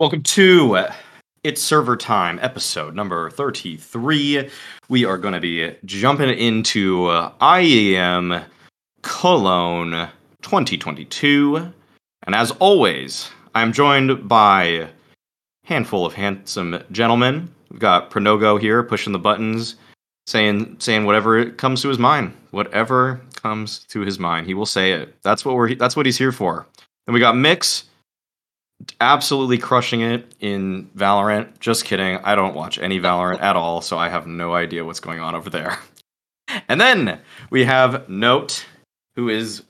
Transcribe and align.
Welcome 0.00 0.24
to 0.24 0.86
It's 1.44 1.62
Server 1.62 1.96
Time, 1.96 2.40
episode 2.42 2.96
number 2.96 3.30
33. 3.30 4.50
We 4.88 5.04
are 5.04 5.16
going 5.16 5.34
to 5.34 5.40
be 5.40 5.72
jumping 5.84 6.36
into 6.36 7.06
uh, 7.06 7.30
IEM 7.40 8.44
Cologne 9.02 10.08
2022. 10.42 11.72
And 12.26 12.34
as 12.34 12.50
always, 12.58 13.30
I'm 13.54 13.72
joined 13.72 14.28
by 14.28 14.64
a 14.64 14.88
handful 15.62 16.04
of 16.04 16.12
handsome 16.12 16.82
gentlemen. 16.90 17.48
We've 17.70 17.78
got 17.78 18.10
Pronogo 18.10 18.60
here 18.60 18.82
pushing 18.82 19.12
the 19.12 19.20
buttons, 19.20 19.76
saying 20.26 20.74
saying 20.80 21.04
whatever 21.04 21.50
comes 21.50 21.82
to 21.82 21.88
his 21.88 22.00
mind. 22.00 22.34
Whatever 22.50 23.20
comes 23.36 23.84
to 23.90 24.00
his 24.00 24.18
mind, 24.18 24.48
he 24.48 24.54
will 24.54 24.66
say 24.66 24.90
it. 24.90 25.14
That's 25.22 25.44
what 25.44 25.54
we're 25.54 25.76
that's 25.76 25.94
what 25.94 26.04
he's 26.04 26.18
here 26.18 26.32
for. 26.32 26.66
Then 27.06 27.14
we 27.14 27.20
got 27.20 27.36
Mix 27.36 27.84
absolutely 29.00 29.58
crushing 29.58 30.00
it 30.00 30.34
in 30.40 30.88
Valorant. 30.96 31.58
Just 31.60 31.84
kidding. 31.84 32.16
I 32.18 32.34
don't 32.34 32.54
watch 32.54 32.78
any 32.78 32.98
Valorant 33.00 33.40
at 33.42 33.56
all, 33.56 33.80
so 33.80 33.98
I 33.98 34.08
have 34.08 34.26
no 34.26 34.54
idea 34.54 34.84
what's 34.84 35.00
going 35.00 35.20
on 35.20 35.34
over 35.34 35.50
there. 35.50 35.78
And 36.68 36.80
then 36.80 37.18
we 37.50 37.64
have 37.64 38.08
Note, 38.08 38.64
who 39.16 39.28
is 39.28 39.64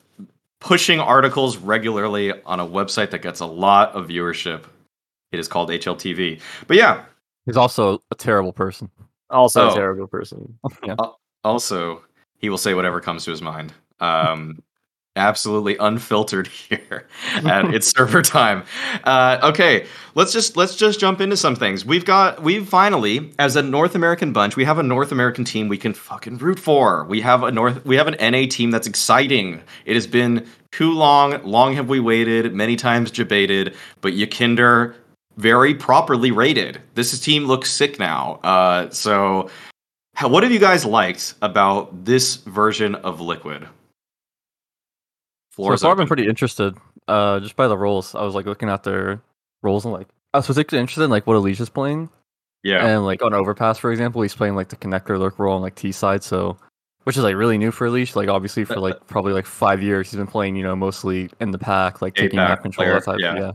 pushing 0.60 0.98
articles 1.00 1.56
regularly 1.56 2.32
on 2.45 2.58
a 2.60 2.66
website 2.66 3.10
that 3.10 3.22
gets 3.22 3.41
a 3.41 3.46
lot 3.46 3.92
of 3.95 4.08
viewership. 4.08 4.64
It 5.33 5.38
is 5.38 5.46
called 5.48 5.70
HLTV. 5.70 6.41
But 6.66 6.77
yeah, 6.77 7.05
He's 7.46 7.56
also 7.56 8.02
a 8.10 8.14
terrible 8.16 8.52
person. 8.52 8.91
Also 9.30 9.69
Oh. 9.69 9.70
a 9.70 9.74
terrible 9.74 10.08
person. 10.08 10.58
also 11.44 12.02
he 12.38 12.50
will 12.50 12.58
say 12.58 12.74
whatever 12.74 13.00
comes 13.00 13.24
to 13.24 13.30
his 13.30 13.41
mind. 13.41 13.72
Um, 14.00 14.60
absolutely 15.16 15.77
unfiltered 15.78 16.46
here 16.68 17.06
at 17.34 17.64
it's 17.74 17.88
server 17.95 18.22
time. 18.22 18.64
Uh, 19.05 19.38
okay, 19.42 19.86
let's 20.14 20.32
just 20.32 20.56
let's 20.56 20.77
just 20.77 21.00
jump 21.00 21.20
into 21.20 21.36
some 21.36 21.56
things. 21.56 21.84
We've 21.84 22.05
got 22.05 22.42
we've 22.42 22.68
finally, 22.68 23.33
as 23.38 23.56
a 23.56 23.62
North 23.62 23.94
American 23.94 24.33
bunch, 24.33 24.56
we 24.56 24.64
have 24.64 24.78
a 24.78 24.83
North 24.83 25.12
American 25.12 25.44
team 25.44 25.69
we 25.69 25.78
can 25.78 25.94
fucking 25.94 26.38
root 26.38 26.58
for. 26.58 27.05
We 27.05 27.20
have 27.20 27.42
a 27.42 27.50
North 27.50 27.84
we 27.84 27.97
have 27.97 28.08
an 28.08 28.16
NA 28.20 28.47
team 28.48 28.70
that's 28.70 28.86
exciting. 28.86 29.61
It 29.84 29.94
has 29.94 30.06
been 30.06 30.47
too 30.72 30.92
long. 30.92 31.42
Long 31.44 31.75
have 31.75 31.88
we 31.88 32.00
waited. 32.00 32.53
Many 32.55 32.77
times 32.77 33.10
debated, 33.10 33.77
but 34.00 34.14
Yekindar 34.14 34.94
very 35.36 35.75
properly 35.75 36.31
rated. 36.31 36.81
This 36.94 37.19
team 37.20 37.47
looks 37.47 37.70
sick 37.70 37.98
now. 37.98 38.38
Uh, 38.44 38.88
so 38.91 39.50
what 40.20 40.44
have 40.44 40.53
you 40.53 40.60
guys 40.60 40.84
liked 40.84 41.34
about 41.42 42.05
this 42.05 42.36
version 42.36 42.94
of 42.97 43.20
Liquid? 43.20 43.66
So 45.56 45.62
Floor 45.62 45.77
far, 45.77 45.91
I've 45.92 45.97
been 45.97 46.08
pretty 46.08 46.27
interested. 46.27 46.77
Uh, 47.06 47.38
just 47.38 47.55
by 47.55 47.69
the 47.69 47.78
roles, 47.78 48.14
I 48.14 48.22
was 48.22 48.34
like 48.34 48.47
looking 48.47 48.69
at 48.69 48.83
their 48.83 49.20
roles 49.62 49.84
and 49.84 49.94
like 49.94 50.08
I 50.33 50.38
was 50.38 50.48
particularly 50.48 50.80
interested 50.80 51.05
in 51.05 51.10
like 51.10 51.27
what 51.28 51.36
Elige's 51.36 51.69
playing. 51.69 52.10
yeah, 52.64 52.84
And 52.84 53.05
like 53.05 53.22
on 53.22 53.33
Overpass, 53.34 53.78
for 53.78 53.92
example, 53.92 54.22
he's 54.22 54.34
playing 54.34 54.56
like 54.56 54.69
the 54.69 54.77
connector 54.77 55.19
lurk 55.19 55.38
role 55.38 55.55
on 55.55 55.62
like 55.62 55.77
T 55.77 55.92
side, 55.92 56.25
so 56.25 56.56
which 57.05 57.16
is 57.16 57.22
like 57.22 57.36
really 57.36 57.56
new 57.56 57.70
for 57.70 57.86
Elige. 57.86 58.16
Like 58.16 58.28
obviously 58.28 58.64
for 58.64 58.80
like 58.80 59.06
probably 59.06 59.32
like 59.32 59.47
five 59.47 59.80
years, 59.80 60.10
he's 60.10 60.19
been 60.19 60.27
playing 60.27 60.56
you 60.56 60.64
know 60.64 60.75
mostly 60.75 61.30
in 61.41 61.52
the 61.52 61.58
pack, 61.58 62.02
like 62.02 62.14
taking 62.14 62.38
map 62.38 62.62
control 62.62 62.86
player, 62.86 62.98
that 62.98 63.05
type. 63.05 63.20
yeah. 63.20 63.36
Yeah. 63.36 63.52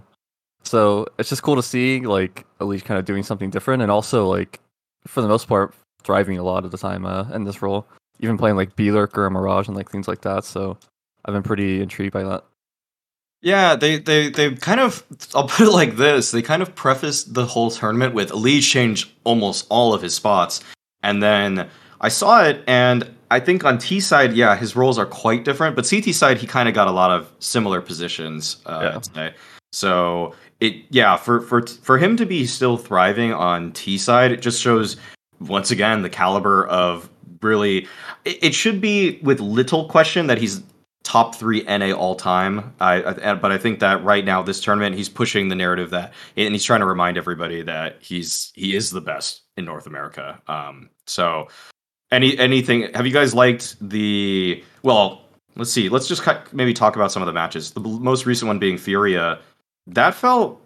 So 0.64 1.06
it's 1.18 1.28
just 1.30 1.44
cool 1.44 1.56
to 1.58 1.64
see 1.64 2.02
like 2.02 2.46
Elige 2.62 2.86
kind 2.86 2.98
of 2.98 3.06
doing 3.06 3.24
something 3.24 3.50
different, 3.50 3.82
and 3.82 3.92
also 3.92 4.26
like 4.28 4.62
for 5.06 5.22
the 5.22 5.28
most 5.28 5.48
part 5.48 5.74
thriving 6.04 6.38
a 6.38 6.44
lot 6.44 6.64
of 6.64 6.72
the 6.72 6.78
time 6.78 7.06
uh, 7.06 7.30
in 7.34 7.44
this 7.44 7.62
role, 7.62 7.86
even 8.22 8.38
playing 8.38 8.56
like 8.56 8.76
B 8.78 8.92
lurker 8.92 9.26
and 9.26 9.34
Mirage 9.34 9.68
and 9.68 9.76
like 9.76 9.90
things 9.90 10.08
like 10.08 10.22
that. 10.22 10.46
So 10.46 10.78
I've 11.26 11.34
been 11.34 11.44
pretty 11.44 11.82
intrigued 11.82 12.14
by 12.14 12.24
that. 12.24 12.44
yeah. 13.42 13.76
They 13.76 13.98
they 14.00 14.30
they 14.30 14.56
kind 14.56 14.80
of 14.80 15.04
I'll 15.36 15.48
put 15.48 15.68
it 15.68 15.72
like 15.72 15.96
this. 15.98 16.32
They 16.32 16.42
kind 16.42 16.62
of 16.62 16.76
prefaced 16.76 17.34
the 17.34 17.46
whole 17.46 17.72
tournament 17.72 18.14
with 18.14 18.32
Lee 18.34 18.62
changed 18.62 19.12
almost 19.24 19.66
all 19.70 19.94
of 19.94 20.02
his 20.02 20.14
spots, 20.16 20.62
and 21.04 21.22
then 21.22 21.70
I 22.02 22.10
saw 22.10 22.44
it, 22.44 22.64
and 22.68 23.10
I 23.32 23.40
think 23.40 23.64
on 23.64 23.78
T 23.78 24.00
side, 24.00 24.34
yeah, 24.34 24.56
his 24.56 24.76
roles 24.76 24.98
are 24.98 25.06
quite 25.06 25.46
different, 25.46 25.76
but 25.76 25.88
CT 25.90 26.16
side, 26.16 26.38
he 26.38 26.48
kind 26.48 26.68
of 26.68 26.74
got 26.76 26.88
a 26.88 26.92
lot 26.92 27.12
of 27.12 27.30
similar 27.40 27.82
positions 27.82 28.58
uh, 28.66 28.80
Yeah. 28.94 29.00
today. 29.00 29.34
So 29.72 30.34
it 30.60 30.74
yeah 30.90 31.16
for 31.16 31.42
for 31.42 31.66
for 31.68 31.98
him 31.98 32.18
to 32.18 32.26
be 32.26 32.46
still 32.48 32.76
thriving 32.78 33.34
on 33.34 33.72
T 33.74 33.98
side, 33.98 34.32
it 34.32 34.42
just 34.42 34.62
shows 34.62 34.98
once 35.40 35.70
again 35.72 36.02
the 36.02 36.10
caliber 36.10 36.66
of 36.68 37.10
really. 37.42 37.88
It 38.26 38.54
should 38.54 38.82
be 38.82 39.20
with 39.24 39.40
little 39.40 39.86
question 39.88 40.28
that 40.28 40.38
he's 40.40 40.62
top 41.04 41.36
three 41.36 41.64
NA 41.64 41.92
all 41.92 42.16
time. 42.16 42.74
I, 42.80 43.04
I 43.04 43.34
but 43.36 43.52
I 43.52 43.58
think 43.58 43.80
that 43.80 44.04
right 44.04 44.24
now 44.24 44.44
this 44.44 44.62
tournament 44.62 44.96
he's 44.96 45.10
pushing 45.10 45.50
the 45.50 45.56
narrative 45.56 45.90
that 45.92 46.14
and 46.36 46.54
he's 46.54 46.64
trying 46.64 46.82
to 46.82 46.86
remind 46.86 47.18
everybody 47.18 47.62
that 47.64 47.98
he's 48.00 48.52
he 48.56 48.76
is 48.76 48.92
the 48.92 49.02
best 49.02 49.42
in 49.58 49.66
North 49.66 49.88
America. 49.88 50.42
Um, 50.48 50.90
so 51.08 51.48
any 52.12 52.38
anything 52.38 52.94
have 52.94 53.06
you 53.06 53.14
guys 53.14 53.34
liked 53.34 53.76
the 53.82 54.64
well? 54.84 55.26
Let's 55.56 55.72
see. 55.72 55.90
Let's 55.90 56.08
just 56.08 56.24
maybe 56.54 56.74
talk 56.74 56.96
about 56.96 57.12
some 57.12 57.22
of 57.22 57.26
the 57.28 57.34
matches. 57.34 57.72
The 57.72 57.82
most 57.82 58.26
recent 58.26 58.48
one 58.48 58.60
being 58.60 58.78
Furia. 58.78 59.40
That 59.88 60.14
felt 60.14 60.62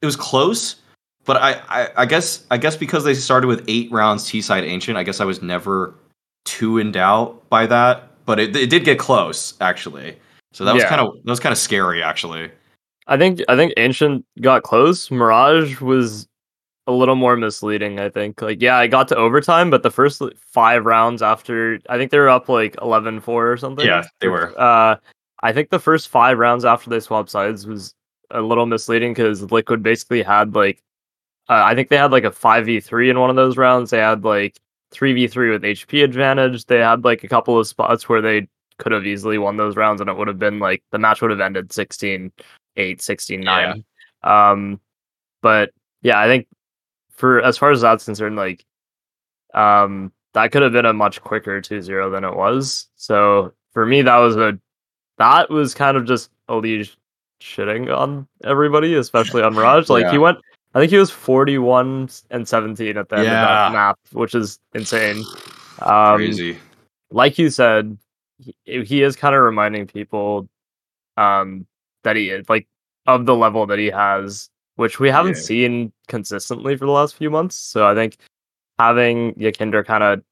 it 0.00 0.06
was 0.06 0.16
close, 0.16 0.76
but 1.24 1.36
I, 1.36 1.60
I 1.68 1.88
I 1.98 2.06
guess 2.06 2.44
I 2.50 2.56
guess 2.56 2.76
because 2.76 3.04
they 3.04 3.14
started 3.14 3.46
with 3.46 3.64
eight 3.68 3.90
rounds 3.90 4.26
T 4.26 4.40
side 4.40 4.64
ancient. 4.64 4.96
I 4.96 5.02
guess 5.02 5.20
I 5.20 5.24
was 5.24 5.42
never 5.42 5.94
too 6.44 6.78
in 6.78 6.92
doubt 6.92 7.48
by 7.48 7.66
that, 7.66 8.11
but 8.32 8.40
it, 8.40 8.56
it 8.56 8.70
did 8.70 8.82
get 8.82 8.98
close 8.98 9.52
actually. 9.60 10.16
So 10.54 10.64
that 10.64 10.72
was 10.72 10.82
Yeah. 10.84 10.88
kind 10.88 11.02
of 11.02 11.22
that 11.22 11.30
was 11.30 11.38
kind 11.38 11.52
of 11.52 11.58
scary 11.58 12.02
actually. 12.02 12.50
I 13.06 13.18
think 13.18 13.42
I 13.46 13.56
think 13.56 13.74
Ancient 13.76 14.24
got 14.40 14.62
close. 14.62 15.10
Mirage 15.10 15.82
was 15.82 16.26
a 16.86 16.92
little 16.92 17.14
more 17.14 17.36
misleading, 17.36 18.00
I 18.00 18.08
think. 18.08 18.40
Like 18.40 18.62
yeah, 18.62 18.78
I 18.78 18.86
got 18.86 19.06
to 19.08 19.16
overtime, 19.16 19.68
but 19.68 19.82
the 19.82 19.90
first 19.90 20.22
like, 20.22 20.34
five 20.38 20.86
rounds 20.86 21.20
after 21.20 21.78
I 21.90 21.98
think 21.98 22.10
they 22.10 22.18
were 22.18 22.30
up 22.30 22.48
like 22.48 22.74
11-4 22.76 23.28
or 23.28 23.56
something. 23.58 23.84
Yeah, 23.84 24.04
they 24.20 24.28
were. 24.28 24.58
Uh 24.58 24.96
I 25.42 25.52
think 25.52 25.68
the 25.68 25.78
first 25.78 26.08
five 26.08 26.38
rounds 26.38 26.64
after 26.64 26.88
they 26.88 27.00
swapped 27.00 27.28
sides 27.28 27.66
was 27.66 27.94
a 28.30 28.40
little 28.40 28.64
misleading 28.64 29.12
because 29.12 29.52
Liquid 29.52 29.82
basically 29.82 30.22
had 30.22 30.54
like 30.54 30.80
uh, 31.50 31.60
I 31.66 31.74
think 31.74 31.90
they 31.90 31.98
had 31.98 32.12
like 32.12 32.24
a 32.24 32.30
5v3 32.30 33.10
in 33.10 33.20
one 33.20 33.28
of 33.28 33.36
those 33.36 33.58
rounds. 33.58 33.90
They 33.90 33.98
had 33.98 34.24
like 34.24 34.58
3v3 34.92 35.50
with 35.52 35.62
HP 35.62 36.04
advantage. 36.04 36.64
They 36.66 36.78
had 36.78 37.04
like 37.04 37.24
a 37.24 37.28
couple 37.28 37.58
of 37.58 37.66
spots 37.66 38.08
where 38.08 38.20
they 38.20 38.48
could 38.78 38.92
have 38.92 39.06
easily 39.06 39.38
won 39.38 39.56
those 39.56 39.76
rounds 39.76 40.00
and 40.00 40.10
it 40.10 40.16
would 40.16 40.28
have 40.28 40.38
been 40.38 40.58
like 40.58 40.82
the 40.90 40.98
match 40.98 41.20
would 41.22 41.30
have 41.30 41.40
ended 41.40 41.72
16 41.72 42.32
8 42.76 43.02
16 43.02 43.40
9 43.40 43.84
um 44.24 44.80
but 45.40 45.70
yeah 46.00 46.18
i 46.18 46.26
think 46.26 46.48
for 47.12 47.40
as 47.42 47.56
far 47.58 47.70
as 47.70 47.80
that's 47.80 48.04
concerned 48.06 48.34
like 48.34 48.64
um 49.54 50.10
that 50.32 50.50
could 50.50 50.62
have 50.62 50.72
been 50.72 50.86
a 50.86 50.92
much 50.92 51.20
quicker 51.20 51.60
2-0 51.60 52.10
than 52.10 52.24
it 52.24 52.34
was 52.34 52.88
so 52.96 53.52
for 53.72 53.86
me 53.86 54.02
that 54.02 54.16
was 54.16 54.36
a 54.36 54.58
that 55.18 55.48
was 55.50 55.74
kind 55.74 55.96
of 55.96 56.04
just 56.04 56.30
a 56.48 56.54
Elige 56.54 56.96
shitting 57.40 57.94
on 57.94 58.26
everybody 58.42 58.94
especially 58.94 59.42
on 59.42 59.54
mirage 59.54 59.90
like 59.90 60.04
Yeah. 60.04 60.12
he 60.12 60.18
went 60.18 60.38
i 60.74 60.80
think 60.80 60.90
he 60.90 60.98
was 60.98 61.10
41 61.10 62.08
and 62.30 62.48
17 62.48 62.96
at 62.96 63.08
the 63.08 63.16
end 63.16 63.26
of 63.26 63.40
that 63.40 63.72
map 63.72 63.98
which 64.12 64.34
is 64.34 64.58
insane 64.74 65.24
um 65.80 66.16
Crazy. 66.16 66.58
like 67.10 67.38
you 67.38 67.50
said, 67.50 67.96
he, 68.38 68.84
he 68.84 69.02
is 69.02 69.16
kind 69.16 69.34
of 69.34 69.42
reminding 69.42 69.86
people 69.86 70.48
um 71.16 71.66
that 72.04 72.16
he 72.16 72.30
is 72.30 72.48
like 72.48 72.66
of 73.06 73.26
the 73.26 73.34
level 73.34 73.66
that 73.66 73.78
he 73.78 73.86
has, 73.90 74.48
which 74.76 75.00
we 75.00 75.10
haven't 75.10 75.36
Yeah. 75.36 75.42
seen 75.42 75.92
consistently 76.08 76.76
for 76.76 76.86
the 76.86 76.92
last 76.92 77.16
few 77.16 77.30
months. 77.30 77.56
So 77.56 77.86
I 77.86 77.94
think 77.94 78.16
having 78.78 79.34
Yekindar 79.34 79.84
kind 79.84 80.02
of 80.04 80.22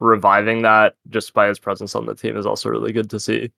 reviving 0.00 0.62
that 0.62 0.94
just 1.08 1.32
by 1.34 1.48
his 1.48 1.58
presence 1.58 1.94
on 1.94 2.04
the 2.06 2.14
team 2.14 2.36
is 2.36 2.44
also 2.46 2.68
really 2.68 2.92
good 2.92 3.08
to 3.10 3.20
see. 3.20 3.50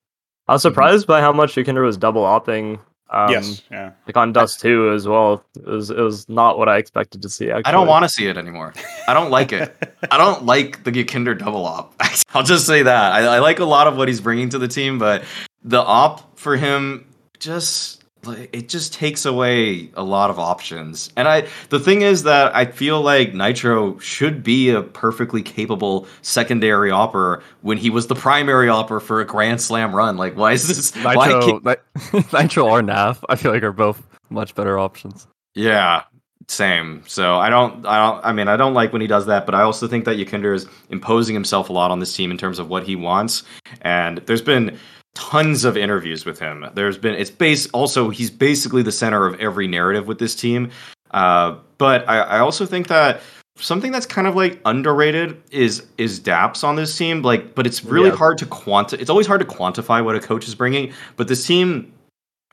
I 0.46 0.52
was 0.52 0.62
surprised 0.62 1.06
by 1.06 1.20
how 1.20 1.32
much 1.32 1.54
Yekindar 1.56 1.84
was 1.84 1.96
double 1.96 2.22
opping. 2.22 2.78
Um, 3.10 3.30
yes, 3.30 3.62
yeah. 3.70 3.92
like 4.06 4.16
on 4.16 4.32
Dust 4.32 4.60
2 4.60 4.92
as 4.92 5.08
well. 5.08 5.42
It 5.56 5.64
was 5.64 5.90
it 5.90 5.96
was 5.96 6.28
not 6.28 6.58
what 6.58 6.68
I 6.68 6.76
expected 6.76 7.22
to 7.22 7.28
see. 7.28 7.50
Actually, 7.50 7.64
I 7.64 7.72
don't 7.72 7.86
want 7.86 8.04
to 8.04 8.08
see 8.08 8.26
it 8.26 8.36
anymore. 8.36 8.74
I 9.06 9.14
don't 9.14 9.30
like 9.30 9.52
it. 9.52 9.74
I 10.10 10.18
don't 10.18 10.44
like 10.44 10.84
the 10.84 11.04
Kinder 11.04 11.34
double 11.34 11.64
op. 11.64 11.94
I'll 12.34 12.42
just 12.42 12.66
say 12.66 12.82
that. 12.82 13.12
I, 13.12 13.36
I 13.36 13.38
like 13.38 13.60
a 13.60 13.64
lot 13.64 13.86
of 13.86 13.96
what 13.96 14.08
he's 14.08 14.20
bringing 14.20 14.50
to 14.50 14.58
the 14.58 14.68
team, 14.68 14.98
but 14.98 15.24
the 15.64 15.82
op 15.82 16.38
for 16.38 16.56
him 16.56 17.06
just 17.38 17.98
like 17.98 18.07
it 18.30 18.68
just 18.68 18.92
takes 18.92 19.24
away 19.24 19.90
a 19.94 20.02
lot 20.02 20.30
of 20.30 20.38
options. 20.38 21.10
And 21.16 21.28
I 21.28 21.46
the 21.68 21.80
thing 21.80 22.02
is 22.02 22.22
that 22.24 22.54
I 22.54 22.64
feel 22.64 23.00
like 23.00 23.34
Nitro 23.34 23.98
should 23.98 24.42
be 24.42 24.70
a 24.70 24.82
perfectly 24.82 25.42
capable 25.42 26.06
secondary 26.22 26.90
opper 26.90 27.42
when 27.62 27.78
he 27.78 27.90
was 27.90 28.06
the 28.06 28.14
primary 28.14 28.68
opper 28.68 29.00
for 29.00 29.20
a 29.20 29.24
Grand 29.24 29.60
Slam 29.60 29.94
run. 29.94 30.16
Like 30.16 30.36
why 30.36 30.52
is 30.52 30.68
this 30.68 30.94
why 31.04 31.14
Nitro, 31.26 31.60
can't- 31.60 32.32
Nitro 32.32 32.68
or 32.68 32.82
Naf, 32.82 33.22
I 33.28 33.36
feel 33.36 33.52
like 33.52 33.62
are 33.62 33.72
both 33.72 34.06
much 34.30 34.54
better 34.54 34.78
options. 34.78 35.26
Yeah, 35.54 36.04
same. 36.48 37.02
So 37.06 37.36
I 37.36 37.50
don't, 37.50 37.84
I 37.86 37.98
don't, 37.98 38.24
I 38.24 38.32
mean, 38.32 38.48
I 38.48 38.56
don't 38.56 38.74
like 38.74 38.92
when 38.92 39.02
he 39.02 39.06
does 39.06 39.26
that, 39.26 39.44
but 39.44 39.54
I 39.54 39.62
also 39.62 39.86
think 39.86 40.04
that 40.06 40.16
Yekindar 40.16 40.54
is 40.54 40.66
imposing 40.88 41.34
himself 41.34 41.68
a 41.68 41.72
lot 41.72 41.90
on 41.90 42.00
this 42.00 42.14
team 42.14 42.30
in 42.30 42.38
terms 42.38 42.58
of 42.58 42.68
what 42.68 42.84
he 42.84 42.96
wants. 42.96 43.42
And 43.82 44.18
there's 44.18 44.42
been 44.42 44.78
tons 45.18 45.64
of 45.64 45.76
interviews 45.76 46.24
with 46.24 46.38
him. 46.38 46.64
There's 46.74 46.96
been, 46.96 47.14
it's 47.14 47.30
base 47.30 47.66
also, 47.70 48.08
he's 48.08 48.30
basically 48.30 48.82
the 48.82 48.92
center 48.92 49.26
of 49.26 49.38
every 49.40 49.66
narrative 49.66 50.06
with 50.06 50.20
this 50.20 50.36
team. 50.36 50.70
Uh, 51.10 51.56
but 51.78 52.08
I, 52.08 52.20
I 52.20 52.38
also 52.38 52.64
think 52.64 52.86
that 52.86 53.20
something 53.56 53.90
that's 53.90 54.06
kind 54.06 54.28
of 54.28 54.36
like 54.36 54.60
underrated 54.64 55.42
is 55.50 55.86
is 55.96 56.20
Daps 56.20 56.62
on 56.62 56.76
this 56.76 56.96
team. 56.96 57.22
Like, 57.22 57.56
but 57.56 57.66
it's 57.66 57.84
really 57.84 58.10
Yeah. 58.10 58.16
hard 58.16 58.38
to 58.38 58.46
quanti. 58.46 58.96
It's 58.96 59.10
always 59.10 59.26
hard 59.26 59.40
to 59.40 59.46
quantify 59.46 60.04
what 60.04 60.14
a 60.14 60.20
coach 60.20 60.46
is 60.46 60.54
bringing. 60.54 60.92
But 61.16 61.26
this 61.26 61.44
team 61.44 61.92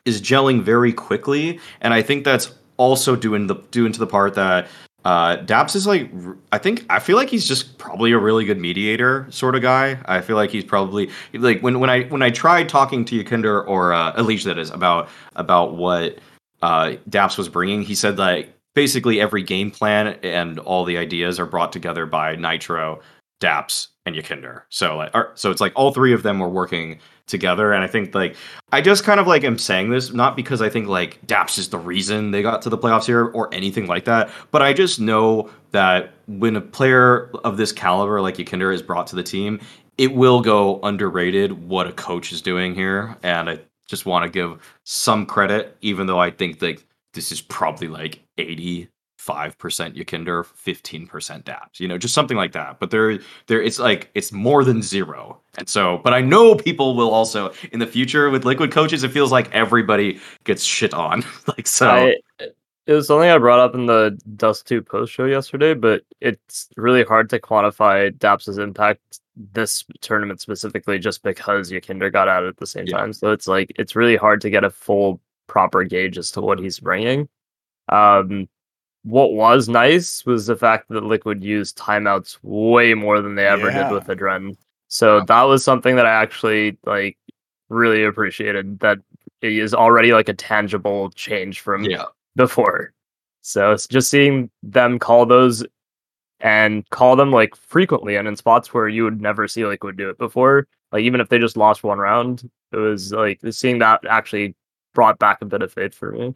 is 0.06 0.22
gelling 0.22 0.64
very 0.64 0.94
quickly, 0.94 1.60
and 1.82 1.94
I 1.94 2.02
think 2.02 2.24
that's 2.24 2.52
also 2.78 3.16
doing 3.16 3.48
the 3.48 3.56
doing 3.72 3.92
to 3.92 4.00
the 4.00 4.08
part 4.08 4.34
that 4.36 4.68
uh, 5.06 5.38
Daps 5.38 5.76
is 5.76 5.86
like. 5.86 6.12
I 6.52 6.58
think 6.58 6.84
I 6.90 7.00
feel 7.00 7.16
like 7.16 7.30
he's 7.30 7.48
just 7.48 7.78
probably 7.78 8.12
a 8.12 8.18
really 8.18 8.44
good 8.44 8.60
mediator 8.60 9.28
sort 9.30 9.56
of 9.56 9.62
guy. 9.62 10.00
I 10.06 10.20
feel 10.22 10.36
like 10.36 10.50
he's 10.50 10.64
probably 10.64 11.12
like 11.34 11.62
when 11.62 11.80
when 11.80 11.92
I 11.92 12.04
when 12.06 12.24
I 12.24 12.32
tried 12.32 12.68
talking 12.68 13.06
to 13.06 13.24
Yekindar 13.24 13.68
or 13.68 13.94
uh, 13.94 14.14
Elige 14.14 14.44
that 14.46 14.58
is 14.58 14.72
about 14.72 15.10
about 15.36 15.76
what 15.76 16.18
uh, 16.64 16.96
Daps 17.08 17.38
was 17.38 17.48
bringing, 17.48 17.84
he 17.84 17.94
said 17.94 18.18
like 18.18 18.52
basically 18.74 19.22
every 19.22 19.44
game 19.44 19.70
plan 19.70 20.20
and 20.24 20.58
all 20.60 20.84
the 20.84 20.98
ideas 20.98 21.40
are 21.40 21.46
brought 21.46 21.72
together 21.72 22.08
by 22.08 22.36
Nitro, 22.36 23.00
Daps, 23.40 23.88
and 24.06 24.16
Yekindar. 24.16 24.64
So 24.70 24.98
like, 24.98 25.12
or, 25.14 25.32
so 25.36 25.52
it's 25.52 25.62
like 25.62 25.74
all 25.76 25.94
three 25.94 26.14
of 26.14 26.24
them 26.24 26.40
were 26.40 26.50
working 26.50 27.00
together, 27.28 27.74
and 27.74 27.84
I 27.84 27.88
think 27.88 28.14
like 28.14 28.36
I 28.72 28.82
just 28.82 29.04
kind 29.04 29.20
of 29.20 29.28
like 29.28 29.44
am 29.44 29.58
saying 29.58 29.90
this 29.90 30.14
not 30.14 30.36
because 30.36 30.62
I 30.62 30.70
think 30.70 30.88
like 30.88 31.26
Daps 31.26 31.58
is 31.58 31.70
the 31.70 31.78
reason 31.78 32.32
they 32.32 32.42
got 32.42 32.62
to 32.64 32.70
the 32.70 32.78
playoffs 32.78 33.06
here 33.06 33.26
or 33.26 33.54
anything 33.54 33.88
like 33.88 34.06
that, 34.06 34.30
but 34.52 34.62
I 34.62 34.74
just 34.74 35.00
know 35.00 35.50
that 35.72 36.14
when 36.28 36.56
a 36.56 36.62
player 36.62 37.30
of 37.44 37.58
this 37.58 37.72
caliber 37.72 38.22
like 38.22 38.38
Yekindar 38.38 38.74
is 38.74 38.82
brought 38.82 39.08
to 39.08 39.16
the 39.16 39.24
team, 39.24 39.60
it 39.98 40.14
will 40.14 40.42
go 40.42 40.80
underrated 40.82 41.68
what 41.68 41.88
a 41.88 41.94
coach 41.94 42.32
is 42.32 42.42
doing 42.42 42.76
here, 42.76 43.16
and 43.24 43.50
I 43.50 43.60
just 43.88 44.06
want 44.06 44.24
to 44.24 44.30
give 44.30 44.60
some 44.84 45.26
credit, 45.26 45.78
even 45.82 46.08
though 46.08 46.20
I 46.20 46.32
think 46.32 46.62
like 46.62 46.86
this 47.14 47.32
is 47.32 47.42
probably 47.42 47.88
like 47.88 48.20
eighty 48.38 48.90
five 49.26 49.58
percent 49.58 49.96
Yekindar, 49.96 50.46
fifteen 50.46 51.08
percent 51.08 51.46
Daps, 51.46 51.80
you 51.80 51.88
know, 51.88 51.98
just 51.98 52.14
something 52.14 52.38
like 52.38 52.52
that. 52.52 52.80
But 52.80 52.92
there, 52.92 53.18
there, 53.48 53.62
it's 53.62 53.80
like 53.80 54.10
it's 54.14 54.32
more 54.32 54.64
than 54.64 54.82
zero, 54.84 55.42
and 55.58 55.68
so, 55.68 56.00
but 56.04 56.14
I 56.14 56.22
know 56.22 56.56
people 56.56 56.96
will 56.96 57.10
also 57.10 57.52
in 57.72 57.80
the 57.80 57.88
future 57.88 58.30
with 58.30 58.46
Liquid 58.46 58.72
coaches. 58.72 59.04
It 59.04 59.10
feels 59.12 59.32
like 59.32 59.52
everybody 59.52 60.20
gets 60.44 60.64
shit 60.64 60.94
on, 60.94 61.24
like 61.48 61.66
so. 61.68 61.90
I, 61.90 62.16
it 62.88 62.94
was 62.94 63.08
something 63.08 63.28
I 63.28 63.40
brought 63.40 63.58
up 63.60 63.74
in 63.74 63.88
the 63.88 64.16
Dust 64.36 64.68
2 64.68 64.84
post 64.84 65.12
show 65.12 65.26
yesterday, 65.26 65.74
but 65.74 66.04
it's 66.22 66.70
really 66.78 67.04
hard 67.04 67.32
to 67.32 67.40
quantify 67.40 68.16
Daps's 68.20 68.60
impact 68.60 69.22
this 69.54 69.84
tournament 70.02 70.40
specifically 70.40 71.00
just 71.00 71.24
because 71.24 71.72
Yekindar 71.72 72.12
got 72.14 72.28
out 72.28 72.44
at 72.46 72.58
the 72.58 72.68
same 72.68 72.86
Yeah. 72.86 72.98
time. 73.00 73.12
So 73.14 73.32
it's 73.32 73.48
like 73.48 73.72
it's 73.80 73.96
really 73.96 74.16
hard 74.18 74.40
to 74.42 74.52
get 74.52 74.64
a 74.64 74.70
full 74.70 75.20
proper 75.48 75.84
gauge 75.84 76.18
as 76.20 76.30
to 76.32 76.42
what 76.42 76.60
he's 76.60 76.80
bringing. 76.80 77.28
Um 77.90 78.48
what 79.06 79.34
was 79.34 79.70
nice 79.70 80.26
was 80.26 80.48
the 80.48 80.56
fact 80.56 80.90
that 80.90 81.04
Liquid 81.04 81.44
used 81.44 81.78
timeouts 81.78 82.40
way 82.42 82.96
more 82.96 83.22
than 83.22 83.36
they 83.36 83.46
ever 83.46 83.70
Yeah. 83.70 83.84
did 83.84 83.94
with 83.94 84.08
Adren. 84.08 84.58
So 84.88 85.22
that 85.26 85.44
was 85.44 85.64
something 85.64 85.96
that 85.96 86.08
I 86.08 86.12
actually 86.22 86.78
like 86.86 87.18
really 87.70 88.04
appreciated 88.04 88.80
that 88.80 88.98
it 89.42 89.54
is 89.54 89.76
already 89.76 90.12
like 90.12 90.28
a 90.28 90.34
tangible 90.34 91.12
change 91.12 91.60
from 91.60 91.84
yeah, 91.84 92.06
before. 92.36 92.94
So 93.42 93.76
just 93.76 94.10
seeing 94.10 94.50
them 94.64 94.98
call 94.98 95.28
those 95.28 95.64
and 96.40 96.88
call 96.90 97.16
them 97.16 97.32
like 97.32 97.56
frequently 97.56 98.16
and 98.16 98.28
in 98.28 98.36
spots 98.36 98.74
where 98.74 98.88
you 98.88 99.04
would 99.04 99.22
never 99.22 99.48
see 99.48 99.66
Liquid 99.66 99.98
do 99.98 100.10
it 100.10 100.18
before. 100.18 100.68
Like 100.92 101.04
even 101.04 101.22
if 101.22 101.30
they 101.30 101.38
just 101.38 101.58
lost 101.58 101.84
one 101.84 102.00
round, 102.00 102.50
it 102.72 102.78
was 102.78 103.12
like 103.12 103.40
seeing 103.52 103.80
that 103.80 104.02
actually 104.10 104.56
brought 104.96 105.20
back 105.20 105.42
a 105.42 105.46
bit 105.46 105.62
of 105.62 105.72
faith 105.72 105.94
for 105.94 106.12
me. 106.12 106.34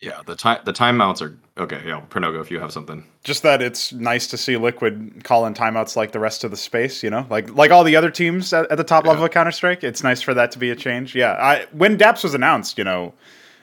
Yeah. 0.00 0.20
The 0.26 0.36
time, 0.36 0.60
the 0.64 0.72
timeouts 0.72 1.22
are 1.22 1.36
okay. 1.62 1.82
Yeah, 1.86 2.00
Pernogo, 2.10 2.40
if 2.40 2.50
you 2.50 2.60
have 2.60 2.72
something. 2.72 3.04
just 3.24 3.42
that 3.42 3.62
it's 3.62 3.92
nice 3.92 4.26
to 4.28 4.36
see 4.36 4.56
Liquid 4.56 5.22
call 5.24 5.46
in 5.46 5.54
timeouts 5.54 5.96
like 5.96 6.12
the 6.12 6.20
rest 6.20 6.44
of 6.44 6.50
the 6.50 6.56
space, 6.56 7.02
you 7.02 7.10
know, 7.10 7.26
like 7.30 7.50
like 7.54 7.70
all 7.70 7.84
the 7.84 7.96
other 7.96 8.10
teams 8.10 8.52
at, 8.52 8.70
at 8.70 8.76
the 8.78 8.84
top 8.84 9.04
Yeah. 9.04 9.10
level 9.10 9.24
of 9.24 9.30
Counter 9.30 9.52
Strike. 9.52 9.82
It's 9.84 10.02
nice 10.02 10.20
for 10.22 10.34
that 10.34 10.50
to 10.52 10.58
be 10.58 10.70
a 10.70 10.76
change. 10.76 11.14
Yeah, 11.14 11.32
I 11.32 11.66
when 11.72 11.96
Daps 11.96 12.22
was 12.22 12.34
announced, 12.34 12.78
you 12.78 12.84
know, 12.84 13.14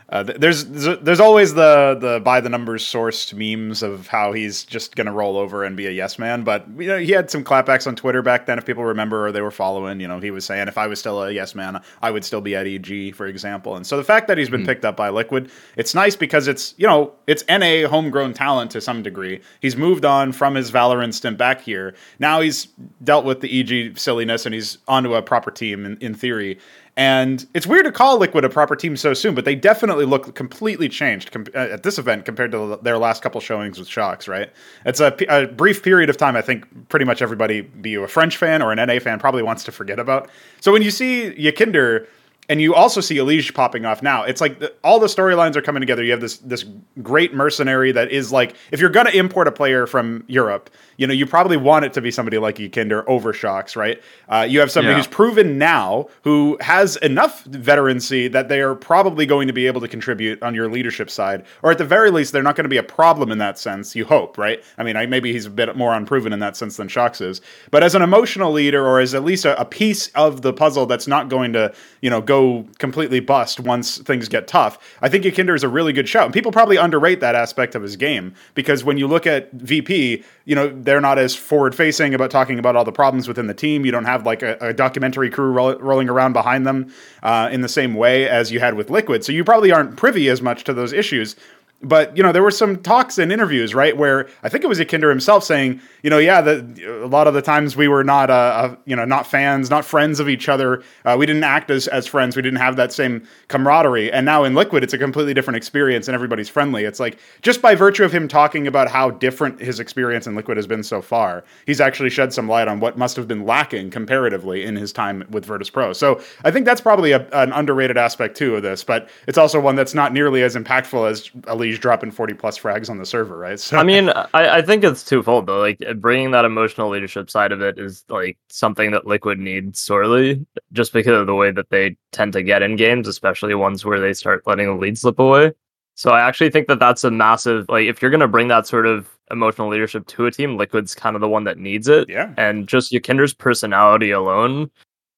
uh, 0.10 0.24
there's 0.24 0.66
there's 0.66 1.20
always 1.20 1.54
the 1.54 1.98
the 2.00 2.22
by 2.24 2.42
the 2.42 2.50
numbers 2.50 2.84
sourced 2.84 3.34
memes 3.34 3.82
of 3.82 4.08
how 4.08 4.34
he's 4.34 4.64
just 4.64 4.96
gonna 4.96 5.14
roll 5.14 5.38
over 5.38 5.64
and 5.64 5.78
be 5.78 5.88
a 5.88 5.92
yes 5.92 6.20
man. 6.20 6.44
But 6.44 6.68
you 6.78 6.88
know, 6.88 6.98
he 6.98 7.12
had 7.12 7.32
some 7.32 7.44
clapbacks 7.44 7.88
on 7.88 7.96
Twitter 7.96 8.22
back 8.22 8.46
then. 8.46 8.58
If 8.58 8.66
people 8.66 8.84
remember 8.84 9.28
or 9.28 9.32
they 9.32 9.42
were 9.42 9.52
following, 9.52 10.00
you 10.00 10.08
know, 10.08 10.20
he 10.20 10.32
was 10.32 10.46
saying 10.46 10.68
if 10.68 10.78
I 10.78 10.88
was 10.88 11.00
still 11.00 11.24
a 11.24 11.32
yes 11.32 11.56
man, 11.56 11.82
I 12.02 12.12
would 12.12 12.26
still 12.26 12.42
be 12.42 12.56
at 12.56 12.68
EG, 12.68 13.16
for 13.16 13.28
example. 13.28 13.76
And 13.76 13.88
so 13.88 13.98
the 13.98 14.04
fact 14.04 14.28
that 14.28 14.38
he's 14.38 14.50
been 14.50 14.66
picked 14.66 14.86
up 14.86 14.98
by 14.98 15.10
Liquid, 15.10 15.50
it's 15.78 15.96
nice 15.96 16.16
because 16.16 16.48
it's 16.48 16.76
you 16.78 16.88
know 16.88 17.14
it's 17.28 17.44
NA 17.48 17.88
homegrown 17.88 18.34
talent 18.34 18.72
to 18.72 18.82
some 18.82 19.04
degree. 19.04 19.42
He's 19.62 19.78
moved 19.78 20.06
on 20.06 20.32
from 20.32 20.56
his 20.56 20.72
Valorant 20.72 21.14
stint 21.14 21.38
back 21.38 21.62
here. 21.62 21.96
Now 22.20 22.42
he's 22.42 22.68
dealt 23.04 23.26
with 23.26 23.42
the 23.42 23.60
EG 23.60 23.98
silliness 23.98 24.46
and 24.46 24.54
he's 24.54 24.78
onto 24.88 25.14
a 25.16 25.22
proper 25.22 25.52
team 25.52 25.86
in, 25.86 25.98
in 25.98 26.14
theory. 26.14 26.60
And 26.96 27.48
it's 27.56 27.66
weird 27.66 27.86
to 27.86 27.92
call 27.92 28.20
Liquid 28.20 28.46
a 28.46 28.50
proper 28.50 28.76
team 28.76 28.96
so 28.96 29.16
soon, 29.16 29.34
but 29.34 29.46
they 29.46 29.56
definitely 29.56 30.06
look 30.06 30.36
completely 30.36 30.88
changed 30.88 31.32
com- 31.32 31.48
uh, 31.56 31.58
at 31.58 31.82
this 31.82 31.98
event 31.98 32.26
compared 32.26 32.52
to 32.52 32.80
their 32.84 33.00
last 33.00 33.24
couple 33.24 33.42
showings 33.42 33.80
with 33.80 33.88
shox, 33.88 34.28
right? 34.28 34.52
It's 34.86 35.00
a, 35.00 35.12
p- 35.12 35.26
a 35.26 35.48
brief 35.48 35.82
period 35.82 36.12
of 36.12 36.18
time 36.18 36.36
I 36.36 36.42
think 36.42 36.90
pretty 36.90 37.06
much 37.06 37.24
everybody, 37.24 37.62
be 37.62 37.90
you 37.90 38.04
a 38.04 38.08
French 38.08 38.38
fan 38.38 38.62
or 38.62 38.72
an 38.72 38.86
NA 38.86 39.00
fan, 39.00 39.20
probably 39.20 39.42
wants 39.42 39.64
to 39.64 39.72
forget 39.72 40.00
about. 40.00 40.30
So 40.60 40.72
when 40.72 40.84
you 40.84 40.92
see 40.92 41.34
Yekindar 41.36 42.06
and 42.50 42.60
you 42.62 42.76
also 42.76 43.00
see 43.02 43.16
Elige 43.16 43.54
popping 43.54 43.86
off 43.86 44.04
now. 44.04 44.24
It's 44.24 44.42
like 44.42 44.60
the, 44.60 44.74
all 44.84 45.00
the 45.00 45.08
storylines 45.08 45.56
are 45.56 45.62
coming 45.62 45.82
together. 45.82 46.04
You 46.04 46.12
have 46.12 46.22
this 46.22 46.38
this 46.38 46.66
great 47.02 47.34
mercenary 47.34 47.92
that 47.94 48.12
is 48.12 48.32
like 48.32 48.56
if 48.72 48.80
you're 48.80 48.90
gonna 48.90 49.12
import 49.12 49.48
a 49.48 49.52
player 49.52 49.88
from 49.88 50.24
Europe, 50.28 50.70
you 50.98 51.08
know 51.08 51.14
you 51.14 51.26
probably 51.26 51.58
want 51.58 51.86
it 51.86 51.94
to 51.94 52.02
be 52.02 52.12
somebody 52.12 52.38
like 52.38 52.56
Yekindar 52.58 53.04
over 53.08 53.34
shox, 53.34 53.76
right? 53.76 54.02
Uh, 54.28 54.46
you 54.50 54.60
have 54.60 54.72
somebody 54.72 54.94
Yeah. 54.94 54.98
who's 54.98 55.08
proven 55.08 55.58
now 55.58 56.08
who 56.24 56.58
has 56.60 56.98
enough 56.98 57.44
veterancy 57.46 58.28
that 58.28 58.50
they 58.50 58.62
are 58.62 58.76
probably 58.76 59.26
going 59.26 59.48
to 59.48 59.54
be 59.54 59.68
able 59.68 59.82
to 59.82 59.88
contribute 59.88 60.42
on 60.44 60.54
your 60.54 60.70
leadership 60.70 61.10
side, 61.10 61.46
or 61.62 61.72
at 61.72 61.78
the 61.78 61.86
very 61.86 62.12
least 62.12 62.34
they're 62.34 62.44
not 62.44 62.56
going 62.56 62.66
to 62.66 62.70
be 62.70 62.78
a 62.78 62.84
problem 62.84 63.32
in 63.32 63.38
that 63.38 63.58
sense. 63.58 63.96
You 63.96 64.06
hope, 64.06 64.38
right? 64.38 64.62
I 64.78 64.84
mean, 64.84 64.96
I, 64.98 65.06
maybe 65.06 65.32
he's 65.32 65.46
a 65.46 65.50
bit 65.50 65.76
more 65.76 65.94
unproven 65.94 66.34
in 66.34 66.40
that 66.40 66.58
sense 66.58 66.78
than 66.78 66.88
shox 66.90 67.22
is, 67.22 67.42
but 67.72 67.84
as 67.84 67.96
an 67.96 68.02
emotional 68.02 68.52
leader 68.52 68.86
or 68.86 69.00
as 69.00 69.14
at 69.16 69.24
least 69.24 69.46
a, 69.46 69.60
a 69.60 69.66
piece 69.66 70.08
of 70.10 70.42
the 70.42 70.52
puzzle 70.52 70.86
that's 70.86 71.08
not 71.08 71.30
going 71.30 71.54
to 71.54 71.74
you 72.02 72.10
know 72.10 72.20
go 72.22 72.33
completely 72.80 73.20
bust 73.20 73.60
once 73.60 73.98
things 74.00 74.28
get 74.30 74.48
tough. 74.48 74.78
I 75.02 75.10
think 75.10 75.24
Yekindar 75.24 75.56
is 75.56 75.64
a 75.64 75.70
really 75.70 75.94
good 75.94 76.08
shout, 76.08 76.26
and 76.26 76.34
people 76.34 76.52
probably 76.52 76.78
underrate 76.78 77.20
that 77.20 77.36
aspect 77.36 77.76
of 77.76 77.82
his 77.82 77.96
game 77.96 78.34
because 78.56 78.84
when 78.84 78.98
you 78.98 79.08
look 79.08 79.28
at 79.28 79.52
VP, 79.52 80.24
you 80.46 80.56
know 80.56 80.68
they're 80.70 81.02
not 81.02 81.18
as 81.18 81.36
forward 81.36 81.76
facing 81.76 82.14
about 82.14 82.32
talking 82.32 82.60
about 82.60 82.76
all 82.76 82.86
the 82.86 82.92
problems 82.92 83.28
within 83.28 83.48
the 83.48 83.54
team. 83.54 83.86
You 83.86 83.92
don't 83.92 84.06
have 84.06 84.26
like 84.26 84.42
a, 84.42 84.58
a 84.62 84.74
documentary 84.74 85.30
crew 85.30 85.52
roll, 85.52 85.76
rolling 85.80 86.10
around 86.10 86.34
behind 86.34 86.66
them 86.66 86.94
uh, 87.22 87.50
in 87.52 87.62
the 87.62 87.70
same 87.70 87.94
way 87.96 88.28
as 88.28 88.52
you 88.52 88.60
had 88.60 88.76
with 88.76 88.90
Liquid, 88.90 89.24
so 89.24 89.32
you 89.32 89.44
probably 89.44 89.72
aren't 89.72 89.98
privy 89.98 90.30
as 90.30 90.42
much 90.42 90.64
to 90.66 90.74
those 90.74 90.94
issues. 90.94 91.36
But 91.84 92.16
you 92.16 92.24
know, 92.24 92.32
there 92.32 92.44
were 92.44 92.52
some 92.52 92.82
talks 92.82 93.18
and 93.18 93.32
interviews, 93.32 93.76
right, 93.76 93.96
where 93.96 94.28
I 94.42 94.50
think 94.50 94.64
it 94.64 94.68
was 94.68 94.80
Akinder 94.80 95.10
himself 95.10 95.44
saying, 95.44 95.82
you 96.02 96.10
know, 96.10 96.18
yeah, 96.18 96.42
the, 96.42 97.04
a 97.04 97.08
lot 97.08 97.28
of 97.28 97.34
the 97.34 97.42
times 97.42 97.76
we 97.76 97.88
were 97.88 98.04
not, 98.04 98.30
uh, 98.30 98.34
uh, 98.34 98.76
you 98.86 98.96
know, 98.96 99.06
not 99.06 99.28
fans, 99.28 99.70
not 99.70 99.84
friends 99.84 100.20
of 100.20 100.30
each 100.30 100.48
other. 100.48 100.82
Uh, 101.06 101.16
we 101.20 101.26
didn't 101.26 101.44
act 101.44 101.70
as 101.70 101.88
as 101.88 102.08
friends. 102.08 102.36
We 102.36 102.42
didn't 102.42 102.60
have 102.60 102.78
that 102.78 102.94
same 102.94 103.28
camaraderie. 103.50 104.12
And 104.12 104.26
now 104.26 104.44
in 104.44 104.56
Liquid, 104.56 104.84
it's 104.84 104.94
a 104.94 104.98
completely 104.98 105.34
different 105.34 105.58
experience, 105.58 106.08
and 106.08 106.16
everybody's 106.16 106.50
friendly. 106.50 106.86
It's 106.86 107.00
like 107.00 107.20
just 107.42 107.62
by 107.62 107.76
virtue 107.76 108.04
of 108.04 108.14
him 108.14 108.28
talking 108.28 108.66
about 108.66 108.90
how 108.90 109.12
different 109.12 109.60
his 109.60 109.80
experience 109.80 110.26
in 110.26 110.36
Liquid 110.36 110.58
has 110.58 110.68
been 110.68 110.84
so 110.84 111.02
far, 111.02 111.44
he's 111.66 111.82
actually 111.82 112.10
shed 112.10 112.34
some 112.34 112.48
light 112.48 112.68
on 112.68 112.80
what 112.80 112.98
must 112.98 113.16
have 113.16 113.28
been 113.28 113.46
lacking 113.46 113.90
comparatively 113.90 114.64
in 114.64 114.76
his 114.76 114.94
time 114.94 115.26
with 115.30 115.46
Virtus 115.46 115.70
Pro. 115.70 115.94
So 115.94 116.22
I 116.44 116.52
think 116.52 116.66
that's 116.66 116.82
probably 116.82 117.12
a, 117.12 117.28
an 117.32 117.52
underrated 117.52 117.98
aspect 117.98 118.38
too 118.38 118.56
of 118.56 118.64
this, 118.64 118.84
but 118.84 119.10
it's 119.28 119.38
also 119.38 119.60
one 119.60 119.76
that's 119.76 119.94
not 119.94 120.14
nearly 120.14 120.44
as 120.44 120.56
impactful 120.56 121.10
as 121.10 121.30
Elige 121.74 121.80
dropping 121.80 122.12
40 122.12 122.34
plus 122.36 122.58
frags 122.58 122.90
on 122.90 122.98
the 122.98 123.06
server, 123.06 123.38
right? 123.38 123.60
So 123.60 123.78
I 123.78 123.84
mean, 123.84 124.10
I, 124.10 124.58
I 124.58 124.62
think 124.62 124.84
it's 124.84 125.04
twofold 125.04 125.48
though. 125.48 125.60
Like 125.60 125.82
bringing 125.98 126.32
that 126.32 126.46
emotional 126.46 126.90
leadership 126.90 127.30
side 127.30 127.52
of 127.52 127.62
it 127.62 127.78
is 127.78 128.04
like 128.10 128.38
something 128.50 128.92
that 128.92 129.08
Liquid 129.08 129.40
needs 129.40 129.80
sorely, 129.80 130.46
just 130.72 130.94
because 130.94 131.20
of 131.20 131.28
the 131.28 131.36
way 131.36 131.52
that 131.52 131.70
they 131.70 131.98
tend 132.12 132.34
to 132.34 132.44
get 132.44 132.62
in 132.62 132.76
games, 132.76 133.08
especially 133.08 133.56
ones 133.56 133.86
where 133.86 134.00
they 134.00 134.14
start 134.14 134.46
letting 134.46 134.68
the 134.68 134.74
lead 134.74 134.98
slip 134.98 135.20
away. 135.20 135.52
So 135.96 136.12
I 136.12 136.22
actually 136.22 136.50
think 136.50 136.68
that 136.68 136.80
that's 136.80 137.04
a 137.04 137.12
massive 137.12 137.68
like 137.70 137.88
if 137.88 138.02
you're 138.02 138.12
gonna 138.12 138.28
bring 138.28 138.48
that 138.48 138.68
sort 138.68 138.86
of 138.86 139.10
emotional 139.32 139.70
leadership 139.70 140.06
to 140.08 140.26
a 140.26 140.32
team, 140.32 140.58
Liquid's 140.58 140.96
kind 140.96 141.16
of 141.16 141.22
the 141.22 141.30
one 141.30 141.44
that 141.46 141.58
needs 141.58 141.88
it. 141.88 142.10
yeah. 142.10 142.34
and 142.38 142.68
just 142.68 142.92
Yekindar's 142.92 143.34
personality 143.34 144.12
alone 144.12 144.70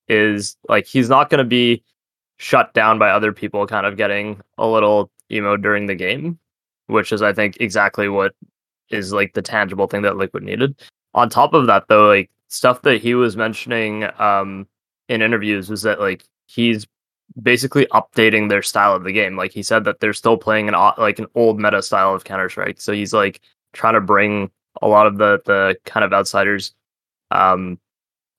is 0.07 0.57
like 0.69 0.85
he's 0.85 1.09
not 1.09 1.29
going 1.29 1.39
to 1.39 1.43
be 1.43 1.83
shut 2.38 2.74
down 2.74 3.00
by 3.00 3.09
other 3.09 3.31
people 3.31 3.65
kind 3.65 3.85
of 3.85 3.97
getting 3.97 4.39
a 4.57 4.67
little 4.67 5.12
emo 5.31 5.57
during 5.57 5.85
the 5.85 5.95
game, 5.95 6.39
which 6.88 7.12
is 7.12 7.22
I 7.22 7.34
think 7.34 7.58
exactly 7.60 8.10
what 8.10 8.34
is 8.89 9.13
like 9.13 9.34
the 9.34 9.42
tangible 9.42 9.88
thing 9.88 10.04
that 10.04 10.18
Liquid 10.18 10.44
needed. 10.44 10.80
On 11.13 11.30
top 11.30 11.54
of 11.54 11.68
that 11.68 11.88
though, 11.88 12.08
like 12.08 12.30
stuff 12.48 12.82
that 12.84 13.01
he 13.01 13.15
was 13.15 13.36
mentioning 13.38 14.08
um 14.20 14.68
in 15.10 15.22
interviews 15.22 15.70
was 15.70 15.82
that 15.84 16.00
like 16.00 16.24
he's 16.48 16.86
basically 17.42 17.86
updating 17.88 18.50
their 18.50 18.62
style 18.62 18.96
of 18.96 19.04
the 19.04 19.12
game. 19.12 19.36
Like 19.36 19.51
he 19.51 19.63
said 19.63 19.84
that 19.86 20.00
they're 20.00 20.13
still 20.13 20.38
playing 20.38 20.70
an 20.70 20.75
like 20.98 21.20
an 21.20 21.27
old 21.36 21.60
meta 21.60 21.82
style 21.82 22.13
of 22.13 22.24
Counter 22.24 22.50
Strike. 22.50 22.82
So 22.82 22.94
he's 22.94 23.13
like 23.13 23.42
trying 23.74 23.96
to 23.96 24.01
bring 24.01 24.51
a 24.82 24.88
lot 24.88 25.08
of 25.08 25.18
the 25.18 25.42
the 25.46 25.77
kind 25.86 26.04
of 26.04 26.13
outsiders, 26.13 26.74
um, 27.32 27.80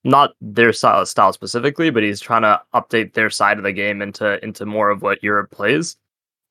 not 0.04 0.32
their 0.40 0.72
style 0.72 1.04
style 1.06 1.32
specifically, 1.32 1.90
but 1.90 2.02
he's 2.02 2.20
trying 2.20 2.42
to 2.42 2.60
update 2.74 3.14
their 3.14 3.30
side 3.30 3.58
of 3.58 3.64
the 3.64 3.72
game 3.72 4.02
into 4.02 4.42
into 4.44 4.66
more 4.66 4.90
of 4.90 5.02
what 5.02 5.22
Europe 5.22 5.50
plays. 5.50 5.96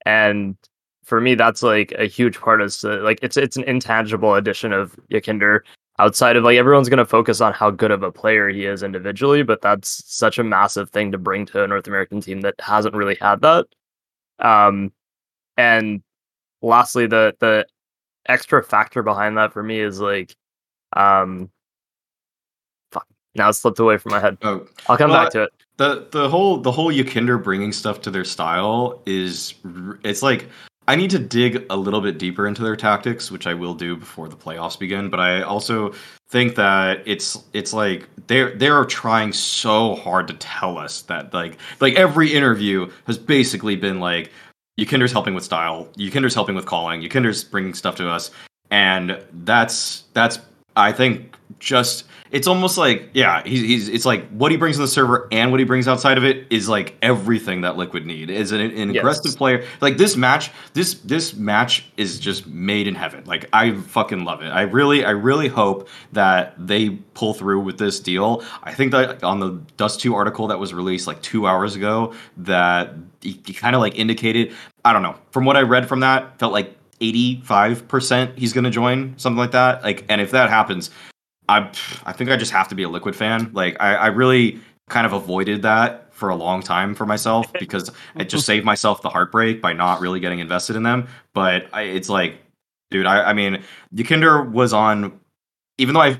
And 0.06 0.58
for 1.06 1.22
me, 1.22 1.36
that's 1.36 1.64
like 1.64 1.92
a 1.94 2.06
huge 2.06 2.40
part 2.40 2.62
of 2.62 2.72
the, 2.82 2.98
like 2.98 3.20
it's 3.22 3.38
it's 3.38 3.58
an 3.58 3.64
intangible 3.64 4.36
addition 4.36 4.74
of 4.74 4.96
Yekindar 5.12 5.62
outside 6.00 6.36
of 6.36 6.44
like 6.44 6.58
everyone's 6.58 6.90
going 6.90 6.98
to 6.98 7.06
focus 7.06 7.40
on 7.40 7.54
how 7.54 7.72
good 7.72 7.92
of 7.92 8.04
a 8.04 8.12
player 8.12 8.50
he 8.50 8.66
is 8.66 8.84
individually, 8.84 9.44
but 9.44 9.62
that's 9.62 10.04
such 10.06 10.38
a 10.40 10.44
massive 10.44 10.90
thing 10.90 11.12
to 11.12 11.18
bring 11.18 11.46
to 11.46 11.64
a 11.64 11.68
North 11.68 11.88
American 11.88 12.20
team 12.22 12.42
that 12.42 12.56
hasn't 12.60 12.96
really 12.96 13.16
had 13.22 13.40
that. 13.42 13.66
Um, 14.40 14.92
and 15.58 16.02
lastly, 16.62 17.08
the 17.08 17.36
the 17.40 17.66
extra 18.28 18.64
factor 18.64 19.04
behind 19.04 19.38
that 19.38 19.54
for 19.54 19.64
me 19.64 19.80
is 19.80 20.00
like, 20.02 20.36
um, 20.94 21.50
fuck, 22.92 23.08
now 23.36 23.50
it's 23.50 23.60
slipped 23.60 23.80
away 23.80 23.98
from 23.98 24.12
my 24.12 24.20
head. 24.20 24.38
Oh, 24.42 24.66
I'll 24.90 24.98
come 24.98 25.12
Well, 25.12 25.24
back 25.24 25.32
to 25.34 25.44
it. 25.44 25.50
the 25.78 26.08
the 26.12 26.28
whole 26.28 26.58
the 26.58 26.72
whole 26.72 26.92
Yekindar 26.92 27.42
bringing 27.42 27.72
stuff 27.72 28.02
to 28.02 28.12
their 28.12 28.26
style 28.26 29.02
is 29.06 29.54
it's 30.04 30.24
like 30.24 30.50
I 30.88 30.96
need 30.96 31.10
to 31.12 31.20
dig 31.20 31.65
a 31.70 31.75
little 31.75 32.01
bit 32.01 32.18
deeper 32.18 32.48
into 32.48 32.62
their 32.62 32.75
tactics, 32.75 33.32
which 33.32 33.48
I 33.48 33.54
will 33.54 33.74
do 33.74 33.96
before 33.96 34.30
the 34.30 34.36
playoffs 34.36 34.77
begin. 34.77 35.10
But 35.10 35.20
I 35.20 35.42
also 35.42 35.94
think 36.30 36.56
that 36.56 37.01
it's 37.06 37.44
it's 37.54 37.74
like 37.74 38.08
they're 38.27 38.56
they're 38.56 38.86
trying 38.86 39.34
so 39.34 39.96
hard 39.96 40.27
to 40.27 40.34
tell 40.36 40.77
us 40.77 41.01
that 41.04 41.34
like 41.34 41.58
like 41.80 41.96
every 41.96 42.34
interview 42.34 42.89
has 43.08 43.18
basically 43.18 43.75
been 43.75 44.00
like 44.00 44.32
Yekindar's 44.80 45.12
helping 45.12 45.34
with 45.34 45.44
style, 45.44 45.88
Yekindar's 45.98 46.36
helping 46.36 46.56
with 46.56 46.65
calling, 46.65 47.01
Yekindar's 47.01 47.44
bringing 47.44 47.74
stuff 47.74 47.96
to 47.96 48.10
us, 48.10 48.30
and 48.70 49.20
that's 49.44 50.04
that's 50.13 50.39
I 50.75 50.92
think 50.92 51.36
just 51.60 52.06
it's 52.32 52.48
almost 52.48 52.77
like 52.77 53.10
yeah 53.13 53.44
he's, 53.46 53.62
he's 53.62 53.89
it's 53.89 54.05
like 54.05 54.27
what 54.29 54.51
he 54.51 54.58
brings 54.58 54.77
in 54.77 54.82
the 54.82 54.88
server 54.88 55.27
and 55.32 55.51
what 55.51 55.60
he 55.60 55.65
brings 55.65 55.88
outside 55.88 56.17
of 56.17 56.24
it 56.24 56.48
is 56.50 56.67
like 56.67 56.96
everything 57.01 57.62
that 57.62 57.77
liquid 57.77 58.05
need. 58.05 58.29
Is 58.29 58.51
an, 58.51 58.62
an 58.62 58.94
Yes. 58.94 59.01
aggressive 59.01 59.38
player? 59.38 59.65
Like 59.82 59.98
this 59.98 60.15
match 60.15 60.51
this 60.74 60.96
this 60.96 61.34
match 61.34 61.86
is 61.98 62.20
just 62.20 62.48
made 62.48 62.88
in 62.88 62.96
heaven. 62.96 63.24
Like 63.25 63.48
i 63.53 63.74
fucking 63.74 64.25
love 64.25 64.41
it. 64.41 64.50
I 64.50 64.62
really 64.62 65.05
i 65.05 65.12
really 65.12 65.48
hope 65.48 65.88
that 66.13 66.55
they 66.58 66.89
pull 67.13 67.34
through 67.34 67.62
with 67.62 67.77
this 67.77 68.00
deal. 68.00 68.44
I 68.63 68.74
think 68.74 68.91
that 68.91 69.24
on 69.24 69.39
the 69.39 69.62
dust 69.77 70.00
2 70.01 70.15
article 70.15 70.48
that 70.48 70.60
was 70.60 70.74
released 70.74 71.08
like 71.08 71.22
two 71.22 71.48
hours 71.48 71.75
ago 71.75 72.13
that 72.38 72.94
he, 73.22 73.39
he 73.46 73.53
kind 73.53 73.75
of 73.75 73.82
like 73.82 73.98
indicated 73.98 74.53
i 74.84 74.94
don't 74.94 75.01
know 75.01 75.15
from 75.32 75.46
what 75.46 75.58
i 75.58 75.62
read 75.62 75.88
from 75.88 76.01
that 76.01 76.38
felt 76.39 76.53
like 76.53 76.75
85% 77.01 78.38
he's 78.38 78.53
going 78.53 78.63
to 78.63 78.70
join 78.70 79.17
something 79.17 79.38
like 79.38 79.51
that. 79.51 79.84
Like 79.84 80.05
and 80.10 80.22
if 80.22 80.32
that 80.32 80.50
happens 80.50 80.91
I 81.50 81.72
I 82.06 82.14
think 82.14 82.30
I 82.30 82.38
just 82.38 82.52
have 82.52 82.68
to 82.70 82.75
be 82.75 82.84
a 82.84 82.90
Liquid 82.90 83.16
fan. 83.16 83.52
Like 83.54 83.78
I, 83.80 83.96
I 83.96 84.08
really 84.08 84.60
kind 84.90 85.06
of 85.06 85.14
avoided 85.14 85.62
that 85.64 86.14
for 86.14 86.30
a 86.30 86.36
long 86.36 86.62
time 86.62 86.96
for 86.96 87.06
myself 87.06 87.52
because 87.60 87.92
I 88.16 88.24
just 88.24 88.46
saved 88.46 88.66
myself 88.66 89.02
the 89.02 89.10
heartbreak 89.10 89.62
by 89.62 89.74
not 89.74 90.00
really 90.00 90.20
getting 90.20 90.40
invested 90.40 90.75
in 90.75 90.84
them. 90.84 91.08
But 91.34 91.68
I, 91.74 91.84
it's 91.84 92.08
like, 92.08 92.38
dude, 92.92 93.06
I, 93.06 93.24
I 93.24 93.34
mean, 93.34 93.64
Yekindar 93.94 94.50
was 94.50 94.74
on, 94.74 95.20
even 95.78 95.94
though 95.94 96.02
I've 96.02 96.20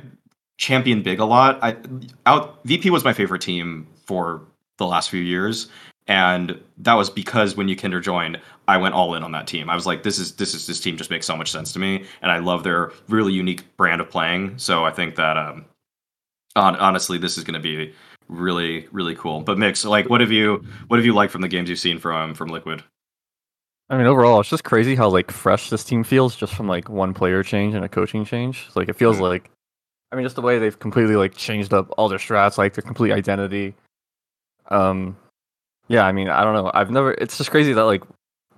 championed 0.58 1.03
Big 1.03 1.20
a 1.20 1.25
lot. 1.25 1.60
I 1.62 1.77
out 2.25 2.60
VP 2.65 2.89
was 2.89 3.03
my 3.03 3.13
favorite 3.13 3.41
team 3.41 3.88
for 4.05 4.41
the 4.77 4.86
last 4.86 5.10
few 5.10 5.22
years, 5.22 5.70
and 6.07 6.59
that 6.77 6.93
was 6.93 7.09
because 7.09 7.55
when 7.55 7.67
Yekindar 7.67 8.01
joined, 8.01 8.39
I 8.67 8.77
went 8.77 8.93
all 8.95 9.15
in 9.15 9.24
on 9.24 9.31
that 9.31 9.47
team. 9.47 9.69
I 9.69 9.75
was 9.75 9.85
like, 9.85 10.03
this 10.03 10.19
is 10.19 10.33
this 10.33 10.53
is 10.53 10.67
this 10.67 10.79
team 10.79 10.97
just 10.97 11.09
makes 11.09 11.25
so 11.25 11.35
much 11.35 11.51
sense 11.51 11.71
to 11.74 11.79
me, 11.79 12.05
and 12.21 12.31
I 12.31 12.39
love 12.39 12.63
their 12.63 12.91
really 13.09 13.33
unique 13.33 13.63
brand 13.77 14.01
of 14.01 14.09
playing. 14.09 14.57
So 14.57 14.85
I 14.85 14.91
think 14.91 15.15
that 15.15 15.38
um, 15.38 15.65
on, 16.55 16.75
honestly, 16.77 17.17
this 17.17 17.38
is 17.38 17.43
going 17.43 17.55
to 17.55 17.59
be 17.59 17.93
really 18.27 18.88
really 18.91 19.15
cool. 19.15 19.41
But 19.41 19.57
mix, 19.57 19.83
like, 19.85 20.09
what 20.09 20.21
have 20.21 20.31
you 20.31 20.63
what 20.88 20.97
have 20.97 21.05
you 21.05 21.13
liked 21.13 21.31
from 21.31 21.41
the 21.41 21.47
games 21.47 21.69
you've 21.69 21.79
seen 21.79 22.00
from 22.00 22.33
from 22.35 22.50
Liquid? 22.50 22.83
I 23.89 23.97
mean, 23.97 24.07
overall, 24.07 24.39
it's 24.39 24.50
just 24.50 24.63
crazy 24.63 24.95
how 24.95 25.09
like 25.09 25.29
fresh 25.31 25.69
this 25.69 25.83
team 25.83 26.03
feels 26.03 26.35
just 26.35 26.53
from 26.55 26.67
like 26.67 26.89
one 26.89 27.13
player 27.13 27.43
change 27.43 27.75
and 27.75 27.85
a 27.85 27.89
coaching 27.89 28.25
change. 28.25 28.67
Like 28.75 28.89
it 28.89 28.95
feels 28.95 29.17
Mhm. 29.17 29.21
like, 29.21 29.51
I 30.12 30.15
mean, 30.15 30.25
just 30.25 30.35
the 30.35 30.41
way 30.41 30.57
they've 30.57 30.77
completely 30.79 31.15
like 31.15 31.35
changed 31.35 31.71
up 31.71 31.93
all 31.97 32.09
their 32.09 32.17
strats, 32.17 32.57
like 32.57 32.74
their 32.74 32.81
complete 32.81 33.12
identity. 33.12 33.75
Um, 34.71 35.15
yeah, 35.88 36.06
I 36.06 36.12
mean, 36.12 36.30
I 36.30 36.44
don't 36.44 36.54
know. 36.54 36.72
I've 36.74 36.92
never. 36.92 37.12
It's 37.13 37.38
just 37.38 37.51
crazy 37.51 37.74
that 37.74 37.84
like, 37.84 38.04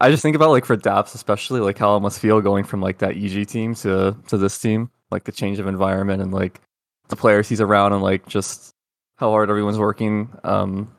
I 0.00 0.10
just 0.10 0.22
think 0.22 0.36
about 0.36 0.50
like 0.50 0.64
for 0.64 0.76
Daps 0.76 1.14
especially, 1.14 1.60
like 1.60 1.78
how 1.78 1.96
it 1.96 2.00
must 2.00 2.20
feel 2.20 2.40
going 2.40 2.64
from 2.64 2.80
like 2.80 2.98
that 2.98 3.16
EG 3.16 3.46
team 3.48 3.74
to 3.76 4.16
to 4.28 4.38
this 4.38 4.58
team, 4.58 4.90
like 5.10 5.24
the 5.24 5.32
change 5.32 5.58
of 5.58 5.66
environment 5.66 6.22
and 6.22 6.32
like 6.32 6.60
the 7.08 7.16
players 7.16 7.48
he's 7.48 7.60
around 7.60 7.92
and 7.92 8.02
like 8.02 8.26
just 8.28 8.70
how 9.16 9.30
hard 9.30 9.50
everyone's 9.50 9.78
working. 9.78 10.28
Um, 10.44 10.90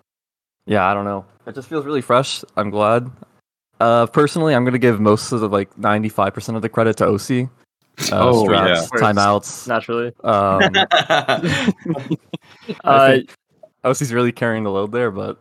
yeah, 0.66 0.86
I 0.86 0.94
don't 0.94 1.06
know. 1.06 1.26
It 1.48 1.56
just 1.56 1.70
feels 1.70 1.86
really 1.86 2.02
fresh. 2.02 2.44
I'm 2.56 2.70
glad. 2.70 3.10
Uh, 3.80 4.06
personally, 4.08 4.54
I'm 4.54 4.64
gonna 4.66 4.78
give 4.78 5.00
most 5.00 5.32
of 5.32 5.40
the 5.40 5.50
like 5.50 5.74
95% 5.76 6.56
of 6.56 6.62
the 6.62 6.70
credit 6.70 6.98
to 6.98 7.06
oSee. 7.06 7.50
Uh, 8.12 8.30
Oh, 8.30 8.46
strats, 8.46 8.90
yeah. 8.94 9.00
timeouts. 9.00 9.68
Naturally, 9.68 10.12
Um, 10.24 10.62
I 12.84 13.26
uh, 13.84 13.90
oSee's 13.90 14.14
really 14.14 14.32
carrying 14.32 14.64
the 14.64 14.72
load 14.72 14.92
there, 14.92 15.12
but 15.12 15.40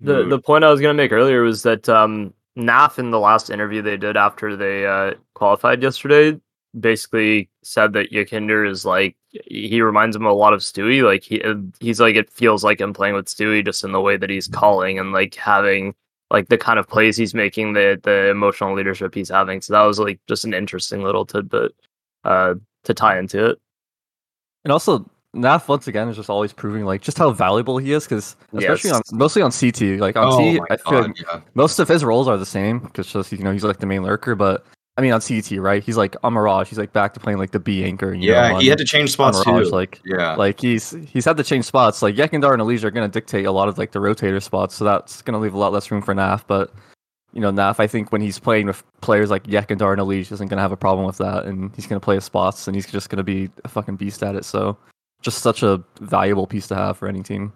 the 0.00 0.26
the 0.26 0.38
point 0.38 0.64
I 0.64 0.70
was 0.70 0.80
gonna 0.80 0.94
make 0.94 1.12
earlier 1.12 1.42
was 1.42 1.62
that 1.62 1.88
um, 1.88 2.34
NAF 2.56 2.98
in 2.98 3.10
the 3.10 3.20
last 3.20 3.50
interview 3.50 3.82
they 3.82 3.96
did 3.96 4.16
after 4.16 4.56
they 4.56 4.86
uh, 4.86 5.14
qualified 5.34 5.82
yesterday 5.82 6.38
basically 6.78 7.48
said 7.62 7.92
that 7.94 8.10
Yekindar 8.12 8.68
is 8.68 8.84
like 8.84 9.16
he 9.46 9.80
reminds 9.80 10.16
him 10.16 10.26
a 10.26 10.32
lot 10.32 10.52
of 10.52 10.60
Stewie. 10.60 11.02
Like 11.02 11.22
he 11.22 11.42
uh, 11.42 11.54
he's 11.80 12.00
like 12.00 12.16
it 12.16 12.30
feels 12.30 12.64
like 12.64 12.80
I'm 12.80 12.92
playing 12.92 13.14
with 13.14 13.26
Stewie 13.26 13.64
just 13.64 13.84
in 13.84 13.92
the 13.92 14.00
way 14.00 14.16
that 14.16 14.30
he's 14.30 14.48
calling 14.48 14.98
and 14.98 15.12
like 15.12 15.34
having 15.34 15.94
like 16.30 16.48
the 16.48 16.58
kind 16.58 16.78
of 16.78 16.88
plays 16.88 17.16
he's 17.16 17.34
making, 17.34 17.72
the 17.72 18.00
the 18.02 18.30
emotional 18.30 18.74
leadership 18.74 19.14
he's 19.14 19.30
having. 19.30 19.60
So 19.60 19.72
that 19.72 19.82
was 19.82 19.98
like 19.98 20.20
just 20.28 20.44
an 20.44 20.54
interesting 20.54 21.02
little 21.02 21.24
tidbit 21.26 21.72
uh, 22.24 22.54
to 22.84 22.94
tie 22.94 23.18
into 23.18 23.46
it. 23.46 23.58
and 24.64 24.72
also 24.72 25.08
Naf 25.36 25.68
once 25.68 25.86
again 25.86 26.08
is 26.08 26.16
just 26.16 26.30
always 26.30 26.52
proving 26.52 26.84
like 26.84 27.02
just 27.02 27.18
how 27.18 27.30
valuable 27.30 27.78
he 27.78 27.92
is 27.92 28.04
because 28.04 28.36
especially 28.52 28.90
Yes. 28.90 29.12
on 29.12 29.18
mostly 29.18 29.42
on 29.42 29.52
CT. 29.52 30.00
Like 30.00 30.16
on 30.16 30.26
oh 30.28 30.38
my 30.54 30.66
I 30.70 30.76
feel 30.76 30.92
god, 30.92 31.06
like 31.08 31.20
yeah. 31.20 31.40
most 31.54 31.78
of 31.78 31.88
his 31.88 32.04
roles 32.04 32.26
are 32.28 32.36
the 32.36 32.46
same 32.46 32.78
because 32.80 33.06
just 33.12 33.32
you 33.32 33.38
know 33.38 33.52
he's 33.52 33.64
like 33.64 33.78
the 33.78 33.86
main 33.86 34.02
lurker, 34.02 34.34
but. 34.34 34.64
I 34.98 35.02
mean, 35.02 35.12
on 35.12 35.20
CT, 35.20 35.58
right? 35.58 35.82
He's 35.82 35.98
like 35.98 36.16
on 36.24 36.32
Mirage. 36.32 36.70
He's 36.70 36.78
like 36.78 36.94
back 36.94 37.12
to 37.12 37.20
playing 37.20 37.36
like 37.36 37.50
the 37.50 37.58
B 37.58 37.84
anchor. 37.84 38.14
You 38.14 38.32
Yeah, 38.32 38.48
know, 38.52 38.58
he 38.60 38.68
had 38.68 38.78
to 38.78 38.84
change 38.86 39.12
spots 39.12 39.44
Mirage, 39.44 39.66
too. 39.66 39.70
Like, 39.70 40.00
yeah, 40.06 40.34
like 40.36 40.58
he's 40.58 40.92
he's 41.06 41.26
had 41.26 41.36
to 41.36 41.44
change 41.44 41.66
spots. 41.66 42.00
Like 42.00 42.14
Yekindar 42.14 42.54
and 42.54 42.62
Elise 42.62 42.82
are 42.82 42.90
going 42.90 43.06
to 43.06 43.12
dictate 43.12 43.44
a 43.44 43.52
lot 43.52 43.68
of 43.68 43.76
like 43.76 43.92
the 43.92 43.98
rotator 43.98 44.42
spots, 44.42 44.74
so 44.74 44.86
that's 44.86 45.20
going 45.20 45.34
to 45.34 45.38
leave 45.38 45.52
a 45.52 45.58
lot 45.58 45.70
less 45.70 45.90
room 45.90 46.00
for 46.00 46.14
Naf. 46.14 46.44
But 46.46 46.72
you 47.34 47.42
know, 47.42 47.52
Naf, 47.52 47.78
I 47.78 47.86
think 47.86 48.10
when 48.10 48.22
he's 48.22 48.38
playing 48.38 48.68
with 48.68 48.82
players 49.02 49.28
like 49.28 49.42
Yekindar 49.44 49.92
and 49.92 50.00
Elise, 50.00 50.32
isn't 50.32 50.48
going 50.48 50.56
to 50.56 50.62
have 50.62 50.72
a 50.72 50.78
problem 50.78 51.06
with 51.06 51.18
that, 51.18 51.44
and 51.44 51.70
he's 51.76 51.86
going 51.86 52.00
to 52.00 52.04
play 52.04 52.14
his 52.14 52.24
spots, 52.24 52.66
and 52.66 52.74
he's 52.74 52.86
just 52.90 53.10
going 53.10 53.18
to 53.18 53.22
be 53.22 53.50
a 53.64 53.68
fucking 53.68 53.96
beast 53.96 54.22
at 54.22 54.34
it. 54.34 54.46
So, 54.46 54.78
just 55.22 55.38
such 55.38 55.62
a 55.62 55.82
valuable 56.00 56.46
piece 56.46 56.68
to 56.68 56.74
have 56.74 56.96
for 56.98 57.08
any 57.08 57.22
team. 57.22 57.52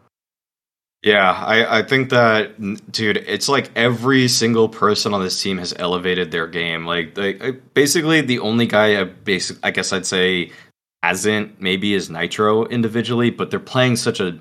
Yeah, 1.02 1.32
I, 1.32 1.78
I 1.78 1.82
think 1.82 2.10
that, 2.10 2.60
dude, 2.92 3.16
it's 3.16 3.48
like 3.48 3.70
every 3.74 4.28
single 4.28 4.68
person 4.68 5.14
on 5.14 5.22
this 5.22 5.40
team 5.40 5.56
has 5.56 5.72
elevated 5.78 6.30
their 6.30 6.46
game. 6.46 6.84
Like, 6.84 7.18
I- 7.18 7.52
basically, 7.72 8.20
the 8.20 8.38
only 8.40 8.66
guy 8.66 9.00
I 9.00 9.04
basic, 9.04 9.56
I 9.62 9.70
guess 9.70 9.94
I'd 9.94 10.04
say 10.04 10.52
hasn't 11.02 11.58
maybe 11.58 11.94
is 11.94 12.10
Nitro 12.10 12.66
individually, 12.66 13.30
but 13.30 13.50
they're 13.50 13.58
playing 13.58 13.96
such 13.96 14.20
a 14.20 14.38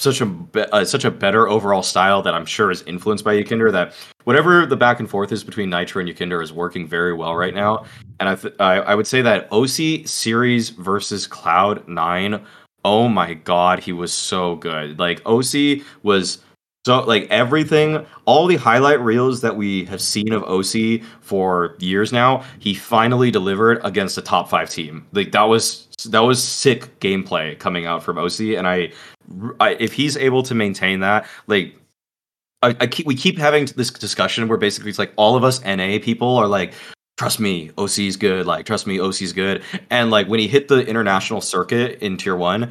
such 0.00 0.20
a 0.20 0.26
be- 0.26 0.62
uh, 0.62 0.84
such 0.84 1.04
a 1.04 1.10
better 1.10 1.48
overall 1.48 1.82
style 1.82 2.22
that 2.22 2.34
I'm 2.34 2.46
sure 2.46 2.70
is 2.70 2.82
influenced 2.82 3.24
by 3.24 3.34
Yekindar. 3.34 3.72
That 3.72 3.94
whatever 4.24 4.66
the 4.66 4.76
back 4.76 5.00
and 5.00 5.08
forth 5.08 5.32
is 5.32 5.44
between 5.44 5.70
Nitro 5.70 6.00
and 6.00 6.08
Yekindar 6.08 6.42
is 6.42 6.52
working 6.52 6.86
very 6.86 7.12
well 7.12 7.36
right 7.36 7.54
now. 7.54 7.84
And 8.18 8.28
I 8.28 8.34
th- 8.34 8.54
I, 8.60 8.76
I 8.76 8.94
would 8.94 9.06
say 9.06 9.22
that 9.22 9.50
oSee 9.50 10.06
series 10.08 10.70
versus 10.70 11.26
Cloud 11.26 11.86
Nine 11.88 12.44
oh 12.84 13.08
my 13.08 13.34
god, 13.34 13.80
he 13.80 13.92
was 13.92 14.12
so 14.12 14.56
good. 14.56 14.98
Like 14.98 15.22
oSee 15.24 15.84
was 16.02 16.38
so 16.86 17.00
like 17.02 17.26
everything, 17.30 18.06
all 18.24 18.46
the 18.46 18.56
highlight 18.56 19.00
reels 19.00 19.42
that 19.42 19.54
we 19.54 19.84
have 19.84 20.00
seen 20.00 20.32
of 20.32 20.42
oSee 20.44 21.04
for 21.20 21.76
years 21.78 22.10
now, 22.10 22.42
he 22.58 22.72
finally 22.72 23.30
delivered 23.30 23.80
against 23.84 24.16
a 24.16 24.22
top 24.22 24.48
five 24.48 24.70
team. 24.70 25.06
Like 25.12 25.32
that 25.32 25.42
was 25.42 25.88
that 26.08 26.20
was 26.20 26.42
sick 26.42 26.98
gameplay 27.00 27.58
coming 27.58 27.84
out 27.84 28.02
from 28.02 28.16
oSee, 28.16 28.56
and 28.56 28.66
I, 28.66 28.92
I 29.58 29.76
if 29.80 29.92
he's 29.92 30.16
able 30.16 30.42
to 30.44 30.54
maintain 30.54 31.00
that, 31.00 31.26
like. 31.46 31.76
I, 32.62 32.76
I 32.78 32.86
keep 32.88 33.06
we 33.06 33.14
keep 33.14 33.38
having 33.38 33.64
this 33.74 33.90
discussion 33.90 34.46
where 34.46 34.58
basically 34.58 34.90
it's 34.90 34.98
like 34.98 35.14
all 35.16 35.34
of 35.34 35.42
us 35.42 35.64
NA 35.64 35.96
people 35.98 36.36
are 36.36 36.46
like, 36.46 36.74
trust 37.16 37.40
me, 37.40 37.70
oSee's 37.78 38.18
good. 38.18 38.44
Like, 38.44 38.66
trust 38.66 38.86
me, 38.86 38.98
oSee's 38.98 39.32
good. 39.32 39.62
And 39.88 40.10
like 40.10 40.26
when 40.26 40.40
he 40.40 40.46
hit 40.46 40.68
the 40.68 40.86
international 40.86 41.40
circuit 41.40 41.98
in 42.02 42.18
tier 42.18 42.36
one, 42.36 42.70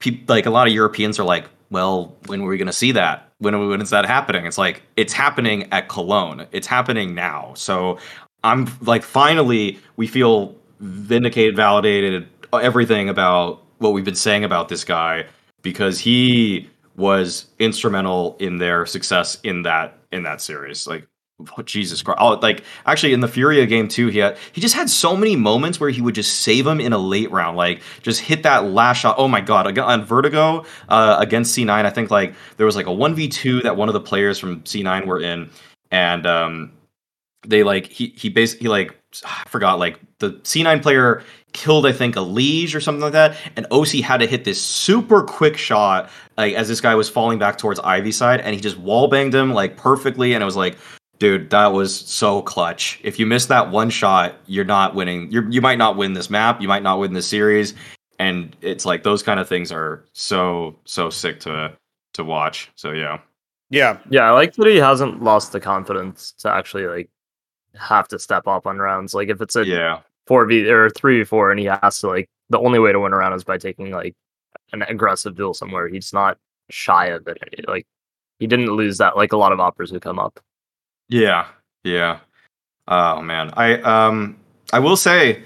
peop 0.00 0.26
like 0.30 0.46
a 0.46 0.50
lot 0.50 0.68
of 0.68 0.72
Europeans 0.72 1.18
are 1.18 1.24
like, 1.24 1.50
well, 1.68 2.16
when 2.28 2.40
were 2.40 2.48
we 2.48 2.56
going 2.56 2.66
to 2.66 2.72
see 2.72 2.92
that? 2.92 3.26
when 3.38 3.68
when 3.68 3.80
is 3.80 3.90
that 3.90 4.06
happening? 4.06 4.46
It's 4.46 4.58
like 4.58 4.82
it's 4.96 5.12
happening 5.12 5.68
at 5.72 5.88
Cologne. 5.88 6.46
It's 6.52 6.66
happening 6.66 7.14
now. 7.14 7.52
So 7.54 7.98
I'm 8.44 8.68
like 8.82 9.02
finally 9.02 9.78
we 9.96 10.06
feel 10.06 10.54
vindicated, 10.80 11.56
validated, 11.56 12.26
everything 12.52 13.08
about 13.08 13.62
what 13.78 13.92
we've 13.92 14.04
been 14.04 14.14
saying 14.14 14.44
about 14.44 14.68
this 14.68 14.84
guy 14.84 15.26
because 15.66 15.98
he 15.98 16.70
was 16.94 17.46
instrumental 17.58 18.36
in 18.38 18.58
their 18.58 18.86
success 18.86 19.36
in 19.42 19.62
that 19.62 19.98
in 20.12 20.22
that 20.22 20.40
series. 20.40 20.86
Like 20.86 21.08
oh, 21.58 21.62
Jesus 21.62 22.02
Christ! 22.02 22.18
Oh, 22.20 22.34
like 22.34 22.62
actually 22.86 23.12
in 23.12 23.18
the 23.18 23.26
Furia 23.26 23.66
game 23.66 23.88
too, 23.88 24.06
he 24.06 24.20
had 24.20 24.38
he 24.52 24.60
just 24.60 24.76
had 24.76 24.88
so 24.88 25.16
many 25.16 25.34
moments 25.34 25.80
where 25.80 25.90
he 25.90 26.00
would 26.00 26.14
just 26.14 26.42
save 26.42 26.64
him 26.64 26.80
in 26.80 26.92
a 26.92 26.98
late 26.98 27.32
round, 27.32 27.56
like 27.56 27.82
just 28.00 28.20
hit 28.20 28.44
that 28.44 28.66
last 28.66 28.98
shot. 28.98 29.16
Oh 29.18 29.26
my 29.26 29.40
God! 29.40 29.76
On 29.76 30.04
Vertigo 30.04 30.64
uh, 30.88 31.16
against 31.18 31.58
C9, 31.58 31.68
I 31.68 31.90
think 31.90 32.12
like 32.12 32.32
there 32.58 32.66
was 32.66 32.76
like 32.76 32.86
a 32.86 32.92
one 32.92 33.16
v 33.16 33.26
two 33.26 33.60
that 33.62 33.76
one 33.76 33.88
of 33.88 33.92
the 33.92 34.00
players 34.00 34.38
from 34.38 34.60
C9 34.60 35.04
were 35.04 35.20
in, 35.20 35.50
and 35.90 36.28
um, 36.28 36.72
they 37.44 37.64
like 37.64 37.86
he 37.86 38.14
he 38.16 38.28
basically 38.28 38.68
like 38.68 38.96
I 39.24 39.42
forgot 39.48 39.80
like 39.80 39.98
the 40.18 40.32
C9 40.32 40.82
player 40.82 41.22
killed 41.52 41.86
I 41.86 41.92
think 41.92 42.16
a 42.16 42.20
liege 42.20 42.74
or 42.74 42.80
something 42.80 43.00
like 43.00 43.12
that, 43.12 43.36
and 43.56 43.66
oSee 43.70 44.02
had 44.02 44.20
to 44.20 44.26
hit 44.26 44.44
this 44.44 44.60
super 44.60 45.22
quick 45.22 45.56
shot 45.56 46.10
like 46.36 46.54
as 46.54 46.68
this 46.68 46.80
guy 46.80 46.94
was 46.94 47.08
falling 47.08 47.38
back 47.38 47.58
towards 47.58 47.80
Ivy 47.80 48.12
side, 48.12 48.40
and 48.40 48.54
he 48.54 48.60
just 48.60 48.78
wall 48.78 49.08
banged 49.08 49.34
him 49.34 49.52
like 49.52 49.76
perfectly, 49.76 50.34
and 50.34 50.42
it 50.42 50.46
was 50.46 50.56
like. 50.56 50.76
Dude, 51.18 51.48
that 51.48 51.68
was 51.68 51.98
so 51.98 52.42
clutch. 52.42 53.00
If 53.02 53.18
you 53.18 53.24
miss 53.24 53.46
that 53.46 53.70
one 53.70 53.88
shot, 53.88 54.34
you're 54.44 54.66
not 54.66 54.94
winning. 54.94 55.30
You 55.32 55.48
you 55.48 55.62
might 55.62 55.78
not 55.78 55.96
win 55.96 56.12
this 56.12 56.28
map. 56.28 56.60
You 56.60 56.68
might 56.68 56.82
not 56.82 56.98
win 56.98 57.14
this 57.14 57.26
series, 57.26 57.72
and 58.18 58.54
it's 58.60 58.84
like 58.84 59.02
those 59.02 59.22
kind 59.22 59.40
of 59.40 59.48
things 59.48 59.72
are 59.72 60.04
so 60.12 60.78
so 60.84 61.08
sick 61.08 61.40
to 61.40 61.72
to 62.12 62.22
watch. 62.22 62.70
So 62.74 62.90
yeah, 62.90 63.20
Yeah, 63.70 63.98
Yeah, 64.10 64.24
I 64.24 64.32
like 64.32 64.54
that 64.56 64.66
he 64.66 64.76
hasn't 64.76 65.22
lost 65.22 65.52
the 65.52 65.60
confidence 65.60 66.32
to 66.40 66.52
actually 66.52 66.86
like 66.86 67.08
have 67.78 68.08
to 68.08 68.18
step 68.18 68.46
up 68.46 68.66
on 68.66 68.78
rounds. 68.78 69.14
Like 69.14 69.28
if 69.28 69.40
it's 69.40 69.56
a 69.56 69.64
yeah, 69.64 70.00
four 70.26 70.44
v 70.46 70.68
or 70.68 70.90
three 70.90 71.18
v 71.18 71.24
four, 71.24 71.50
and 71.50 71.60
he 71.60 71.66
has 71.66 72.00
to 72.00 72.08
like 72.08 72.28
the 72.50 72.58
only 72.58 72.78
way 72.78 72.92
to 72.92 73.00
win 73.00 73.12
a 73.12 73.16
round 73.16 73.34
is 73.34 73.44
by 73.44 73.58
taking 73.58 73.90
like 73.90 74.14
an 74.72 74.82
aggressive 74.82 75.36
duel 75.36 75.54
somewhere. 75.54 75.88
He's 75.88 76.12
not 76.12 76.38
shy 76.70 77.06
of 77.06 77.26
it. 77.28 77.38
Like 77.66 77.86
he 78.38 78.46
didn't 78.46 78.70
lose 78.70 78.98
that 78.98 79.16
like 79.16 79.32
a 79.32 79.36
lot 79.36 79.52
of 79.52 79.60
operas 79.60 79.90
who 79.90 80.00
come 80.00 80.18
up. 80.18 80.40
Yeah, 81.08 81.46
yeah. 81.84 82.18
Oh 82.88 83.20
man, 83.20 83.52
I 83.56 83.80
um, 83.82 84.36
I 84.72 84.78
will 84.78 84.96
say, 84.96 85.42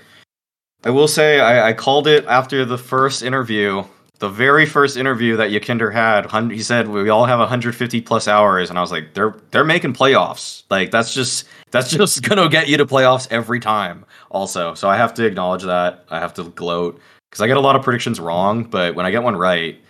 I 0.84 0.90
will 0.90 1.08
say, 1.08 1.40
I, 1.40 1.68
I 1.68 1.72
called 1.72 2.06
it 2.06 2.24
after 2.26 2.64
the 2.64 2.78
first 2.78 3.22
interview, 3.22 3.84
the 4.20 4.28
very 4.28 4.66
first 4.66 4.96
interview 4.96 5.36
that 5.36 5.50
Yekindar 5.50 5.92
had. 5.92 6.30
He 6.52 6.62
said 6.62 6.88
we 6.88 7.08
all 7.08 7.24
have 7.24 7.38
150 7.38 8.00
plus 8.02 8.28
hours, 8.28 8.68
and 8.68 8.78
I 8.78 8.82
was 8.82 8.92
like, 8.92 9.14
they're 9.14 9.34
they're 9.50 9.64
making 9.64 9.94
playoffs. 9.94 10.62
Like 10.70 10.90
that's 10.90 11.12
just 11.12 11.46
that's 11.70 11.90
just 11.96 12.22
gonna 12.22 12.48
get 12.48 12.68
you 12.68 12.76
to 12.76 12.86
playoffs 12.86 13.26
every 13.30 13.60
time. 13.60 14.04
Also, 14.30 14.74
so 14.74 14.88
I 14.88 14.96
have 14.96 15.12
to 15.14 15.24
acknowledge 15.24 15.64
that. 15.64 16.04
I 16.10 16.20
have 16.20 16.34
to 16.34 16.44
gloat 16.44 17.00
because 17.30 17.40
I 17.40 17.46
get 17.46 17.56
a 17.56 17.60
lot 17.60 17.76
of 17.76 17.82
predictions 17.82 18.20
wrong, 18.20 18.64
but 18.64 18.94
when 18.94 19.06
I 19.06 19.10
get 19.10 19.22
one 19.22 19.36
right. 19.36 19.80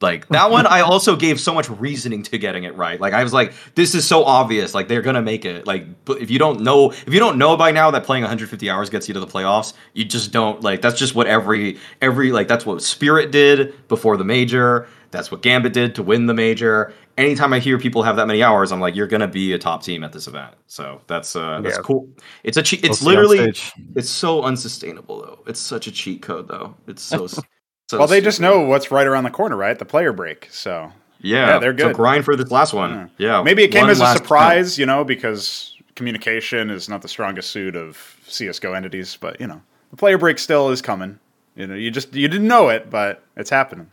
Like 0.00 0.28
that 0.28 0.50
one, 0.52 0.64
I 0.64 0.80
also 0.82 1.16
gave 1.16 1.40
so 1.40 1.52
much 1.52 1.68
reasoning 1.68 2.22
to 2.22 2.38
getting 2.38 2.62
it 2.62 2.76
right. 2.76 3.00
Like 3.00 3.14
I 3.14 3.24
was 3.24 3.32
like, 3.32 3.52
this 3.74 3.96
is 3.96 4.06
so 4.06 4.22
obvious. 4.24 4.72
Like 4.72 4.86
they're 4.86 5.02
gonna 5.02 5.22
make 5.22 5.44
it. 5.44 5.66
Like, 5.66 5.86
if 6.08 6.30
you 6.30 6.38
don't 6.38 6.60
know, 6.60 6.92
if 6.92 7.12
you 7.12 7.18
don't 7.18 7.36
know 7.36 7.56
by 7.56 7.72
now 7.72 7.90
that 7.90 8.04
playing 8.04 8.22
150 8.22 8.70
hours 8.70 8.90
gets 8.90 9.08
you 9.08 9.14
to 9.14 9.20
the 9.20 9.26
playoffs, 9.26 9.72
you 9.94 10.04
just 10.04 10.30
don't. 10.30 10.62
Like 10.62 10.82
that's 10.82 10.96
just 10.96 11.16
what 11.16 11.26
every 11.26 11.78
every 12.00 12.30
like 12.30 12.46
that's 12.46 12.64
what 12.64 12.80
Spirit 12.80 13.32
did 13.32 13.74
before 13.88 14.16
the 14.16 14.24
major. 14.24 14.86
That's 15.10 15.32
what 15.32 15.42
Gambit 15.42 15.72
did 15.72 15.96
to 15.96 16.02
win 16.04 16.26
the 16.26 16.34
major. 16.34 16.92
Anytime 17.16 17.52
I 17.52 17.58
hear 17.58 17.76
people 17.76 18.04
have 18.04 18.14
that 18.16 18.26
many 18.28 18.40
hours, 18.40 18.70
I'm 18.70 18.78
like, 18.78 18.94
you're 18.94 19.08
gonna 19.08 19.26
be 19.26 19.52
a 19.52 19.58
top 19.58 19.82
team 19.82 20.04
at 20.04 20.12
this 20.12 20.28
event. 20.28 20.54
So 20.68 21.00
that's 21.08 21.34
uh 21.34 21.60
that's 21.60 21.76
Yeah. 21.76 21.82
cool. 21.82 22.08
It's 22.44 22.56
a 22.56 22.62
cheat. 22.62 22.82
We'll 22.84 22.92
It's 22.92 23.02
literally 23.02 23.52
it's 23.96 24.10
so 24.10 24.42
unsustainable 24.44 25.22
though. 25.22 25.40
It's 25.48 25.58
such 25.58 25.88
a 25.88 25.90
cheat 25.90 26.22
code 26.22 26.46
though. 26.46 26.76
It's 26.86 27.02
so. 27.02 27.26
so 27.88 27.98
well, 27.98 28.06
they 28.06 28.20
just 28.20 28.40
know 28.40 28.60
what's 28.60 28.90
right 28.90 29.06
around 29.06 29.24
the 29.24 29.30
corner, 29.30 29.56
right? 29.56 29.78
The 29.78 29.84
player 29.84 30.12
break. 30.12 30.48
So 30.50 30.92
Yeah, 31.20 31.46
Yeah, 31.54 31.58
they're 31.58 31.76
So 31.78 31.88
good. 31.88 31.96
grind 31.96 32.24
for 32.24 32.36
this 32.36 32.50
last 32.50 32.72
one. 32.74 33.10
Yeah, 33.18 33.42
maybe 33.42 33.64
it 33.64 33.68
came 33.68 33.82
one 33.82 33.90
as 33.90 34.00
a 34.00 34.06
surprise, 34.14 34.78
you 34.78 34.86
know, 34.86 35.04
because 35.04 35.74
communication 35.96 36.70
is 36.70 36.88
not 36.88 37.02
the 37.02 37.08
strongest 37.08 37.50
suit 37.50 37.74
of 37.74 38.16
CS:GO 38.26 38.72
entities. 38.72 39.16
But 39.20 39.40
you 39.40 39.46
know, 39.46 39.60
the 39.90 39.96
player 39.96 40.18
break 40.18 40.38
still 40.38 40.70
is 40.70 40.80
coming. 40.82 41.18
You 41.56 41.66
know, 41.66 41.74
you 41.74 41.90
just 41.90 42.14
you 42.14 42.28
didn't 42.28 42.46
know 42.46 42.68
it, 42.68 42.88
but 42.90 43.22
it's 43.36 43.50
happening. 43.50 43.90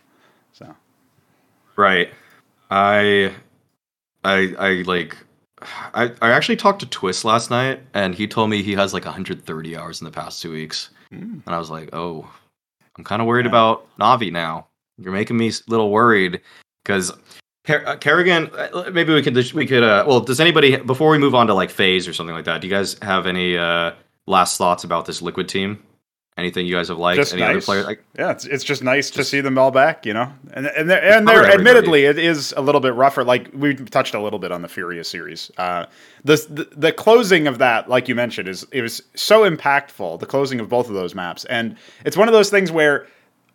So 0.53 0.75
Right. 1.75 2.09
I 2.69 3.33
I 4.23 4.53
I 4.59 4.69
like 4.85 5.17
I 5.93 6.11
I 6.21 6.31
actually 6.31 6.57
talked 6.57 6.79
to 6.81 6.85
Twist 6.85 7.25
last 7.25 7.49
night 7.49 7.79
and 7.93 8.13
he 8.13 8.27
told 8.27 8.49
me 8.49 8.61
he 8.61 8.73
has 8.73 8.93
like 8.93 9.05
130 9.05 9.75
hours 9.77 10.01
in 10.01 10.05
the 10.05 10.11
past 10.11 10.41
2 10.41 10.51
weeks. 10.51 10.89
Mm. 11.11 11.41
And 11.45 11.55
I 11.55 11.57
was 11.59 11.69
like, 11.69 11.89
"Oh, 11.93 12.29
I'm 12.97 13.03
kind 13.03 13.21
of 13.21 13.27
worried 13.27 13.45
Yeah. 13.45 13.51
about 13.51 13.87
Navi 13.97 14.31
now. 14.31 14.67
You're 14.97 15.11
making 15.13 15.37
me 15.37 15.49
a 15.49 15.53
little 15.67 15.91
worried 15.91 16.41
cuz 16.85 17.11
uh, 17.11 17.95
karrigan, 17.97 18.49
uh, 18.73 18.91
maybe 18.91 19.13
we 19.13 19.21
could 19.21 19.35
we 19.53 19.65
could 19.65 19.83
uh 19.83 20.03
well, 20.07 20.19
does 20.19 20.39
anybody 20.39 20.77
before 20.77 21.09
we 21.09 21.17
move 21.17 21.35
on 21.35 21.47
to 21.47 21.53
like 21.53 21.69
FaZe 21.69 22.07
or 22.07 22.13
something 22.13 22.35
like 22.35 22.45
that, 22.45 22.61
do 22.61 22.67
you 22.67 22.73
guys 22.73 22.97
have 23.01 23.25
any 23.27 23.57
uh 23.57 23.91
last 24.27 24.57
thoughts 24.57 24.83
about 24.83 25.05
this 25.05 25.21
liquid 25.21 25.49
team? 25.49 25.81
Anything 26.37 26.67
you 26.67 26.75
guys 26.75 26.89
have 26.89 26.97
liked? 26.97 27.15
Just 27.15 27.31
Any 27.31 27.43
other 27.43 27.61
players? 27.61 27.85
Like, 27.85 28.03
yeah, 28.19 28.31
it's, 28.31 28.43
it's 28.43 28.65
just 28.65 28.83
nice 28.83 29.09
to 29.11 29.23
see 29.23 29.39
them 29.39 29.57
all 29.57 29.71
back. 29.71 30.05
You 30.05 30.13
know, 30.13 30.33
and 30.51 30.67
and 30.67 30.89
they're, 30.89 31.01
and 31.01 31.25
they're 31.25 31.49
admittedly 31.49 32.03
it 32.03 32.17
is 32.17 32.53
a 32.57 32.61
little 32.61 32.81
bit 32.81 32.93
rougher. 32.93 33.23
Like 33.23 33.49
we 33.53 33.73
touched 33.73 34.13
a 34.15 34.21
little 34.21 34.37
bit 34.37 34.51
on 34.51 34.61
the 34.61 34.67
Furious 34.67 35.07
series. 35.07 35.49
Uh, 35.57 35.85
the, 36.25 36.35
the 36.49 36.67
the 36.75 36.91
closing 36.91 37.47
of 37.47 37.59
that, 37.59 37.89
like 37.89 38.09
you 38.09 38.15
mentioned, 38.15 38.49
is 38.49 38.67
it 38.73 38.81
was 38.81 39.01
so 39.15 39.49
impactful. 39.49 40.19
The 40.19 40.25
closing 40.25 40.59
of 40.59 40.67
both 40.67 40.89
of 40.89 40.93
those 40.93 41.15
maps, 41.15 41.45
and 41.45 41.77
it's 42.03 42.17
one 42.17 42.27
of 42.27 42.33
those 42.33 42.49
things 42.49 42.69
where 42.69 43.07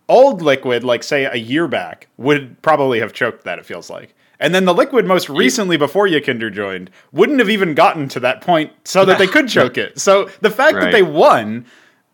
old 0.09 0.41
liquid 0.41 0.83
like 0.83 1.03
say 1.03 1.25
a 1.25 1.37
year 1.37 1.69
back 1.69 2.09
would 2.17 2.61
probably 2.63 2.99
have 2.99 3.13
choked 3.13 3.45
that 3.45 3.59
it 3.59 3.65
feels 3.65 3.89
like 3.89 4.15
and 4.41 4.53
then 4.53 4.65
the 4.65 4.75
liquid 4.75 5.07
most 5.07 5.29
recently 5.29 5.77
before 5.77 6.09
Yekindar 6.09 6.53
joined 6.53 6.91
wouldn't 7.13 7.39
have 7.39 7.49
even 7.49 7.75
gotten 7.75 8.09
to 8.09 8.19
that 8.19 8.41
point 8.41 8.73
so 8.85 9.05
that 9.05 9.19
they 9.19 9.29
could 9.29 9.49
choke 9.57 9.79
it 9.79 10.01
so 10.01 10.29
the 10.41 10.51
fact 10.51 10.75
that 10.81 10.91
they 10.91 11.05
won 11.05 11.65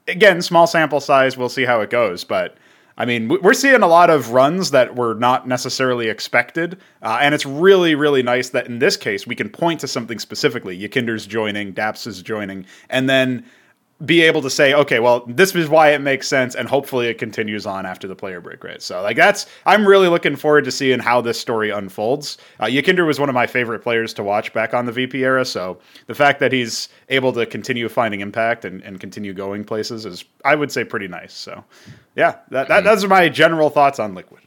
again 0.08 0.40
small 0.42 0.66
sample 0.66 1.00
size 1.00 1.36
we'll 1.36 1.48
see 1.48 1.64
how 1.64 1.80
it 1.80 1.90
goes 1.90 2.24
but 2.24 2.56
I 2.98 3.04
mean, 3.04 3.28
we're 3.28 3.52
seeing 3.52 3.82
a 3.82 3.86
lot 3.86 4.08
of 4.08 4.30
runs 4.30 4.70
that 4.70 4.96
were 4.96 5.12
not 5.12 5.46
necessarily 5.46 6.08
expected, 6.08 6.80
uh, 7.02 7.18
and 7.20 7.34
it's 7.34 7.44
really, 7.44 7.94
really 7.94 8.22
nice 8.22 8.48
that 8.50 8.66
in 8.68 8.78
this 8.78 8.96
case 8.96 9.26
we 9.26 9.34
can 9.36 9.50
point 9.50 9.80
to 9.80 9.88
something 9.88 10.18
specifically. 10.18 10.78
Yekindar's 10.78 11.26
joining, 11.26 11.74
Daps 11.74 12.06
is 12.06 12.22
joining, 12.22 12.64
and 12.88 13.08
then 13.08 13.44
be 14.04 14.20
able 14.20 14.42
to 14.42 14.50
say, 14.50 14.74
okay, 14.74 15.00
well, 15.00 15.24
this 15.26 15.54
is 15.54 15.70
why 15.70 15.90
it 15.90 16.00
makes 16.00 16.28
sense, 16.28 16.54
and 16.54 16.68
hopefully 16.68 17.08
it 17.08 17.14
continues 17.18 17.64
on 17.64 17.86
after 17.86 18.06
the 18.06 18.14
player 18.14 18.42
break, 18.42 18.62
right? 18.62 18.82
So, 18.82 19.00
like, 19.02 19.16
that's 19.16 19.46
I'm 19.64 19.86
really 19.86 20.08
looking 20.08 20.36
forward 20.36 20.64
to 20.66 20.70
seeing 20.70 20.98
how 20.98 21.22
this 21.22 21.40
story 21.40 21.70
unfolds. 21.70 22.36
Uh, 22.60 22.66
Yekindar 22.66 23.06
was 23.06 23.18
one 23.18 23.30
of 23.30 23.34
my 23.34 23.46
favorite 23.46 23.80
players 23.80 24.12
to 24.14 24.22
watch 24.22 24.52
back 24.52 24.74
on 24.74 24.84
the 24.84 24.92
VP 24.92 25.24
era, 25.24 25.46
so 25.46 25.78
the 26.06 26.14
fact 26.14 26.40
that 26.40 26.52
he's 26.52 26.90
able 27.08 27.32
to 27.32 27.46
continue 27.46 27.88
finding 27.88 28.20
impact 28.20 28.66
and, 28.66 28.82
and 28.82 29.00
continue 29.00 29.32
going 29.32 29.64
places 29.64 30.04
is, 30.04 30.24
I 30.44 30.56
would 30.56 30.70
say, 30.70 30.84
pretty 30.84 31.08
nice. 31.08 31.32
So, 31.32 31.64
yeah, 32.16 32.36
that, 32.50 32.68
that 32.68 32.84
those 32.84 33.02
are 33.02 33.08
my 33.08 33.30
general 33.30 33.70
thoughts 33.70 33.98
on 33.98 34.14
Liquid. 34.14 34.42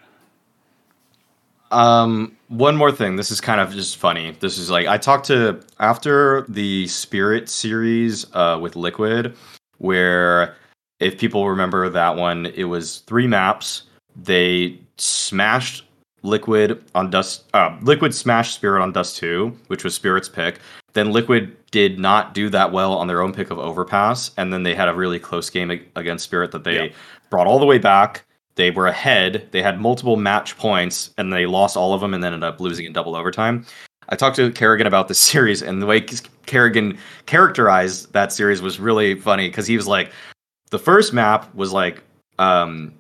Um, 1.72 2.36
one 2.48 2.76
more 2.76 2.92
thing. 2.92 3.16
This 3.16 3.32
is 3.32 3.40
kind 3.42 3.62
of 3.62 3.72
just 3.74 3.98
funny. 3.98 4.36
This 4.40 4.58
is 4.58 4.70
like 4.70 4.88
I 4.88 4.98
talked 4.98 5.28
to 5.28 5.60
after 5.80 6.46
the 6.50 6.88
Spirit 6.88 7.50
series 7.50 8.26
uh, 8.34 8.58
with 8.62 8.76
Liquid, 8.76 9.36
where 9.78 10.56
if 11.00 11.18
people 11.18 11.48
remember 11.48 11.88
that 11.90 12.16
one, 12.16 12.48
it 12.48 12.64
was 12.66 13.00
three 13.00 13.28
maps. 13.28 13.84
They 14.16 14.80
smashed 14.98 15.84
Liquid 16.24 16.84
on 16.96 17.10
Dust. 17.10 17.44
Uh, 17.54 17.78
Liquid 17.82 18.14
smashed 18.16 18.56
Spirit 18.56 18.82
on 18.82 18.92
Dust 18.92 19.18
Two, 19.18 19.56
which 19.68 19.84
was 19.84 19.94
Spirit's 19.94 20.28
pick. 20.30 20.60
Then 20.94 21.12
Liquid 21.12 21.56
did 21.70 22.00
not 22.00 22.34
do 22.34 22.50
that 22.50 22.72
well 22.72 22.94
on 22.98 23.06
their 23.06 23.22
own 23.22 23.32
pick 23.32 23.52
of 23.52 23.60
Overpass, 23.60 24.32
and 24.38 24.52
then 24.52 24.64
they 24.64 24.74
had 24.74 24.90
a 24.90 24.94
really 24.94 25.20
close 25.20 25.50
game 25.52 25.70
against 25.96 26.24
Spirit 26.26 26.52
that 26.52 26.64
they 26.64 26.88
Yeah. 26.88 26.94
brought 27.30 27.46
all 27.46 27.60
the 27.60 27.66
way 27.66 27.78
back. 27.78 28.26
They 28.60 28.72
were 28.72 28.88
ahead. 28.88 29.48
They 29.52 29.62
had 29.62 29.80
multiple 29.80 30.18
match 30.18 30.58
points, 30.58 31.12
and 31.18 31.32
they 31.32 31.46
lost 31.46 31.78
all 31.78 31.94
of 31.94 32.02
them, 32.02 32.14
and 32.14 32.22
then 32.22 32.34
ended 32.34 32.46
up 32.46 32.60
losing 32.60 32.86
in 32.86 32.92
double 32.92 33.16
overtime. 33.16 33.66
I 34.10 34.18
talked 34.18 34.36
to 34.36 34.52
karrigan 34.52 34.86
about 34.86 35.08
this 35.08 35.18
series, 35.32 35.62
and 35.62 35.82
the 35.82 35.86
way 35.86 36.02
karrigan 36.02 36.98
characterized 37.26 38.12
that 38.12 38.34
series 38.34 38.62
was 38.62 38.78
really 38.78 39.16
funny 39.16 39.48
because 39.48 39.66
he 39.66 39.78
was 39.78 39.88
like, 39.88 40.12
the 40.72 40.78
first 40.78 41.14
map 41.14 41.56
was 41.56 41.72
like, 41.72 42.04
um, 42.38 42.94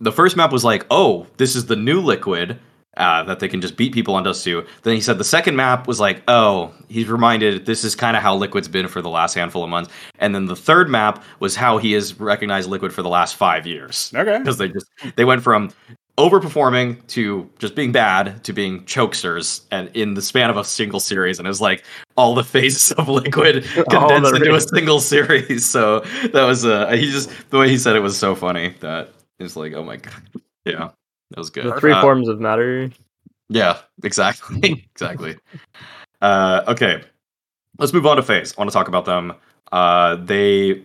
the 0.00 0.12
first 0.12 0.34
map 0.34 0.50
was 0.50 0.64
like, 0.64 0.86
oh, 0.90 1.26
this 1.36 1.54
is 1.54 1.66
the 1.66 1.76
new 1.76 2.00
liquid 2.00 2.58
uh, 2.96 3.22
that 3.24 3.40
they 3.40 3.48
can 3.48 3.60
just 3.60 3.76
beat 3.76 3.92
people 3.94 4.14
on 4.14 4.22
Dust 4.24 4.44
2. 4.44 4.64
Then 4.82 4.94
he 4.94 5.00
said 5.00 5.18
the 5.18 5.24
second 5.24 5.56
map 5.56 5.86
was 5.86 6.00
like, 6.00 6.22
oh, 6.28 6.72
he's 6.88 7.08
reminded 7.08 7.64
this 7.66 7.84
is 7.84 7.94
kind 7.94 8.16
of 8.16 8.22
how 8.22 8.34
Liquid's 8.36 8.68
been 8.68 8.88
for 8.88 9.00
the 9.00 9.08
last 9.08 9.34
handful 9.34 9.62
of 9.62 9.70
months. 9.70 9.90
And 10.18 10.34
then 10.34 10.46
the 10.46 10.56
third 10.56 10.90
map 10.90 11.22
was 11.38 11.54
how 11.56 11.78
he 11.78 11.92
has 11.92 12.18
recognized 12.18 12.68
Liquid 12.68 12.92
for 12.92 13.02
the 13.02 13.08
last 13.08 13.36
five 13.36 13.66
years 13.66 14.12
Okay. 14.14 14.38
because 14.38 14.58
they 14.58 14.68
just 14.68 14.86
they 15.16 15.24
went 15.24 15.42
from 15.42 15.70
overperforming 16.18 17.06
to 17.06 17.48
just 17.58 17.74
being 17.74 17.92
bad 17.92 18.42
to 18.44 18.52
being 18.52 18.84
chokesters 18.84 19.62
and 19.70 19.88
in 19.94 20.12
the 20.14 20.20
span 20.20 20.50
of 20.50 20.56
a 20.58 20.64
single 20.64 21.00
series 21.00 21.38
and 21.38 21.46
it 21.46 21.48
was 21.48 21.62
like 21.62 21.82
all 22.16 22.34
the 22.34 22.44
phases 22.44 22.92
of 22.92 23.08
liquid 23.08 23.64
condensed 23.90 24.34
into 24.34 24.54
a 24.54 24.60
single 24.60 25.00
series 25.00 25.64
so 25.64 26.00
that 26.32 26.44
was 26.44 26.66
uh 26.66 26.88
he 26.90 27.10
just 27.10 27.30
the 27.48 27.58
way 27.58 27.70
he 27.70 27.78
said 27.78 27.96
it 27.96 28.00
was 28.00 28.18
so 28.18 28.34
funny 28.34 28.74
that 28.80 29.08
it's 29.38 29.56
like 29.56 29.72
oh 29.72 29.82
my 29.82 29.96
god 29.96 30.22
yeah 30.66 30.90
that 31.30 31.38
was 31.38 31.50
good. 31.50 31.66
The 31.66 31.80
three 31.80 31.92
uh, 31.92 32.00
forms 32.00 32.28
of 32.28 32.40
matter. 32.40 32.90
Yeah 33.48 33.78
exactly 34.04 34.86
exactly. 34.94 35.36
Uh 36.20 36.62
okay 36.68 37.02
let's 37.78 37.92
move 37.92 38.06
on 38.06 38.16
to 38.16 38.22
FaZe. 38.22 38.54
i 38.56 38.60
want 38.60 38.70
to 38.70 38.74
talk 38.74 38.88
about 38.88 39.04
them. 39.04 39.32
Uh 39.72 40.16
they 40.16 40.82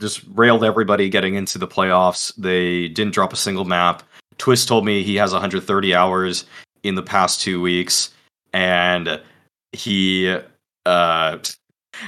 just 0.00 0.22
railed 0.34 0.64
everybody 0.64 1.08
getting 1.08 1.34
into 1.34 1.58
the 1.58 1.68
playoffs. 1.68 2.34
They 2.36 2.88
didn't 2.88 3.14
drop 3.14 3.32
a 3.32 3.36
single 3.36 3.64
map. 3.64 4.02
Twist 4.38 4.68
told 4.68 4.84
me 4.84 5.02
he 5.02 5.16
has 5.16 5.32
130 5.32 5.94
hours 5.94 6.44
in 6.82 6.94
the 6.94 7.02
past 7.02 7.40
two 7.40 7.60
weeks, 7.60 8.12
and 8.52 9.20
he 9.72 10.36
uh 10.86 11.38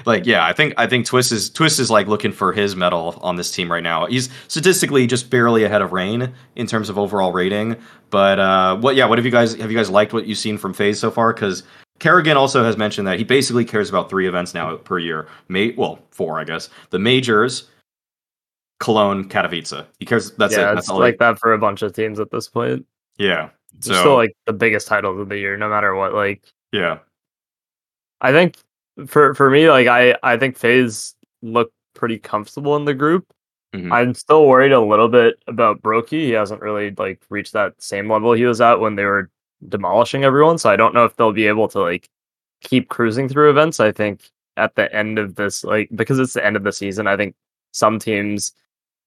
like 0.04 0.26
yeah 0.26 0.44
i 0.44 0.52
think 0.52 0.74
i 0.76 0.86
think 0.86 1.06
twist 1.06 1.32
is 1.32 1.50
twist 1.50 1.78
is 1.78 1.90
like 1.90 2.06
looking 2.06 2.32
for 2.32 2.52
his 2.52 2.76
medal 2.76 3.18
on 3.22 3.36
this 3.36 3.50
team 3.50 3.70
right 3.70 3.82
now 3.82 4.06
he's 4.06 4.28
statistically 4.48 5.06
just 5.06 5.30
barely 5.30 5.64
ahead 5.64 5.82
of 5.82 5.92
rain 5.92 6.32
in 6.56 6.66
terms 6.66 6.88
of 6.88 6.98
overall 6.98 7.32
rating 7.32 7.76
but 8.10 8.38
uh 8.38 8.76
what 8.76 8.96
yeah 8.96 9.06
what 9.06 9.18
have 9.18 9.24
you 9.24 9.30
guys 9.30 9.54
have 9.54 9.70
you 9.70 9.76
guys 9.76 9.90
liked 9.90 10.12
what 10.12 10.26
you've 10.26 10.38
seen 10.38 10.58
from 10.58 10.72
FaZe 10.72 10.98
so 10.98 11.10
far 11.10 11.32
because 11.32 11.62
karrigan 11.98 12.36
also 12.36 12.62
has 12.62 12.76
mentioned 12.76 13.06
that 13.06 13.18
he 13.18 13.24
basically 13.24 13.64
cares 13.64 13.88
about 13.88 14.10
three 14.10 14.28
events 14.28 14.54
now 14.54 14.76
per 14.76 14.98
year 14.98 15.28
May, 15.48 15.72
well 15.72 15.98
four 16.10 16.38
i 16.38 16.44
guess 16.44 16.68
the 16.90 16.98
majors 16.98 17.68
Cologne, 18.78 19.28
Katowice. 19.28 19.86
He 19.98 20.04
cares. 20.04 20.32
That's 20.32 20.54
yeah, 20.54 20.72
it. 20.72 20.74
That's 20.74 20.88
it's 20.88 20.98
like 20.98 21.14
he... 21.14 21.18
that 21.20 21.38
for 21.38 21.54
a 21.54 21.58
bunch 21.58 21.82
of 21.82 21.94
teams 21.94 22.20
at 22.20 22.30
this 22.30 22.48
point. 22.48 22.84
Yeah, 23.16 23.48
so 23.80 23.90
it's 23.90 24.00
still 24.00 24.14
like 24.14 24.36
the 24.46 24.52
biggest 24.52 24.86
titles 24.88 25.18
of 25.18 25.28
the 25.28 25.38
year, 25.38 25.56
no 25.56 25.68
matter 25.68 25.94
what. 25.94 26.14
Like, 26.14 26.42
yeah, 26.72 26.98
I 28.20 28.32
think 28.32 28.56
for 29.06 29.34
for 29.34 29.50
me, 29.50 29.68
like 29.68 29.86
I 29.86 30.16
I 30.22 30.36
think 30.36 30.56
FaZe 30.56 31.14
look 31.42 31.72
pretty 31.94 32.18
comfortable 32.18 32.76
in 32.76 32.84
the 32.84 32.94
group. 32.94 33.32
Mm-hmm. 33.74 33.92
I'm 33.92 34.14
still 34.14 34.46
worried 34.46 34.72
a 34.72 34.80
little 34.80 35.08
bit 35.08 35.36
about 35.46 35.82
broky. 35.82 36.20
He 36.22 36.30
hasn't 36.30 36.62
really 36.62 36.92
like 36.96 37.20
reached 37.28 37.52
that 37.52 37.74
same 37.82 38.10
level 38.10 38.32
he 38.32 38.44
was 38.44 38.60
at 38.60 38.80
when 38.80 38.96
they 38.96 39.04
were 39.04 39.30
demolishing 39.68 40.24
everyone. 40.24 40.58
So 40.58 40.70
I 40.70 40.76
don't 40.76 40.94
know 40.94 41.04
if 41.04 41.16
they'll 41.16 41.32
be 41.32 41.46
able 41.46 41.68
to 41.68 41.80
like 41.80 42.08
keep 42.62 42.88
cruising 42.88 43.28
through 43.28 43.50
events. 43.50 43.80
I 43.80 43.92
think 43.92 44.30
at 44.56 44.74
the 44.76 44.92
end 44.94 45.18
of 45.18 45.34
this, 45.34 45.64
like 45.64 45.90
because 45.94 46.18
it's 46.18 46.32
the 46.32 46.44
end 46.44 46.56
of 46.56 46.64
the 46.64 46.72
season, 46.72 47.06
I 47.06 47.16
think 47.16 47.34
some 47.72 47.98
teams 47.98 48.52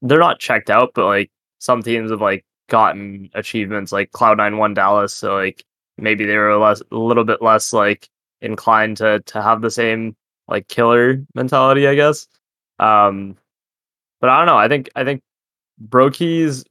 they're 0.02 0.19
not 0.19 0.39
checked 0.39 0.69
out, 0.69 0.91
but 0.93 1.06
like 1.06 1.32
some 1.60 1.82
teams 1.82 2.12
have 2.12 2.21
like 2.21 2.45
gotten 2.69 3.30
achievements 3.34 3.91
like 3.91 4.12
Cloud9 4.12 4.58
won 4.58 4.73
Dallas, 4.73 5.13
so 5.13 5.36
like 5.36 5.65
maybe 5.97 6.25
they 6.25 6.38
were 6.38 6.56
less 6.58 6.82
a 6.91 6.95
little 6.95 7.23
bit 7.23 7.41
less 7.41 7.73
like 7.73 8.10
inclined 8.41 8.97
to 8.97 9.21
to 9.21 9.41
have 9.41 9.62
the 9.62 9.71
same 9.71 10.15
like 10.47 10.67
killer 10.67 11.23
mentality, 11.36 11.88
I 11.88 11.95
guess. 11.95 12.28
Um 12.80 13.38
but 14.21 14.30
I 14.30 14.38
don't 14.38 14.47
know. 14.47 14.58
I 14.58 14.67
think 14.67 14.89
I 14.95 15.04
think 15.04 15.21
broky's 15.89 16.65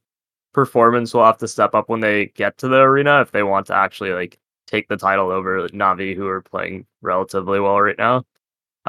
performance 0.52 1.14
will 1.14 1.24
have 1.24 1.38
to 1.38 1.48
step 1.48 1.74
up 1.74 1.88
when 1.88 2.00
they 2.00 2.26
get 2.28 2.59
to 2.59 2.68
the 2.68 2.78
arena 2.81 3.20
if 3.22 3.33
they 3.33 3.42
want 3.42 3.66
to 3.68 3.74
actually 3.74 4.12
like 4.12 4.38
take 4.66 4.88
the 4.88 4.96
title 4.96 5.31
over 5.31 5.68
Navi, 5.70 6.14
who 6.16 6.26
are 6.26 6.42
playing 6.42 6.87
relatively 7.02 7.61
well 7.61 7.81
right 7.81 7.98
now. 7.98 8.24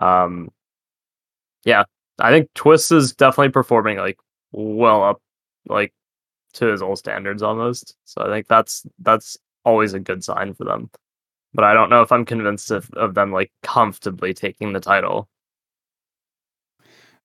Um, 0.01 0.49
yeah, 1.65 1.83
I 2.19 2.31
think 2.31 2.49
Twist 2.55 2.91
is 2.91 3.13
definitely 3.13 3.51
performing 3.51 3.97
like 3.97 4.19
well 4.51 5.03
up 5.03 5.21
like 5.67 5.93
to 6.53 6.67
his 6.67 6.81
old 6.81 6.99
standards 6.99 7.43
almost. 7.43 7.95
So 8.05 8.21
I 8.23 8.29
think 8.29 8.47
that's 8.47 8.85
that's 8.99 9.37
always 9.65 9.93
a 9.93 9.99
good 9.99 10.23
sign 10.23 10.53
for 10.53 10.65
them. 10.65 10.89
But 11.53 11.65
I 11.65 11.73
don't 11.73 11.89
know 11.89 12.01
if 12.01 12.11
I'm 12.11 12.25
convinced 12.25 12.71
of, 12.71 12.89
of 12.93 13.15
them 13.15 13.31
like 13.31 13.51
comfortably 13.63 14.33
taking 14.33 14.73
the 14.73 14.79
title. 14.79 15.27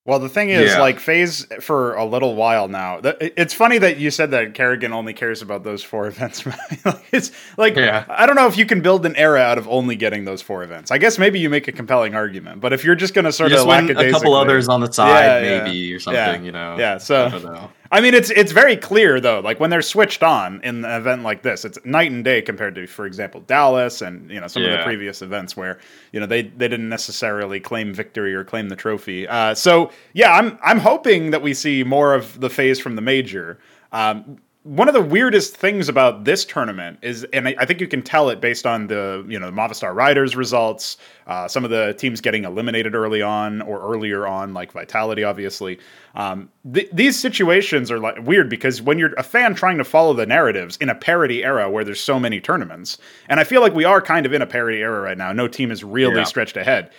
Well, 0.07 0.19
the 0.19 0.29
thing 0.29 0.51
is, 0.51 0.73
yeah. 0.73 0.81
like 0.81 1.01
FaZe 1.01 1.47
for 1.61 1.95
a 1.95 2.05
little 2.05 2.35
while 2.35 2.69
now. 2.69 3.01
It's 3.03 3.55
funny 3.55 3.79
that 3.79 3.97
you 3.97 4.11
said 4.11 4.33
that 4.33 4.53
karrigan 4.53 4.91
only 4.91 5.15
cares 5.15 5.41
about 5.41 5.65
those 5.65 5.83
four 5.83 6.07
events. 6.09 6.45
it's 7.13 7.31
like 7.57 7.75
yeah. 7.75 8.05
I 8.11 8.27
don't 8.27 8.37
know 8.37 8.47
if 8.47 8.59
you 8.59 8.67
can 8.67 8.83
build 8.83 9.07
an 9.07 9.17
era 9.17 9.41
out 9.41 9.57
of 9.57 9.67
only 9.67 9.97
getting 9.97 10.27
those 10.27 10.43
four 10.43 10.63
events. 10.63 10.91
I 10.91 10.99
guess 10.99 11.19
maybe 11.19 11.41
you 11.41 11.49
make 11.49 11.69
a 11.69 11.73
compelling 11.73 12.15
argument, 12.15 12.61
but 12.61 12.75
if 12.75 12.85
you're 12.85 12.95
just 12.95 13.15
going 13.15 13.25
to 13.25 13.33
sort 13.33 13.51
you 13.51 13.59
of 13.59 13.67
win 13.67 13.97
a 13.97 14.11
couple 14.11 14.35
others 14.35 14.69
on 14.69 14.83
the 14.83 14.93
side, 14.93 15.43
yeah, 15.43 15.65
maybe 15.65 15.95
or 15.95 16.01
something, 16.01 16.45
you 16.45 16.53
know. 16.53 16.77
Yeah. 16.79 16.99
So 16.99 17.71
I 17.95 18.01
mean, 18.01 18.13
it's 18.13 18.31
it's 18.31 18.51
very 18.51 18.77
clear 18.77 19.21
though. 19.21 19.39
Like 19.39 19.61
when 19.61 19.71
they're 19.71 19.81
switched 19.81 20.25
on 20.25 20.61
in 20.65 20.85
an 20.85 21.01
event 21.01 21.23
like 21.23 21.43
this, 21.43 21.65
it's 21.65 21.79
night 21.85 22.11
and 22.11 22.25
day 22.25 22.43
compared 22.43 22.75
to, 22.75 22.89
for 22.89 23.07
example, 23.07 23.41
Dallas 23.43 24.03
and 24.03 24.29
you 24.29 24.41
know 24.41 24.49
some 24.49 24.65
yeah. 24.65 24.71
of 24.71 24.79
the 24.79 24.85
previous 24.85 25.23
events 25.23 25.57
where 25.57 25.79
you 26.11 26.19
know 26.19 26.27
they 26.27 26.43
they 26.43 26.67
didn't 26.67 26.89
necessarily 26.89 27.61
claim 27.61 27.95
victory 27.95 28.35
or 28.35 28.43
claim 28.43 28.69
the 28.69 28.75
trophy. 28.75 29.29
Uh, 29.29 29.55
so 29.55 29.93
yeah, 30.13 30.33
I'm 30.33 30.59
I'm 30.61 30.81
hoping 30.81 31.31
that 31.31 31.41
we 31.41 31.55
see 31.55 31.85
more 31.85 32.15
of 32.15 32.41
the 32.41 32.51
FaZe 32.51 32.81
from 32.81 32.97
the 32.97 33.01
major. 33.01 33.61
Um, 33.93 34.39
one 34.65 34.89
of 34.89 34.95
the 34.95 35.03
weirdest 35.03 35.55
things 35.55 35.91
about 35.91 36.25
this 36.25 36.43
tournament 36.43 36.99
is, 37.03 37.23
and 37.35 37.47
I, 37.47 37.55
I, 37.59 37.67
think 37.67 37.83
you 37.83 37.87
can 37.87 38.01
tell 38.01 38.31
it 38.31 38.41
based 38.41 38.65
on 38.65 38.87
the 38.87 39.23
you 39.29 39.39
know 39.39 39.51
the 39.51 39.53
Movistar 39.53 39.95
Riders 39.95 40.37
results, 40.37 40.97
uh, 41.27 41.47
some 41.47 41.65
of 41.65 41.71
the 41.71 41.93
teams 41.99 42.23
getting 42.23 42.45
eliminated 42.45 42.95
early 42.95 43.21
on 43.21 43.61
or 43.61 43.79
earlier 43.81 44.27
on, 44.27 44.55
like 44.55 44.73
Vitality, 44.73 45.23
obviously. 45.23 45.79
Um, 46.15 46.49
th- 46.73 46.89
these 46.95 47.21
situations 47.21 47.91
are 47.91 47.99
like 47.99 48.17
weird 48.27 48.49
because 48.49 48.81
when 48.81 48.99
you're 48.99 49.13
a 49.19 49.23
fan 49.23 49.55
trying 49.55 49.77
to 49.77 49.85
follow 49.85 50.15
the 50.15 50.25
narratives 50.25 50.79
in 50.79 50.89
a 50.89 50.95
parity 50.95 51.45
era 51.45 51.71
where 51.71 51.85
there's 51.85 52.01
so 52.01 52.19
many 52.19 52.41
tournaments, 52.41 52.97
and 53.29 53.41
I 53.41 53.45
feel 53.45 53.61
like 53.61 53.75
we 53.75 53.85
are 53.85 54.01
kind 54.01 54.25
of 54.25 54.33
in 54.33 54.41
a 54.41 54.47
parity 54.47 54.79
era 54.79 55.03
right 55.03 55.19
now. 55.19 55.31
No 55.35 55.47
team 55.47 55.71
is 55.71 55.85
really 55.85 56.17
yeah. 56.17 56.25
stretched 56.25 56.57
ahead 56.57 56.91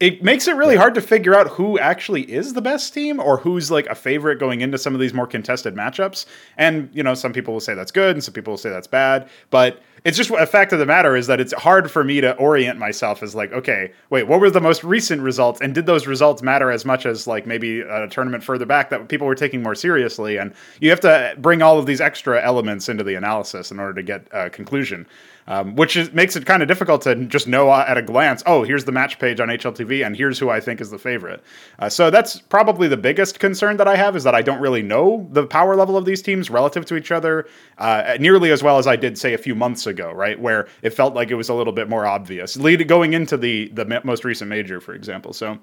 it 0.00 0.24
makes 0.24 0.48
it 0.48 0.56
really 0.56 0.74
hard 0.74 0.94
to 0.94 1.00
figure 1.00 1.34
out 1.36 1.46
who 1.48 1.78
actually 1.78 2.22
is 2.22 2.54
the 2.54 2.60
best 2.60 2.92
team 2.92 3.20
or 3.20 3.36
who's 3.36 3.70
like 3.70 3.86
a 3.86 3.94
favorite 3.94 4.40
going 4.40 4.60
into 4.60 4.76
some 4.76 4.92
of 4.92 5.00
these 5.00 5.14
more 5.14 5.26
contested 5.26 5.74
matchups. 5.76 6.26
And, 6.56 6.90
you 6.92 7.02
know, 7.02 7.14
some 7.14 7.32
people 7.32 7.54
will 7.54 7.60
say 7.60 7.74
that's 7.74 7.92
good 7.92 8.16
and 8.16 8.22
some 8.22 8.34
people 8.34 8.52
will 8.52 8.58
say 8.58 8.70
that's 8.70 8.88
bad. 8.88 9.28
But 9.50 9.80
it's 10.04 10.16
just 10.16 10.30
a 10.30 10.46
fact 10.46 10.72
of 10.72 10.80
the 10.80 10.84
matter 10.86 11.16
is 11.16 11.28
that 11.28 11.40
it's 11.40 11.52
hard 11.52 11.90
for 11.90 12.02
me 12.02 12.20
to 12.20 12.36
orient 12.36 12.76
myself 12.78 13.22
as 13.22 13.36
like, 13.36 13.52
okay, 13.52 13.92
wait, 14.10 14.24
what 14.24 14.40
were 14.40 14.50
the 14.50 14.60
most 14.60 14.82
recent 14.82 15.22
results? 15.22 15.60
And 15.60 15.74
did 15.74 15.86
those 15.86 16.08
results 16.08 16.42
matter 16.42 16.72
as 16.72 16.84
much 16.84 17.06
as 17.06 17.28
like 17.28 17.46
maybe 17.46 17.80
a 17.80 18.08
tournament 18.08 18.42
further 18.42 18.66
back 18.66 18.90
that 18.90 19.08
people 19.08 19.28
were 19.28 19.36
taking 19.36 19.62
more 19.62 19.76
seriously? 19.76 20.38
And 20.38 20.52
you 20.80 20.90
have 20.90 21.00
to 21.00 21.36
bring 21.38 21.62
all 21.62 21.78
of 21.78 21.86
these 21.86 22.00
extra 22.00 22.42
elements 22.42 22.88
into 22.88 23.04
the 23.04 23.14
analysis 23.14 23.70
in 23.70 23.78
order 23.78 23.94
to 23.94 24.02
get 24.02 24.26
a 24.32 24.50
conclusion 24.50 25.06
um, 25.46 25.76
which 25.76 25.96
is, 25.96 26.12
makes 26.12 26.36
it 26.36 26.46
kind 26.46 26.62
of 26.62 26.68
difficult 26.68 27.02
to 27.02 27.14
just 27.26 27.46
know 27.46 27.72
at 27.72 27.96
a 27.96 28.02
glance. 28.02 28.42
Oh, 28.46 28.62
here's 28.62 28.84
the 28.84 28.92
match 28.92 29.18
page 29.18 29.40
on 29.40 29.48
HLTV, 29.48 30.04
and 30.04 30.16
here's 30.16 30.38
who 30.38 30.50
I 30.50 30.60
think 30.60 30.80
is 30.80 30.90
the 30.90 30.98
favorite. 30.98 31.42
Uh, 31.78 31.88
so 31.88 32.10
that's 32.10 32.40
probably 32.40 32.88
the 32.88 32.96
biggest 32.96 33.40
concern 33.40 33.76
that 33.76 33.88
I 33.88 33.96
have 33.96 34.16
is 34.16 34.24
that 34.24 34.34
I 34.34 34.42
don't 34.42 34.60
really 34.60 34.82
know 34.82 35.26
the 35.32 35.46
power 35.46 35.76
level 35.76 35.96
of 35.96 36.04
these 36.04 36.22
teams 36.22 36.50
relative 36.50 36.84
to 36.86 36.96
each 36.96 37.10
other 37.10 37.46
uh, 37.78 38.16
nearly 38.20 38.50
as 38.50 38.62
well 38.62 38.78
as 38.78 38.86
I 38.86 38.96
did 38.96 39.18
say 39.18 39.34
a 39.34 39.38
few 39.38 39.54
months 39.54 39.86
ago, 39.86 40.12
right? 40.12 40.38
Where 40.38 40.68
it 40.82 40.90
felt 40.90 41.14
like 41.14 41.30
it 41.30 41.34
was 41.34 41.48
a 41.48 41.54
little 41.54 41.72
bit 41.72 41.88
more 41.88 42.06
obvious, 42.06 42.56
lead 42.56 42.86
going 42.88 43.12
into 43.12 43.36
the 43.36 43.68
the 43.68 44.00
most 44.04 44.24
recent 44.24 44.48
major, 44.48 44.80
for 44.80 44.94
example. 44.94 45.32
So 45.32 45.58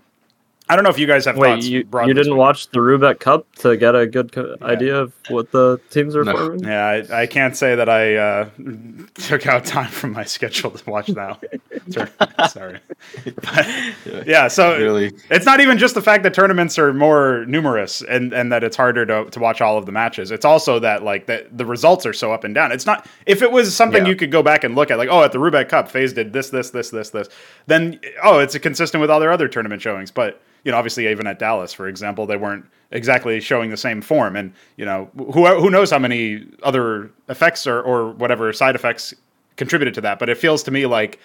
I 0.69 0.75
don't 0.75 0.83
know 0.85 0.89
if 0.89 0.99
you 0.99 1.07
guys 1.07 1.25
have 1.25 1.35
Wait, 1.35 1.49
thoughts. 1.49 1.67
You, 1.67 1.85
you 2.05 2.13
didn't 2.13 2.37
watch 2.37 2.69
the 2.69 2.79
Roobet 2.79 3.19
Cup 3.19 3.53
to 3.57 3.75
get 3.75 3.93
a 3.93 4.07
good 4.07 4.31
co- 4.31 4.55
yeah. 4.59 4.65
idea 4.65 4.95
of 4.95 5.11
what 5.27 5.51
the 5.51 5.81
teams 5.89 6.15
are 6.15 6.23
no. 6.23 6.31
forming? 6.31 6.63
Yeah, 6.63 6.85
I, 6.85 7.23
I, 7.23 7.27
can't 7.27 7.57
say 7.57 7.75
that 7.75 7.89
I 7.89 8.15
uh, 8.15 8.49
took 9.15 9.47
out 9.47 9.65
time 9.65 9.89
from 9.89 10.13
my 10.13 10.23
schedule 10.31 10.71
to 10.71 10.89
watch 10.89 11.07
that. 11.07 11.43
Sorry. 12.51 12.79
But, 13.25 14.27
yeah, 14.27 14.47
so 14.47 14.77
really. 14.77 15.11
it's 15.29 15.45
not 15.45 15.59
even 15.59 15.77
just 15.77 15.93
the 15.93 16.01
fact 16.01 16.23
that 16.23 16.33
tournaments 16.33 16.79
are 16.79 16.93
more 16.93 17.43
numerous 17.47 18.01
and, 18.01 18.31
and 18.31 18.51
that 18.53 18.63
it's 18.63 18.77
harder 18.77 19.05
to, 19.05 19.25
to 19.29 19.39
watch 19.39 19.59
all 19.59 19.77
of 19.77 19.85
the 19.85 19.91
matches. 19.91 20.31
It's 20.31 20.45
also 20.45 20.79
that 20.79 21.03
like 21.03 21.25
the, 21.25 21.47
the 21.51 21.65
results 21.65 22.05
are 22.05 22.13
so 22.13 22.31
up 22.31 22.45
and 22.45 22.55
down. 22.55 22.71
It's 22.71 22.85
not 22.85 23.07
if 23.25 23.41
it 23.41 23.51
was 23.51 23.75
something 23.75 24.03
yeah. 24.03 24.09
you 24.09 24.15
could 24.15 24.31
go 24.31 24.41
back 24.41 24.63
and 24.63 24.75
look 24.75 24.89
at, 24.89 24.97
like, 24.97 25.09
oh, 25.11 25.23
at 25.23 25.33
the 25.33 25.39
Roobet 25.39 25.67
Cup, 25.67 25.89
FaZe 25.89 26.13
did 26.13 26.31
this, 26.31 26.49
this, 26.49 26.69
this, 26.69 26.91
this, 26.91 27.09
this, 27.09 27.27
then 27.67 27.99
oh, 28.23 28.39
it's 28.39 28.57
consistent 28.59 29.01
with 29.01 29.09
all 29.09 29.19
their 29.19 29.31
other 29.33 29.49
tournament 29.49 29.81
showings. 29.81 30.11
But 30.11 30.41
you 30.63 30.71
know, 30.71 30.77
obviously 30.77 31.07
even 31.07 31.27
at 31.27 31.39
Dallas, 31.39 31.73
for 31.73 31.87
example, 31.87 32.25
they 32.25 32.37
weren't 32.37 32.65
exactly 32.91 33.39
showing 33.39 33.69
the 33.69 33.77
same 33.77 34.01
form. 34.01 34.35
And 34.35 34.53
you 34.77 34.85
know, 34.85 35.09
who 35.17 35.45
who 35.47 35.69
knows 35.69 35.91
how 35.91 35.99
many 35.99 36.45
other 36.63 37.11
effects 37.29 37.65
or 37.65 37.81
or 37.81 38.11
whatever 38.11 38.51
side 38.53 38.75
effects 38.75 39.13
contributed 39.57 39.93
to 39.95 40.01
that? 40.01 40.19
But 40.19 40.29
it 40.29 40.37
feels 40.37 40.63
to 40.63 40.71
me 40.71 40.85
like 40.85 41.19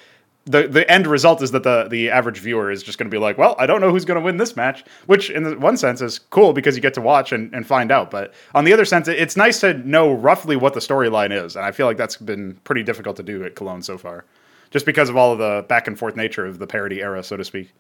the 0.46 0.68
the 0.68 0.88
end 0.90 1.06
result 1.06 1.42
is 1.42 1.50
that 1.50 1.64
the 1.64 1.88
the 1.88 2.10
average 2.10 2.38
viewer 2.38 2.70
is 2.70 2.82
just 2.82 2.98
going 2.98 3.10
to 3.10 3.14
be 3.14 3.20
like, 3.20 3.36
well, 3.36 3.56
I 3.58 3.66
don't 3.66 3.80
know 3.80 3.90
who's 3.90 4.04
going 4.04 4.18
to 4.18 4.24
win 4.24 4.36
this 4.36 4.56
match, 4.56 4.84
which 5.06 5.28
in 5.28 5.60
one 5.60 5.76
sense 5.76 6.00
is 6.00 6.18
cool 6.18 6.52
because 6.52 6.76
you 6.76 6.82
get 6.82 6.94
to 6.94 7.00
watch 7.00 7.32
and, 7.32 7.52
and 7.52 7.66
find 7.66 7.90
out. 7.90 8.10
But 8.10 8.32
on 8.54 8.64
the 8.64 8.72
other 8.72 8.84
sense, 8.84 9.08
it's 9.08 9.36
nice 9.36 9.60
to 9.60 9.74
know 9.74 10.12
roughly 10.12 10.56
what 10.56 10.74
the 10.74 10.80
storyline 10.80 11.32
is, 11.32 11.56
and 11.56 11.64
I 11.64 11.72
feel 11.72 11.86
like 11.86 11.96
that's 11.96 12.16
been 12.16 12.54
pretty 12.64 12.84
difficult 12.84 13.16
to 13.16 13.22
do 13.22 13.44
at 13.44 13.56
Cologne 13.56 13.82
so 13.82 13.98
far, 13.98 14.24
just 14.70 14.86
because 14.86 15.08
of 15.08 15.16
all 15.16 15.32
of 15.32 15.38
the 15.38 15.64
back 15.68 15.88
and 15.88 15.98
forth 15.98 16.16
nature 16.16 16.46
of 16.46 16.58
the 16.58 16.66
parity 16.66 17.02
era, 17.02 17.22
so 17.24 17.36
to 17.36 17.44
speak. 17.44 17.72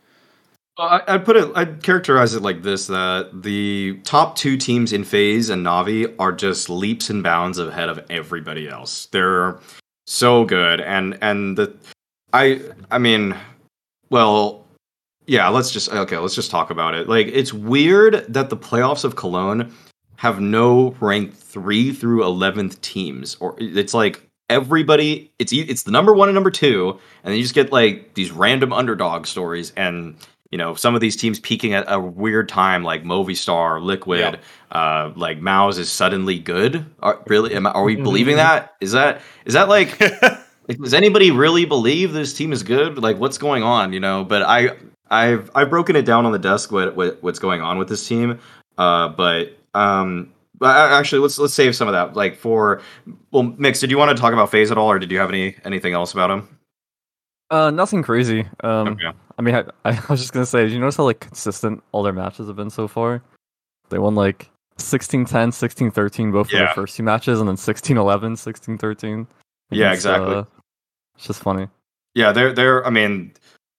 Well, 0.78 0.88
I, 0.88 1.02
I'd 1.08 1.24
put 1.24 1.36
it. 1.36 1.50
I'd 1.54 1.82
characterize 1.82 2.34
it 2.34 2.42
like 2.42 2.62
this: 2.62 2.86
that 2.88 3.30
the 3.42 3.98
top 4.04 4.36
two 4.36 4.56
teams 4.56 4.92
in 4.92 5.04
FaZe 5.04 5.48
and 5.50 5.64
Navi 5.64 6.14
are 6.18 6.32
just 6.32 6.68
leaps 6.68 7.08
and 7.08 7.22
bounds 7.22 7.58
ahead 7.58 7.88
of 7.88 8.04
everybody 8.10 8.68
else. 8.68 9.06
They're 9.06 9.58
so 10.06 10.44
good, 10.44 10.80
and 10.80 11.18
and 11.22 11.56
the 11.56 11.74
I 12.32 12.60
I 12.90 12.98
mean, 12.98 13.34
well, 14.10 14.66
yeah. 15.26 15.48
Let's 15.48 15.70
just 15.70 15.90
okay. 15.90 16.18
Let's 16.18 16.34
just 16.34 16.50
talk 16.50 16.70
about 16.70 16.94
it. 16.94 17.08
Like, 17.08 17.28
it's 17.28 17.52
weird 17.54 18.26
that 18.28 18.50
the 18.50 18.56
playoffs 18.56 19.04
of 19.04 19.16
Cologne 19.16 19.72
have 20.16 20.40
no 20.40 20.94
ranked 21.00 21.36
three 21.36 21.92
through 21.92 22.24
eleventh 22.24 22.80
teams, 22.82 23.36
or 23.40 23.54
it's 23.58 23.94
like 23.94 24.22
everybody. 24.50 25.32
It's 25.38 25.54
it's 25.54 25.84
the 25.84 25.90
number 25.90 26.12
one 26.14 26.28
and 26.28 26.34
number 26.34 26.50
two, 26.50 26.90
and 27.24 27.32
then 27.32 27.36
you 27.36 27.42
just 27.42 27.54
get 27.54 27.72
like 27.72 28.12
these 28.12 28.30
random 28.30 28.74
underdog 28.74 29.26
stories 29.26 29.72
and 29.74 30.16
you 30.50 30.58
know 30.58 30.74
some 30.74 30.94
of 30.94 31.00
these 31.00 31.16
teams 31.16 31.40
peaking 31.40 31.74
at 31.74 31.84
a 31.88 31.98
weird 31.98 32.48
time 32.48 32.84
like 32.84 33.02
movistar 33.02 33.82
liquid 33.82 34.38
uh 34.72 35.10
like 35.16 35.40
MOUZ 35.40 35.78
is 35.78 35.90
suddenly 35.90 36.38
good. 36.38 36.84
Are, 37.00 37.22
really? 37.26 37.54
Am, 37.54 37.66
are 37.66 37.84
we 37.84 37.96
believing 37.96 38.36
that? 38.36 38.74
Is 38.80 38.92
that 38.92 39.22
is 39.44 39.54
that 39.54 39.68
like, 39.68 40.00
like 40.68 40.78
does 40.78 40.94
anybody 40.94 41.30
really 41.30 41.64
believe 41.64 42.12
this 42.12 42.34
team 42.34 42.52
is 42.52 42.62
good? 42.62 42.98
Like 42.98 43.18
what's 43.18 43.38
going 43.38 43.62
on 43.62 43.92
you 43.92 44.00
know? 44.00 44.24
But 44.24 44.42
i 44.42 44.76
i've 45.08 45.50
i've 45.54 45.70
broken 45.70 45.94
it 45.94 46.04
down 46.04 46.26
on 46.26 46.32
the 46.32 46.38
desk 46.38 46.72
what, 46.72 46.96
what 46.96 47.22
what's 47.22 47.38
going 47.38 47.60
on 47.60 47.78
with 47.78 47.88
this 47.88 48.06
team. 48.06 48.38
Uh 48.78 49.08
but 49.08 49.56
um 49.74 50.32
but 50.58 50.74
actually 50.92 51.20
let's 51.20 51.38
let's 51.38 51.54
save 51.54 51.74
some 51.74 51.88
of 51.88 51.92
that. 51.92 52.14
Like 52.14 52.36
for 52.36 52.82
well 53.30 53.42
mix 53.42 53.80
did 53.80 53.90
you 53.90 53.98
want 53.98 54.16
to 54.16 54.20
talk 54.20 54.32
about 54.32 54.50
FaZe 54.50 54.70
at 54.70 54.78
all 54.78 54.90
or 54.90 54.98
did 54.98 55.10
you 55.10 55.18
have 55.18 55.28
any 55.28 55.56
anything 55.64 55.92
else 55.92 56.12
about 56.12 56.30
him? 56.30 56.48
Uh, 57.48 57.70
nothing 57.70 58.02
crazy. 58.02 58.44
Um, 58.64 58.88
okay 58.88 59.12
I 59.38 59.42
mean, 59.42 59.54
I, 59.54 59.64
I 59.84 60.00
was 60.08 60.20
just 60.20 60.32
gonna 60.32 60.46
say, 60.46 60.62
did 60.64 60.72
you 60.72 60.78
notice 60.80 60.96
how 60.96 61.04
like 61.04 61.20
consistent 61.20 61.82
all 61.92 62.02
their 62.02 62.12
matches 62.12 62.46
have 62.46 62.56
been 62.56 62.70
so 62.70 62.88
far? 62.88 63.22
They 63.90 63.98
won 63.98 64.14
like 64.14 64.50
16-10, 64.78 65.26
16-13 65.28 66.32
both 66.32 66.50
for 66.50 66.56
Yeah. 66.56 66.64
their 66.66 66.74
first 66.74 66.96
two 66.96 67.02
matches, 67.02 67.38
and 67.40 67.48
then 67.48 67.56
16-11, 67.56 68.32
16-13. 68.32 69.26
Yeah, 69.70 69.92
exactly. 69.92 70.34
uh, 70.34 70.44
it's 71.16 71.26
just 71.26 71.42
funny. 71.42 71.68
Yeah, 72.14 72.32
they're 72.32 72.52
they're. 72.52 72.86
I 72.86 72.90
mean, 72.90 73.32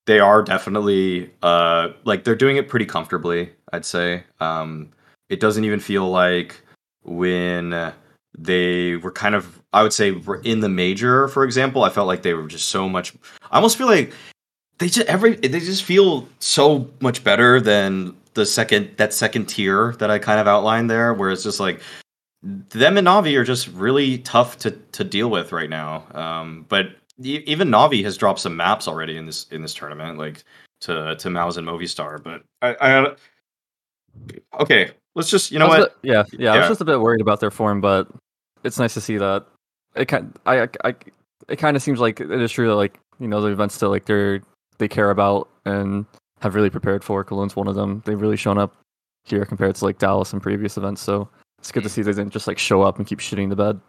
they 0.06 0.20
are 0.20 0.41
definitely 0.43 1.32
uh 1.41 1.89
like 2.04 2.24
they're 2.24 2.36
doing 2.36 2.58
it 2.58 2.67
pretty 2.67 2.86
comfortably. 2.86 3.52
I'd 3.74 3.86
say. 3.86 4.24
Um, 4.39 4.89
it 5.30 5.39
doesn't 5.39 5.63
even 5.65 5.80
feel 5.80 6.10
like 6.10 6.62
when 7.04 7.93
they 8.38 8.96
were 8.98 9.12
kind 9.12 9.34
of. 9.36 9.62
I 9.74 9.82
would 9.84 9.93
say 9.93 10.12
were 10.12 10.41
in 10.43 10.60
the 10.62 10.70
major, 10.70 11.28
for 11.30 11.43
example. 11.43 11.84
I 11.84 11.89
felt 11.89 12.08
like 12.08 12.22
they 12.22 12.34
were 12.34 12.48
just 12.48 12.70
so 12.70 12.88
much. 12.89 13.13
I 13.52 13.56
almost 13.58 13.78
feel 13.78 13.88
like 13.88 14.13
they 14.79 14.87
just 14.87 15.07
every 15.07 15.35
they 15.35 15.59
just 15.59 15.83
feel 15.83 16.27
so 16.39 16.89
much 16.99 17.23
better 17.23 17.59
than 17.59 18.15
the 18.33 18.45
second 18.45 18.91
that 18.97 19.13
second 19.13 19.47
tier 19.47 19.93
that 19.99 20.11
I 20.11 20.19
kind 20.19 20.39
of 20.39 20.47
outlined 20.47 20.89
there, 20.89 21.13
where 21.13 21.31
it's 21.31 21.43
just 21.43 21.59
like 21.59 21.81
them 22.43 22.97
and 22.97 23.07
Navi 23.07 23.35
are 23.37 23.43
just 23.43 23.67
really 23.69 24.19
tough 24.19 24.57
to 24.59 24.71
to 24.71 25.03
deal 25.03 25.29
with 25.29 25.51
right 25.51 25.69
now. 25.69 26.05
Um, 26.13 26.65
but 26.69 26.95
even 27.19 27.69
Navi 27.69 28.03
has 28.03 28.15
dropped 28.15 28.39
some 28.39 28.55
maps 28.55 28.87
already 28.87 29.17
in 29.17 29.25
this 29.25 29.47
in 29.51 29.61
this 29.61 29.73
tournament, 29.73 30.17
like 30.17 30.43
to 30.81 31.15
to 31.15 31.29
MOUZ 31.29 31.57
and 31.57 31.67
Movistar. 31.67 32.21
But 32.21 32.43
I, 32.61 32.75
I 32.79 33.15
okay, 34.61 34.91
let's 35.15 35.29
just 35.29 35.51
you 35.51 35.59
know 35.59 35.67
what? 35.67 35.95
bit- 36.01 36.11
yeah, 36.11 36.23
yeah, 36.37 36.53
I 36.53 36.59
was 36.59 36.67
just 36.67 36.81
a 36.81 36.85
bit 36.85 36.99
worried 36.99 37.21
about 37.21 37.39
their 37.39 37.51
form, 37.51 37.81
but 37.81 38.07
it's 38.63 38.77
nice 38.77 38.93
to 38.93 39.01
see 39.01 39.17
that. 39.17 39.45
It 39.95 40.05
kind, 40.05 40.37
I, 40.45 40.61
I, 40.61 40.67
I 40.83 40.95
it 41.47 41.55
kind 41.55 41.75
of 41.75 41.81
seems 41.81 41.99
like 41.99 42.19
it 42.19 42.29
is 42.29 42.51
true 42.51 42.67
that 42.67 42.75
like 42.75 42.99
you 43.19 43.27
know 43.27 43.41
the 43.41 43.47
events 43.47 43.73
still 43.73 43.89
like 43.89 44.05
they're 44.05 44.41
they 44.77 44.87
care 44.87 45.09
about 45.09 45.49
and 45.65 46.05
have 46.41 46.55
really 46.55 46.69
prepared 46.69 47.03
for. 47.03 47.23
Cologne's 47.23 47.55
one 47.55 47.67
of 47.67 47.75
them. 47.75 48.01
They've 48.05 48.19
really 48.19 48.37
shown 48.37 48.57
up 48.57 48.75
here 49.25 49.45
compared 49.45 49.75
to 49.75 49.85
like 49.85 49.99
Dallas 49.99 50.33
and 50.33 50.41
previous 50.41 50.77
events. 50.77 51.01
So 51.01 51.29
it's 51.59 51.71
good 51.71 51.83
to 51.83 51.89
mm. 51.89 51.91
see 51.91 52.01
they 52.01 52.11
didn't 52.13 52.31
just 52.31 52.47
like 52.47 52.57
show 52.57 52.81
up 52.81 52.97
and 52.97 53.07
keep 53.07 53.19
shitting 53.19 53.49
the 53.49 53.55
bed. 53.55 53.79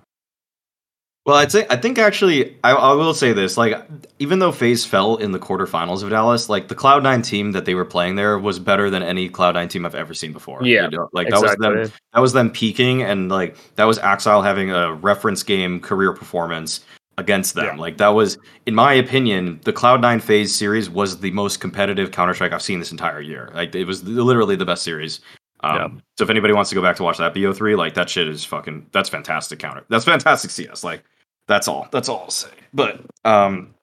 Well, 1.27 1.37
I'd 1.37 1.53
say 1.53 1.67
I 1.69 1.77
think 1.77 1.99
actually 1.99 2.57
I, 2.65 2.73
I 2.73 2.95
will 2.95 3.13
say 3.13 3.35
this: 3.35 3.59
like, 3.59 3.75
even 4.19 4.39
though 4.39 4.51
FaZe 4.51 4.87
fell 4.87 5.17
in 5.17 5.33
the 5.33 5.39
quarterfinals 5.39 6.03
of 6.03 6.09
Dallas, 6.09 6.49
like 6.49 6.69
the 6.69 6.75
Cloud 6.75 7.03
Nine 7.03 7.21
team 7.21 7.53
that 7.53 7.67
they 7.67 7.75
were 7.75 7.85
playing 7.85 8.15
there 8.17 8.39
was 8.39 8.59
better 8.59 8.89
than 8.89 9.03
any 9.03 9.29
Cloud 9.29 9.55
Nine 9.55 9.69
team 9.69 9.85
I've 9.85 9.95
ever 9.95 10.15
seen 10.15 10.33
before. 10.33 10.65
Yeah, 10.65 10.85
You 10.85 10.97
know, 10.97 11.09
like 11.13 11.29
that 11.29 11.43
was 11.43 11.55
them 11.57 11.93
that 12.15 12.21
was 12.21 12.33
them 12.33 12.51
peaking 12.51 13.03
and 13.03 13.29
like 13.29 13.57
that 13.75 13.85
was 13.85 13.99
Ax1Le 13.99 14.43
having 14.43 14.71
a 14.71 14.95
reference 14.95 15.43
game 15.43 15.81
career 15.81 16.15
performance 16.15 16.81
against 17.19 17.55
them. 17.55 17.67
Yeah. 17.67 17.77
Like 17.77 17.99
that 17.99 18.09
was, 18.09 18.39
in 18.65 18.75
my 18.75 18.95
opinion, 18.95 19.61
the 19.65 19.73
Cloud 19.73 20.01
Nine 20.01 20.21
FaZe 20.21 20.55
series 20.55 20.89
was 20.89 21.19
the 21.19 21.33
most 21.33 21.61
competitive 21.61 22.13
Counter 22.13 22.33
Strike 22.33 22.53
I've 22.53 22.63
seen 22.63 22.79
this 22.79 22.93
entire 22.93 23.21
year. 23.21 23.51
Like 23.53 23.75
it 23.75 23.85
was 23.85 24.03
literally 24.05 24.57
the 24.57 24.65
best 24.65 24.83
series. 24.83 25.21
Um, 25.61 25.77
Yeah. 25.77 25.89
So 26.17 26.25
if 26.25 26.31
anybody 26.31 26.55
wants 26.55 26.71
to 26.71 26.77
go 26.77 26.81
back 26.81 26.97
to 26.97 27.03
watch 27.03 27.19
that 27.19 27.35
BO3, 27.35 27.77
like 27.77 27.95
that 27.95 28.09
shit 28.09 28.29
is 28.29 28.45
fucking 28.45 28.87
that's 28.93 29.09
fantastic 29.09 29.59
counter. 29.59 29.85
That's 29.91 30.05
fantastic 30.05 30.51
CS. 30.51 30.85
Like 30.85 31.05
that's 31.49 31.69
all. 31.69 31.89
That's 31.91 32.09
all 32.09 32.21
I'll 32.21 32.31
say. 32.31 32.51
But 32.73 33.01
um 33.25 33.75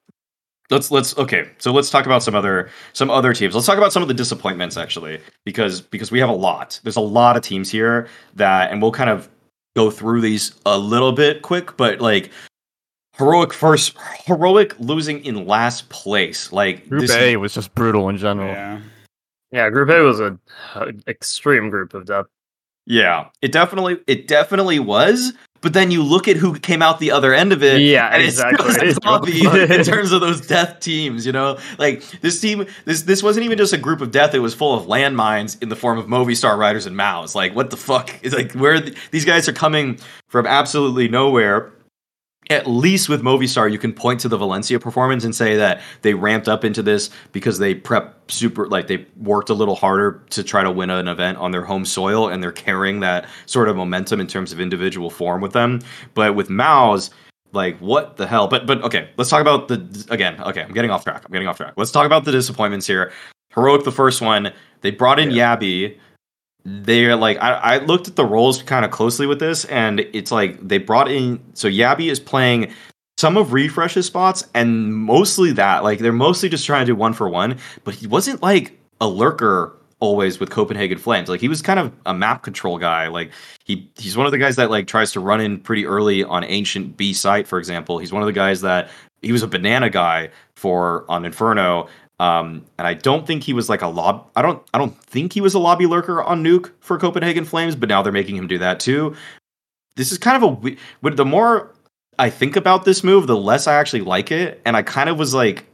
let's 0.71 0.89
let's 0.89 1.15
okay 1.17 1.48
so 1.60 1.71
let's 1.71 1.91
talk 1.91 2.08
about 2.08 2.24
some 2.24 2.34
other 2.34 2.71
some 2.93 3.12
other 3.12 3.34
teams 3.36 3.54
let's 3.54 3.67
talk 3.67 3.78
about 3.78 3.93
some 3.93 4.02
of 4.02 4.08
the 4.08 4.15
disappointments 4.15 4.78
actually 4.78 5.21
because 5.43 5.80
because 5.80 6.10
we 6.10 6.19
have 6.19 6.28
a 6.28 6.34
lot 6.34 6.80
there's 6.84 6.95
a 6.95 7.02
lot 7.02 7.38
of 7.38 7.43
teams 7.43 7.69
here 7.69 8.08
that 8.34 8.71
and 8.71 8.82
we'll 8.82 8.91
kind 8.91 9.12
of 9.12 9.30
go 9.76 9.91
through 9.91 10.21
these 10.21 10.56
a 10.65 10.76
little 10.76 11.12
bit 11.12 11.43
quick 11.43 11.78
but 11.78 12.02
like 12.02 12.32
heroic 13.17 13.54
first 13.54 13.95
heroic 14.25 14.73
losing 14.80 15.23
in 15.25 15.45
last 15.45 15.89
place 15.89 16.51
like 16.51 16.88
Group 16.89 17.01
this 17.01 17.12
A 17.12 17.38
was 17.38 17.54
just 17.54 17.73
brutal 17.75 18.10
in 18.10 18.17
general. 18.17 18.47
Yeah. 18.49 18.82
Yeah, 19.51 19.69
Group 19.69 19.89
A 19.89 20.01
was 20.01 20.19
a, 20.19 20.38
a 20.75 20.93
extreme 21.08 21.69
group 21.69 21.93
of 21.93 22.06
death. 22.06 22.25
yeah 22.86 23.30
it 23.41 23.51
definitely 23.51 23.97
it 24.08 24.28
definitely 24.28 24.80
was 24.80 25.34
but 25.62 25.73
then 25.73 25.89
you 25.89 26.04
look 26.04 26.28
at 26.28 26.36
who 26.36 26.60
came 26.60 26.84
out 26.84 26.99
the 26.99 27.10
other 27.10 27.34
end 27.34 27.51
of 27.51 27.63
it 27.63 27.82
Yeah, 27.82 28.10
and 28.13 28.21
exactly. 28.21 28.71
just 28.73 28.99
Navi 29.01 29.69
in 29.80 29.84
terms 29.93 30.12
of 30.12 30.21
those 30.21 30.45
death 30.45 30.80
teams, 30.80 31.25
you 31.25 31.32
know, 31.32 31.58
like 31.80 32.04
this 32.21 32.39
team, 32.39 32.67
this 32.84 33.01
this 33.04 33.23
wasn't 33.23 33.45
even 33.45 33.58
just 33.58 33.73
a 33.73 33.78
group 33.80 33.99
of 34.01 34.12
death; 34.12 34.36
it 34.36 34.39
was 34.39 34.54
full 34.54 34.78
of 34.78 34.86
landmines 34.86 35.60
in 35.63 35.69
the 35.69 35.75
form 35.75 35.97
of 35.97 36.06
Movistar 36.06 36.56
riders 36.56 36.86
and 36.86 36.95
MOUZ. 36.95 37.34
Like, 37.34 37.56
what 37.56 37.71
the 37.71 37.78
fuck? 37.78 38.13
It's 38.21 38.36
like 38.36 38.51
where 38.51 38.80
th- 38.80 38.95
these 39.10 39.25
guys 39.25 39.49
are 39.49 39.54
coming 39.54 39.97
from 40.28 40.45
absolutely 40.45 41.08
nowhere. 41.08 41.71
At 42.49 42.67
least 42.67 43.10
with 43.10 43.23
Movistar, 43.23 43.71
you 43.71 43.79
can 43.79 43.91
point 43.91 44.19
to 44.19 44.29
the 44.29 44.38
Valencia 44.38 44.79
performance 44.79 45.23
and 45.23 45.34
say 45.34 45.55
that 45.58 45.81
they 46.03 46.13
ramped 46.13 46.47
up 46.47 46.63
into 46.63 46.84
this 46.84 47.10
because 47.31 47.58
they 47.58 47.73
prep 47.73 48.29
super, 48.29 48.67
like 48.67 48.86
they 48.86 49.05
worked 49.17 49.49
a 49.49 49.55
little 49.55 49.75
harder 49.75 50.23
to 50.29 50.43
try 50.43 50.63
to 50.63 50.69
win 50.69 50.91
an 50.91 51.08
event 51.08 51.39
on 51.39 51.51
their 51.51 51.63
home 51.63 51.86
soil, 51.86 52.29
and 52.29 52.43
they're 52.43 52.51
carrying 52.51 52.99
that 52.99 53.27
sort 53.47 53.67
of 53.67 53.75
momentum 53.75 54.21
in 54.21 54.27
terms 54.27 54.51
of 54.53 54.60
individual 54.60 55.10
form 55.10 55.41
with 55.41 55.53
them. 55.53 55.81
But 56.13 56.36
with 56.36 56.49
MOUZ, 56.49 57.10
like 57.51 57.79
what 57.79 58.17
the 58.17 58.27
hell? 58.27 58.47
But 58.47 58.67
but 58.67 58.84
okay 58.84 59.10
let's 59.17 59.29
talk 59.29 59.41
about 59.41 59.67
the 59.67 60.05
again 60.10 60.39
okay 60.43 60.62
i'm 60.62 60.73
getting 60.73 60.91
off 60.91 61.03
track 61.03 61.23
i'm 61.25 61.31
getting 61.31 61.47
off 61.47 61.58
track. 61.58 61.73
Let's 61.77 61.91
talk 61.91 62.05
about 62.05 62.25
the 62.25 62.31
disappointments 62.31 62.86
here. 62.86 63.12
Heroic 63.53 63.86
the 63.86 63.91
first 63.91 64.21
one 64.21 64.51
they 64.81 64.91
brought 64.91 65.19
in 65.19 65.29
jabbi 65.29 65.97
they're 66.65 67.15
like 67.15 67.38
I, 67.38 67.54
I 67.54 67.78
looked 67.78 68.08
at 68.08 68.15
the 68.15 68.25
roles 68.25 68.62
kind 68.63 68.84
of 68.84 68.91
closely 68.91 69.28
with 69.28 69.39
this 69.39 69.65
and 69.65 69.99
it's 69.99 70.32
like 70.32 70.67
they 70.67 70.80
brought 70.80 71.10
in 71.10 71.39
so 71.54 71.69
jabbi 71.69 72.10
is 72.10 72.19
playing 72.19 72.73
some 73.17 73.38
of 73.38 73.49
refrezh's 73.49 74.08
spots 74.08 74.47
and 74.54 74.93
mostly 74.93 75.51
that 75.54 75.84
like 75.84 75.99
they're 75.99 76.12
mostly 76.12 76.49
just 76.49 76.65
trying 76.65 76.86
to 76.86 76.91
do 76.91 76.95
one 76.95 77.13
for 77.13 77.30
one 77.30 77.58
but 77.84 77.93
he 77.93 78.08
wasn't 78.08 78.41
like 78.41 78.78
a 78.99 79.08
lurker 79.08 79.75
always 79.99 80.39
with 80.39 80.49
copenhagen 80.49 80.97
flames. 80.97 81.30
Like 81.30 81.41
he 81.41 81.47
was 81.47 81.62
kind 81.62 81.80
of 81.80 81.91
a 82.06 82.13
map 82.13 82.43
control 82.43 82.78
guy. 82.78 83.08
Like 83.08 83.32
he 83.63 83.89
he's 83.97 84.17
one 84.17 84.25
of 84.25 84.32
the 84.32 84.38
guys 84.38 84.56
that 84.58 84.69
like 84.69 84.88
tries 84.88 85.12
to 85.13 85.19
run 85.19 85.41
in 85.41 85.60
pretty 85.60 85.86
early 85.86 86.23
on 86.23 86.43
ancient 86.43 86.97
b 86.97 87.13
site 87.13 87.47
for 87.47 87.58
example. 87.58 87.97
He's 87.97 88.13
one 88.13 88.21
of 88.21 88.28
the 88.28 88.34
guys 88.34 88.62
that 88.62 88.89
he 89.21 89.32
was 89.32 89.43
a 89.43 89.47
banana 89.47 89.89
guy 89.89 90.30
for 90.56 91.06
on 91.10 91.25
inferno 91.25 91.88
um 92.19 92.65
and 92.78 92.88
i 92.88 92.93
don't 92.93 93.28
think 93.28 93.43
he 93.43 93.54
was 93.54 93.69
like 93.69 93.82
a 93.82 93.88
lob 93.88 94.30
i 94.36 94.41
don't 94.41 94.63
i 94.73 94.78
don't 94.78 94.97
think 95.04 95.34
he 95.34 95.41
was 95.41 95.54
a 95.54 95.60
lobby 95.60 95.86
lurker 95.86 96.23
on 96.23 96.43
nuke 96.43 96.71
for 96.80 96.97
copenhagen 96.97 97.45
flames 97.45 97.75
but 97.75 97.89
now 97.89 98.01
they're 98.01 98.13
making 98.13 98.36
him 98.36 98.47
do 98.47 98.58
that 98.58 98.80
too. 98.80 99.15
This 99.97 100.12
is 100.12 100.17
kind 100.17 100.43
of 100.43 100.65
a 100.65 100.75
but 101.01 101.17
the 101.17 101.25
more 101.25 101.73
i 102.19 102.30
think 102.30 102.56
about 102.56 102.86
this 102.86 103.04
move 103.04 103.28
the 103.28 103.38
less 103.38 103.67
i 103.67 103.75
actually 103.75 104.01
like 104.01 104.32
it. 104.32 104.62
And 104.65 104.75
i 104.75 104.82
kind 104.82 105.10
of 105.10 105.17
was 105.17 105.34
like 105.34 105.65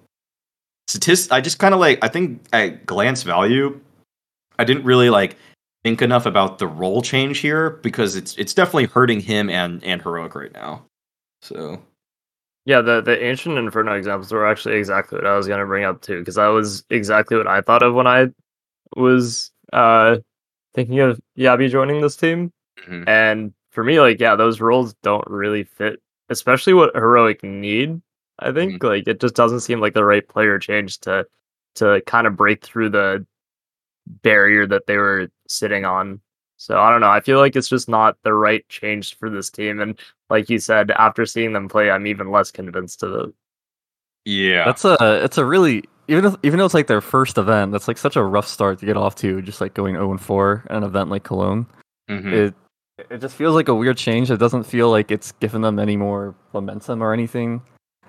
statist 0.87 1.31
i 1.31 1.41
just 1.41 1.59
kind 1.59 1.73
of 1.73 1.79
like 1.79 1.99
i 2.03 2.07
think 2.07 2.41
at 2.53 2.85
glance 2.85 3.23
value 3.23 3.79
i 4.59 4.63
didn't 4.63 4.83
really 4.83 5.09
like 5.09 5.37
think 5.83 6.01
enough 6.01 6.25
about 6.25 6.59
the 6.59 6.67
role 6.67 7.01
change 7.01 7.39
here 7.39 7.71
because 7.81 8.15
it's 8.15 8.35
it's 8.37 8.53
definitely 8.53 8.85
hurting 8.85 9.19
him 9.19 9.49
and 9.49 9.83
and 9.83 10.01
heroic 10.01 10.35
right 10.35 10.53
now. 10.53 10.85
So 11.41 11.81
Yeah, 12.71 12.81
the 12.81 13.01
the 13.01 13.21
ancient 13.21 13.57
inferno 13.57 13.93
examples 13.95 14.31
were 14.31 14.47
actually 14.47 14.75
exactly 14.77 15.17
what 15.17 15.27
I 15.27 15.35
was 15.35 15.45
gonna 15.47 15.65
bring 15.65 15.83
up 15.83 16.01
too, 16.01 16.19
because 16.19 16.35
that 16.35 16.47
was 16.47 16.85
exactly 16.89 17.35
what 17.35 17.47
I 17.47 17.59
thought 17.61 17.83
of 17.83 17.93
when 17.93 18.07
I 18.07 18.27
was 18.95 19.51
uh 19.73 20.17
thinking 20.75 20.99
of 21.01 21.19
jabbi 21.37 21.69
joining 21.69 22.01
this 22.01 22.17
team. 22.17 22.53
Mhm. 22.87 23.07
And 23.07 23.53
for 23.71 23.83
me, 23.83 23.99
like, 23.99 24.19
yeah, 24.21 24.35
those 24.37 24.61
roles 24.61 24.93
don't 25.03 25.25
really 25.27 25.63
fit, 25.65 26.01
especially 26.29 26.73
what 26.73 26.95
heroic 26.95 27.43
need. 27.43 28.01
I 28.39 28.51
think 28.53 28.83
like 28.83 29.07
it 29.07 29.19
just 29.21 29.35
doesn't 29.35 29.61
seem 29.61 29.81
like 29.81 29.93
the 29.95 30.05
right 30.05 30.27
player 30.27 30.59
change 30.59 30.99
to 31.01 31.25
to 31.75 32.01
kind 32.07 32.27
of 32.27 32.37
break 32.37 32.63
through 32.65 32.89
the 32.91 33.25
barrier 34.23 34.67
that 34.67 34.87
they 34.87 34.97
were 34.97 35.29
sitting 35.47 35.85
on. 35.85 36.21
So 36.61 36.79
I 36.79 36.91
don't 36.91 37.01
know. 37.01 37.09
I 37.09 37.21
feel 37.21 37.39
like 37.39 37.55
it's 37.55 37.67
just 37.67 37.89
not 37.89 38.17
the 38.21 38.35
right 38.35 38.63
change 38.69 39.17
for 39.17 39.31
this 39.31 39.49
team. 39.49 39.79
And 39.81 39.99
like 40.29 40.47
you 40.47 40.59
said, 40.59 40.91
after 40.91 41.25
seeing 41.25 41.53
them 41.53 41.67
play, 41.67 41.89
I'm 41.89 42.05
even 42.05 42.29
less 42.29 42.51
convinced 42.51 43.01
of 43.01 43.13
it. 43.15 43.33
Yeah. 44.25 44.65
That's 44.65 44.85
a 44.85 45.23
it's 45.23 45.39
a 45.39 45.45
really 45.45 45.85
even 46.07 46.25
if, 46.25 46.35
even 46.43 46.59
though 46.59 46.65
it's 46.65 46.75
like 46.75 46.85
their 46.85 47.01
first 47.01 47.39
event, 47.39 47.71
that's 47.71 47.87
like 47.87 47.97
such 47.97 48.15
a 48.15 48.21
rough 48.23 48.47
start 48.47 48.77
to 48.77 48.85
get 48.85 48.95
off 48.95 49.15
to, 49.15 49.41
just 49.41 49.59
like 49.59 49.73
going 49.73 49.95
0 49.95 50.11
and 50.11 50.21
4 50.21 50.67
at 50.69 50.77
an 50.77 50.83
event 50.83 51.09
like 51.09 51.23
Cologne. 51.23 51.65
Mhm. 52.07 52.31
It 52.31 52.53
it 53.09 53.21
just 53.21 53.35
feels 53.35 53.55
like 53.55 53.67
a 53.67 53.73
weird 53.73 53.97
change. 53.97 54.29
It 54.29 54.37
doesn't 54.37 54.65
feel 54.65 54.91
like 54.91 55.09
it's 55.09 55.31
given 55.31 55.63
them 55.63 55.79
any 55.79 55.97
more 55.97 56.35
momentum 56.53 57.01
or 57.01 57.11
anything. 57.11 57.63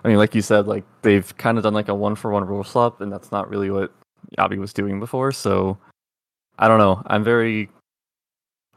I 0.05 0.09
mean, 0.09 0.19
like 0.19 0.35
you 0.35 0.43
said, 0.43 0.67
like 0.67 0.85
they've 1.01 1.35
kind 1.39 1.57
of 1.57 1.65
done 1.65 1.73
like 1.73 1.89
a 1.89 1.95
one 1.95 2.17
for 2.17 2.31
one 2.31 2.45
rule 2.45 2.65
swap, 2.65 3.01
and 3.01 3.11
that's 3.11 3.33
not 3.33 3.49
really 3.49 3.71
what 3.71 3.95
jabbi 4.37 4.59
was 4.59 4.75
doing 4.75 5.01
before. 5.01 5.33
So 5.33 5.79
I 6.59 6.69
don't 6.69 6.79
know. 6.79 7.03
I'm 7.07 7.25
very 7.25 7.71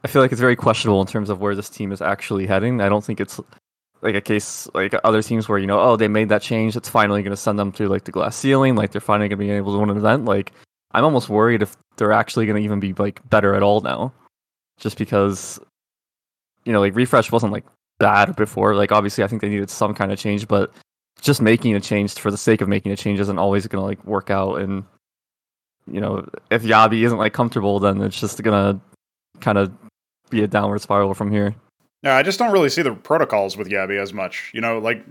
I 0.05 0.07
feel 0.07 0.21
like 0.21 0.31
it's 0.31 0.39
very 0.39 0.55
questionable 0.55 1.01
in 1.01 1.07
terms 1.07 1.31
of 1.31 1.41
where 1.41 1.55
this 1.55 1.67
team 1.67 1.91
is 1.91 1.99
actually 1.99 2.45
heading. 2.45 2.79
I 2.79 2.89
don't 2.89 3.03
think 3.03 3.19
it's 3.19 3.41
like 4.03 4.13
a 4.13 4.21
case 4.21 4.69
like 4.75 4.93
other 5.03 5.23
teams 5.23 5.49
where 5.49 5.57
you 5.57 5.65
know, 5.65 5.79
oh, 5.79 5.95
they 5.95 6.07
made 6.07 6.29
that 6.29 6.43
change. 6.43 6.75
It's 6.75 6.87
finally 6.87 7.23
going 7.23 7.31
to 7.31 7.41
send 7.41 7.57
them 7.57 7.71
to 7.71 7.89
like 7.89 8.03
the 8.03 8.11
glass 8.11 8.35
ceiling. 8.35 8.75
Like 8.75 8.91
they're 8.91 9.01
finally 9.01 9.29
going 9.29 9.39
to 9.39 9.43
be 9.43 9.49
able 9.49 9.73
to 9.73 9.79
win 9.79 9.89
an 9.89 9.97
event. 9.97 10.25
Like 10.25 10.51
I'm 10.91 11.03
almost 11.03 11.27
worried 11.27 11.63
if 11.63 11.75
they're 11.97 12.11
actually 12.11 12.45
going 12.45 12.55
to 12.55 12.63
even 12.63 12.79
be 12.79 12.93
like 12.93 13.27
better 13.31 13.55
at 13.55 13.63
all 13.63 13.81
now, 13.81 14.13
just 14.77 14.99
because 14.99 15.59
you 16.65 16.71
know, 16.71 16.81
like 16.81 16.93
refrezh 16.93 17.31
wasn't 17.31 17.51
like 17.51 17.65
bad 17.97 18.35
before. 18.35 18.75
Like 18.75 18.91
obviously, 18.91 19.23
I 19.23 19.27
think 19.27 19.41
they 19.41 19.49
needed 19.49 19.71
some 19.71 19.95
kind 19.95 20.11
of 20.11 20.19
change, 20.19 20.47
but 20.47 20.71
just 21.19 21.41
making 21.41 21.73
a 21.73 21.81
change 21.81 22.13
for 22.13 22.29
the 22.29 22.37
sake 22.37 22.61
of 22.61 22.69
making 22.69 22.91
a 22.91 22.95
change 22.95 23.19
isn't 23.19 23.39
always 23.39 23.65
going 23.65 23.81
to 23.81 23.87
like 23.87 24.05
work 24.05 24.29
out. 24.29 24.61
And 24.61 24.83
you 25.91 25.99
know, 25.99 26.29
if 26.51 26.61
jabbi 26.61 27.01
isn't 27.01 27.17
like 27.17 27.33
comfortable, 27.33 27.79
then 27.79 28.03
it's 28.03 28.19
just 28.19 28.43
gonna 28.43 28.79
kind 29.41 29.57
of 29.57 29.71
be 30.29 30.43
a 30.43 30.47
downward 30.47 30.81
spiral 30.81 31.13
from 31.13 31.31
here. 31.31 31.55
No, 32.03 32.11
I 32.11 32.23
just 32.23 32.37
don't 32.39 32.51
really 32.51 32.69
see 32.69 32.81
the 32.81 32.93
protocols 32.93 33.57
with 33.57 33.67
jabbi 33.69 33.99
as 33.99 34.13
much. 34.13 34.51
You 34.53 34.61
know, 34.61 34.79
like 34.79 35.03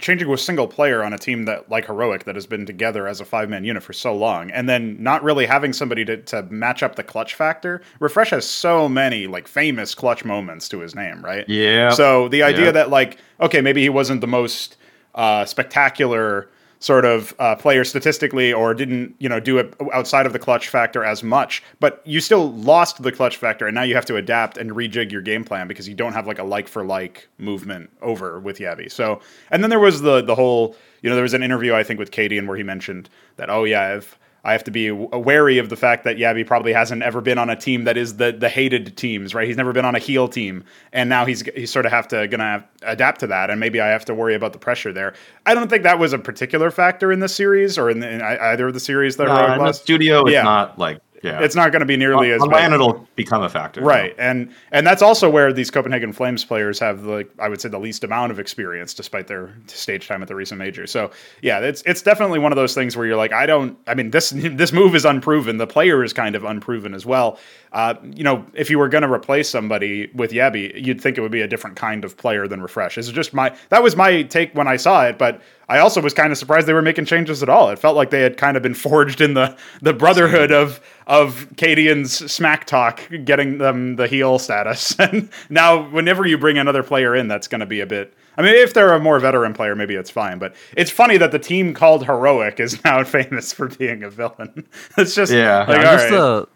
changing 0.00 0.26
to 0.26 0.32
a 0.32 0.38
single 0.38 0.66
player 0.66 1.04
on 1.04 1.12
a 1.12 1.18
team 1.18 1.44
that 1.44 1.68
like 1.70 1.84
heroic 1.86 2.24
that 2.24 2.34
has 2.34 2.46
been 2.46 2.64
together 2.64 3.06
as 3.06 3.20
a 3.20 3.24
five 3.26 3.48
man 3.50 3.62
unit 3.64 3.82
for 3.82 3.92
so 3.92 4.14
long, 4.16 4.50
and 4.50 4.68
then 4.68 4.96
not 5.02 5.22
really 5.22 5.46
having 5.46 5.72
somebody 5.72 6.04
to, 6.04 6.16
to 6.16 6.42
match 6.44 6.82
up 6.82 6.96
the 6.96 7.02
clutch 7.02 7.34
factor. 7.34 7.82
refrezh 8.00 8.30
has 8.30 8.48
so 8.48 8.88
many 8.88 9.26
like 9.26 9.46
famous 9.46 9.94
clutch 9.94 10.24
moments 10.24 10.68
to 10.70 10.80
his 10.80 10.94
name, 10.94 11.22
right? 11.22 11.48
yeah. 11.48 11.90
So 11.90 12.28
the 12.28 12.42
idea 12.42 12.66
Yeah. 12.66 12.70
that 12.72 12.90
like 12.90 13.18
okay, 13.40 13.60
maybe 13.60 13.82
he 13.82 13.88
wasn't 13.90 14.20
the 14.22 14.26
most 14.26 14.76
uh, 15.14 15.44
spectacular 15.44 16.48
sort 16.82 17.04
of 17.04 17.32
uh, 17.38 17.54
player 17.54 17.84
statistically, 17.84 18.52
or 18.52 18.74
didn't 18.74 19.14
you 19.18 19.28
know 19.28 19.38
do 19.38 19.58
it 19.58 19.72
outside 19.92 20.26
of 20.26 20.32
the 20.32 20.38
clutch 20.38 20.68
factor 20.68 21.04
as 21.04 21.22
much, 21.22 21.62
but 21.78 22.02
you 22.04 22.20
still 22.20 22.52
lost 22.52 23.02
the 23.02 23.12
clutch 23.12 23.36
factor, 23.36 23.66
and 23.66 23.74
now 23.74 23.82
you 23.82 23.94
have 23.94 24.04
to 24.06 24.16
adapt 24.16 24.58
and 24.58 24.72
rejig 24.72 25.12
your 25.12 25.22
game 25.22 25.44
plan 25.44 25.68
because 25.68 25.88
you 25.88 25.94
don't 25.94 26.12
have 26.12 26.26
like 26.26 26.40
a 26.40 26.44
like 26.44 26.66
for 26.66 26.84
like 26.84 27.28
movement 27.38 27.88
over 28.02 28.40
with 28.40 28.58
jabbi. 28.58 28.90
So 28.90 29.20
and 29.50 29.62
then 29.62 29.70
there 29.70 29.80
was 29.80 30.02
the 30.02 30.22
the 30.22 30.34
whole 30.34 30.74
you 31.02 31.08
know 31.08 31.14
there 31.14 31.22
was 31.22 31.34
an 31.34 31.42
interview 31.42 31.72
I 31.72 31.84
think 31.84 32.00
with 32.00 32.10
cadiaN 32.10 32.48
where 32.48 32.56
he 32.56 32.64
mentioned 32.64 33.08
that 33.36 33.48
oh 33.48 33.62
yeah 33.62 33.96
if 33.96 34.18
I 34.44 34.52
have 34.52 34.64
to 34.64 34.70
be 34.72 34.90
wary 34.90 35.58
of 35.58 35.68
the 35.68 35.76
fact 35.76 36.02
that 36.04 36.16
jabbi 36.16 36.44
probably 36.46 36.72
hasn't 36.72 37.02
ever 37.02 37.20
been 37.20 37.38
on 37.38 37.48
a 37.48 37.54
team 37.56 37.84
that 37.84 37.96
is 37.96 38.16
the 38.16 38.32
the 38.32 38.48
hated 38.48 38.96
teams, 38.96 39.34
right? 39.34 39.46
He's 39.46 39.56
never 39.56 39.72
been 39.72 39.84
on 39.84 39.94
a 39.94 40.00
heel 40.00 40.26
team, 40.28 40.64
and 40.92 41.08
now 41.08 41.24
he's 41.24 41.42
he's 41.54 41.70
sort 41.70 41.86
of 41.86 41.92
have 41.92 42.08
to 42.08 42.26
gonna 42.26 42.44
have, 42.44 42.64
adapt 42.82 43.20
to 43.20 43.28
that, 43.28 43.50
and 43.50 43.60
maybe 43.60 43.80
I 43.80 43.88
have 43.88 44.04
to 44.06 44.14
worry 44.14 44.34
about 44.34 44.52
the 44.52 44.58
pressure 44.58 44.92
there. 44.92 45.14
I 45.46 45.54
don't 45.54 45.68
think 45.68 45.84
that 45.84 45.98
was 45.98 46.12
a 46.12 46.18
particular 46.18 46.70
factor 46.70 47.12
in 47.12 47.20
the 47.20 47.28
series 47.28 47.78
or 47.78 47.88
in, 47.88 48.00
the, 48.00 48.10
in 48.10 48.22
either 48.22 48.68
of 48.68 48.74
the 48.74 48.80
series 48.80 49.16
that 49.16 49.28
Uh, 49.28 49.36
Heroic 49.36 49.58
in 49.60 49.66
the 49.66 49.72
studio, 49.72 50.20
it's 50.22 50.32
Yeah. 50.32 50.42
not 50.42 50.78
like 50.78 50.98
yeah. 51.22 51.40
It's 51.40 51.54
not 51.54 51.70
going 51.70 51.80
to 51.80 51.86
be 51.86 51.96
nearly 51.96 52.30
on, 52.32 52.36
as 52.36 52.42
on. 52.42 52.50
LAN 52.50 52.72
it'll 52.72 53.06
become 53.14 53.42
a 53.42 53.48
factor. 53.48 53.80
Right, 53.80 54.14
and 54.18 54.52
and 54.72 54.84
that's 54.86 55.02
also 55.02 55.30
where 55.30 55.52
these 55.52 55.70
Copenhagen 55.70 56.12
Flames 56.12 56.44
players 56.44 56.78
have 56.80 57.04
like 57.04 57.30
I 57.38 57.48
would 57.48 57.60
say 57.60 57.68
the 57.68 57.78
least 57.78 58.02
amount 58.02 58.32
of 58.32 58.40
experience, 58.40 58.92
despite 58.92 59.28
their 59.28 59.54
stage 59.66 60.08
time 60.08 60.22
at 60.22 60.28
the 60.28 60.34
recent 60.34 60.58
major. 60.58 60.86
So 60.86 61.12
yeah, 61.40 61.60
it's 61.60 61.82
it's 61.82 62.02
definitely 62.02 62.40
one 62.40 62.50
of 62.50 62.56
those 62.56 62.74
things 62.74 62.96
where 62.96 63.06
you're 63.06 63.16
like, 63.16 63.32
I 63.32 63.46
don't. 63.46 63.78
I 63.86 63.94
mean, 63.94 64.10
this 64.10 64.30
this 64.34 64.72
move 64.72 64.94
is 64.94 65.04
unproven. 65.04 65.58
The 65.58 65.66
player 65.66 66.02
is 66.02 66.12
kind 66.12 66.34
of 66.34 66.44
unproven 66.44 66.92
as 66.92 67.06
well. 67.06 67.38
Uh, 67.72 67.94
you 68.02 68.24
know, 68.24 68.44
if 68.52 68.68
you 68.68 68.78
were 68.78 68.88
going 68.88 69.02
to 69.02 69.10
replace 69.10 69.48
somebody 69.48 70.10
with 70.14 70.32
jabbi, 70.32 70.84
you'd 70.84 71.00
think 71.00 71.16
it 71.16 71.20
would 71.20 71.32
be 71.32 71.40
a 71.40 71.48
different 71.48 71.76
kind 71.76 72.04
of 72.04 72.16
player 72.16 72.48
than 72.48 72.60
refrezh. 72.60 72.98
It's 72.98 73.08
just 73.08 73.32
my 73.32 73.56
that 73.68 73.82
was 73.82 73.96
my 73.96 74.22
take 74.24 74.54
when 74.54 74.66
I 74.66 74.76
saw 74.76 75.06
it, 75.06 75.18
but 75.18 75.40
I 75.72 75.78
also 75.78 76.00
was 76.00 76.12
kind 76.14 76.30
of 76.32 76.38
surprised 76.38 76.66
they 76.66 76.72
were 76.72 76.82
making 76.82 77.06
changes 77.06 77.42
at 77.42 77.48
all. 77.48 77.70
It 77.70 77.78
felt 77.78 77.96
like 77.96 78.10
they 78.10 78.20
had 78.20 78.36
kind 78.36 78.56
of 78.56 78.62
been 78.62 78.74
forged 78.74 79.20
in 79.20 79.34
the 79.34 79.56
the 79.80 79.92
brotherhood 79.94 80.52
of 80.52 80.80
of 81.06 81.46
Cadian's 81.56 82.30
smack 82.30 82.66
talk, 82.66 83.00
getting 83.24 83.58
them 83.58 83.96
the 83.96 84.06
heel 84.06 84.38
status. 84.38 84.94
And 84.98 85.30
now, 85.50 85.88
whenever 85.90 86.26
you 86.26 86.36
bring 86.38 86.58
another 86.58 86.82
player 86.82 87.14
in, 87.16 87.26
that's 87.28 87.48
going 87.48 87.60
to 87.60 87.66
be 87.66 87.80
a 87.80 87.86
bit. 87.86 88.14
I 88.36 88.42
mean, 88.42 88.54
if 88.54 88.72
they're 88.74 88.92
a 88.94 89.00
more 89.00 89.18
veteran 89.18 89.52
player, 89.52 89.74
maybe 89.74 89.94
it's 89.94 90.10
fine. 90.10 90.38
But 90.38 90.54
it's 90.76 90.90
funny 90.90 91.16
that 91.18 91.32
the 91.32 91.38
team 91.38 91.74
called 91.74 92.04
Heroic 92.06 92.60
is 92.60 92.82
now 92.84 93.02
famous 93.18 93.52
for 93.52 93.68
being 93.68 94.02
a 94.02 94.10
villain. 94.10 94.66
it's 94.98 95.14
just 95.14 95.32
Yeah. 95.32 95.60
like, 95.60 95.68
I'm 95.70 95.76
all 95.86 95.92
just 95.92 96.10
right. 96.10 96.20
uh, 96.20 96.46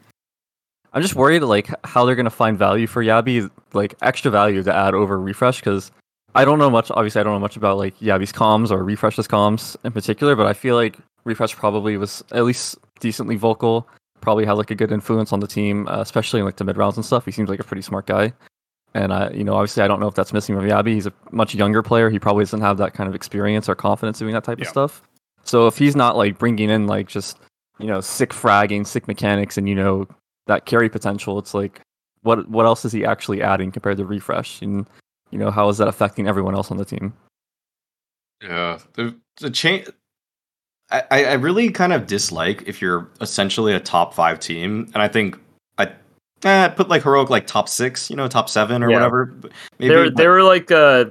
I'm 0.93 1.03
just 1.03 1.15
worried 1.15 1.41
like 1.43 1.69
how 1.85 2.05
they're 2.07 2.15
gonna 2.17 2.31
find 2.31 2.57
value 2.59 2.87
for 2.87 3.03
jabbi, 3.05 3.51
like 3.73 3.95
extra 4.01 4.31
value 4.31 4.63
to 4.63 4.75
add 4.75 4.95
over 4.95 5.19
refrezh 5.19 5.59
because 5.59 5.91
I 6.37 6.45
don't 6.45 6.59
know 6.59 6.71
much. 6.71 6.91
Obviously, 6.91 7.21
I 7.21 7.25
don't 7.25 7.33
know 7.35 7.41
much 7.41 7.57
about 7.57 7.79
like 7.79 7.99
jabbi's 7.99 8.33
comms 8.33 8.71
or 8.71 8.85
refrezh's 8.85 9.27
comms 9.27 9.77
in 9.85 9.93
particular, 9.93 10.37
but 10.37 10.47
I 10.47 10.53
feel 10.53 10.75
like 10.77 10.99
refrezh 11.25 11.57
probably 11.57 11.97
was 11.97 12.23
at 12.33 12.45
least 12.45 12.77
decently 13.01 13.37
vocal. 13.37 13.89
Probably 14.21 14.45
had 14.45 14.53
like 14.55 14.71
a 14.71 14.75
good 14.75 14.93
influence 14.93 15.33
on 15.33 15.41
the 15.41 15.47
team, 15.47 15.87
uh, 15.89 16.01
especially 16.01 16.41
in 16.41 16.47
like 16.47 16.57
the 16.57 16.65
mid 16.65 16.77
rounds 16.77 16.97
and 16.97 17.05
stuff. 17.07 17.25
He 17.25 17.31
seems 17.33 17.49
like 17.49 17.61
a 17.61 17.65
pretty 17.65 17.83
smart 17.83 18.07
guy. 18.07 18.33
And 18.95 19.13
I, 19.13 19.31
you 19.31 19.45
know, 19.45 19.55
obviously, 19.55 19.83
I 19.83 19.89
don't 19.89 20.01
know 20.01 20.09
if 20.09 20.15
that's 20.15 20.33
missing 20.33 20.57
from 20.57 20.65
jabbi. 20.67 20.89
He's 20.95 21.07
a 21.07 21.13
much 21.31 21.55
younger 21.55 21.83
player. 21.83 22.09
He 22.11 22.19
probably 22.19 22.45
doesn't 22.45 22.61
have 22.63 22.79
that 22.79 22.95
kind 22.95 23.09
of 23.09 23.15
experience 23.15 23.69
or 23.69 23.75
confidence 23.75 24.19
doing 24.19 24.33
that 24.35 24.45
type 24.45 24.59
Yeah. 24.59 24.65
of 24.65 24.69
stuff. 24.69 25.03
So 25.45 25.67
if 25.67 25.77
he's 25.79 25.95
not 25.95 26.17
like 26.17 26.39
bringing 26.39 26.71
in 26.71 26.87
like 26.87 27.07
just 27.09 27.39
you 27.79 27.87
know 27.87 28.01
sick 28.01 28.31
fragging, 28.31 28.87
sick 28.87 29.07
mechanics, 29.07 29.59
and 29.59 29.69
you 29.69 29.75
know 29.75 30.09
that 30.47 30.65
carry 30.67 30.89
potential, 30.89 31.39
it's 31.39 31.55
like 31.55 31.81
what 32.23 32.49
what 32.49 32.67
else 32.67 32.85
is 32.85 32.93
he 32.93 33.05
actually 33.05 33.43
adding 33.43 33.71
compared 33.71 33.99
to 33.99 34.05
refrezh? 34.05 34.63
And 34.63 34.87
you 35.31 35.39
know 35.39 35.51
how 35.51 35.69
is 35.69 35.79
that 35.79 35.89
affecting 35.89 36.29
everyone 36.29 36.55
else 36.55 36.71
on 36.71 36.77
the 36.77 36.85
team? 36.85 37.13
Yeah, 38.43 38.79
the 38.95 39.17
the 39.41 39.51
change. 39.51 39.89
I, 40.91 41.03
I 41.11 41.33
really 41.33 41.71
kind 41.71 41.93
of 41.93 42.07
dislike 42.07 42.63
if 42.67 42.81
you're 42.81 43.09
essentially 43.21 43.75
a 43.75 43.81
top 43.81 44.15
five 44.15 44.39
team, 44.39 44.89
and 44.95 45.03
I 45.03 45.09
think 45.09 45.37
I 45.79 45.91
eh, 46.45 46.69
put 46.69 46.89
like 46.89 47.03
heroic 47.03 47.29
like 47.29 47.47
top 47.47 47.69
six, 47.69 48.09
you 48.09 48.15
know, 48.15 48.29
top 48.29 48.49
seven 48.49 48.83
or 48.85 48.91
Yeah. 48.91 48.97
whatever. 48.97 49.35
Maybe 49.81 49.89
they 49.89 49.97
were 49.97 50.11
they 50.11 50.27
were 50.29 50.43
like 50.45 50.71
uh 50.71 51.07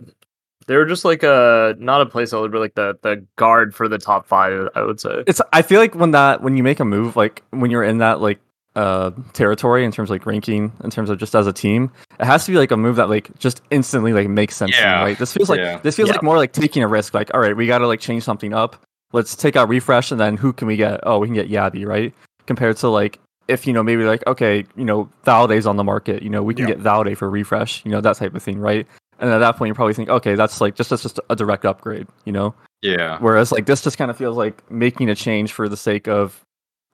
they 0.68 0.78
were 0.78 0.86
just 0.86 1.04
like 1.04 1.24
a 1.24 1.76
not 1.78 2.02
a 2.02 2.06
placeholder, 2.06 2.52
but 2.52 2.62
like 2.62 2.76
the 2.76 2.98
the 3.02 3.26
guard 3.36 3.76
for 3.76 3.90
the 3.90 3.98
top 3.98 4.26
five. 4.28 4.70
I 4.76 4.82
would 4.82 5.00
say. 5.00 5.24
It's 5.28 5.42
I 5.52 5.62
feel 5.62 5.80
like 5.82 5.94
when 5.94 6.12
that 6.12 6.42
when 6.42 6.56
you 6.56 6.64
make 6.64 6.80
a 6.80 6.86
move 6.86 7.16
like 7.18 7.44
when 7.52 7.70
you're 7.70 7.84
in 7.84 7.98
that 7.98 8.22
like 8.22 8.40
uh 8.76 9.12
territory 9.34 9.86
in 9.86 9.92
terms 9.92 10.10
of 10.10 10.16
like 10.16 10.26
ranking 10.26 10.72
in 10.84 10.90
terms 10.90 11.10
of 11.10 11.18
just 11.18 11.34
as 11.36 11.48
a 11.48 11.54
team 11.54 11.90
it 12.20 12.26
has 12.26 12.46
to 12.46 12.52
be 12.52 12.58
like 12.58 12.72
a 12.72 12.78
move 12.78 12.98
that 12.98 13.10
like 13.10 13.30
just 13.40 13.62
instantly 13.72 14.12
like 14.14 14.28
makes 14.28 14.56
sense 14.56 14.72
to 14.72 14.78
me, 14.78 14.84
Yeah. 14.84 15.02
right 15.04 15.18
this 15.18 15.32
feels 15.34 15.50
like 15.50 15.60
Yeah. 15.60 15.78
this 15.80 15.96
feels 15.96 16.10
Yeah. 16.10 16.16
like 16.16 16.24
more 16.24 16.38
like 16.38 16.52
taking 16.52 16.84
a 16.84 16.88
risk 16.88 17.14
like 17.14 17.34
all 17.34 17.40
right 17.40 17.56
we 17.56 17.68
got 17.68 17.78
to 17.80 17.88
like 17.88 18.00
change 18.02 18.24
something 18.24 18.54
up 18.54 18.76
let's 19.14 19.36
take 19.36 19.56
out 19.56 19.70
refrezh 19.70 20.12
and 20.12 20.20
then 20.20 20.36
who 20.38 20.52
can 20.52 20.68
we 20.68 20.76
get 20.76 21.00
oh 21.04 21.20
we 21.20 21.28
can 21.28 21.36
get 21.36 21.50
jabbi 21.50 21.86
right 21.86 22.14
compared 22.48 22.76
to 22.78 22.90
like 22.90 23.20
if 23.48 23.66
you 23.66 23.72
know 23.74 23.84
maybe 23.84 24.04
like 24.04 24.26
okay 24.28 24.66
you 24.76 24.84
know 24.86 25.10
Valde's 25.24 25.66
on 25.66 25.78
the 25.78 25.84
market 25.84 26.22
you 26.22 26.30
know 26.30 26.44
we 26.44 26.54
can 26.54 26.68
Yeah. 26.68 26.74
get 26.76 26.80
Valde 26.84 27.16
for 27.18 27.30
refrezh 27.32 27.84
you 27.86 27.92
know 27.92 28.02
that 28.02 28.18
type 28.18 28.36
of 28.36 28.44
thing 28.44 28.60
right 28.60 28.86
and 29.20 29.30
at 29.30 29.38
that 29.40 29.56
point 29.56 29.70
you 29.70 29.74
probably 29.74 29.94
think 29.94 30.10
okay 30.10 30.36
that's 30.36 30.60
like 30.60 30.76
just 30.76 30.90
that's 30.90 31.04
just 31.04 31.20
a 31.30 31.36
direct 31.36 31.64
upgrade 31.66 32.08
you 32.26 32.34
know 32.34 32.54
yeah. 32.82 33.18
Whereas 33.20 33.52
like 33.52 33.66
this 33.66 33.82
just 33.82 33.98
kind 33.98 34.12
of 34.12 34.18
feels 34.18 34.38
like 34.38 34.70
making 34.70 35.10
a 35.10 35.16
change 35.16 35.52
for 35.54 35.68
the 35.68 35.78
sake 35.78 36.08
of, 36.08 36.45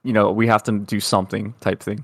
you 0.03 0.13
know, 0.13 0.31
we 0.31 0.47
have 0.47 0.63
to 0.63 0.79
do 0.79 0.99
something 0.99 1.53
type 1.61 1.81
thing. 1.81 2.03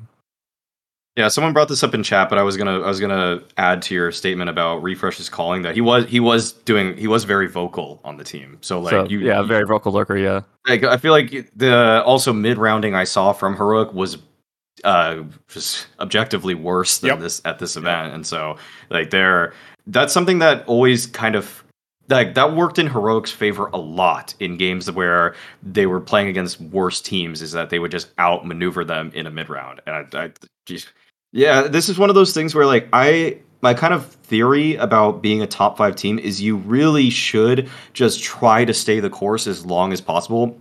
Yeah, 1.15 1.29
someone 1.29 1.51
brought 1.51 1.67
this 1.67 1.81
up 1.83 1.95
in 1.95 2.03
chat, 2.03 2.29
but 2.29 2.37
I 2.37 2.43
was 2.43 2.57
gonna 2.57 2.79
I 2.81 2.87
was 2.87 2.99
gonna 2.99 3.41
add 3.57 3.81
to 3.83 3.95
your 3.95 4.11
statement 4.11 4.51
about 4.51 4.83
refrezh's 4.83 5.29
calling 5.29 5.63
that 5.63 5.73
he 5.73 5.81
was 5.81 6.05
he 6.05 6.19
was 6.19 6.51
doing 6.51 6.95
he 6.95 7.07
was 7.07 7.23
very 7.23 7.47
vocal 7.47 7.99
on 8.05 8.17
the 8.17 8.23
team. 8.23 8.59
So 8.61 8.79
like 8.79 8.91
so 8.91 9.05
you 9.07 9.19
yeah, 9.19 9.41
you- 9.41 9.47
very 9.47 9.65
vocal 9.65 9.91
lurker. 9.91 10.15
Yeah, 10.15 10.41
like 10.67 10.83
I 10.83 10.97
feel 10.97 11.11
like 11.11 11.49
the 11.55 12.03
also 12.05 12.33
mid 12.33 12.59
rounding 12.59 12.93
I 12.93 13.03
saw 13.03 13.33
from 13.33 13.55
heroic 13.57 13.93
was 13.93 14.19
uh 14.83 15.23
just 15.47 15.87
objectively 15.99 16.53
worse 16.53 16.99
than 16.99 17.07
Yep. 17.07 17.19
this 17.21 17.41
at 17.45 17.57
this 17.57 17.75
event, 17.77 18.13
and 18.13 18.23
so 18.27 18.57
like 18.91 19.09
they're 19.09 19.53
that's 19.87 20.13
something 20.13 20.37
that 20.37 20.67
always 20.67 21.07
kind 21.07 21.35
of 21.35 21.63
like 22.09 22.35
that 22.35 22.55
worked 22.55 22.79
in 22.79 22.87
heroic's 22.87 23.31
favor 23.31 23.67
a 23.73 23.77
lot 23.77 24.33
in 24.39 24.57
games 24.57 24.89
where 24.91 25.35
they 25.63 25.85
were 25.85 25.99
playing 25.99 26.27
against 26.27 26.59
worse 26.59 27.01
teams 27.01 27.41
is 27.41 27.51
that 27.51 27.69
they 27.69 27.79
would 27.79 27.91
just 27.91 28.09
outmaneuver 28.19 28.83
them 28.83 29.11
in 29.13 29.27
a 29.27 29.31
mid 29.31 29.49
round 29.49 29.81
and 29.85 30.15
I, 30.15 30.25
I 30.25 30.31
geez. 30.65 30.87
yeah 31.31 31.63
this 31.63 31.89
is 31.89 31.97
one 31.97 32.09
of 32.09 32.15
those 32.15 32.33
things 32.33 32.55
where 32.55 32.65
like 32.65 32.87
I 32.93 33.39
my 33.61 33.73
kind 33.73 33.93
of 33.93 34.05
theory 34.05 34.75
about 34.75 35.21
being 35.21 35.41
a 35.41 35.47
top 35.47 35.77
five 35.77 35.95
team 35.95 36.19
is 36.19 36.41
you 36.41 36.57
really 36.57 37.09
should 37.09 37.69
just 37.93 38.23
try 38.23 38.63
to 38.65 38.73
stay 38.73 38.99
the 38.99 39.09
course 39.09 39.47
as 39.47 39.65
long 39.65 39.91
as 39.93 40.01
possible 40.01 40.59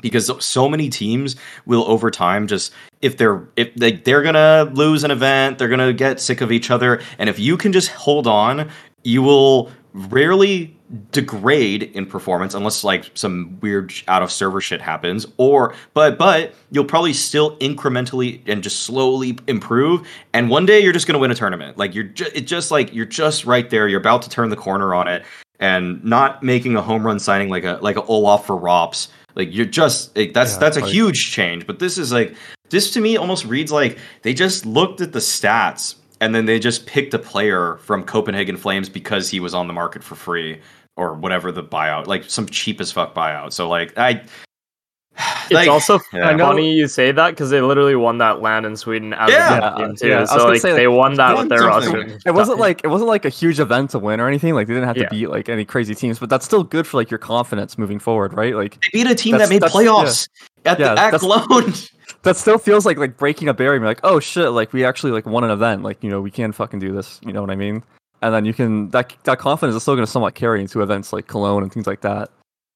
because 0.00 0.30
so 0.44 0.68
many 0.68 0.88
teams 0.88 1.36
will 1.64 1.84
over 1.84 2.10
time 2.10 2.46
just 2.46 2.72
if 3.00 3.16
they're 3.16 3.48
if 3.56 3.74
they, 3.76 3.92
they're 3.92 4.22
gonna 4.22 4.70
lose 4.74 5.04
an 5.04 5.10
event 5.10 5.58
they're 5.58 5.68
gonna 5.68 5.92
get 5.92 6.20
sick 6.20 6.40
of 6.40 6.52
each 6.52 6.70
other 6.70 7.00
and 7.18 7.30
if 7.30 7.38
you 7.38 7.56
can 7.56 7.72
just 7.72 7.88
hold 7.88 8.26
on 8.26 8.68
you 9.04 9.22
will 9.22 9.70
rarely 9.94 10.76
degrade 11.10 11.84
in 11.94 12.04
performance 12.04 12.54
unless 12.54 12.84
like 12.84 13.10
some 13.14 13.58
weird 13.60 13.92
out 14.08 14.22
of 14.22 14.30
server 14.30 14.60
shit 14.60 14.80
happens 14.80 15.26
or 15.38 15.74
but 15.94 16.18
but 16.18 16.54
you'll 16.70 16.84
probably 16.84 17.12
still 17.14 17.56
incrementally 17.58 18.40
and 18.46 18.62
just 18.62 18.80
slowly 18.82 19.38
improve 19.46 20.06
and 20.34 20.50
one 20.50 20.66
day 20.66 20.80
you're 20.80 20.92
just 20.92 21.06
going 21.06 21.14
to 21.14 21.18
win 21.18 21.30
a 21.30 21.34
tournament. 21.34 21.78
Like 21.78 21.94
you're 21.94 22.04
just 22.04 22.32
it's 22.34 22.50
just 22.50 22.70
like 22.70 22.92
you're 22.94 23.06
just 23.06 23.46
right 23.46 23.68
there 23.70 23.88
you're 23.88 24.00
about 24.00 24.22
to 24.22 24.28
turn 24.28 24.50
the 24.50 24.56
corner 24.56 24.94
on 24.94 25.08
it 25.08 25.24
and 25.60 26.02
not 26.04 26.42
making 26.42 26.76
a 26.76 26.82
home 26.82 27.06
run 27.06 27.18
signing 27.18 27.48
like 27.48 27.64
a 27.64 27.78
like 27.80 27.96
a 27.96 28.02
Olaf 28.04 28.46
for 28.46 28.60
ropz. 28.60 29.08
Like 29.34 29.48
you're 29.50 29.64
just 29.64 30.14
like, 30.16 30.34
that's 30.34 30.52
Yeah, 30.54 30.58
that's 30.58 30.76
a 30.76 30.80
like- 30.80 30.92
huge 30.92 31.30
change 31.30 31.66
but 31.66 31.78
this 31.78 31.96
is 31.96 32.12
like 32.12 32.34
this 32.68 32.90
to 32.92 33.00
me 33.00 33.16
almost 33.16 33.46
reads 33.46 33.72
like 33.72 33.96
they 34.22 34.34
just 34.34 34.66
looked 34.66 35.00
at 35.00 35.12
the 35.12 35.20
stats 35.20 35.94
and 36.20 36.34
then 36.34 36.46
they 36.46 36.58
just 36.60 36.86
picked 36.86 37.12
a 37.14 37.18
player 37.18 37.78
from 37.78 38.04
Copenhagen 38.04 38.56
Flames 38.56 38.88
because 38.88 39.28
he 39.28 39.40
was 39.40 39.54
on 39.54 39.66
the 39.66 39.72
market 39.72 40.04
for 40.04 40.14
free 40.14 40.60
or 40.96 41.14
whatever 41.14 41.50
the 41.52 41.62
buyout, 41.64 42.06
like 42.06 42.24
some 42.28 42.46
cheap 42.46 42.80
as 42.80 42.92
fuck 42.92 43.14
buyout. 43.14 43.52
So 43.52 43.68
like 43.68 43.96
I, 43.98 44.22
It's 45.44 45.52
like, 45.52 45.68
also 45.68 45.98
yeah. 46.14 46.36
Funny 46.38 46.74
you 46.74 46.88
say 46.88 47.12
that 47.12 47.30
because 47.30 47.50
they 47.50 47.60
literally 47.60 47.96
won 47.96 48.16
that 48.18 48.40
land 48.40 48.64
in 48.64 48.76
Sweden 48.76 49.12
as 49.12 49.30
Yeah. 49.30 49.74
a 49.74 49.76
team 49.76 49.94
too. 49.96 50.08
Yeah, 50.08 50.24
so 50.24 50.38
gonna 50.38 50.50
like 50.52 50.60
say, 50.62 50.72
they 50.72 50.88
won 50.88 51.14
that 51.14 51.34
won 51.34 51.48
with 51.48 51.48
their 51.50 51.70
something. 51.70 51.92
roster. 52.08 52.18
It 52.24 52.30
wasn't 52.32 52.58
like 52.58 52.80
it 52.84 52.88
wasn't 52.88 53.08
like 53.08 53.24
a 53.26 53.28
huge 53.28 53.60
event 53.60 53.90
to 53.90 53.98
win 53.98 54.20
or 54.20 54.28
anything. 54.28 54.54
Like 54.54 54.68
they 54.68 54.74
didn't 54.74 54.86
have 54.88 54.96
Yeah. 54.96 55.04
to 55.04 55.10
beat 55.10 55.26
like 55.28 55.48
any 55.50 55.64
crazy 55.66 55.94
teams, 55.94 56.18
but 56.18 56.30
that's 56.30 56.46
still 56.46 56.62
good 56.64 56.86
for 56.86 56.96
like 56.96 57.10
your 57.10 57.18
confidence 57.18 57.76
moving 57.76 57.98
forward, 57.98 58.32
right? 58.32 58.54
Like 58.54 58.80
they 58.80 58.88
beat 59.02 59.10
a 59.10 59.14
team 59.14 59.36
that 59.38 59.50
made 59.50 59.60
that's- 59.62 59.76
playoffs 59.76 60.28
at 60.64 60.78
Yeah, 60.78 60.94
the 60.94 61.00
at 61.00 61.10
that's- 61.10 61.20
Cologne. 61.20 61.74
that 62.22 62.36
still 62.36 62.56
feels 62.58 62.86
like 62.86 62.96
like 62.96 63.18
breaking 63.18 63.48
a 63.48 63.54
barrier. 63.54 63.80
You're 63.80 63.86
like, 63.88 64.00
oh 64.04 64.20
shit, 64.20 64.50
like 64.52 64.72
we 64.72 64.84
actually 64.84 65.12
like 65.12 65.26
won 65.26 65.44
an 65.44 65.50
event. 65.50 65.82
Like 65.82 66.02
you 66.02 66.08
know 66.08 66.22
we 66.22 66.30
can 66.30 66.52
fucking 66.52 66.78
do 66.78 66.92
this. 66.92 67.20
You 67.26 67.34
know 67.34 67.42
what 67.42 67.50
I 67.50 67.56
mean? 67.56 67.82
And 68.22 68.32
then 68.32 68.44
you 68.44 68.54
can 68.54 68.88
that 68.90 69.12
that 69.24 69.38
confidence 69.38 69.76
is 69.76 69.82
still 69.82 69.94
going 69.94 70.06
to 70.06 70.10
somewhat 70.10 70.34
carry 70.34 70.60
into 70.60 70.80
events 70.80 71.12
like 71.12 71.26
Cologne 71.26 71.62
and 71.62 71.72
things 71.72 71.86
like 71.86 72.00
that. 72.02 72.30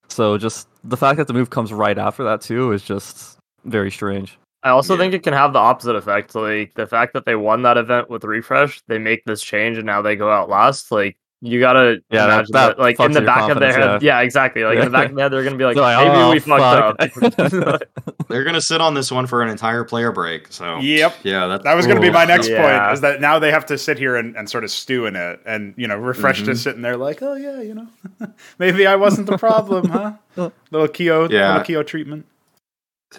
So 0.08 0.38
just 0.38 0.68
the 0.84 0.96
fact 0.96 1.16
that 1.18 1.26
the 1.28 1.32
move 1.32 1.50
comes 1.50 1.72
right 1.72 1.96
after 1.98 2.24
that 2.24 2.40
too 2.40 2.72
is 2.72 2.82
just 2.82 3.38
very 3.64 3.90
strange. 3.90 4.38
I 4.62 4.70
also 4.70 4.94
Yeah. 4.94 4.98
think 5.00 5.14
it 5.14 5.22
can 5.22 5.32
have 5.32 5.52
the 5.52 5.58
opposite 5.60 5.94
effect. 5.94 6.34
Like 6.34 6.74
the 6.74 6.86
fact 6.86 7.12
that 7.14 7.24
they 7.26 7.36
won 7.36 7.62
that 7.62 7.76
event 7.78 8.10
with 8.10 8.22
refrezh, 8.22 8.82
they 8.88 8.98
make 8.98 9.24
this 9.24 9.40
change 9.42 9.78
and 9.78 9.86
now 9.86 10.02
they 10.02 10.16
go 10.16 10.30
out 10.30 10.48
last. 10.48 10.90
Like 10.90 11.16
you 11.42 11.60
gotta 11.60 11.98
Yeah, 12.10 12.26
that- 12.26 12.32
imagine 12.32 12.52
that 12.52 12.66
that, 12.76 12.78
like 12.78 12.98
in 12.98 13.12
the 13.12 13.20
back 13.20 13.50
of 13.50 13.58
their 13.60 13.68
head. 13.72 13.74
confidence, 13.80 14.02
Yeah. 14.02 14.20
exactly. 14.20 14.64
Like 14.64 14.78
in 14.78 14.84
the 14.86 14.90
back 14.90 15.10
of 15.10 15.16
their 15.16 15.24
head, 15.24 15.32
they're 15.32 15.44
gonna 15.44 15.56
be 15.56 15.64
like, 15.64 15.74
They're 15.76 15.84
like, 15.84 16.06
maybe 16.06 16.18
"Oh, 16.18 16.30
we 16.30 16.38
fucked 16.38 17.22
fuck." 17.22 17.66
up. 17.76 17.82
They're 18.28 18.42
gonna 18.44 18.60
sit 18.60 18.80
on 18.80 18.94
this 18.94 19.12
one 19.12 19.26
for 19.26 19.42
an 19.42 19.48
entire 19.50 19.84
player 19.84 20.10
break. 20.12 20.50
So 20.50 20.78
Yep. 20.78 21.14
yeah, 21.22 21.46
that, 21.46 21.62
That 21.62 21.74
was 21.76 21.86
going 21.86 21.96
to 21.96 22.02
be 22.02 22.10
my 22.10 22.24
next 22.24 22.48
Yeah. 22.48 22.80
point. 22.86 22.94
Is 22.94 23.00
that 23.02 23.20
now 23.20 23.38
they 23.38 23.50
have 23.50 23.66
to 23.66 23.78
sit 23.78 23.98
here 23.98 24.16
and, 24.16 24.34
and 24.36 24.48
sort 24.50 24.64
of 24.64 24.70
stew 24.70 25.06
in 25.06 25.14
it, 25.14 25.40
and 25.46 25.74
you 25.76 25.86
know, 25.86 25.96
refrezh 25.98 26.40
Mhm. 26.40 26.44
just 26.46 26.62
sitting 26.64 26.82
there 26.82 26.96
like, 26.96 27.22
oh 27.22 27.34
yeah, 27.34 27.60
you 27.60 27.74
know, 27.74 27.86
maybe 28.58 28.86
I 28.86 28.96
wasn't 28.96 29.26
the 29.28 29.38
problem, 29.38 29.88
huh? 29.90 30.50
little 30.70 30.88
Keo, 30.88 31.28
Yeah. 31.28 31.48
little 31.48 31.64
Keo 31.64 31.82
treatment. 31.82 32.26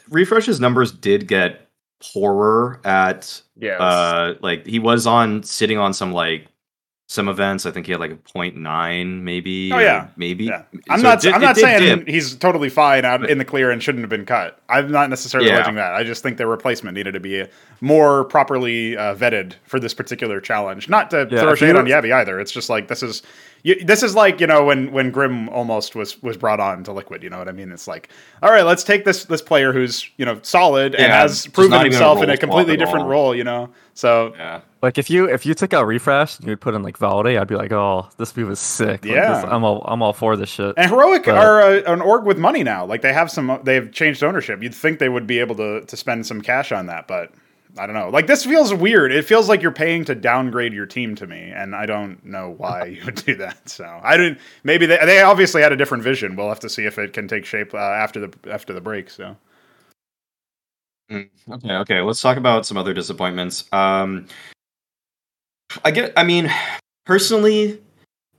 refrezh's 0.10 0.60
numbers 0.60 0.92
did 0.92 1.28
get 1.28 1.68
poorer 2.14 2.80
at 2.84 3.42
yes. 3.56 3.80
uh 3.82 4.36
like 4.42 4.66
he 4.68 4.78
was 4.80 5.08
on 5.08 5.42
sitting 5.44 5.78
on 5.80 5.94
some 5.94 6.12
like 6.12 6.48
some 7.10 7.30
events. 7.30 7.66
I 7.66 7.72
think 7.72 7.86
he 7.86 7.94
had 7.94 8.02
like 8.02 8.12
a 8.12 8.18
point 8.18 8.58
nine, 8.58 9.24
maybe. 9.24 9.72
Oh, 9.72 9.80
yeah. 9.80 10.08
maybe. 10.18 10.46
Yeah, 10.46 10.64
I'm 10.90 11.00
So 11.00 11.04
not. 11.04 11.22
did- 11.22 11.34
I'm 11.34 11.40
not 11.42 11.56
saying 11.56 12.00
dip. 12.00 12.08
he's 12.08 12.36
totally 12.36 12.68
fine 12.68 13.06
out 13.06 13.30
in 13.30 13.38
the 13.38 13.46
clear 13.46 13.72
and 13.72 13.82
shouldn't 13.82 14.02
have 14.04 14.10
been 14.10 14.26
cut. 14.26 14.60
I'm 14.68 14.92
not 14.92 15.10
necessarily 15.10 15.50
Yeah. 15.50 15.56
alleging 15.58 15.76
that. 15.76 15.94
I 15.94 16.04
just 16.04 16.22
think 16.22 16.36
their 16.38 16.48
replacement 16.50 16.96
needed 16.98 17.14
to 17.14 17.22
be 17.22 17.46
more 17.80 18.26
properly 18.26 18.98
uh, 18.98 19.16
vetted 19.16 19.54
for 19.64 19.80
this 19.80 19.94
particular 19.94 20.42
challenge. 20.42 20.90
Not 20.90 21.10
to 21.12 21.30
Yeah, 21.32 21.42
throw 21.42 21.56
shade 21.56 21.78
on 21.78 21.86
jabbi 21.86 22.12
either. 22.14 22.42
It's 22.42 22.52
just 22.52 22.70
like 22.70 22.90
this 22.90 23.02
is. 23.02 23.24
You, 23.64 23.84
this 23.84 24.04
is 24.04 24.14
like 24.14 24.40
you 24.40 24.46
know 24.48 24.64
when 24.66 24.92
when 24.92 25.10
Grim 25.12 25.50
almost 25.50 25.96
was 25.96 26.22
was 26.22 26.38
brought 26.38 26.60
on 26.60 26.84
to 26.84 26.92
Liquid. 26.94 27.24
You 27.24 27.30
know 27.30 27.40
what 27.40 27.50
I 27.50 27.52
mean? 27.54 27.72
It's 27.72 27.88
like, 27.88 28.10
all 28.44 28.52
right, 28.52 28.64
let's 28.64 28.84
take 28.84 29.04
this 29.04 29.26
this 29.26 29.42
player 29.42 29.74
who's 29.74 30.10
you 30.18 30.26
know 30.26 30.40
solid 30.44 30.94
and 30.94 31.12
has 31.12 31.48
proven 31.48 31.72
not 31.72 31.82
a 31.82 31.84
himself 31.86 32.22
in 32.22 32.30
a 32.30 32.38
completely 32.38 32.78
different 32.78 33.06
all. 33.06 33.10
role. 33.10 33.36
You 33.36 33.44
know, 33.46 33.70
so 33.96 34.34
Yeah. 34.38 34.62
Like 34.82 34.98
if 34.98 35.10
you 35.10 35.30
if 35.30 35.46
you 35.46 35.54
took 35.54 35.74
out 35.74 35.88
refrezh 35.88 36.38
and 36.38 36.46
you 36.48 36.52
would 36.52 36.62
put 36.62 36.76
in 36.76 36.84
like 36.84 36.98
Valde, 36.98 37.28
I'd 37.28 37.48
be 37.48 37.56
like, 37.56 37.72
oh, 37.72 38.08
this 38.18 38.36
move 38.38 38.52
is 38.52 38.60
sick. 38.60 39.04
Like, 39.04 39.14
Yeah. 39.14 39.42
this- 39.42 39.52
I'm 39.52 39.64
all 39.64 39.84
I'm 39.88 40.02
all 40.04 40.14
for 40.14 40.36
this 40.38 40.50
shit. 40.50 40.76
And 40.78 40.90
Heroic 40.92 41.26
But- 41.26 41.36
are 41.38 41.62
a, 41.62 41.92
an 41.94 42.02
org 42.02 42.26
with 42.26 42.38
money 42.38 42.64
now. 42.64 42.86
Like 42.86 43.02
they 43.02 43.14
have 43.14 43.32
some, 43.32 43.60
they've 43.64 43.92
changed 43.92 44.24
ownership. 44.24 44.62
You'd 44.62 44.76
think 44.76 45.00
they 45.00 45.10
would 45.10 45.26
be 45.28 45.40
able 45.40 45.56
to 45.56 45.82
to 45.82 45.98
spend 45.98 46.26
some 46.28 46.42
cash 46.42 46.72
on 46.72 46.86
that, 46.88 47.08
but 47.08 47.32
I 47.80 47.86
don't 47.86 47.96
know. 47.96 48.10
Like 48.10 48.28
this 48.28 48.44
feels 48.46 48.74
weird. 48.74 49.12
It 49.12 49.26
feels 49.26 49.50
like 49.50 49.62
you're 49.62 49.72
paying 49.72 50.06
to 50.06 50.16
downgrade 50.16 50.74
your 50.74 50.86
team 50.86 51.16
to 51.16 51.28
me, 51.28 51.52
and 51.56 51.76
I 51.76 51.86
don't 51.86 52.24
know 52.26 52.54
why 52.58 52.86
you 52.86 53.04
would 53.06 53.16
do 53.26 53.36
that. 53.36 53.70
So 53.70 53.86
I 54.04 54.16
didn't. 54.18 54.40
Maybe 54.64 54.86
they, 54.86 54.98
they 55.06 55.22
obviously 55.22 55.62
had 55.62 55.72
a 55.72 55.76
different 55.76 56.04
vision. 56.04 56.36
We'll 56.36 56.50
have 56.50 56.60
to 56.62 56.70
see 56.70 56.86
if 56.86 56.98
it 57.00 57.14
can 57.14 57.28
take 57.28 57.46
shape 57.46 57.74
uh, 57.74 57.78
after 57.78 58.20
the 58.28 58.34
after 58.52 58.74
the 58.74 58.82
break. 58.82 59.10
So 59.10 59.36
Mm, 61.12 61.30
Okay, 61.50 61.72
okay. 61.72 62.02
Let's 62.02 62.22
talk 62.22 62.36
about 62.38 62.66
some 62.66 62.76
other 62.78 62.94
disappointments. 62.94 63.64
Um, 63.72 64.28
I 65.84 65.92
get. 65.92 66.14
I 66.18 66.24
mean, 66.24 66.52
personally, 67.06 67.82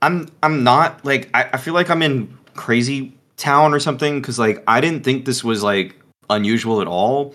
I'm 0.01 0.29
I'm 0.43 0.63
not 0.63 1.03
like 1.05 1.29
I, 1.33 1.49
I 1.53 1.57
feel 1.57 1.73
like 1.73 1.89
I'm 1.89 2.01
in 2.01 2.37
crazy 2.55 3.13
town 3.37 3.73
or 3.73 3.79
something 3.79 4.21
because 4.21 4.37
like 4.37 4.63
I 4.67 4.81
didn't 4.81 5.03
think 5.03 5.25
this 5.25 5.43
was 5.43 5.63
like 5.63 5.95
unusual 6.29 6.81
at 6.81 6.87
all. 6.87 7.33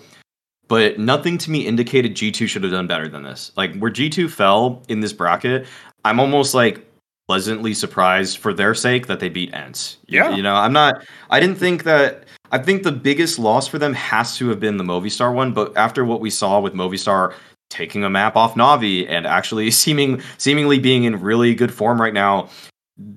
But 0.67 0.97
nothing 0.97 1.37
to 1.39 1.51
me 1.51 1.67
indicated 1.67 2.15
G2 2.15 2.47
should 2.47 2.63
have 2.63 2.71
done 2.71 2.87
better 2.87 3.07
than 3.07 3.21
this. 3.21 3.51
Like 3.55 3.77
where 3.77 3.91
G2 3.91 4.31
fell 4.31 4.81
in 4.87 4.99
this 4.99 5.13
bracket, 5.13 5.67
I'm 6.03 6.19
almost 6.19 6.55
like 6.55 6.83
pleasantly 7.27 7.73
surprised 7.73 8.39
for 8.39 8.51
their 8.51 8.73
sake 8.73 9.05
that 9.07 9.19
they 9.19 9.29
beat 9.29 9.53
ENCE. 9.53 9.97
Yeah. 10.07 10.35
You 10.35 10.41
know, 10.41 10.55
I'm 10.55 10.73
not 10.73 11.05
I 11.29 11.39
didn't 11.39 11.57
think 11.57 11.83
that 11.83 12.23
I 12.51 12.57
think 12.57 12.83
the 12.83 12.91
biggest 12.91 13.37
loss 13.37 13.67
for 13.67 13.77
them 13.77 13.93
has 13.93 14.37
to 14.37 14.49
have 14.49 14.59
been 14.59 14.77
the 14.77 14.83
Movistar 14.83 15.33
one, 15.33 15.53
but 15.53 15.75
after 15.77 16.03
what 16.03 16.19
we 16.19 16.29
saw 16.29 16.59
with 16.59 16.73
Movistar 16.73 17.33
taking 17.69 18.03
a 18.03 18.09
map 18.09 18.35
off 18.35 18.55
Navi 18.55 19.09
and 19.09 19.25
actually 19.25 19.71
seeming 19.83 20.21
seemingly 20.37 20.79
being 20.79 21.03
in 21.03 21.19
really 21.21 21.55
good 21.55 21.73
form 21.73 22.01
right 22.01 22.13
now, 22.13 22.49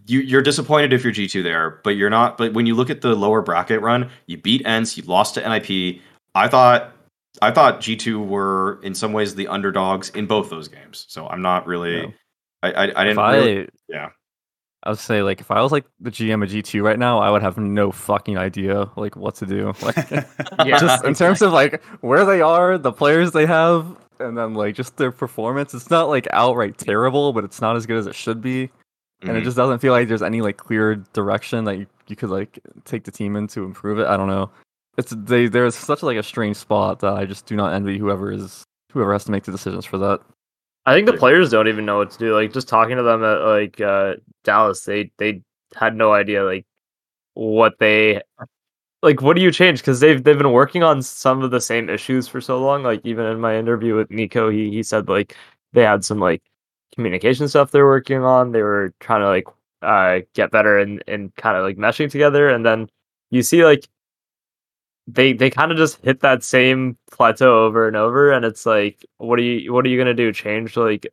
you, 0.06 0.20
you're 0.20 0.42
disappointed 0.42 0.92
if 0.92 1.04
you're 1.04 1.12
G2 1.12 1.42
there, 1.42 1.80
but 1.84 1.90
you're 1.90 2.10
not. 2.10 2.38
But 2.38 2.52
when 2.52 2.66
you 2.66 2.74
look 2.74 2.90
at 2.90 3.00
the 3.00 3.14
lower 3.14 3.42
bracket 3.42 3.80
run, 3.80 4.10
you 4.26 4.36
beat 4.36 4.64
ENCE, 4.66 4.96
you 4.96 5.02
lost 5.04 5.34
to 5.34 5.48
NIP. 5.48 6.00
I 6.34 6.48
thought 6.48 6.92
I 7.40 7.50
thought 7.50 7.80
G2 7.80 8.26
were 8.26 8.80
in 8.82 8.94
some 8.94 9.12
ways 9.12 9.34
the 9.34 9.48
underdogs 9.48 10.10
in 10.10 10.26
both 10.26 10.50
those 10.50 10.68
games. 10.68 11.06
So 11.08 11.26
I'm 11.28 11.42
not 11.42 11.66
really. 11.66 11.98
Yeah. 11.98 12.06
I, 12.62 12.72
I 12.72 12.82
I 13.00 13.04
didn't. 13.04 13.18
I, 13.18 13.36
really, 13.36 13.68
yeah. 13.88 14.08
I 14.82 14.90
would 14.90 14.98
say 14.98 15.22
like 15.22 15.40
if 15.40 15.50
I 15.50 15.60
was 15.60 15.72
like 15.72 15.84
the 16.00 16.10
GM 16.10 16.42
of 16.42 16.50
G2 16.50 16.82
right 16.82 16.98
now, 16.98 17.18
I 17.18 17.30
would 17.30 17.42
have 17.42 17.58
no 17.58 17.90
fucking 17.92 18.38
idea 18.38 18.90
like 18.96 19.16
what 19.16 19.34
to 19.36 19.46
do. 19.46 19.72
Like 19.82 19.96
yeah, 20.64 20.78
just 20.78 21.04
in 21.04 21.14
terms 21.14 21.42
of 21.42 21.52
like 21.52 21.82
where 22.00 22.24
they 22.24 22.40
are, 22.40 22.78
the 22.78 22.92
players 22.92 23.32
they 23.32 23.46
have, 23.46 23.96
and 24.20 24.36
then 24.36 24.54
like 24.54 24.74
just 24.74 24.96
their 24.96 25.12
performance. 25.12 25.74
It's 25.74 25.90
not 25.90 26.08
like 26.08 26.26
outright 26.32 26.78
terrible, 26.78 27.32
but 27.32 27.44
it's 27.44 27.60
not 27.60 27.76
as 27.76 27.86
good 27.86 27.96
as 27.98 28.06
it 28.06 28.14
should 28.14 28.40
be. 28.40 28.70
And 29.22 29.36
it 29.36 29.40
Mhm. 29.40 29.44
just 29.44 29.56
doesn't 29.56 29.80
feel 29.80 29.92
like 29.92 30.06
there's 30.08 30.22
any 30.22 30.40
like 30.40 30.56
clear 30.56 30.96
direction 31.12 31.64
that 31.64 31.76
you, 31.78 31.86
you 32.06 32.14
could 32.16 32.30
like 32.30 32.58
take 32.84 33.04
the 33.04 33.10
team 33.10 33.34
in 33.36 33.46
to 33.48 33.64
improve 33.64 33.98
it. 33.98 34.06
I 34.06 34.16
don't 34.16 34.28
know. 34.28 34.50
It's 34.96 35.12
they 35.16 35.48
there's 35.48 35.74
such 35.74 36.02
like 36.02 36.16
a 36.16 36.22
strange 36.22 36.56
spot 36.56 37.00
that 37.00 37.12
I 37.14 37.24
just 37.24 37.46
do 37.46 37.56
not 37.56 37.72
envy 37.72 37.98
whoever 37.98 38.30
is 38.32 38.64
whoever 38.92 39.12
has 39.12 39.24
to 39.24 39.30
make 39.32 39.44
the 39.44 39.52
decisions 39.52 39.84
for 39.84 39.98
that. 39.98 40.20
I 40.86 40.94
think 40.94 41.06
the 41.06 41.12
players 41.16 41.50
don't 41.50 41.68
even 41.68 41.84
know 41.84 41.98
what 41.98 42.10
to 42.12 42.18
do. 42.18 42.34
Like 42.34 42.52
just 42.52 42.68
talking 42.68 42.96
to 42.96 43.02
them 43.02 43.22
at 43.22 43.40
like 43.42 43.80
uh, 43.80 44.14
Dallas, 44.44 44.84
they 44.84 45.10
they 45.18 45.42
had 45.74 45.94
no 45.96 46.12
idea 46.12 46.44
like 46.44 46.64
what 47.34 47.74
they 47.78 48.22
like. 49.02 49.22
What 49.22 49.36
do 49.36 49.42
you 49.42 49.50
change? 49.52 49.80
Because 49.80 50.00
they've 50.00 50.22
they've 50.22 50.38
been 50.38 50.52
working 50.52 50.82
on 50.82 51.02
some 51.02 51.42
of 51.42 51.50
the 51.50 51.60
same 51.60 51.88
issues 51.88 52.28
for 52.28 52.40
so 52.40 52.58
long. 52.60 52.82
Like 52.82 53.00
even 53.04 53.26
in 53.26 53.40
my 53.40 53.56
interview 53.58 53.94
with 53.96 54.08
NiKo, 54.10 54.52
he 54.52 54.70
he 54.70 54.82
said 54.82 55.08
like 55.08 55.36
they 55.72 55.82
had 55.82 56.04
some 56.04 56.18
like 56.20 56.42
communication 56.94 57.48
stuff 57.48 57.70
they're 57.70 57.86
working 57.86 58.22
on. 58.24 58.52
They 58.52 58.62
were 58.62 58.92
trying 59.00 59.20
to 59.22 59.28
like 59.28 59.46
uh 59.82 60.20
get 60.34 60.50
better 60.50 60.78
and 60.78 61.02
and 61.06 61.34
kind 61.36 61.56
of 61.56 61.64
like 61.64 61.76
meshing 61.76 62.10
together. 62.10 62.48
And 62.50 62.64
then 62.66 62.88
you 63.30 63.42
see 63.42 63.64
like 63.64 63.88
they 65.06 65.32
they 65.32 65.50
kind 65.50 65.72
of 65.72 65.78
just 65.78 66.02
hit 66.04 66.20
that 66.20 66.44
same 66.44 66.96
plateau 67.10 67.64
over 67.64 67.86
and 67.88 67.96
over 67.96 68.30
and 68.32 68.44
it's 68.44 68.66
like 68.66 69.04
what 69.18 69.38
are 69.38 69.42
you 69.42 69.72
what 69.72 69.84
are 69.84 69.88
you 69.88 69.98
gonna 69.98 70.14
do 70.14 70.32
change 70.32 70.76
like 70.76 71.06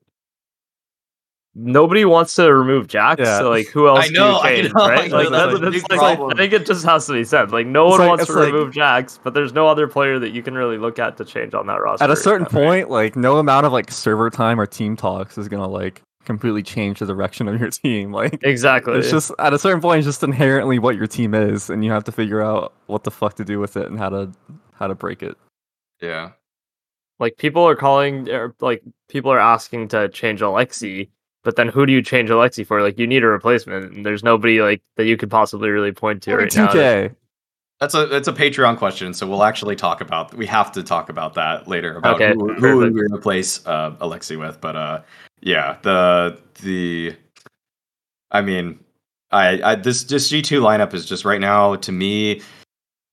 nobody 1.55 2.03
wants 2.05 2.35
to 2.35 2.53
remove 2.53 2.87
JACKZ 2.87 3.19
Yeah. 3.19 3.37
so 3.39 3.49
like 3.49 3.67
who 3.67 3.87
else 3.87 4.05
I 4.05 4.07
know, 4.09 4.31
do 4.33 4.37
I 4.39 4.49
you 4.51 4.61
change 4.63 4.73
know, 4.73 4.81
I 4.83 4.89
right 4.89 5.09
know, 5.09 5.17
like 5.17 5.29
that's 5.29 5.81
that's, 5.87 5.93
a 5.93 5.95
like- 5.95 6.19
I 6.19 6.37
think 6.37 6.53
it 6.53 6.65
just 6.65 6.85
has 6.85 7.05
to 7.07 7.13
be 7.13 7.23
said 7.23 7.51
like 7.51 7.65
no 7.65 7.87
It's 7.87 7.91
one 7.91 7.99
like- 8.01 8.09
wants 8.09 8.25
to 8.27 8.33
like- 8.33 8.51
remove 8.53 8.73
JACKZ 8.73 9.19
but 9.23 9.33
there's 9.33 9.53
no 9.53 9.67
other 9.67 9.87
player 9.87 10.19
that 10.19 10.31
you 10.31 10.43
can 10.43 10.53
really 10.55 10.77
look 10.77 10.99
at 10.99 11.15
to 11.17 11.25
change 11.25 11.53
on 11.53 11.67
that 11.67 11.81
roster 11.81 12.03
At 12.03 12.11
a 12.11 12.15
certain 12.15 12.43
right 12.43 12.53
now. 12.53 12.59
point, 12.59 12.89
like 12.89 13.15
no 13.15 13.37
amount 13.37 13.65
of 13.65 13.71
like 13.71 13.89
server 13.91 14.29
time 14.29 14.59
or 14.59 14.65
team 14.65 14.95
talks 14.97 15.37
is 15.37 15.47
gonna 15.47 15.67
like 15.67 16.01
completely 16.25 16.63
change 16.63 16.99
the 16.99 17.05
direction 17.05 17.47
of 17.47 17.59
your 17.61 17.69
team. 17.69 18.11
Like 18.11 18.39
Exactly. 18.43 18.97
it's 18.97 19.11
just 19.11 19.31
at 19.39 19.53
a 19.53 19.59
certain 19.59 19.79
point, 19.79 19.99
it's 19.99 20.07
just 20.07 20.23
inherently 20.23 20.79
what 20.79 20.95
your 20.95 21.05
team 21.07 21.33
is, 21.35 21.69
and 21.69 21.85
you 21.85 21.91
have 21.91 22.03
to 22.05 22.11
figure 22.11 22.41
out 22.41 22.73
what 22.87 23.03
the 23.03 23.11
fuck 23.11 23.35
to 23.35 23.45
do 23.45 23.59
with 23.59 23.77
it 23.77 23.85
and 23.87 23.97
how 23.99 24.09
to 24.09 24.31
how 24.73 24.87
to 24.87 24.95
break 24.95 25.21
it. 25.23 25.37
Yeah. 26.01 26.31
like 27.19 27.37
people 27.37 27.63
are 27.63 27.75
calling 27.77 28.27
er, 28.29 28.53
like 28.59 28.81
people 29.07 29.31
are 29.31 29.39
asking 29.39 29.87
to 29.89 30.09
change 30.09 30.41
Alexi, 30.41 31.09
but 31.45 31.55
then 31.55 31.69
who 31.69 31.85
do 31.85 31.93
you 31.93 32.01
change 32.01 32.29
Alexi 32.29 32.65
for? 32.65 32.81
Like 32.81 32.97
you 32.99 33.07
need 33.07 33.23
a 33.23 33.27
replacement, 33.27 33.93
and 33.93 34.05
there's 34.05 34.23
nobody 34.23 34.61
like 34.61 34.81
that 34.97 35.05
you 35.05 35.15
could 35.15 35.29
possibly 35.29 35.69
really 35.69 35.93
point 35.93 36.23
to 36.23 36.35
right 36.35 36.53
now. 36.53 36.67
2K. 36.67 37.15
That's 37.79 37.93
a 37.93 38.07
that's 38.07 38.27
a 38.27 38.33
Patreon 38.33 38.77
question, 38.77 39.13
so 39.13 39.27
we'll 39.27 39.43
actually 39.43 39.75
talk 39.75 40.01
about 40.01 40.33
we 40.33 40.45
have 40.47 40.71
to 40.73 40.81
talk 40.81 41.09
about 41.09 41.35
that 41.35 41.67
later 41.67 41.97
about 41.97 42.15
Okay, 42.15 42.33
who, 42.33 42.53
who 42.55 42.77
we 42.91 43.01
replace 43.13 43.65
uh, 43.67 43.91
Alexi 44.01 44.39
with. 44.39 44.59
But 44.59 44.75
uh, 44.75 45.01
yeah, 45.41 45.77
the 45.83 46.39
the 46.63 47.15
I 48.31 48.41
mean, 48.41 48.79
I, 49.31 49.61
I 49.61 49.75
this 49.75 50.03
this 50.05 50.29
G 50.29 50.41
two 50.41 50.61
lineup 50.61 50.93
is 50.93 51.05
just 51.05 51.25
right 51.25 51.41
now 51.41 51.75
to 51.75 51.91
me. 51.91 52.41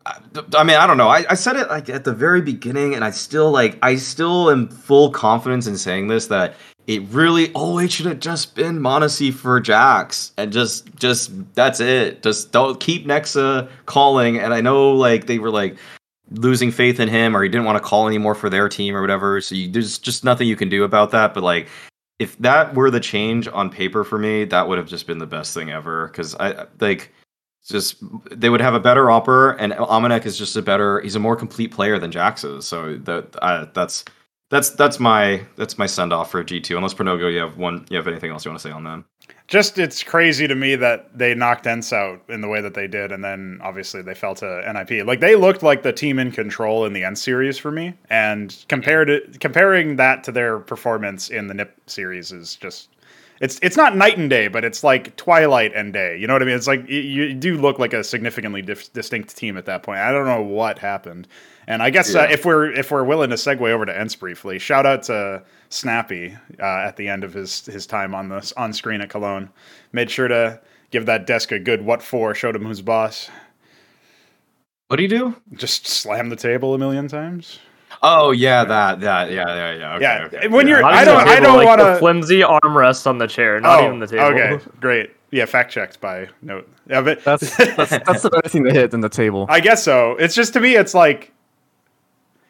I, 0.07 0.18
I 0.55 0.64
mean, 0.64 0.76
I 0.76 0.87
don't 0.87 0.97
know. 0.97 1.09
I, 1.09 1.24
I 1.28 1.35
said 1.35 1.57
it 1.57 1.68
like 1.68 1.89
at 1.89 2.05
the 2.05 2.14
very 2.14 2.41
beginning, 2.41 2.95
and 2.95 3.05
I 3.05 3.11
still 3.11 3.51
like 3.51 3.78
I 3.83 3.97
still 3.97 4.51
am 4.51 4.68
full 4.68 5.11
confidence 5.11 5.66
in 5.66 5.76
saying 5.76 6.09
this 6.09 6.28
that 6.28 6.55
it 6.97 7.03
really 7.11 7.51
it 7.55 7.90
should 7.90 8.07
have 8.07 8.20
just 8.20 8.55
been 8.55 8.78
m0NESY 8.78 9.32
for 9.32 9.61
JACKZ, 9.61 10.32
and 10.36 10.53
just 10.53 10.95
just 10.97 11.30
that's 11.55 11.80
it. 11.80 12.22
Just 12.22 12.53
don't 12.53 12.78
keep 12.80 13.07
Nexa 13.07 13.68
calling. 13.86 14.38
And 14.38 14.53
I 14.53 14.61
know 14.61 14.93
like 14.93 15.26
they 15.26 15.38
were 15.38 15.51
like 15.51 15.76
losing 16.30 16.70
faith 16.70 17.01
in 17.01 17.09
him, 17.09 17.36
or 17.36 17.43
he 17.43 17.49
didn't 17.49 17.66
want 17.66 17.76
to 17.76 17.84
call 17.84 18.07
anymore 18.07 18.34
for 18.34 18.51
their 18.51 18.68
team 18.68 18.95
or 18.97 19.01
whatever. 19.01 19.40
So 19.40 19.55
you, 19.55 19.70
there's 19.70 19.99
just 19.99 20.24
nothing 20.24 20.49
you 20.49 20.57
can 20.57 20.68
do 20.68 20.84
about 20.84 21.11
that. 21.12 21.34
But 21.34 21.43
like 21.43 21.68
if 22.18 22.36
that 22.38 22.74
were 22.74 22.90
the 22.90 23.01
change 23.01 23.49
on 23.49 23.70
paper 23.70 24.05
for 24.05 24.18
me, 24.18 24.45
that 24.45 24.68
would 24.68 24.78
have 24.78 24.88
just 24.88 25.07
been 25.07 25.18
the 25.18 25.26
best 25.26 25.55
thing 25.55 25.70
ever. 25.70 26.09
Because 26.09 26.34
I 26.36 26.66
like 26.80 27.12
just 27.66 27.97
they 28.30 28.49
would 28.49 28.61
have 28.61 28.74
a 28.74 28.80
better 28.80 29.05
AWPer, 29.05 29.57
and 29.59 29.72
Amanek 29.72 30.26
is 30.26 30.36
just 30.36 30.57
a 30.57 30.62
better. 30.62 31.01
He's 31.01 31.16
a 31.16 31.20
more 31.20 31.36
complete 31.36 31.72
player 31.72 31.99
than 31.99 32.11
JACKZ 32.11 32.59
is. 32.59 32.64
So 32.66 32.97
that 32.99 33.36
uh, 33.40 33.66
that's 33.72 34.05
that's 34.53 34.68
that's 34.68 35.00
my 35.00 35.40
that's 35.57 35.78
my 35.78 35.86
send 35.86 36.12
off 36.12 36.30
for 36.30 36.44
G 36.44 36.61
two. 36.61 36.76
Unless 36.76 36.92
Pronogo, 36.92 37.32
you 37.32 37.38
have 37.38 37.57
one. 37.57 37.86
You 37.88 37.96
have 37.96 38.07
anything 38.07 38.30
else 38.30 38.44
you 38.44 38.50
want 38.50 38.61
to 38.61 38.68
say 38.68 38.70
on 38.70 38.84
them? 38.84 39.07
Just 39.48 39.78
it's 39.78 40.03
crazy 40.03 40.46
to 40.46 40.55
me 40.55 40.76
that 40.76 41.16
they 41.16 41.34
knocked 41.34 41.66
ENCE 41.66 41.90
out 41.90 42.22
in 42.28 42.42
the 42.42 42.48
way 42.48 42.61
that 42.61 42.74
they 42.74 42.86
did, 42.86 43.12
and 43.12 43.24
then 43.24 43.61
obviously 43.62 44.03
they 44.03 44.14
fell 44.14 44.34
to 44.34 44.62
NIP. 44.70 45.07
Like 45.07 45.20
they 45.20 45.36
looked 45.36 45.62
like 45.62 45.82
the 45.82 45.92
team 45.92 46.18
in 46.18 46.30
control 46.30 46.84
in 46.84 46.92
the 46.92 47.03
ENCE 47.03 47.22
series 47.22 47.57
for 47.57 47.70
me, 47.70 47.94
and 48.11 48.55
compared 48.68 49.40
comparing 49.40 49.96
that 49.96 50.22
to 50.24 50.32
their 50.32 50.59
performance 50.59 51.30
in 51.30 51.46
the 51.46 51.55
NIP 51.55 51.74
series 51.86 52.30
is 52.30 52.55
just 52.57 52.90
it's 53.40 53.59
it's 53.62 53.78
not 53.78 53.96
night 53.96 54.18
and 54.18 54.28
day, 54.28 54.48
but 54.48 54.66
it's 54.66 54.84
like 54.84 55.16
twilight 55.16 55.72
and 55.74 55.94
day. 55.94 56.18
You 56.18 56.26
know 56.26 56.34
what 56.34 56.42
I 56.42 56.44
mean? 56.44 56.57
It's 56.57 56.66
like 56.66 56.86
you, 56.90 57.00
you 57.00 57.34
do 57.34 57.57
look 57.57 57.78
like 57.78 57.94
a 57.94 58.05
significantly 58.05 58.61
dif- 58.61 58.92
distinct 58.92 59.34
team 59.34 59.57
at 59.57 59.64
that 59.64 59.82
point. 59.82 60.00
I 60.00 60.12
don't 60.12 60.26
know 60.26 60.42
what 60.42 60.78
happened, 60.78 61.26
and 61.67 61.83
I 61.83 61.91
guess 61.91 62.15
uh, 62.15 62.27
if 62.31 62.45
we're 62.45 62.71
if 62.73 62.91
we're 62.91 63.05
willing 63.05 63.31
to 63.31 63.37
segue 63.37 63.61
over 63.71 63.85
to 63.87 63.93
ENCE 63.99 64.17
briefly, 64.17 64.59
shout 64.59 64.87
out 64.87 65.03
to 65.05 65.43
Snappi 65.69 66.37
uh, 66.61 66.65
at 66.65 66.97
the 66.97 67.09
end 67.09 67.25
of 67.25 67.33
his 67.33 67.65
his 67.67 67.87
time 67.87 68.15
on 68.15 68.29
the 68.29 68.53
on 68.57 68.73
screen 68.73 69.01
at 69.01 69.09
Cologne. 69.11 69.51
Made 69.93 70.11
sure 70.11 70.29
to 70.29 70.61
give 70.91 71.07
that 71.07 71.27
desk 71.27 71.53
a 71.53 71.59
good 71.59 71.83
what 71.85 72.03
for. 72.03 72.35
Showed 72.35 72.57
him 72.57 72.65
who's 72.65 72.83
boss. 72.83 73.31
What 74.89 74.97
do 74.97 75.03
you 75.03 75.09
do? 75.09 75.37
Just 75.55 75.87
slam 75.87 76.29
the 76.29 76.37
table 76.37 76.75
a 76.75 76.79
million 76.79 77.09
times. 77.09 77.59
Oh 78.03 78.31
yeah, 78.33 78.65
that 78.65 79.01
that 79.01 79.31
yeah 79.31 79.47
yeah 79.47 79.73
yeah. 79.75 79.95
Okay, 79.95 80.03
Yeah, 80.03 80.25
okay, 80.27 80.49
when 80.49 80.67
yeah. 80.67 80.71
you're- 80.73 80.83
Not 80.83 80.93
I 80.95 81.05
don't- 81.05 81.25
the 81.25 81.31
I 81.31 81.41
don't 81.41 81.57
like 81.59 81.67
wanna- 81.67 81.99
flimsy 81.99 82.41
armrest 82.41 83.07
on 83.07 83.19
the 83.19 83.27
chair, 83.27 83.61
not 83.61 83.85
even 83.85 84.01
the 84.01 84.07
table. 84.07 84.25
Okay, 84.25 84.59
great. 84.81 85.11
Yeah, 85.31 85.45
fact 85.47 85.71
checked 85.73 86.01
by 86.01 86.29
note. 86.43 86.69
Yeah, 86.91 87.01
but 87.01 87.23
That's 87.25 87.57
that's 87.57 87.91
that's 88.05 88.23
the 88.23 88.31
better 88.31 88.49
thing 88.49 88.65
to 88.65 88.73
hit 88.73 88.91
than 88.91 89.01
the 89.01 89.09
table. 89.09 89.47
I 89.49 89.61
guess 89.61 89.83
so. 89.85 90.13
It's 90.17 90.35
just 90.35 90.53
to 90.55 90.61
me, 90.61 90.75
it's 90.77 90.95
like 90.95 91.33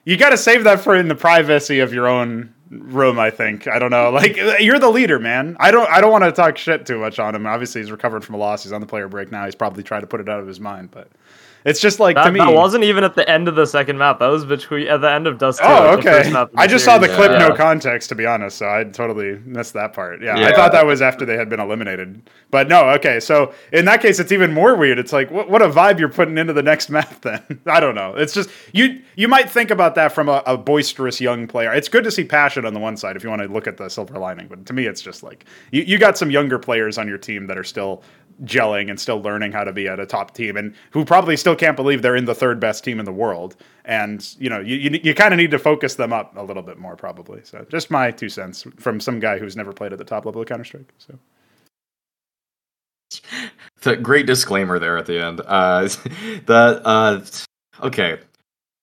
you 0.05 0.17
got 0.17 0.31
to 0.31 0.37
save 0.37 0.65
that 0.65 0.81
for 0.81 0.97
in 0.97 1.09
the 1.09 1.15
privacy 1.15 1.81
of 1.81 1.93
your 1.93 2.09
own 2.09 2.55
room. 2.71 3.19
I 3.19 3.31
think. 3.31 3.69
I 3.69 3.79
don't 3.79 3.91
know. 3.91 4.11
Like 4.11 4.37
you're 4.61 4.79
the 4.79 4.91
leader, 4.91 5.19
man. 5.19 5.57
I 5.61 5.71
don't. 5.71 5.89
I 5.91 6.01
don't 6.01 6.13
want 6.13 6.25
to 6.25 6.33
talk 6.33 6.57
shit 6.57 6.87
too 6.87 6.99
much 6.99 7.19
on 7.19 7.35
him. 7.35 7.47
Obviously, 7.47 7.81
he's 7.81 7.91
recovered 7.91 8.25
from 8.25 8.35
a 8.35 8.39
loss. 8.39 8.63
He's 8.63 8.73
on 8.73 8.81
the 8.81 8.87
player 8.87 9.09
break 9.09 9.31
now. 9.31 9.45
He's 9.45 9.55
probably 9.55 9.83
trying 9.83 10.01
to 10.03 10.07
put 10.07 10.21
it 10.21 10.29
out 10.29 10.41
of 10.41 10.47
his 10.47 10.61
mind. 10.61 10.91
But 10.91 11.09
it's 11.65 11.81
just 11.81 12.01
like 12.01 12.17
That, 12.17 12.25
to 12.25 12.33
me. 12.33 12.39
that 12.41 12.53
wasn't 12.53 12.85
even 12.85 13.05
at 13.05 13.15
the 13.15 13.29
end 13.29 13.49
of 13.49 13.55
the 13.55 13.67
second 13.67 13.99
map. 13.99 14.19
That 14.19 14.29
was 14.29 14.45
between 14.45 14.89
at 14.89 15.01
the 15.01 15.11
end 15.11 15.27
of 15.27 15.39
Dust. 15.39 15.61
2, 15.61 15.65
Oh, 15.67 15.69
like 15.73 15.97
the 15.97 16.03
first 16.11 16.21
okay. 16.27 16.33
map 16.33 16.53
of 16.53 16.59
I 16.59 16.67
just 16.67 16.85
saw 16.85 16.99
the 16.99 17.09
clip, 17.09 17.33
Yeah. 17.33 17.39
no 17.49 17.55
context, 17.55 18.09
to 18.11 18.15
be 18.15 18.27
honest. 18.27 18.59
So 18.59 18.69
I 18.69 18.85
totally 18.85 19.39
missed 19.45 19.73
that 19.75 19.93
part. 19.93 20.23
Yeah, 20.23 20.35
I 20.47 20.53
thought 20.55 20.73
that 20.73 20.87
was 20.87 21.03
after 21.03 21.25
they 21.25 21.37
had 21.37 21.49
been 21.49 21.61
eliminated. 21.61 22.23
But 22.51 22.69
no, 22.69 22.91
okay. 22.91 23.19
So 23.21 23.55
in 23.73 23.85
that 23.87 24.03
case, 24.03 24.19
it's 24.19 24.33
even 24.33 24.53
more 24.53 24.75
weird. 24.77 24.99
It's 24.99 25.13
like, 25.13 25.31
what, 25.31 25.49
what 25.49 25.63
a 25.63 25.69
vibe 25.69 25.99
you're 25.99 26.09
putting 26.09 26.37
into 26.39 26.53
the 26.53 26.63
next 26.63 26.91
map. 26.91 27.21
Then 27.23 27.43
I 27.67 27.81
don't 27.81 27.95
know. 27.95 28.15
It's 28.15 28.35
just 28.35 28.51
you. 28.73 29.01
You 29.17 29.29
might 29.29 29.51
think 29.51 29.71
about 29.71 29.95
that 29.97 30.13
from 30.13 30.29
a, 30.29 30.43
a 30.47 30.57
boisterous 30.57 31.21
young 31.21 31.47
player. 31.47 31.73
It's 31.73 31.89
good 31.89 32.05
to 32.05 32.11
see 32.11 32.25
passion 32.25 32.65
on 32.65 32.73
the 32.75 32.81
one 32.81 32.97
side 32.97 33.15
if 33.17 33.23
you 33.23 33.29
want 33.31 33.43
to 33.43 33.49
look 33.49 33.67
at 33.67 33.77
the 33.77 33.89
silver 33.89 34.19
lining. 34.19 34.49
But 34.49 34.65
to 34.67 34.73
me, 34.73 34.87
it's 34.87 35.01
just 35.03 35.23
like 35.23 35.45
you, 35.71 35.83
you 35.83 35.99
got 35.99 36.17
some 36.19 36.31
younger 36.31 36.59
players 36.59 36.99
on 36.99 37.07
your 37.09 37.19
team 37.19 37.47
that 37.47 37.59
are 37.59 37.65
still 37.65 38.03
gelling 38.45 38.91
and 38.91 38.99
still 38.99 39.21
learning 39.21 39.53
how 39.53 39.63
to 39.65 39.73
be 39.73 39.87
at 39.87 40.01
a 40.01 40.07
top 40.07 40.35
team 40.35 40.57
and 40.57 40.75
who 40.91 41.05
probably 41.05 41.37
still 41.37 41.55
can't 41.55 41.77
believe 41.77 42.03
they're 42.03 42.17
in 42.17 42.25
the 42.25 42.35
third 42.35 42.59
best 42.59 42.83
team 42.83 42.99
in 42.99 43.05
the 43.05 43.13
world 43.13 43.57
and 43.85 44.35
you 44.39 44.51
know 44.51 44.59
you, 44.59 44.77
you, 44.77 45.01
you 45.03 45.15
kind 45.15 45.33
of 45.33 45.39
need 45.39 45.51
to 45.51 45.59
focus 45.59 45.95
them 45.95 46.13
up 46.13 46.37
a 46.37 46.43
little 46.43 46.63
bit 46.63 46.79
more 46.79 46.97
probably 46.97 47.41
so 47.45 47.65
just 47.71 47.91
my 47.91 48.11
two 48.11 48.29
cents 48.29 48.67
from 48.79 48.99
some 49.01 49.21
guy 49.21 49.39
who's 49.39 49.57
never 49.57 49.73
played 49.73 49.93
at 49.93 49.99
the 49.99 50.05
top 50.05 50.27
level 50.27 50.43
of 50.43 50.49
counter-strike 50.49 50.93
so 50.99 51.17
the 53.83 53.97
great 53.97 54.27
disclaimer 54.27 54.79
there 54.79 54.97
at 54.97 55.07
the 55.07 55.23
end. 55.23 55.41
Uh, 55.45 55.83
that 56.47 56.83
uh, 56.85 57.21
okay. 57.83 58.19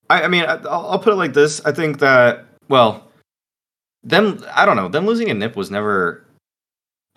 I, 0.09 0.23
I 0.23 0.27
mean, 0.27 0.43
I- 0.43 0.61
I'll, 0.63 0.91
I'll 0.91 0.99
put 0.99 1.13
it 1.13 1.17
like 1.17 1.33
this. 1.33 1.63
I 1.65 1.71
think 1.71 1.99
that 1.99 2.45
well, 2.67 3.07
them. 4.03 4.43
I 4.53 4.65
don't 4.65 4.75
know. 4.75 4.89
Them 4.89 5.05
losing 5.05 5.29
a 5.29 5.33
Nip 5.33 5.55
was 5.55 5.71
never 5.71 6.25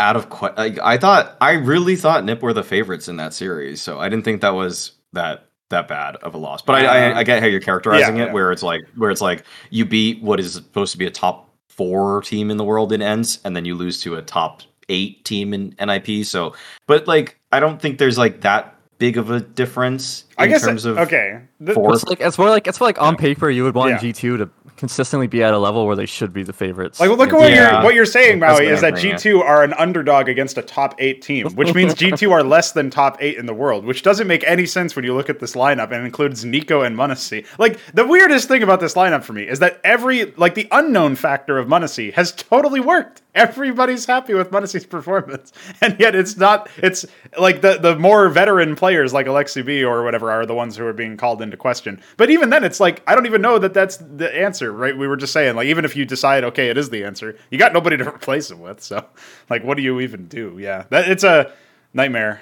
out 0.02 0.16
of. 0.16 0.28
Que- 0.30 0.52
like, 0.56 0.78
I 0.82 0.98
thought. 0.98 1.36
I 1.40 1.52
really 1.52 1.96
thought 1.96 2.24
Nip 2.24 2.42
were 2.42 2.52
the 2.52 2.62
favorites 2.64 3.08
in 3.08 3.16
that 3.16 3.32
series, 3.32 3.80
so 3.80 3.98
I 4.00 4.08
didn't 4.08 4.24
think 4.24 4.40
that 4.42 4.54
was 4.54 4.92
that 5.12 5.46
that 5.70 5.88
bad 5.88 6.16
of 6.16 6.34
a 6.34 6.38
loss. 6.38 6.60
But 6.62 6.84
I, 6.84 6.84
I, 6.86 7.10
um, 7.10 7.16
I 7.18 7.24
get 7.24 7.40
how 7.40 7.46
you're 7.48 7.60
characterizing 7.60 8.16
Yeah, 8.16 8.24
it, 8.24 8.26
yeah. 8.26 8.32
where 8.32 8.52
it's 8.52 8.62
like 8.62 8.82
where 8.96 9.10
it's 9.10 9.22
like 9.22 9.44
you 9.70 9.84
beat 9.84 10.22
what 10.22 10.38
is 10.38 10.52
supposed 10.52 10.92
to 10.92 10.98
be 10.98 11.06
a 11.06 11.10
top 11.10 11.48
four 11.68 12.20
team 12.22 12.50
in 12.50 12.58
the 12.58 12.64
world 12.64 12.92
in 12.92 13.00
ENCE, 13.00 13.40
and 13.44 13.56
then 13.56 13.64
you 13.64 13.74
lose 13.74 14.00
to 14.02 14.16
a 14.16 14.22
top 14.22 14.62
eight 14.88 15.24
team 15.24 15.54
in 15.54 15.74
NIP. 15.80 16.26
So, 16.26 16.54
but 16.86 17.06
like 17.06 17.38
I 17.52 17.60
don't 17.60 17.80
think 17.80 17.98
there's 17.98 18.18
like 18.18 18.42
that 18.42 18.76
big 18.98 19.16
of 19.16 19.30
a 19.30 19.40
difference 19.40 20.24
i 20.42 20.46
guess 20.46 20.62
terms 20.64 20.84
of 20.84 20.98
okay 20.98 21.40
The- 21.60 21.74
four- 21.74 21.92
It's 21.94 22.04
like 22.04 22.20
it's 22.20 22.38
more 22.38 22.50
like 22.50 22.66
it's 22.66 22.80
more 22.80 22.88
like 22.88 23.00
on 23.00 23.16
paper 23.16 23.48
you 23.50 23.64
would 23.64 23.74
want 23.74 23.90
Yeah. 23.90 23.98
G 23.98 24.12
two 24.12 24.36
to 24.38 24.50
consistently 24.76 25.28
be 25.28 25.44
at 25.44 25.54
a 25.54 25.58
level 25.58 25.86
where 25.86 25.94
they 25.94 26.06
should 26.06 26.32
be 26.32 26.42
the 26.42 26.52
favorites. 26.52 26.98
Like, 26.98 27.10
look 27.10 27.28
at 27.28 27.34
what 27.38 27.50
Yeah. 27.50 27.74
you're 27.74 27.84
what 27.84 27.94
you're 27.94 28.04
saying, 28.06 28.40
That's 28.40 28.58
Maui, 28.58 28.66
what 28.66 28.74
is 28.74 28.80
that 28.80 28.96
G 28.96 29.00
saying, 29.10 29.18
two 29.18 29.40
are 29.42 29.62
an 29.62 29.74
underdog 29.74 30.28
against 30.28 30.58
a 30.58 30.62
top 30.62 30.96
eight 30.98 31.22
team, 31.22 31.46
which 31.54 31.72
means 31.78 31.94
G 31.94 32.10
two 32.10 32.32
are 32.32 32.42
less 32.42 32.72
than 32.72 32.90
top 32.90 33.16
eight 33.20 33.36
in 33.36 33.46
the 33.46 33.54
world, 33.54 33.84
which 33.84 34.02
doesn't 34.02 34.26
make 34.26 34.42
any 34.44 34.66
sense 34.66 34.96
when 34.96 35.04
you 35.04 35.14
look 35.14 35.30
at 35.30 35.38
this 35.38 35.52
lineup 35.54 35.92
and 35.92 36.04
includes 36.04 36.44
NiKo 36.44 36.84
and 36.84 36.96
m0NESY. 36.96 37.44
Like 37.58 37.78
the 37.94 38.04
weirdest 38.04 38.48
thing 38.48 38.62
about 38.64 38.80
this 38.80 38.94
lineup 38.94 39.22
for 39.22 39.34
me 39.34 39.46
is 39.46 39.60
that 39.60 39.80
every 39.84 40.32
like 40.36 40.54
the 40.54 40.66
unknown 40.72 41.14
factor 41.14 41.58
of 41.58 41.68
m0NESY 41.68 42.14
has 42.14 42.32
totally 42.32 42.80
worked. 42.80 43.22
Everybody's 43.36 44.04
happy 44.06 44.34
with 44.34 44.50
m0NESY's 44.50 44.86
performance, 44.86 45.52
and 45.80 45.94
yet 46.00 46.14
it's 46.16 46.36
not. 46.36 46.68
It's 46.78 47.06
like 47.38 47.60
the 47.60 47.78
the 47.78 47.96
more 47.96 48.28
veteran 48.30 48.74
players 48.74 49.12
like 49.12 49.26
Aleksib 49.26 49.86
or 49.86 50.02
whatever 50.02 50.31
are 50.40 50.46
the 50.46 50.54
ones 50.54 50.76
who 50.76 50.86
are 50.86 50.92
being 50.92 51.16
called 51.16 51.42
into 51.42 51.56
question. 51.56 52.00
But 52.16 52.30
even 52.30 52.50
then, 52.50 52.64
it's 52.64 52.80
like 52.80 53.02
I 53.06 53.14
don't 53.14 53.26
even 53.26 53.42
know 53.42 53.58
that 53.58 53.74
that's 53.74 53.96
the 53.98 54.34
answer, 54.34 54.72
right? 54.72 54.96
We 54.96 55.06
were 55.06 55.16
just 55.16 55.32
saying 55.32 55.56
like 55.56 55.66
even 55.66 55.84
if 55.84 55.96
you 55.96 56.04
decide 56.04 56.44
okay, 56.44 56.68
it 56.68 56.78
is 56.78 56.90
the 56.90 57.04
answer, 57.04 57.36
you 57.50 57.58
got 57.58 57.72
nobody 57.72 57.96
to 57.96 58.08
replace 58.14 58.50
him 58.50 58.60
with. 58.60 58.82
So 58.82 59.04
like, 59.50 59.64
what 59.64 59.76
do 59.76 59.82
you 59.82 60.00
even 60.00 60.26
do? 60.26 60.56
Yeah, 60.58 60.84
that 60.90 61.10
it's 61.10 61.24
a 61.24 61.52
nightmare. 61.94 62.40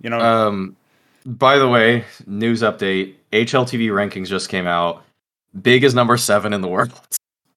You 0.00 0.10
know, 0.10 0.20
Um, 0.20 0.76
by 1.26 1.58
the 1.58 1.68
way, 1.68 2.04
news 2.26 2.62
update: 2.62 3.14
HLTV 3.32 3.88
rankings 3.88 4.28
just 4.28 4.48
came 4.48 4.66
out. 4.66 5.04
Big 5.60 5.82
is 5.84 5.94
number 5.94 6.16
seven 6.16 6.52
in 6.52 6.60
the 6.60 6.68
world. 6.68 6.92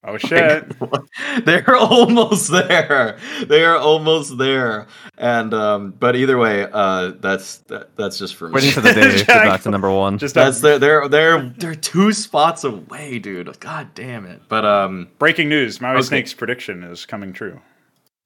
Oh 0.04 0.16
shit. 0.18 0.72
They're 1.44 1.76
almost 1.76 2.50
there. 2.50 3.18
They're 3.46 3.76
almost 3.76 4.38
there. 4.38 4.86
And 5.18 5.54
um, 5.54 5.90
but 5.98 6.16
either 6.16 6.38
way, 6.38 6.66
uh, 6.72 7.12
that's 7.20 7.58
that, 7.68 7.96
that's 7.96 8.18
just 8.18 8.34
for 8.36 8.48
me. 8.48 8.54
waiting 8.54 8.70
for 8.72 8.80
the 8.80 8.92
day 8.92 9.02
to 9.10 9.16
get 9.18 9.26
Jack, 9.26 9.44
back 9.44 9.62
to 9.62 9.70
number 9.70 9.90
one. 9.90 10.18
Just 10.18 10.34
that's 10.34 10.60
they're 10.60 10.78
they're 10.78 11.08
they're 11.08 11.48
they're 11.58 11.74
two 11.74 12.12
spots 12.12 12.64
away, 12.64 13.18
dude. 13.18 13.58
God 13.60 13.94
damn 13.94 14.26
it. 14.26 14.42
But 14.48 14.64
um, 14.64 15.08
breaking 15.18 15.48
news: 15.48 15.80
Maui 15.80 15.96
Okay. 15.96 16.02
Snake's 16.02 16.34
prediction 16.34 16.82
is 16.84 17.06
coming 17.06 17.32
true. 17.32 17.60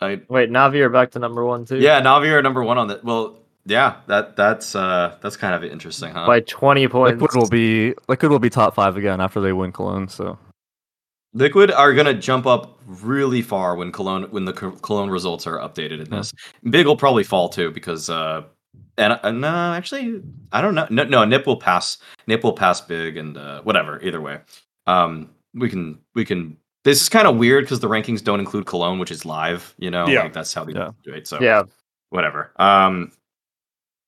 I 0.00 0.20
Wait, 0.28 0.50
Navi 0.50 0.80
are 0.80 0.90
back 0.90 1.12
to 1.12 1.18
number 1.18 1.44
one 1.44 1.64
too. 1.64 1.78
yeah, 1.78 2.00
Navi 2.02 2.30
are 2.30 2.42
number 2.42 2.62
one 2.62 2.76
on 2.78 2.88
that. 2.88 3.02
Well, 3.02 3.38
yeah, 3.64 3.96
that 4.06 4.36
that's 4.36 4.74
uh 4.74 5.16
that's 5.22 5.36
kind 5.36 5.54
of 5.54 5.64
interesting, 5.64 6.12
huh? 6.12 6.26
by 6.26 6.40
twenty 6.40 6.86
points. 6.86 7.20
Liquid 7.20 7.40
will 7.40 7.48
be 7.48 7.94
Liquid 8.08 8.30
will 8.30 8.38
be 8.38 8.50
top 8.50 8.74
five 8.74 8.96
again 8.96 9.20
after 9.20 9.40
they 9.40 9.52
win 9.52 9.72
Cologne. 9.72 10.08
So 10.08 10.38
Liquid 11.36 11.70
are 11.70 11.92
gonna 11.92 12.14
jump 12.14 12.46
up 12.46 12.78
really 12.86 13.42
far 13.42 13.76
when 13.76 13.92
Cologne 13.92 14.24
when 14.30 14.46
the 14.46 14.52
Cologne 14.54 15.10
results 15.10 15.46
are 15.46 15.58
updated 15.58 16.00
in 16.04 16.10
Yeah. 16.10 16.18
this. 16.18 16.32
Big 16.70 16.86
will 16.86 16.96
probably 16.96 17.24
fall 17.24 17.48
too 17.50 17.70
because 17.70 18.08
uh 18.08 18.42
and 18.96 19.18
uh, 19.22 19.30
no 19.30 19.48
actually 19.74 20.22
I 20.52 20.62
don't 20.62 20.74
know 20.74 20.86
no 20.88 21.04
no 21.04 21.24
Nip 21.26 21.46
will 21.46 21.58
pass 21.58 21.98
Nip 22.26 22.42
will 22.42 22.54
pass 22.54 22.80
Big 22.80 23.16
and 23.18 23.36
uh, 23.36 23.60
whatever 23.62 24.00
either 24.02 24.20
way. 24.20 24.40
Um 24.86 25.28
we 25.54 25.68
can 25.68 25.98
we 26.14 26.24
can 26.24 26.56
this 26.84 27.02
is 27.02 27.08
kind 27.10 27.26
of 27.28 27.36
weird 27.36 27.64
because 27.64 27.80
the 27.80 27.88
rankings 27.88 28.24
don't 28.24 28.40
include 28.40 28.64
Cologne 28.64 28.98
which 28.98 29.10
is 29.10 29.26
live 29.26 29.74
you 29.78 29.90
know 29.90 30.06
Yeah. 30.08 30.22
like 30.22 30.32
that's 30.32 30.54
how 30.54 30.64
they 30.64 30.72
Yeah. 30.72 30.92
do 31.04 31.12
it 31.12 31.28
so 31.28 31.38
Yeah. 31.40 31.64
whatever. 32.10 32.50
Um, 32.56 33.12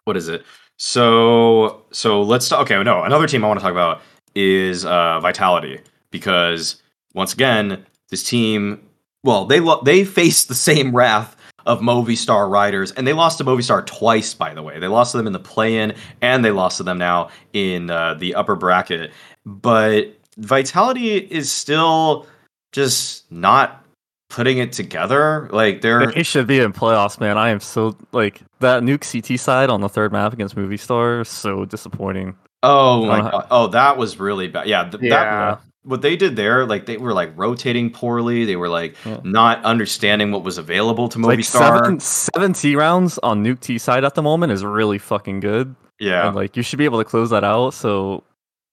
what 0.04 0.16
is 0.16 0.28
it? 0.28 0.44
So 0.78 1.84
so 1.90 2.22
let's 2.22 2.48
talk. 2.48 2.60
Okay, 2.62 2.82
no, 2.82 3.02
another 3.02 3.26
team 3.26 3.44
I 3.44 3.48
want 3.48 3.60
to 3.60 3.64
talk 3.64 3.72
about 3.72 4.00
is 4.34 4.86
uh, 4.86 5.20
Vitality 5.20 5.80
because 6.10 6.80
once 7.14 7.32
again, 7.32 7.84
this 8.10 8.22
team, 8.22 8.80
well, 9.24 9.44
they 9.44 9.60
lo- 9.60 9.80
they 9.84 10.04
faced 10.04 10.48
the 10.48 10.54
same 10.54 10.94
wrath 10.94 11.36
of 11.66 11.80
Movistar 11.80 12.50
Riders, 12.50 12.92
and 12.92 13.06
they 13.06 13.12
lost 13.12 13.38
to 13.38 13.44
Movistar 13.44 13.84
twice. 13.84 14.32
By 14.34 14.54
the 14.54 14.62
way, 14.62 14.78
they 14.78 14.88
lost 14.88 15.12
to 15.12 15.18
them 15.18 15.26
in 15.26 15.32
the 15.32 15.38
play-in, 15.38 15.94
and 16.22 16.44
they 16.44 16.50
lost 16.50 16.78
to 16.78 16.82
them 16.82 16.98
now 16.98 17.28
in 17.52 17.90
uh, 17.90 18.14
the 18.14 18.34
upper 18.34 18.54
bracket. 18.56 19.10
But 19.44 20.14
Vitality 20.38 21.16
is 21.16 21.50
still 21.50 22.26
just 22.72 23.30
not 23.30 23.84
putting 24.30 24.58
it 24.58 24.72
together. 24.72 25.48
Like 25.52 25.80
they're 25.80 26.06
They 26.12 26.22
should 26.22 26.46
be 26.46 26.60
in 26.60 26.72
playoffs, 26.72 27.18
man. 27.20 27.36
I 27.38 27.48
am 27.50 27.60
so 27.60 27.96
like 28.12 28.40
that 28.60 28.82
nuke 28.82 29.10
CT 29.10 29.38
side 29.40 29.68
on 29.70 29.80
the 29.80 29.88
third 29.88 30.12
map 30.12 30.32
against 30.32 30.54
Movistar 30.56 31.22
is 31.22 31.28
so 31.28 31.64
disappointing. 31.64 32.36
Oh 32.62 33.04
my 33.06 33.20
god! 33.20 33.46
Oh, 33.50 33.66
that 33.68 33.96
was 33.96 34.18
really 34.18 34.48
bad. 34.48 34.66
Yeah, 34.66 34.84
th- 34.88 35.02
Yeah. 35.02 35.10
that 35.24 35.60
what 35.84 36.02
they 36.02 36.16
did 36.16 36.36
there, 36.36 36.66
like 36.66 36.86
they 36.86 36.96
were 36.96 37.12
like 37.14 37.32
rotating 37.36 37.90
poorly. 37.90 38.44
They 38.44 38.56
were 38.56 38.68
like 38.68 38.94
Yeah. 39.06 39.20
not 39.24 39.64
understanding 39.64 40.30
what 40.32 40.44
was 40.44 40.58
available 40.58 41.08
to 41.10 41.18
Like 41.18 41.38
Movistar. 41.38 41.58
seven 41.84 42.00
seven 42.00 42.52
T 42.52 42.76
rounds 42.76 43.18
on 43.18 43.42
nuke 43.44 43.60
T 43.60 43.78
side 43.78 44.04
at 44.04 44.14
the 44.14 44.22
moment 44.22 44.52
is 44.52 44.64
really 44.64 44.98
fucking 44.98 45.40
good. 45.40 45.74
yeah, 45.98 46.26
And 46.26 46.36
like 46.36 46.56
you 46.56 46.62
should 46.62 46.78
be 46.78 46.84
able 46.84 46.98
to 46.98 47.04
close 47.04 47.30
that 47.30 47.44
out. 47.44 47.70
So 47.74 48.24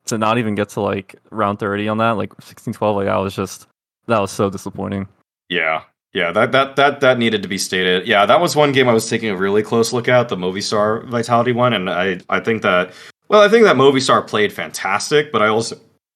to 0.07 0.17
not 0.17 0.37
even 0.37 0.55
get 0.55 0.69
to 0.69 0.81
like 0.81 1.15
round 1.31 1.59
thirty 1.59 1.87
on 1.87 1.97
that, 1.99 2.11
like 2.11 2.35
16-12, 2.37 2.95
like 2.95 3.05
that 3.05 3.15
was 3.17 3.35
just 3.35 3.67
that 4.07 4.19
was 4.19 4.31
so 4.31 4.49
disappointing. 4.49 5.07
yeah, 5.49 5.81
yeah. 6.13 6.31
That 6.31 6.51
that 6.51 6.75
that 6.75 6.99
that 7.01 7.17
needed 7.17 7.41
to 7.43 7.47
be 7.49 7.57
stated. 7.57 8.05
Yeah, 8.07 8.25
that 8.25 8.39
was 8.41 8.55
one 8.55 8.71
game 8.71 8.87
I 8.89 8.93
was 8.93 9.09
taking 9.09 9.29
a 9.29 9.35
really 9.37 9.63
close 9.63 9.93
look 9.93 10.07
at, 10.07 10.29
the 10.29 10.35
Movistar 10.35 11.05
Vitality 11.07 11.51
one, 11.53 11.73
and 11.73 11.89
I 11.89 12.19
I 12.29 12.39
think 12.39 12.61
that 12.63 12.91
well, 13.29 13.41
I 13.41 13.47
think 13.49 13.63
that 13.65 13.75
Movistar 13.75 14.25
played 14.27 14.53
fantastic, 14.53 15.31
but 15.31 15.41
I 15.41 15.47
also 15.47 15.75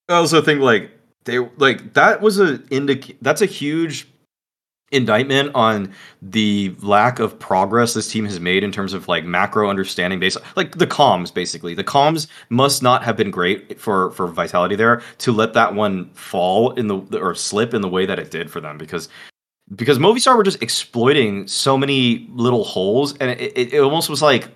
I 0.09 0.15
also 0.15 0.41
think 0.41 0.61
like 0.61 0.91
they 1.25 1.39
like 1.39 1.93
that 1.93 2.21
was 2.21 2.39
a 2.39 2.57
indic 2.69 3.15
that's 3.21 3.41
a 3.41 3.45
huge 3.45 4.07
indictment 4.91 5.51
on 5.53 5.93
the 6.21 6.75
lack 6.81 7.19
of 7.19 7.37
progress 7.37 7.93
this 7.93 8.11
team 8.11 8.25
has 8.25 8.39
made 8.39 8.63
in 8.63 8.71
terms 8.71 8.93
of 8.93 9.07
like 9.07 9.23
macro 9.23 9.69
understanding 9.69 10.19
base 10.19 10.35
like 10.55 10.77
the 10.77 10.87
comms 10.87 11.31
basically. 11.31 11.75
The 11.75 11.83
comms 11.83 12.27
must 12.49 12.81
not 12.81 13.03
have 13.03 13.15
been 13.15 13.31
great 13.31 13.79
for 13.79 14.11
for 14.11 14.27
vitality 14.27 14.75
there 14.75 15.01
to 15.19 15.31
let 15.31 15.53
that 15.53 15.75
one 15.75 16.09
fall 16.11 16.71
in 16.71 16.87
the 16.87 16.97
or 17.19 17.35
slip 17.35 17.73
in 17.75 17.81
the 17.81 17.87
way 17.87 18.07
that 18.07 18.17
it 18.17 18.31
did 18.31 18.49
for 18.49 18.59
them 18.59 18.77
because 18.77 19.09
because 19.75 19.99
Movistar 19.99 20.35
were 20.35 20.43
just 20.43 20.63
exploiting 20.63 21.47
so 21.47 21.77
many 21.77 22.27
little 22.31 22.63
holes 22.63 23.15
and 23.17 23.29
it, 23.29 23.53
it, 23.55 23.73
it 23.73 23.79
almost 23.79 24.09
was 24.09 24.23
like 24.23 24.49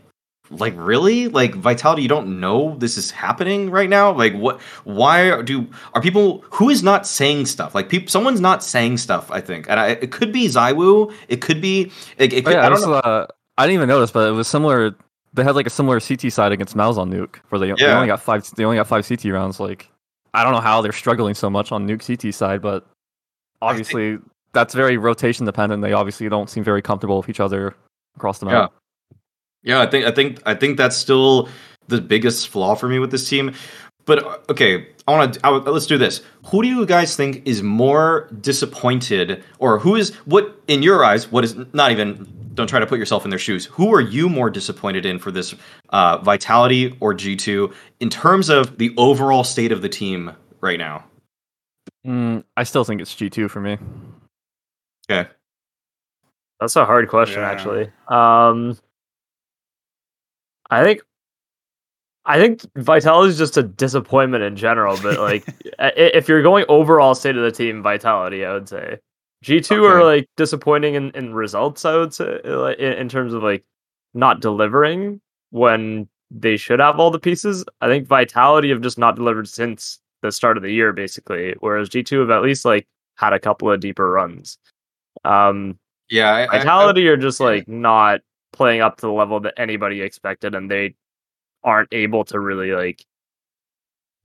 like 0.57 0.73
really 0.77 1.27
like 1.27 1.53
vitality 1.55 2.01
you 2.01 2.07
don't 2.07 2.39
know 2.39 2.75
this 2.77 2.97
is 2.97 3.11
happening 3.11 3.69
right 3.69 3.89
now 3.89 4.11
like 4.11 4.33
what 4.35 4.61
why 4.83 5.41
do 5.41 5.67
are 5.93 6.01
people 6.01 6.43
who 6.51 6.69
is 6.69 6.83
not 6.83 7.05
saying 7.07 7.45
stuff 7.45 7.73
like 7.75 7.89
people 7.89 8.07
someone's 8.07 8.41
not 8.41 8.63
saying 8.63 8.97
stuff 8.97 9.29
i 9.31 9.41
think 9.41 9.69
and 9.69 9.79
I, 9.79 9.89
it 9.89 10.11
could 10.11 10.31
be 10.31 10.47
ZywOo. 10.47 11.13
it 11.27 11.41
could 11.41 11.61
be 11.61 11.91
it, 12.17 12.33
it 12.33 12.45
Oh, 12.45 12.49
could, 12.49 12.53
yeah, 12.53 12.65
i 12.65 12.69
don't 12.69 12.79
was, 12.79 12.87
know 12.87 12.93
uh, 12.93 13.27
I 13.57 13.65
didn't 13.65 13.75
even 13.75 13.89
notice, 13.89 14.11
but 14.11 14.27
it 14.27 14.31
was 14.31 14.47
similar. 14.47 14.95
They 15.33 15.43
had 15.43 15.55
like 15.55 15.67
a 15.67 15.71
similar 15.71 15.99
CT 15.99 16.31
side 16.31 16.51
against 16.51 16.75
MOUZ 16.75 16.97
on 16.97 17.11
Nuke, 17.11 17.37
where 17.49 17.59
they, 17.59 17.71
they 17.73 17.85
only 17.85 18.07
got 18.07 18.21
five. 18.21 18.47
They 18.55 18.65
only 18.65 18.77
got 18.77 18.87
five 18.87 19.07
CT 19.07 19.25
rounds. 19.25 19.59
Like, 19.59 19.89
I 20.33 20.43
don't 20.43 20.53
know 20.53 20.59
how 20.59 20.81
they're 20.81 20.91
struggling 20.91 21.35
so 21.35 21.49
much 21.49 21.71
on 21.71 21.87
Nuke 21.87 22.05
CT 22.05 22.33
side, 22.33 22.61
but 22.61 22.85
obviously 23.61 24.17
that's 24.53 24.73
very 24.73 24.97
rotation 24.97 25.45
dependent. 25.45 25.81
They 25.81 25.93
obviously 25.93 26.29
don't 26.29 26.49
seem 26.49 26.63
very 26.63 26.81
comfortable 26.81 27.17
with 27.17 27.29
each 27.29 27.39
other 27.39 27.75
across 28.15 28.39
the 28.39 28.45
map. 28.47 28.71
Yeah, 28.71 28.79
I 29.67 29.85
think 29.85 30.05
I 30.05 30.11
think 30.11 30.41
I 30.45 30.53
think 30.53 30.77
that's 30.77 30.95
still 30.97 31.49
the 31.87 32.01
biggest 32.01 32.49
flaw 32.49 32.75
for 32.75 32.87
me 32.87 32.99
with 32.99 33.11
this 33.11 33.27
team. 33.27 33.53
But 34.05 34.49
okay, 34.49 34.87
I 35.07 35.11
want 35.11 35.35
to 35.35 35.49
let's 35.71 35.85
do 35.85 35.97
this. 35.97 36.21
Who 36.47 36.61
do 36.61 36.67
you 36.67 36.85
guys 36.85 37.15
think 37.15 37.41
is 37.45 37.63
more 37.63 38.29
disappointed, 38.41 39.43
or 39.59 39.79
who 39.79 39.95
is 39.95 40.13
what 40.25 40.59
in 40.67 40.83
your 40.83 41.05
eyes? 41.05 41.31
What 41.31 41.43
is 41.45 41.55
not 41.73 41.91
even? 41.91 42.27
Don't 42.53 42.67
try 42.67 42.79
to 42.79 42.85
put 42.85 42.99
yourself 42.99 43.23
in 43.23 43.31
their 43.31 43.39
shoes. 43.39 43.65
Who 43.65 43.93
are 43.95 44.01
you 44.01 44.29
more 44.29 44.49
disappointed 44.49 45.05
in 45.07 45.17
for 45.17 45.31
this 45.31 45.55
uh, 45.89 46.17
Vitality 46.19 46.95
or 46.99 47.13
G 47.13 47.35
two 47.35 47.73
in 47.99 48.09
terms 48.09 48.49
of 48.49 48.77
the 48.77 48.93
overall 48.97 49.43
state 49.43 49.71
of 49.71 49.81
the 49.81 49.89
team 49.89 50.33
right 50.61 50.77
now? 50.77 51.05
Mm, 52.05 52.43
I 52.57 52.63
still 52.63 52.83
think 52.83 53.01
it's 53.01 53.15
G 53.15 53.29
two 53.29 53.47
for 53.47 53.61
me. 53.61 53.77
Okay, 55.09 55.29
That's 56.59 56.75
a 56.75 56.85
hard 56.85 57.09
question, 57.09 57.41
Yeah. 57.41 57.49
actually. 57.49 57.91
Um, 58.09 58.77
I 60.73 60.83
think, 60.83 61.01
I 62.25 62.39
think 62.39 62.61
Vitality 62.75 63.29
is 63.29 63.37
just 63.37 63.57
a 63.57 63.63
disappointment 63.63 64.43
in 64.43 64.55
general. 64.55 64.97
But 65.01 65.19
like, 65.29 65.45
if 65.79 66.27
you're 66.27 66.41
going 66.41 66.65
overall 66.69 67.15
state 67.15 67.35
of 67.37 67.43
the 67.43 67.51
team, 67.51 67.83
Vitality, 67.83 68.45
I 68.45 68.53
would 68.53 68.69
say 68.69 68.97
G 69.43 69.59
two 69.59 69.83
are 69.85 70.03
like 70.03 70.29
disappointing 70.37 70.95
in, 70.95 71.11
in 71.11 71.33
results. 71.33 71.83
I 71.85 71.95
would 71.97 72.13
say, 72.13 72.39
like 72.43 72.79
in, 72.79 72.93
in 72.93 73.09
terms 73.09 73.33
of 73.33 73.43
like 73.43 73.63
not 74.13 74.39
delivering 74.41 75.19
when 75.51 76.07
they 76.31 76.57
should 76.57 76.79
have 76.79 76.99
all 76.99 77.11
the 77.11 77.19
pieces. 77.19 77.65
I 77.81 77.87
think 77.87 78.07
Vitality 78.07 78.69
have 78.69 78.81
just 78.81 78.97
not 78.97 79.15
delivered 79.15 79.47
since 79.47 79.99
the 80.21 80.31
start 80.31 80.55
of 80.57 80.63
the 80.63 80.71
year, 80.71 80.93
basically. 80.93 81.55
Whereas 81.59 81.89
G 81.89 82.03
two 82.03 82.21
have 82.21 82.29
at 82.29 82.41
least 82.41 82.63
like 82.63 82.87
had 83.15 83.33
a 83.33 83.39
couple 83.39 83.69
of 83.71 83.79
deeper 83.79 84.09
runs. 84.09 84.57
Um, 85.25 85.77
yeah, 86.09 86.31
I, 86.31 86.41
I- 86.41 86.47
I- 86.47 86.57
Vitality 86.59 87.07
are 87.09 87.17
just 87.17 87.39
yeah. 87.39 87.45
like 87.47 87.67
not 87.67 88.21
playing 88.53 88.79
up 88.81 88.95
to 88.97 89.01
the 89.07 89.11
level 89.11 89.41
that 89.41 89.53
anybody 89.57 90.01
expected, 90.01 90.55
and 90.55 90.71
they 90.71 90.95
aren't 91.63 91.89
able 91.91 92.23
to 92.25 92.39
really 92.39 92.71
like 92.71 93.05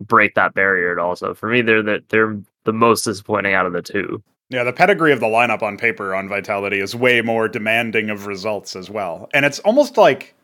break 0.00 0.34
that 0.36 0.54
barrier 0.54 0.92
at 0.92 0.98
all. 0.98 1.16
So 1.16 1.34
for 1.34 1.48
me, 1.48 1.62
they're 1.62 1.82
the 1.82 2.04
they're 2.08 2.38
the 2.64 2.72
most 2.72 3.02
disappointing 3.04 3.54
out 3.54 3.66
of 3.66 3.72
the 3.72 3.82
two. 3.82 4.22
Yeah, 4.50 4.64
the 4.64 4.72
pedigree 4.72 5.12
of 5.12 5.20
the 5.20 5.26
lineup 5.26 5.62
on 5.62 5.76
paper 5.76 6.14
on 6.14 6.28
Vitality 6.28 6.80
is 6.80 6.94
way 6.94 7.20
more 7.20 7.48
demanding 7.48 8.08
of 8.08 8.26
results 8.26 8.76
as 8.76 8.88
well. 8.88 9.28
And 9.34 9.44
it's 9.44 9.58
almost 9.60 9.96
like 9.98 10.34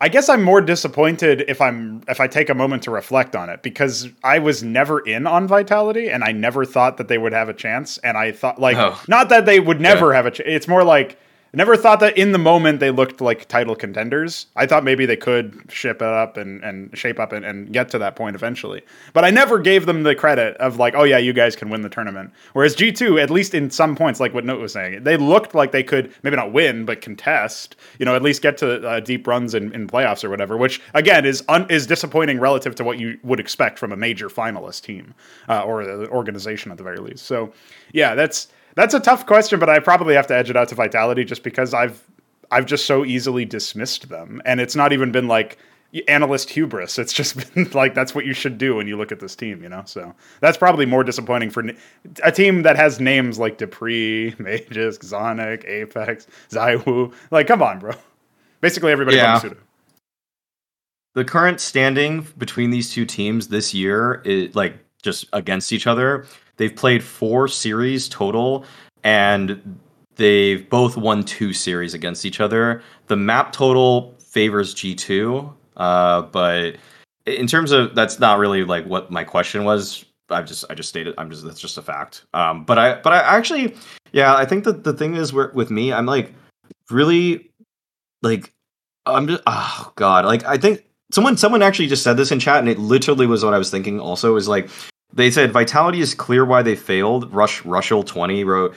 I 0.00 0.08
guess 0.08 0.28
I'm 0.28 0.42
more 0.42 0.60
disappointed 0.60 1.44
if 1.46 1.60
I'm 1.60 2.02
if 2.08 2.18
I 2.20 2.26
take 2.26 2.48
a 2.48 2.54
moment 2.54 2.82
to 2.84 2.90
reflect 2.90 3.36
on 3.36 3.48
it 3.48 3.62
because 3.62 4.08
I 4.24 4.40
was 4.40 4.62
never 4.64 4.98
in 5.00 5.26
on 5.28 5.46
Vitality 5.46 6.08
and 6.10 6.24
I 6.24 6.32
never 6.32 6.64
thought 6.64 6.96
that 6.96 7.06
they 7.06 7.18
would 7.18 7.32
have 7.32 7.48
a 7.48 7.54
chance 7.54 7.98
and 7.98 8.16
I 8.16 8.32
thought 8.32 8.60
like 8.60 8.76
Oh. 8.76 9.00
not 9.06 9.28
that 9.28 9.46
they 9.46 9.60
would 9.60 9.80
never 9.80 10.12
have 10.12 10.26
a 10.26 10.30
chance. 10.32 10.48
It's 10.50 10.66
more 10.68 10.82
like 10.82 11.18
I 11.54 11.58
never 11.58 11.76
thought 11.76 12.00
that 12.00 12.16
in 12.16 12.32
the 12.32 12.38
moment 12.38 12.80
they 12.80 12.90
looked 12.90 13.20
like 13.20 13.46
title 13.46 13.76
contenders. 13.76 14.46
I 14.56 14.64
thought 14.64 14.84
maybe 14.84 15.04
they 15.04 15.18
could 15.18 15.66
ship 15.68 15.96
it 15.96 16.08
up 16.08 16.38
and, 16.38 16.64
and 16.64 16.96
shape 16.96 17.20
up 17.20 17.30
and, 17.32 17.44
and 17.44 17.70
get 17.70 17.90
to 17.90 17.98
that 17.98 18.16
point 18.16 18.34
eventually. 18.34 18.80
But 19.12 19.26
I 19.26 19.30
never 19.30 19.58
gave 19.58 19.84
them 19.84 20.02
the 20.02 20.14
credit 20.14 20.56
of 20.56 20.78
like, 20.78 20.94
oh 20.96 21.04
yeah, 21.04 21.18
you 21.18 21.34
guys 21.34 21.54
can 21.54 21.68
win 21.68 21.82
the 21.82 21.90
tournament. 21.90 22.32
Whereas 22.54 22.74
G2, 22.74 23.22
at 23.22 23.28
least 23.28 23.52
in 23.52 23.70
some 23.70 23.94
points, 23.94 24.18
like 24.18 24.32
what 24.32 24.46
Note 24.46 24.60
was 24.62 24.72
saying, 24.72 25.04
they 25.04 25.18
looked 25.18 25.54
like 25.54 25.72
they 25.72 25.82
could 25.82 26.14
maybe 26.22 26.36
not 26.36 26.54
win, 26.54 26.86
but 26.86 27.02
contest, 27.02 27.76
you 27.98 28.06
know, 28.06 28.16
at 28.16 28.22
least 28.22 28.40
get 28.40 28.56
to 28.58 28.88
uh, 28.88 29.00
deep 29.00 29.26
runs 29.26 29.54
in, 29.54 29.74
in 29.74 29.86
playoffs 29.86 30.24
or 30.24 30.30
whatever, 30.30 30.56
which 30.56 30.80
again 30.94 31.26
is 31.26 31.44
un- 31.50 31.66
is 31.68 31.86
disappointing 31.86 32.40
relative 32.40 32.74
to 32.76 32.84
what 32.84 32.98
you 32.98 33.18
would 33.24 33.38
expect 33.38 33.78
from 33.78 33.92
a 33.92 33.96
major 33.96 34.30
finalist 34.30 34.84
team 34.84 35.12
uh, 35.50 35.62
or 35.64 35.84
the 35.84 36.08
organization 36.08 36.72
at 36.72 36.78
the 36.78 36.84
very 36.84 36.98
least. 36.98 37.26
So 37.26 37.52
yeah, 37.92 38.14
that's 38.14 38.48
that's 38.74 38.94
a 38.94 39.00
tough 39.00 39.26
question, 39.26 39.58
but 39.58 39.68
I 39.68 39.78
probably 39.78 40.14
have 40.14 40.26
to 40.28 40.34
edge 40.34 40.50
it 40.50 40.56
out 40.56 40.68
to 40.68 40.74
Vitality 40.74 41.24
just 41.24 41.42
because 41.42 41.74
I've 41.74 42.02
I've 42.50 42.66
just 42.66 42.86
so 42.86 43.04
easily 43.04 43.44
dismissed 43.44 44.08
them, 44.08 44.42
and 44.44 44.60
it's 44.60 44.76
not 44.76 44.92
even 44.92 45.10
been 45.12 45.28
like 45.28 45.58
analyst 46.08 46.48
hubris. 46.50 46.98
It's 46.98 47.12
just 47.12 47.36
been 47.54 47.70
like 47.72 47.94
that's 47.94 48.14
what 48.14 48.24
you 48.24 48.32
should 48.32 48.58
do 48.58 48.76
when 48.76 48.86
you 48.86 48.96
look 48.96 49.12
at 49.12 49.20
this 49.20 49.36
team, 49.36 49.62
you 49.62 49.68
know. 49.68 49.82
So 49.86 50.14
that's 50.40 50.56
probably 50.56 50.86
more 50.86 51.04
disappointing 51.04 51.50
for 51.50 51.64
a 52.22 52.32
team 52.32 52.62
that 52.62 52.76
has 52.76 53.00
names 53.00 53.38
like 53.38 53.58
dupreeh, 53.58 54.36
Magisk, 54.38 55.00
zonic, 55.00 55.64
Apex, 55.66 56.26
ZywOo. 56.50 57.12
Like, 57.30 57.46
come 57.46 57.62
on, 57.62 57.78
bro. 57.78 57.92
Basically, 58.60 58.92
everybody 58.92 59.16
Yeah. 59.16 59.40
the 61.14 61.24
current 61.24 61.60
standing 61.60 62.26
between 62.38 62.70
these 62.70 62.90
two 62.92 63.04
teams 63.04 63.48
this 63.48 63.74
year 63.74 64.22
is 64.24 64.54
like 64.54 64.74
just 65.02 65.26
against 65.32 65.72
each 65.72 65.86
other. 65.86 66.26
They've 66.62 66.76
played 66.76 67.02
four 67.02 67.48
series 67.48 68.08
total, 68.08 68.64
and 69.02 69.80
they've 70.14 70.70
both 70.70 70.96
won 70.96 71.24
two 71.24 71.52
series 71.52 71.92
against 71.92 72.24
each 72.24 72.38
other. 72.38 72.84
The 73.08 73.16
map 73.16 73.50
total 73.50 74.14
favors 74.20 74.72
G 74.72 74.94
two, 74.94 75.52
uh, 75.76 76.22
but 76.22 76.76
in 77.26 77.48
terms 77.48 77.72
of 77.72 77.96
that's 77.96 78.20
not 78.20 78.38
really 78.38 78.62
like 78.62 78.86
what 78.86 79.10
my 79.10 79.24
question 79.24 79.64
was. 79.64 80.04
I've 80.30 80.46
just 80.46 80.64
I 80.70 80.74
just 80.74 80.88
stated 80.88 81.16
I'm 81.18 81.30
just 81.32 81.44
that's 81.44 81.58
just 81.58 81.78
a 81.78 81.82
fact. 81.82 82.26
Um, 82.32 82.64
but 82.64 82.78
I 82.78 83.00
but 83.00 83.12
I 83.12 83.18
actually 83.18 83.74
yeah 84.12 84.36
I 84.36 84.44
think 84.44 84.62
that 84.62 84.84
the 84.84 84.92
thing 84.92 85.16
is 85.16 85.32
where 85.32 85.50
with 85.54 85.68
me 85.68 85.92
I'm 85.92 86.06
like 86.06 86.32
really 86.90 87.50
like 88.22 88.52
I'm 89.04 89.26
just 89.26 89.42
oh 89.48 89.92
god 89.96 90.26
like 90.26 90.44
I 90.44 90.58
think 90.58 90.84
someone 91.10 91.36
someone 91.36 91.60
actually 91.60 91.88
just 91.88 92.04
said 92.04 92.16
this 92.16 92.30
in 92.30 92.38
chat 92.38 92.60
and 92.60 92.68
it 92.68 92.78
literally 92.78 93.26
was 93.26 93.44
what 93.44 93.52
I 93.52 93.58
was 93.58 93.68
thinking 93.68 93.98
also 93.98 94.36
is 94.36 94.46
like 94.46 94.70
they 95.12 95.30
said 95.30 95.52
vitality 95.52 96.00
is 96.00 96.14
clear 96.14 96.44
why 96.44 96.62
they 96.62 96.76
failed 96.76 97.32
rush 97.32 97.62
rushel 97.62 98.04
20 98.04 98.44
wrote 98.44 98.74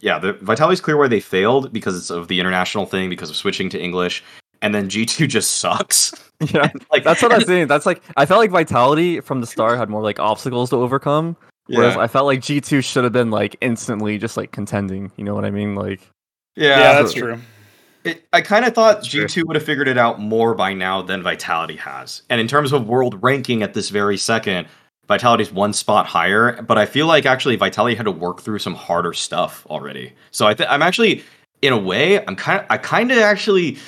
yeah 0.00 0.18
the 0.18 0.34
vitality 0.42 0.74
is 0.74 0.80
clear 0.80 0.96
why 0.96 1.08
they 1.08 1.20
failed 1.20 1.72
because 1.72 1.96
it's 1.96 2.10
of 2.10 2.28
the 2.28 2.40
international 2.40 2.86
thing 2.86 3.08
because 3.08 3.30
of 3.30 3.36
switching 3.36 3.68
to 3.68 3.80
english 3.80 4.22
and 4.62 4.74
then 4.74 4.88
g2 4.88 5.28
just 5.28 5.56
sucks 5.56 6.12
Yeah, 6.52 6.70
like 6.92 7.04
that's 7.04 7.22
what 7.22 7.32
I'm 7.32 7.42
saying. 7.42 7.68
That's 7.68 7.86
like 7.86 8.02
I 8.16 8.26
felt 8.26 8.40
like 8.40 8.50
Vitality 8.50 9.20
from 9.20 9.40
the 9.40 9.46
start 9.46 9.78
had 9.78 9.88
more 9.88 10.02
like 10.02 10.18
obstacles 10.18 10.70
to 10.70 10.76
overcome, 10.76 11.36
whereas 11.66 11.94
yeah 11.94 12.00
I 12.00 12.06
felt 12.06 12.26
like 12.26 12.40
G2 12.40 12.84
should 12.84 13.04
have 13.04 13.12
been 13.12 13.30
like 13.30 13.56
instantly 13.60 14.18
just 14.18 14.36
like 14.36 14.52
contending. 14.52 15.12
You 15.16 15.24
know 15.24 15.34
what 15.34 15.44
I 15.44 15.50
mean? 15.50 15.74
Like 15.74 16.00
Yeah, 16.56 16.78
yeah, 16.78 16.92
that's 17.00 17.12
true. 17.12 17.38
It, 18.04 18.26
I 18.34 18.42
kind 18.42 18.66
of 18.66 18.74
thought 18.74 19.00
G2 19.00 19.44
would 19.46 19.56
have 19.56 19.64
figured 19.64 19.88
it 19.88 19.96
out 19.96 20.20
more 20.20 20.54
by 20.54 20.74
now 20.74 21.00
than 21.00 21.22
Vitality 21.22 21.76
has. 21.76 22.22
And 22.28 22.38
in 22.38 22.46
terms 22.46 22.72
of 22.72 22.86
world 22.86 23.22
ranking 23.22 23.62
at 23.62 23.72
this 23.72 23.88
very 23.88 24.18
second, 24.18 24.68
Vitality's 25.08 25.52
one 25.52 25.72
spot 25.72 26.06
higher, 26.06 26.60
but 26.62 26.78
I 26.78 26.86
feel 26.86 27.06
like 27.06 27.26
actually 27.26 27.56
Vitality 27.56 27.94
had 27.94 28.04
to 28.04 28.10
work 28.10 28.40
through 28.40 28.58
some 28.58 28.74
harder 28.74 29.12
stuff 29.12 29.66
already. 29.68 30.12
So 30.30 30.46
I 30.46 30.54
th- 30.54 30.68
I'm 30.68 30.82
actually 30.82 31.22
in 31.62 31.72
a 31.72 31.78
way, 31.78 32.24
I'm 32.26 32.36
kind 32.36 32.60
of 32.60 32.66
I 32.70 32.78
kind 32.78 33.10
of 33.10 33.18
actually 33.18 33.78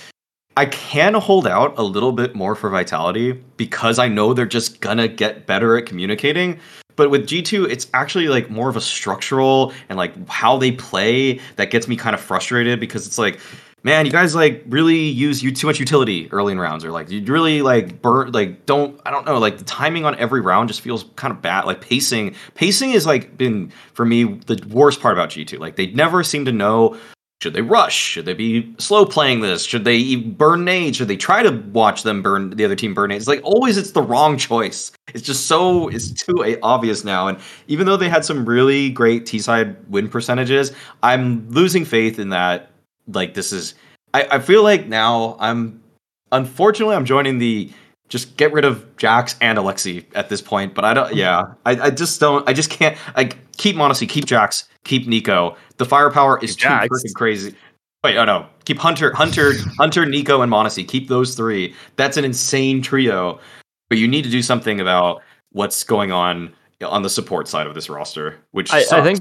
I 0.57 0.67
can 0.67 1.15
hold 1.15 1.47
out 1.47 1.75
a 1.79 1.83
little 1.83 2.13
bit 2.13 2.35
more 2.35 2.55
for 2.55 2.71
Vitality 2.71 3.33
because 3.57 3.99
I 3.99 4.09
know 4.09 4.33
they're 4.33 4.47
just 4.47 4.81
gonna 4.81 5.09
get 5.09 5.47
better 5.47 5.77
at 5.77 5.87
communicating. 5.87 6.59
But 6.97 7.11
with 7.11 7.27
G2, 7.27 7.71
it's 7.71 7.89
actually 7.93 8.29
like 8.29 8.51
more 8.51 8.71
of 8.71 8.77
a 8.77 8.81
structural 8.81 9.75
and 9.91 9.99
like 9.99 10.29
how 10.29 10.57
they 10.57 10.73
play 10.73 11.41
that 11.57 11.71
gets 11.71 11.87
me 11.87 11.97
kind 11.97 12.15
of 12.15 12.21
frustrated 12.21 12.81
because 12.81 13.07
it's 13.07 13.19
like, 13.19 13.39
man, 13.87 14.05
you 14.05 14.11
guys 14.11 14.35
like 14.35 14.65
really 14.67 14.99
use 14.99 15.45
you 15.45 15.53
too 15.53 15.69
much 15.69 15.79
utility 15.79 16.29
early 16.33 16.53
in 16.53 16.59
rounds, 16.59 16.85
or 16.85 16.91
like 16.91 17.09
you 17.09 17.25
really 17.25 17.63
like 17.63 18.03
burn 18.03 18.33
like 18.33 18.67
don't 18.67 19.01
I 19.07 19.13
don't 19.13 19.25
know 19.25 19.39
like 19.39 19.59
the 19.59 19.65
timing 19.65 20.05
on 20.05 20.17
every 20.17 20.41
round 20.41 20.69
just 20.69 20.81
feels 20.81 21.05
kind 21.15 21.33
of 21.33 21.41
bad. 21.41 21.65
Like 21.65 21.81
pacing, 21.81 22.35
pacing 22.55 22.91
is 22.91 23.07
like 23.07 23.39
been 23.39 23.73
for 23.95 24.05
me 24.05 24.25
the 24.25 24.61
worst 24.69 25.01
part 25.01 25.15
about 25.15 25.31
G2. 25.31 25.61
Like 25.61 25.77
they 25.77 25.87
never 25.87 26.25
seem 26.25 26.45
to 26.47 26.53
know 26.53 26.99
should 27.43 27.53
they 27.53 27.63
rush? 27.63 27.95
Should 27.95 28.25
they 28.25 28.35
be 28.35 28.75
slow 28.79 29.05
playing 29.05 29.41
this? 29.41 29.63
Should 29.63 29.85
they 29.85 30.17
burn 30.17 30.65
nades? 30.65 30.97
Should 30.97 31.09
they 31.09 31.19
try 31.19 31.43
to 31.43 31.51
watch 31.73 32.03
them 32.03 32.23
burn 32.23 32.51
the 32.51 32.65
other 32.65 32.75
team 32.75 32.95
burn 32.95 33.11
nades? 33.11 33.29
Like 33.29 33.43
always, 33.45 33.77
it's 33.77 33.91
the 33.91 34.01
wrong 34.03 34.39
choice. 34.39 34.91
It's 35.15 35.23
just 35.23 35.47
so 35.47 35.89
it's 35.89 36.11
too 36.11 36.59
obvious 36.63 37.05
now. 37.05 37.29
And 37.29 37.39
even 37.69 37.87
though 37.87 37.99
they 37.99 38.09
had 38.09 38.25
some 38.25 38.47
really 38.47 38.91
great 38.91 39.27
T 39.27 39.39
side 39.39 39.77
win 39.91 40.09
percentages, 40.09 40.73
I'm 41.03 41.49
losing 41.51 41.85
faith 41.85 42.19
in 42.19 42.31
that. 42.31 42.71
Like 43.09 43.35
this 43.35 43.53
is, 43.53 43.75
I, 44.15 44.27
I 44.33 44.39
feel 44.39 44.63
like 44.63 44.87
now 44.87 45.37
I'm, 45.39 45.83
unfortunately, 46.33 46.97
I'm 46.97 47.05
joining 47.05 47.39
the 47.39 47.71
just 48.09 48.37
get 48.37 48.53
rid 48.53 48.65
of 48.65 48.85
JACKZ 48.97 49.37
and 49.41 49.59
Alexi 49.59 50.05
at 50.15 50.29
this 50.29 50.41
point. 50.41 50.75
But 50.75 50.85
I 50.85 50.95
don't. 50.95 51.09
Mm-hmm. 51.09 51.19
Yeah, 51.19 51.55
I, 51.65 51.73
I 51.73 51.91
just 51.91 52.21
don't. 52.21 52.49
I 52.49 52.53
just 52.53 52.71
can't. 52.71 52.97
I 53.17 53.25
keep 53.57 53.77
m0NESY, 53.77 54.09
keep 54.09 54.27
JACKZ, 54.27 54.65
keep 54.85 55.07
NiKo. 55.07 55.57
The 55.79 55.85
firepower 55.85 56.43
is 56.43 56.55
Keep 56.57 56.69
too 56.69 56.69
freaking 56.69 57.15
crazy. 57.15 57.55
Wait, 58.05 58.17
oh 58.17 58.25
no, 58.25 58.47
keep 58.65 58.79
Hunter, 58.79 59.13
Hunter, 59.15 59.53
Hunter, 59.79 60.05
NiKo, 60.05 60.43
and 60.43 60.53
m0NESY. 60.53 60.87
Keep 60.87 61.09
those 61.09 61.35
three. 61.35 61.75
That's 61.97 62.17
an 62.17 62.25
insane 62.25 62.83
trio. 62.83 63.41
But 63.89 63.99
you 63.99 64.09
need 64.09 64.23
to 64.23 64.31
do 64.31 64.43
something 64.43 64.81
about 64.81 65.23
what's 65.53 65.85
going 65.85 66.13
on 66.13 66.53
on 66.85 67.03
the 67.03 67.11
support 67.11 67.49
side 67.49 67.67
of 67.67 67.75
this 67.75 67.89
roster, 67.89 68.39
which 68.53 68.73
I, 68.73 68.85
I 68.93 69.03
think 69.03 69.21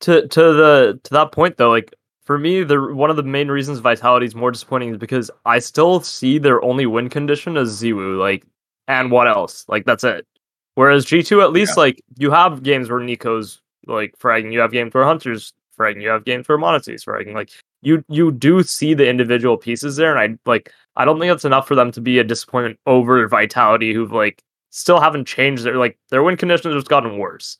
to 0.00 0.26
to 0.28 0.40
the 0.40 1.00
to 1.02 1.10
that 1.10 1.32
point 1.32 1.56
though, 1.56 1.70
like 1.70 1.94
for 2.26 2.38
me, 2.38 2.64
the 2.64 2.92
one 2.92 3.08
of 3.08 3.16
the 3.16 3.22
main 3.22 3.48
reasons 3.48 3.78
Vitality 3.78 4.26
is 4.26 4.34
more 4.34 4.50
disappointing 4.50 4.90
is 4.90 4.98
because 4.98 5.30
I 5.44 5.60
still 5.60 6.00
see 6.00 6.38
their 6.38 6.62
only 6.62 6.84
win 6.84 7.08
condition 7.08 7.56
as 7.56 7.80
ZywOo, 7.80 8.18
like, 8.18 8.44
and 8.88 9.12
what 9.12 9.28
else? 9.28 9.64
Like 9.68 9.86
that's 9.86 10.02
it. 10.04 10.26
Whereas 10.74 11.04
G 11.04 11.22
two, 11.22 11.40
at 11.40 11.52
least, 11.52 11.76
like 11.76 12.02
you 12.18 12.32
have 12.32 12.64
games 12.64 12.90
where 12.90 13.00
NiKo's 13.00 13.62
like 13.86 14.18
fragging, 14.18 14.52
you 14.52 14.58
have 14.58 14.72
games 14.72 14.92
where 14.92 15.04
Hunter's 15.04 15.52
fragging, 15.78 16.02
you 16.02 16.08
have 16.08 16.24
games 16.24 16.48
where 16.48 16.58
m0NESY's 16.58 17.04
fragging. 17.04 17.32
Like 17.32 17.50
you 17.80 18.04
you 18.08 18.32
do 18.32 18.62
see 18.64 18.92
the 18.92 19.08
individual 19.08 19.56
pieces 19.56 19.94
there, 19.94 20.14
and 20.14 20.34
I 20.34 20.50
like 20.50 20.72
I 20.96 21.04
don't 21.04 21.20
think 21.20 21.30
that's 21.30 21.44
enough 21.44 21.68
for 21.68 21.76
them 21.76 21.92
to 21.92 22.00
be 22.00 22.18
a 22.18 22.24
disappointment 22.24 22.80
over 22.86 23.26
Vitality, 23.28 23.94
who've 23.94 24.12
like 24.12 24.42
still 24.70 25.00
haven't 25.00 25.28
changed 25.28 25.62
their 25.62 25.76
like 25.76 25.96
their 26.10 26.24
win 26.24 26.36
conditions 26.36 26.74
have 26.74 26.82
just 26.82 26.90
gotten 26.90 27.18
worse. 27.18 27.58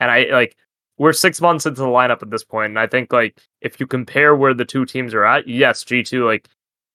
And 0.00 0.10
I 0.10 0.24
like 0.32 0.56
we're 0.98 1.12
six 1.12 1.40
months 1.40 1.66
into 1.66 1.80
the 1.80 1.86
lineup 1.86 2.22
at 2.22 2.30
this 2.30 2.44
point, 2.44 2.70
and 2.70 2.78
I 2.78 2.86
think 2.86 3.12
like 3.12 3.38
if 3.60 3.78
you 3.80 3.86
compare 3.86 4.34
where 4.34 4.54
the 4.54 4.64
two 4.64 4.84
teams 4.86 5.14
are 5.14 5.24
at, 5.24 5.46
yes, 5.48 5.84
G 5.84 6.02
two 6.02 6.24
like 6.26 6.48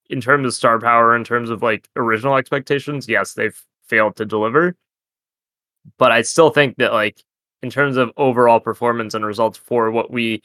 in 0.09 0.21
terms 0.21 0.45
of 0.45 0.53
star 0.53 0.79
power, 0.79 1.15
in 1.15 1.23
terms 1.23 1.49
of 1.49 1.61
like 1.63 1.87
original 1.95 2.35
expectations, 2.35 3.07
yes, 3.07 3.33
they've 3.33 3.59
failed 3.85 4.15
to 4.17 4.25
deliver. 4.25 4.75
But 5.97 6.11
I 6.11 6.21
still 6.21 6.49
think 6.49 6.77
that 6.77 6.93
like 6.93 7.23
in 7.61 7.69
terms 7.69 7.97
of 7.97 8.11
overall 8.17 8.59
performance 8.59 9.13
and 9.13 9.25
results 9.25 9.57
for 9.57 9.91
what 9.91 10.11
we 10.11 10.41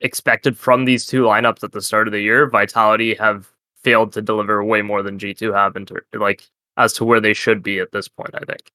expected 0.00 0.56
from 0.56 0.84
these 0.84 1.06
two 1.06 1.22
lineups 1.24 1.62
at 1.64 1.72
the 1.72 1.82
start 1.82 2.08
of 2.08 2.12
the 2.12 2.20
year, 2.20 2.48
Vitality 2.48 3.14
have 3.14 3.48
failed 3.82 4.12
to 4.12 4.22
deliver 4.22 4.62
way 4.64 4.82
more 4.82 5.02
than 5.02 5.18
G 5.18 5.34
two 5.34 5.52
have 5.52 5.76
in 5.76 5.86
ter- 5.86 6.04
like 6.14 6.46
as 6.76 6.92
to 6.94 7.04
where 7.04 7.20
they 7.20 7.34
should 7.34 7.62
be 7.62 7.80
at 7.80 7.92
this 7.92 8.08
point. 8.08 8.34
I 8.34 8.40
think 8.44 8.72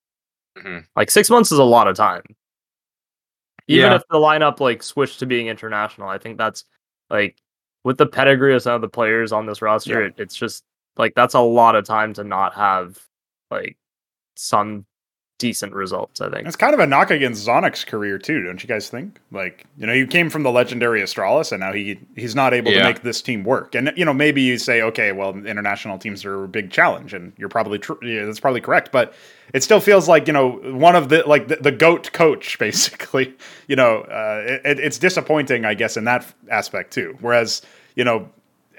Mhm. 0.57 0.85
like 0.95 1.09
six 1.11 1.29
months 1.29 1.51
is 1.51 1.59
a 1.59 1.63
lot 1.63 1.87
of 1.87 1.95
time 1.97 2.23
even 3.67 3.91
Yeah. 3.91 3.95
if 3.95 4.03
the 4.09 4.17
lineup 4.17 4.59
like 4.59 4.83
switched 4.83 5.19
to 5.19 5.25
being 5.25 5.47
international 5.47 6.09
i 6.09 6.17
think 6.17 6.37
that's 6.37 6.65
like 7.09 7.37
with 7.83 7.97
the 7.97 8.05
pedigree 8.05 8.55
of 8.55 8.61
some 8.61 8.75
of 8.75 8.81
the 8.81 8.89
players 8.89 9.31
on 9.31 9.45
this 9.45 9.61
roster 9.61 10.01
Yeah. 10.01 10.07
it, 10.07 10.15
it's 10.17 10.35
just 10.35 10.63
like 10.97 11.13
that's 11.15 11.33
a 11.33 11.39
lot 11.39 11.75
of 11.75 11.85
time 11.85 12.13
to 12.15 12.23
not 12.23 12.53
have 12.55 12.99
like 13.51 13.77
some 14.35 14.85
decent 15.43 15.73
results 15.73 16.21
i 16.21 16.29
think 16.29 16.47
It's 16.47 16.55
kind 16.55 16.73
of 16.73 16.79
a 16.79 16.87
knock 16.87 17.11
against 17.11 17.45
Zonic's 17.45 17.83
career 17.83 18.17
too, 18.17 18.41
don't 18.43 18.63
you 18.63 18.67
guys 18.67 18.87
think? 18.87 19.19
Like, 19.31 19.65
you 19.77 19.85
know, 19.85 19.91
you 19.91 20.07
came 20.07 20.29
from 20.29 20.43
the 20.43 20.51
legendary 20.51 21.01
Astralis, 21.01 21.51
and 21.51 21.59
now 21.59 21.73
he 21.73 21.99
he's 22.15 22.33
not 22.33 22.53
able 22.53 22.71
to 22.71 22.81
make 22.83 23.01
this 23.01 23.21
team 23.21 23.43
work. 23.43 23.75
And 23.75 23.91
you 23.97 24.05
know, 24.05 24.13
maybe 24.13 24.41
you 24.41 24.57
say, 24.57 24.81
okay, 24.81 25.11
well, 25.11 25.35
international 25.45 25.97
teams 25.97 26.23
are 26.23 26.45
a 26.45 26.47
big 26.47 26.71
challenge, 26.71 27.13
and 27.13 27.33
you're 27.37 27.49
probably 27.49 27.77
true. 27.79 27.97
Yeah, 28.01 28.23
that's 28.25 28.39
probably 28.39 28.61
correct. 28.61 28.91
But 28.91 29.13
it 29.53 29.63
still 29.63 29.81
feels 29.81 30.07
like 30.07 30.27
you 30.27 30.33
know 30.33 30.51
one 30.87 30.95
of 30.95 31.09
the 31.09 31.27
like 31.27 31.49
the, 31.49 31.57
the 31.57 31.71
goat 31.71 32.11
coach, 32.13 32.57
basically. 32.67 33.35
You 33.67 33.75
know, 33.75 34.01
uh, 34.03 34.59
it, 34.63 34.79
it's 34.79 34.97
disappointing, 34.97 35.65
I 35.65 35.73
guess, 35.73 35.97
in 35.97 36.05
that 36.05 36.25
aspect 36.49 36.93
too. 36.93 37.17
Whereas, 37.19 37.61
you 37.95 38.05
know. 38.05 38.29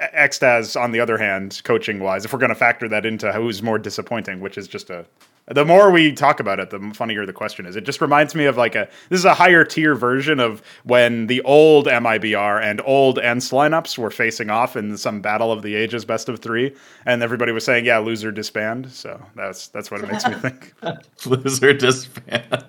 XTQZZZ, 0.00 0.78
on 0.78 0.90
the 0.90 0.98
other 0.98 1.16
hand, 1.16 1.60
coaching 1.62 2.00
wise, 2.00 2.24
if 2.24 2.32
we're 2.32 2.40
going 2.40 2.48
to 2.48 2.56
factor 2.56 2.88
that 2.88 3.06
into 3.06 3.32
who's 3.32 3.62
more 3.62 3.78
disappointing, 3.78 4.40
which 4.40 4.58
is 4.58 4.66
just 4.66 4.90
a 4.90 5.06
the 5.46 5.64
more 5.64 5.90
we 5.90 6.12
talk 6.12 6.40
about 6.40 6.58
it, 6.58 6.70
the 6.70 6.80
funnier 6.94 7.26
the 7.26 7.32
question 7.32 7.66
is. 7.66 7.76
It 7.76 7.84
just 7.84 8.00
reminds 8.00 8.34
me 8.34 8.46
of 8.46 8.56
like 8.56 8.74
a 8.74 8.88
this 9.10 9.18
is 9.18 9.24
a 9.24 9.34
higher 9.34 9.64
tier 9.64 9.94
version 9.94 10.40
of 10.40 10.62
when 10.84 11.26
the 11.26 11.42
old 11.42 11.86
MIBR 11.86 12.62
and 12.62 12.80
old 12.84 13.18
ENCE 13.18 13.50
lineups 13.50 13.98
were 13.98 14.10
facing 14.10 14.50
off 14.50 14.76
in 14.76 14.96
some 14.96 15.20
battle 15.20 15.52
of 15.52 15.62
the 15.62 15.74
ages 15.74 16.04
best 16.04 16.28
of 16.28 16.38
three, 16.38 16.74
and 17.04 17.22
everybody 17.22 17.52
was 17.52 17.64
saying, 17.64 17.84
"Yeah, 17.84 17.98
loser 17.98 18.32
disband." 18.32 18.90
So 18.90 19.20
that's 19.34 19.68
that's 19.68 19.90
what 19.90 20.02
it 20.02 20.10
makes 20.10 20.26
me 20.26 20.34
think. 20.34 20.74
Loser 21.26 21.72
disband. 21.74 22.64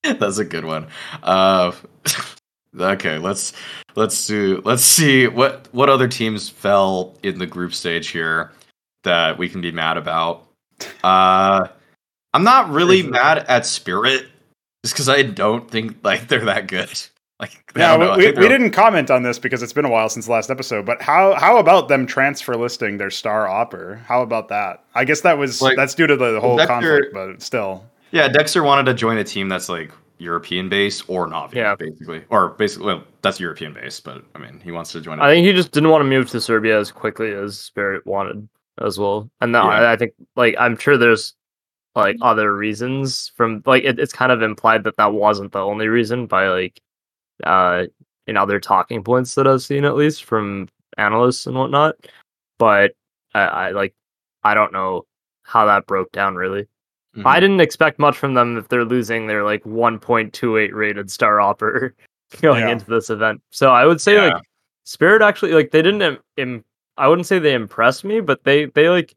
That's 0.18 0.38
a 0.38 0.44
good 0.44 0.64
one. 0.64 0.86
Uh, 1.22 1.72
okay, 2.80 3.18
let's 3.18 3.52
let's 3.96 4.26
do 4.26 4.62
let's 4.64 4.84
see 4.84 5.26
what 5.26 5.68
what 5.72 5.88
other 5.88 6.06
teams 6.06 6.48
fell 6.48 7.16
in 7.22 7.38
the 7.38 7.46
group 7.46 7.74
stage 7.74 8.08
here 8.08 8.52
that 9.02 9.38
we 9.38 9.48
can 9.48 9.60
be 9.60 9.72
mad 9.72 9.96
about. 9.96 10.46
Uh, 11.02 11.68
I'm 12.34 12.44
not 12.44 12.70
really 12.70 13.00
Crazy. 13.02 13.10
mad 13.10 13.38
at 13.48 13.66
Spirit 13.66 14.26
just 14.84 14.94
because 14.94 15.08
I 15.08 15.22
don't 15.22 15.70
think 15.70 15.96
like 16.04 16.28
they're 16.28 16.44
that 16.46 16.66
good. 16.68 16.90
Like, 17.40 17.72
I 17.76 17.78
Yeah, 17.78 17.96
don't 17.96 18.00
know, 18.00 18.10
I 18.14 18.16
we, 18.16 18.26
we 18.32 18.48
didn't 18.48 18.72
comment 18.72 19.12
on 19.12 19.22
this 19.22 19.38
because 19.38 19.62
it's 19.62 19.72
been 19.72 19.84
a 19.84 19.88
while 19.88 20.08
since 20.08 20.26
the 20.26 20.32
last 20.32 20.50
episode. 20.50 20.84
But 20.84 21.00
how 21.00 21.34
how 21.34 21.58
about 21.58 21.86
them 21.86 22.04
transfer 22.04 22.56
listing 22.56 22.98
their 22.98 23.10
star 23.10 23.46
AWPer? 23.46 24.02
How 24.02 24.22
about 24.22 24.48
that? 24.48 24.82
I 24.96 25.04
guess 25.04 25.20
that 25.20 25.38
was 25.38 25.62
Like, 25.62 25.76
that's 25.76 25.94
due 25.94 26.08
to 26.08 26.16
the 26.16 26.40
whole 26.40 26.58
degster- 26.58 26.66
conflict, 26.66 27.14
but 27.14 27.40
still. 27.40 27.84
Yeah, 28.10 28.28
degster 28.28 28.64
wanted 28.64 28.86
to 28.86 28.94
join 28.94 29.18
a 29.18 29.22
team 29.24 29.48
that's 29.48 29.68
like 29.68 29.92
European 30.18 30.68
based 30.68 31.04
or 31.08 31.28
Navi, 31.28 31.54
Yeah. 31.54 31.76
basically, 31.76 32.24
or 32.28 32.48
basically, 32.48 32.86
well, 32.86 33.04
that's 33.22 33.38
European 33.38 33.72
based, 33.72 34.02
but 34.02 34.24
I 34.34 34.40
mean, 34.40 34.58
he 34.64 34.72
wants 34.72 34.90
to 34.90 35.00
join. 35.00 35.20
a 35.20 35.22
i 35.22 35.32
think 35.32 35.46
he 35.46 35.52
just 35.52 35.70
didn't 35.70 35.90
want 35.90 36.00
to 36.02 36.08
move 36.08 36.28
to 36.30 36.40
serbia 36.40 36.76
as 36.76 36.90
quickly 36.90 37.30
as 37.32 37.56
spirit 37.56 38.04
wanted 38.04 38.48
as 38.84 38.98
well 38.98 39.30
and 39.40 39.52
no, 39.52 39.62
Yeah. 39.62 39.68
I, 39.70 39.92
I 39.92 39.96
think 39.96 40.12
like 40.34 40.56
i'm 40.58 40.76
sure 40.76 40.96
there's 40.96 41.34
like 41.94 42.16
other 42.22 42.54
reasons 42.56 43.32
from 43.36 43.62
like 43.66 43.84
it, 43.84 43.98
it's 43.98 44.12
kind 44.12 44.30
of 44.32 44.42
implied 44.42 44.84
that 44.84 44.96
that 44.96 45.12
wasn't 45.12 45.52
the 45.52 45.60
only 45.60 45.88
reason 45.88 46.26
by 46.26 46.48
like 46.48 46.80
uh 47.44 47.84
in 48.26 48.36
other 48.36 48.60
talking 48.60 49.02
points 49.02 49.34
that 49.34 49.46
i've 49.46 49.62
seen 49.62 49.84
at 49.84 49.96
least 49.96 50.24
from 50.24 50.68
analysts 50.96 51.46
and 51.46 51.56
whatnot 51.56 51.94
but 52.58 52.92
i, 53.34 53.40
I 53.40 53.70
like 53.70 53.94
i 54.44 54.54
don't 54.54 54.72
know 54.72 55.06
how 55.42 55.66
that 55.66 55.86
broke 55.86 56.12
down 56.12 56.34
really 56.36 56.66
Mm-hmm. 57.16 57.26
I 57.26 57.40
didn't 57.40 57.60
expect 57.60 57.98
much 57.98 58.18
from 58.18 58.34
them 58.34 58.58
if 58.58 58.68
they're 58.68 58.84
losing 58.84 59.26
their 59.26 59.42
like 59.42 59.64
1.28 59.64 60.72
rated 60.74 61.10
star 61.10 61.38
AWPer 61.38 61.92
going 62.42 62.60
Yeah. 62.60 62.68
into 62.70 62.84
this 62.84 63.08
event. 63.08 63.40
So 63.50 63.70
I 63.72 63.86
would 63.86 63.98
say 63.98 64.14
Yeah. 64.14 64.34
like 64.34 64.42
Spirit 64.84 65.22
actually 65.22 65.52
like 65.52 65.70
they 65.70 65.80
didn't 65.80 66.02
Im- 66.02 66.18
Im- 66.36 66.64
I 66.98 67.08
wouldn't 67.08 67.26
say 67.26 67.38
they 67.38 67.54
impressed 67.54 68.04
me, 68.04 68.20
but 68.20 68.44
they 68.44 68.66
they 68.66 68.90
like 68.90 69.14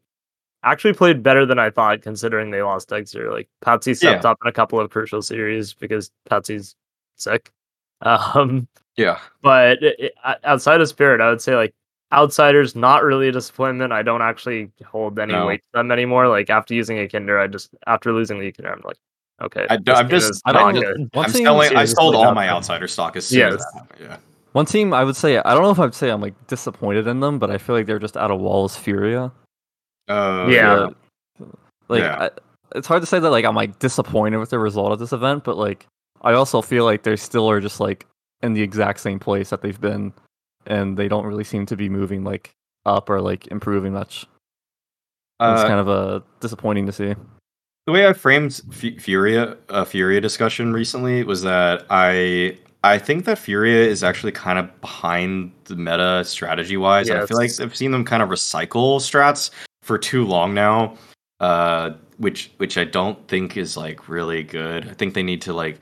actually 0.64 0.92
played 0.94 1.22
better 1.22 1.44
than 1.46 1.58
I 1.58 1.70
thought 1.70 2.02
considering 2.02 2.50
they 2.50 2.62
lost 2.62 2.88
degster. 2.90 3.30
Like 3.32 3.48
patsi 3.64 3.94
stepped 3.96 4.24
up 4.24 4.38
in 4.44 4.48
a 4.48 4.52
couple 4.52 4.78
of 4.80 4.90
crucial 4.90 5.22
series 5.22 5.74
because 5.74 6.10
patsi's 6.30 6.74
sick. 7.16 7.50
Um 8.02 8.66
Yeah. 8.96 9.18
but 9.42 9.82
it, 9.82 9.96
it- 9.98 10.14
outside 10.44 10.80
of 10.80 10.88
Spirit, 10.88 11.20
I 11.20 11.28
would 11.30 11.40
say 11.40 11.54
like 11.56 11.72
outsiders 12.12 12.74
not 12.76 13.04
really 13.04 13.28
a 13.28 13.32
disappointment. 13.32 13.92
I 13.92 14.02
don't 14.02 14.22
actually 14.22 14.70
hold 14.84 15.18
any 15.18 15.32
No. 15.32 15.46
weight 15.46 15.62
to 15.62 15.68
them 15.74 15.90
anymore. 15.92 16.26
Like 16.28 16.50
after 16.50 16.74
using 16.74 16.96
Yekindar, 16.96 17.40
I 17.42 17.46
just 17.46 17.70
after 17.86 18.12
losing 18.12 18.38
the 18.40 18.50
Yekindar, 18.52 18.72
I'm 18.72 18.82
like, 18.84 18.98
okay, 19.40 19.66
I- 19.70 19.76
this 19.78 19.96
I'm 19.98 20.08
just- 20.08 20.42
I 20.46 20.52
not 20.52 20.74
don't- 20.74 20.82
good. 20.82 21.08
One 21.12 21.26
I'm 21.26 21.32
team, 21.32 21.44
selling. 21.44 21.76
I 21.76 21.84
sold 21.84 22.14
all 22.16 22.34
my 22.34 22.46
good. 22.46 22.50
outsider 22.52 22.88
stock 22.88 23.16
as 23.16 23.26
soon 23.26 23.52
as 23.54 23.58
that. 23.74 23.86
Yeah. 24.00 24.16
one 24.52 24.66
team 24.66 24.92
I 24.92 25.04
would 25.04 25.16
say 25.16 25.38
I 25.38 25.54
don't 25.54 25.62
know 25.62 25.70
if 25.70 25.78
I'd 25.78 25.94
say 25.94 26.10
I'm 26.10 26.20
like 26.20 26.34
disappointed 26.48 27.06
in 27.06 27.20
them, 27.20 27.38
but 27.38 27.50
I 27.52 27.58
feel 27.58 27.74
like 27.76 27.86
they're 27.86 27.98
just 28.00 28.16
out 28.16 28.30
of 28.32 28.40
walls 28.40 28.76
Furia. 28.76 29.30
Uh, 30.08 30.46
Yeah. 30.50 30.88
Like 31.88 32.00
Yeah. 32.00 32.16
I, 32.24 32.30
it's 32.74 32.86
hard 32.86 33.02
to 33.02 33.06
say 33.06 33.18
that 33.18 33.30
like 33.30 33.44
I'm 33.44 33.54
like 33.54 33.78
disappointed 33.78 34.38
with 34.38 34.50
the 34.50 34.58
result 34.58 34.92
of 34.92 34.98
this 34.98 35.12
event, 35.12 35.44
but 35.44 35.56
like 35.56 35.86
I 36.22 36.32
also 36.32 36.62
feel 36.62 36.84
like 36.84 37.02
they 37.02 37.16
still 37.16 37.48
are 37.50 37.60
just 37.60 37.80
like 37.80 38.06
in 38.42 38.54
the 38.54 38.62
exact 38.62 39.00
same 39.00 39.18
place 39.18 39.50
that 39.50 39.60
they've 39.62 39.80
been, 39.80 40.12
and 40.66 40.96
they 40.96 41.08
don't 41.08 41.26
really 41.26 41.44
seem 41.44 41.66
to 41.66 41.76
be 41.76 41.88
moving 41.88 42.24
like 42.24 42.50
up 42.86 43.10
or 43.10 43.20
like 43.20 43.46
improving 43.48 43.92
much. 43.92 44.22
it's 45.40 45.62
Uh, 45.62 45.66
kind 45.68 45.80
of 45.80 45.88
uh, 45.88 46.20
disappointing 46.40 46.86
to 46.86 46.92
see. 46.92 47.14
the 47.86 47.92
way 47.92 48.06
I 48.06 48.12
framed 48.12 48.60
F- 48.70 49.00
Furia, 49.02 49.56
a 49.68 49.84
Furia 49.84 50.20
discussion 50.20 50.72
recently 50.72 51.24
was 51.24 51.42
that 51.42 51.84
I 51.90 52.58
I 52.84 52.98
think 52.98 53.24
that 53.26 53.38
Furia 53.38 53.84
is 53.86 54.02
actually 54.02 54.32
kind 54.32 54.58
of 54.58 54.80
behind 54.80 55.52
the 55.64 55.76
meta 55.76 56.24
strategy 56.24 56.76
wise. 56.76 57.10
I 57.10 57.26
feel 57.26 57.36
like 57.36 57.50
I've 57.60 57.76
seen 57.76 57.90
them 57.92 58.04
kind 58.04 58.22
of 58.22 58.28
recycle 58.30 58.98
strats 58.98 59.50
for 59.82 59.98
too 59.98 60.24
long 60.24 60.54
now, 60.54 60.96
uh, 61.40 61.90
which 62.18 62.50
which 62.56 62.78
I 62.78 62.84
don't 62.84 63.26
think 63.28 63.56
is 63.56 63.76
like 63.76 64.08
really 64.08 64.42
good. 64.42 64.88
I 64.88 64.94
think 64.94 65.14
they 65.14 65.22
need 65.22 65.42
to 65.42 65.52
like 65.52 65.78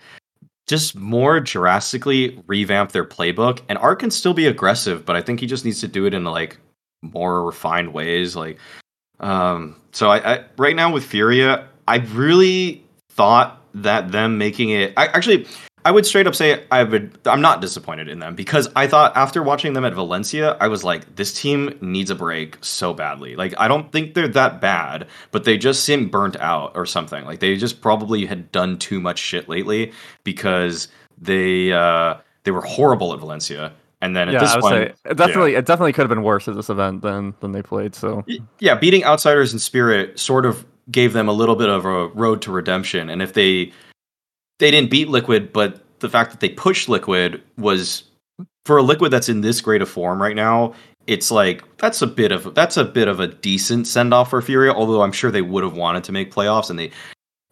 just 0.67 0.97
more 0.97 1.41
drastically 1.41 2.43
revamp 2.47 2.93
their 2.93 3.05
playbook. 3.05 3.61
And 3.69 3.79
Art 3.79 4.01
can 4.01 4.11
still 4.11 4.35
be 4.35 4.47
aggressive, 4.47 5.05
but 5.05 5.17
I 5.17 5.21
think 5.21 5.41
he 5.41 5.47
just 5.47 5.65
needs 5.65 5.81
to 5.81 5.89
do 5.89 6.07
it 6.07 6.15
in 6.15 6.25
like 6.25 6.59
more 7.03 7.45
refined 7.45 7.93
ways. 7.93 8.37
Like 8.37 8.59
um, 9.21 9.77
so 9.93 10.11
I, 10.11 10.35
I 10.35 10.45
right 10.57 10.75
now 10.75 10.93
with 10.93 11.05
Furia, 11.05 11.69
I 11.87 11.99
really 11.99 12.85
thought 13.11 13.63
that 13.75 14.13
them 14.13 14.39
making 14.39 14.71
it. 14.71 14.93
I 14.97 15.07
actually, 15.09 15.47
I 15.85 15.91
would 15.91 16.05
straight 16.05 16.27
up 16.27 16.35
say 16.35 16.65
I 16.71 16.83
would. 16.83 17.19
I'm 17.27 17.41
not 17.41 17.61
disappointed 17.61 18.09
in 18.09 18.19
them 18.19 18.35
because 18.35 18.69
I 18.77 18.87
thought 18.87 19.17
after 19.17 19.43
watching 19.43 19.73
them 19.73 19.85
at 19.85 19.95
Valencia, 19.95 20.57
I 20.61 20.69
was 20.69 20.85
like, 20.85 21.17
this 21.17 21.33
team 21.41 21.77
needs 21.81 22.11
a 22.11 22.15
break 22.15 22.59
so 22.61 22.93
badly. 22.93 23.37
Like 23.37 23.55
I 23.59 23.67
don't 23.69 23.91
think 23.91 24.15
they're 24.15 24.29
that 24.29 24.61
bad, 24.61 25.07
but 25.31 25.45
they 25.45 25.57
just 25.57 25.85
seem 25.85 26.09
burnt 26.09 26.37
out 26.41 26.73
or 26.75 26.85
something. 26.85 27.25
Like 27.25 27.41
they 27.41 27.57
just 27.57 27.81
probably 27.81 28.27
had 28.27 28.53
done 28.53 28.79
too 28.79 29.01
much 29.01 29.19
shit 29.19 29.49
lately 29.49 29.93
because 30.25 30.89
they 31.19 31.73
uh 31.73 32.17
they 32.45 32.51
were 32.51 32.63
horrible 32.63 33.13
at 33.13 33.21
Valencia. 33.21 33.73
And 34.03 34.17
then 34.17 34.29
at 34.29 34.35
Yeah, 34.35 34.41
this 34.41 34.53
I 34.53 34.57
would 34.57 34.63
one, 34.63 34.73
say 34.73 34.93
it 35.07 35.17
definitely 35.17 35.55
it 35.55 35.67
definitely 35.67 35.93
could 35.93 36.03
have 36.03 36.09
been 36.11 36.23
worse 36.23 36.49
at 36.49 36.55
this 36.57 36.69
event 36.71 37.03
than 37.03 37.35
than 37.41 37.53
they 37.53 37.63
played. 37.63 37.95
So 37.95 38.25
yeah, 38.59 38.75
beating 38.75 39.05
outsiders 39.05 39.53
in 39.53 39.59
spirit 39.59 40.19
sort 40.19 40.45
of 40.47 40.67
gave 40.91 41.13
them 41.13 41.29
a 41.29 41.33
little 41.33 41.57
bit 41.57 41.69
of 41.69 41.85
a 41.85 42.09
road 42.09 42.43
to 42.43 42.53
redemption. 42.53 43.09
And 43.11 43.23
if 43.23 43.35
they 43.35 43.73
they 44.61 44.71
didn't 44.71 44.91
beat 44.91 45.09
Liquid, 45.09 45.53
but 45.53 45.83
the 45.99 46.09
fact 46.09 46.31
that 46.31 46.41
they 46.41 46.51
pushed 46.51 46.89
Liquid 46.89 47.43
was 47.59 48.05
for 48.65 48.77
a 48.77 48.83
Liquid 48.83 49.13
that's 49.13 49.29
in 49.29 49.41
this 49.41 49.61
great 49.61 49.83
of 49.83 49.89
form 49.89 50.23
right 50.23 50.37
now. 50.37 50.75
It's 51.07 51.31
like 51.31 51.65
that's 51.79 52.03
a 52.03 52.07
bit 52.07 52.31
of 52.31 52.55
that's 52.55 52.77
a 52.77 52.85
bit 52.85 53.09
of 53.09 53.19
a 53.19 53.27
decent 53.27 53.87
send 53.87 54.15
off 54.15 54.31
for 54.31 54.41
Furia. 54.41 54.73
Although 54.73 55.03
I'm 55.03 55.13
sure 55.13 55.31
they 55.31 55.43
would 55.43 55.65
have 55.65 55.73
wanted 55.75 56.05
to 56.05 56.13
make 56.13 56.33
playoffs, 56.33 56.71
and 56.71 56.79
they 56.79 56.91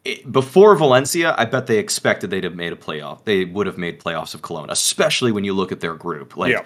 it, 0.05 0.31
before 0.31 0.77
Valencia, 0.77 1.35
I 1.37 1.45
bet 1.47 1.67
they 1.67 1.79
expected 1.79 2.31
they'd 2.31 2.45
have 2.45 2.55
made 2.55 2.73
a 2.73 2.77
playoff. 2.77 3.25
They 3.25 3.47
would 3.47 3.67
have 3.67 3.79
made 3.79 4.01
playoffs 4.01 4.35
of 4.35 4.43
Cologne, 4.43 4.71
especially 4.71 5.33
when 5.33 5.45
you 5.45 5.55
look 5.55 5.73
at 5.73 5.81
their 5.81 5.95
group. 5.95 6.37
Like 6.37 6.53
Yeah. 6.53 6.65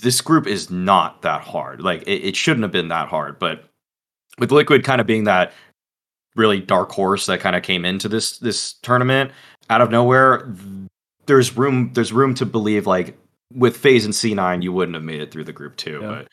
this 0.00 0.20
group 0.20 0.46
is 0.46 0.70
not 0.70 1.22
that 1.22 1.42
hard. 1.42 1.80
Like 1.80 2.02
it, 2.02 2.24
it 2.28 2.36
shouldn't 2.36 2.62
have 2.62 2.72
been 2.72 2.88
that 2.88 3.08
hard, 3.08 3.38
but 3.38 3.64
with 4.38 4.52
Liquid 4.52 4.84
kind 4.84 5.00
of 5.00 5.06
being 5.06 5.24
that 5.24 5.52
really 6.34 6.60
dark 6.60 6.90
horse 6.90 7.26
that 7.26 7.40
kind 7.40 7.54
of 7.56 7.62
came 7.62 7.84
into 7.84 8.08
this 8.08 8.38
this 8.38 8.74
tournament 8.82 9.30
out 9.72 9.80
of 9.80 9.90
nowhere, 9.90 10.46
there's 11.26 11.56
room 11.56 11.90
there's 11.94 12.12
room 12.12 12.34
to 12.34 12.46
believe 12.46 12.86
like 12.86 13.16
with 13.54 13.76
FaZe 13.76 14.04
and 14.04 14.14
C9 14.14 14.62
you 14.62 14.72
wouldn't 14.72 14.94
have 14.94 15.04
made 15.04 15.20
it 15.20 15.30
through 15.30 15.44
the 15.44 15.52
group 15.52 15.76
too. 15.76 15.98
Yeah. 16.02 16.08
But 16.08 16.28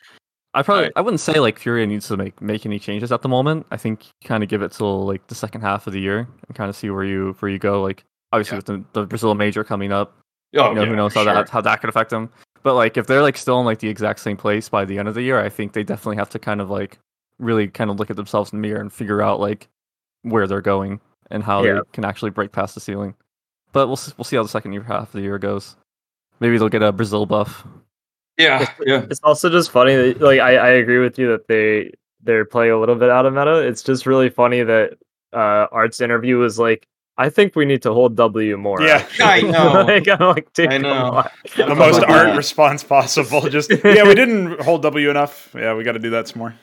I 0.54 0.62
probably 0.62 0.84
Right. 0.84 0.92
I 0.96 1.00
wouldn't 1.00 1.20
say 1.20 1.38
like 1.40 1.58
Furia 1.58 1.86
needs 1.86 2.08
to 2.08 2.16
make 2.16 2.40
make 2.42 2.66
any 2.66 2.78
changes 2.78 3.12
at 3.12 3.22
the 3.22 3.28
moment. 3.28 3.66
I 3.70 3.76
think 3.76 4.06
kind 4.24 4.42
of 4.42 4.48
give 4.48 4.62
it 4.62 4.72
till 4.72 5.06
like 5.06 5.26
the 5.28 5.34
second 5.34 5.60
half 5.62 5.86
of 5.86 5.92
the 5.92 6.00
year 6.00 6.26
and 6.48 6.56
kind 6.56 6.68
of 6.68 6.76
see 6.76 6.90
where 6.90 7.04
you 7.04 7.34
where 7.40 7.50
you 7.50 7.58
go. 7.58 7.82
Like 7.82 8.04
obviously 8.32 8.56
Yeah. 8.56 8.58
with 8.58 8.66
the, 8.92 9.00
the 9.00 9.06
Brazil 9.06 9.34
major 9.34 9.64
coming 9.64 9.92
up, 9.92 10.16
oh, 10.56 10.68
you 10.70 10.74
know 10.74 10.84
who 10.86 10.96
knows 10.96 11.14
how 11.14 11.24
that 11.24 11.48
how 11.48 11.60
that 11.60 11.80
could 11.80 11.90
affect 11.90 12.10
them. 12.10 12.30
But 12.62 12.74
like 12.74 12.96
if 12.96 13.06
they're 13.06 13.22
like 13.22 13.36
still 13.38 13.58
in 13.60 13.64
like 13.66 13.78
the 13.78 13.88
exact 13.88 14.20
same 14.20 14.36
place 14.36 14.68
by 14.68 14.84
the 14.84 14.98
end 14.98 15.08
of 15.08 15.14
the 15.14 15.22
year, 15.22 15.40
I 15.40 15.48
think 15.48 15.72
they 15.72 15.84
definitely 15.84 16.16
have 16.16 16.30
to 16.30 16.38
kind 16.38 16.60
of 16.60 16.68
like 16.68 16.98
really 17.38 17.68
kind 17.68 17.90
of 17.90 17.98
look 17.98 18.10
at 18.10 18.16
themselves 18.16 18.52
in 18.52 18.60
the 18.60 18.68
mirror 18.68 18.80
and 18.80 18.92
figure 18.92 19.22
out 19.22 19.40
like 19.40 19.68
where 20.22 20.46
they're 20.46 20.60
going 20.60 21.00
and 21.30 21.42
how 21.42 21.62
Yeah. 21.64 21.74
they 21.74 21.80
can 21.92 22.04
actually 22.04 22.30
break 22.30 22.52
past 22.52 22.74
the 22.74 22.80
ceiling. 22.80 23.14
But 23.72 23.86
we'll 23.88 23.98
we'll 24.16 24.24
see 24.24 24.36
how 24.36 24.42
the 24.42 24.48
second 24.48 24.72
year 24.72 24.82
half 24.82 25.08
of 25.08 25.12
the 25.12 25.20
year 25.20 25.38
goes. 25.38 25.76
Maybe 26.40 26.58
they'll 26.58 26.68
get 26.68 26.82
a 26.82 26.92
Brazil 26.92 27.26
buff. 27.26 27.66
yeah, 28.38 28.72
yeah. 28.84 29.06
It's 29.10 29.20
also 29.22 29.50
just 29.50 29.70
funny 29.70 29.94
that 29.94 30.20
like 30.20 30.40
I, 30.40 30.56
I 30.56 30.68
agree 30.70 30.98
with 30.98 31.18
you 31.18 31.28
that 31.28 31.46
they 31.48 31.92
they're 32.22 32.44
playing 32.44 32.72
a 32.72 32.78
little 32.80 32.96
bit 32.96 33.10
out 33.10 33.26
of 33.26 33.34
meta. 33.34 33.58
It's 33.66 33.82
just 33.82 34.06
really 34.06 34.30
funny 34.30 34.62
that 34.62 34.94
uh 35.32 35.66
Art's 35.70 36.00
interview 36.00 36.38
was 36.38 36.58
like, 36.58 36.86
I 37.18 37.28
think 37.28 37.54
we 37.54 37.66
need 37.66 37.82
to 37.82 37.92
hold 37.92 38.16
W 38.16 38.56
more. 38.56 38.80
Yeah. 38.82 39.06
I 39.20 39.40
know. 39.42 39.84
like, 39.86 40.08
I'm 40.08 40.26
like, 40.28 40.52
dude, 40.54 40.72
I 40.72 40.78
know. 40.78 41.24
the 41.56 41.74
most 41.74 42.02
art 42.04 42.34
response 42.36 42.82
possible. 42.82 43.42
Just 43.48 43.70
yeah, 43.84 44.04
we 44.04 44.14
didn't 44.14 44.60
hold 44.62 44.82
W 44.82 45.10
enough. 45.10 45.50
Yeah, 45.54 45.74
we 45.74 45.84
got 45.84 45.92
to 45.92 45.98
do 45.98 46.10
that 46.10 46.28
some 46.28 46.38
more. 46.38 46.54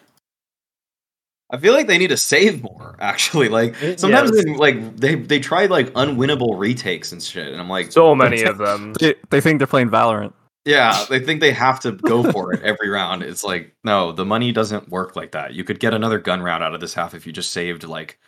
I 1.50 1.58
feel 1.58 1.74
like 1.74 1.88
they 1.88 1.98
need 1.98 2.10
to 2.10 2.18
save 2.18 2.62
more. 2.62 2.96
Actually, 3.02 3.50
like 3.50 3.76
sometimes 3.98 4.32
Yes. 4.34 4.44
they, 4.46 4.56
like 4.56 4.98
they 4.98 5.16
they 5.16 5.40
try 5.40 5.66
like 5.68 5.92
unwinnable 5.94 6.58
retakes 6.60 7.12
and 7.12 7.22
shit, 7.24 7.48
and 7.52 7.62
I'm 7.62 7.70
like, 7.70 7.92
So 7.92 8.14
many 8.26 8.44
of 8.44 8.58
them. 8.58 8.94
They, 9.00 9.16
they 9.30 9.42
think 9.42 9.60
they're 9.60 9.68
playing 9.68 9.90
Valorant. 9.90 10.34
Yeah, 10.66 11.06
they 11.10 11.22
think 11.22 11.40
they 11.40 11.54
have 11.54 11.80
to 11.82 11.94
go 11.94 12.24
for 12.32 12.54
it 12.54 12.62
every 12.62 12.90
round. 12.90 13.24
It's 13.24 13.44
like, 13.46 13.74
no, 13.86 14.12
the 14.12 14.26
money 14.26 14.52
doesn't 14.52 14.90
work 14.90 15.16
like 15.16 15.32
that. 15.32 15.54
You 15.54 15.64
could 15.64 15.80
get 15.80 15.94
another 15.94 16.20
gun 16.20 16.42
round 16.42 16.62
out 16.62 16.74
of 16.76 16.82
this 16.82 16.94
half 16.94 17.14
if 17.14 17.26
you 17.26 17.32
just 17.32 17.54
saved 17.54 17.86
like 17.86 18.20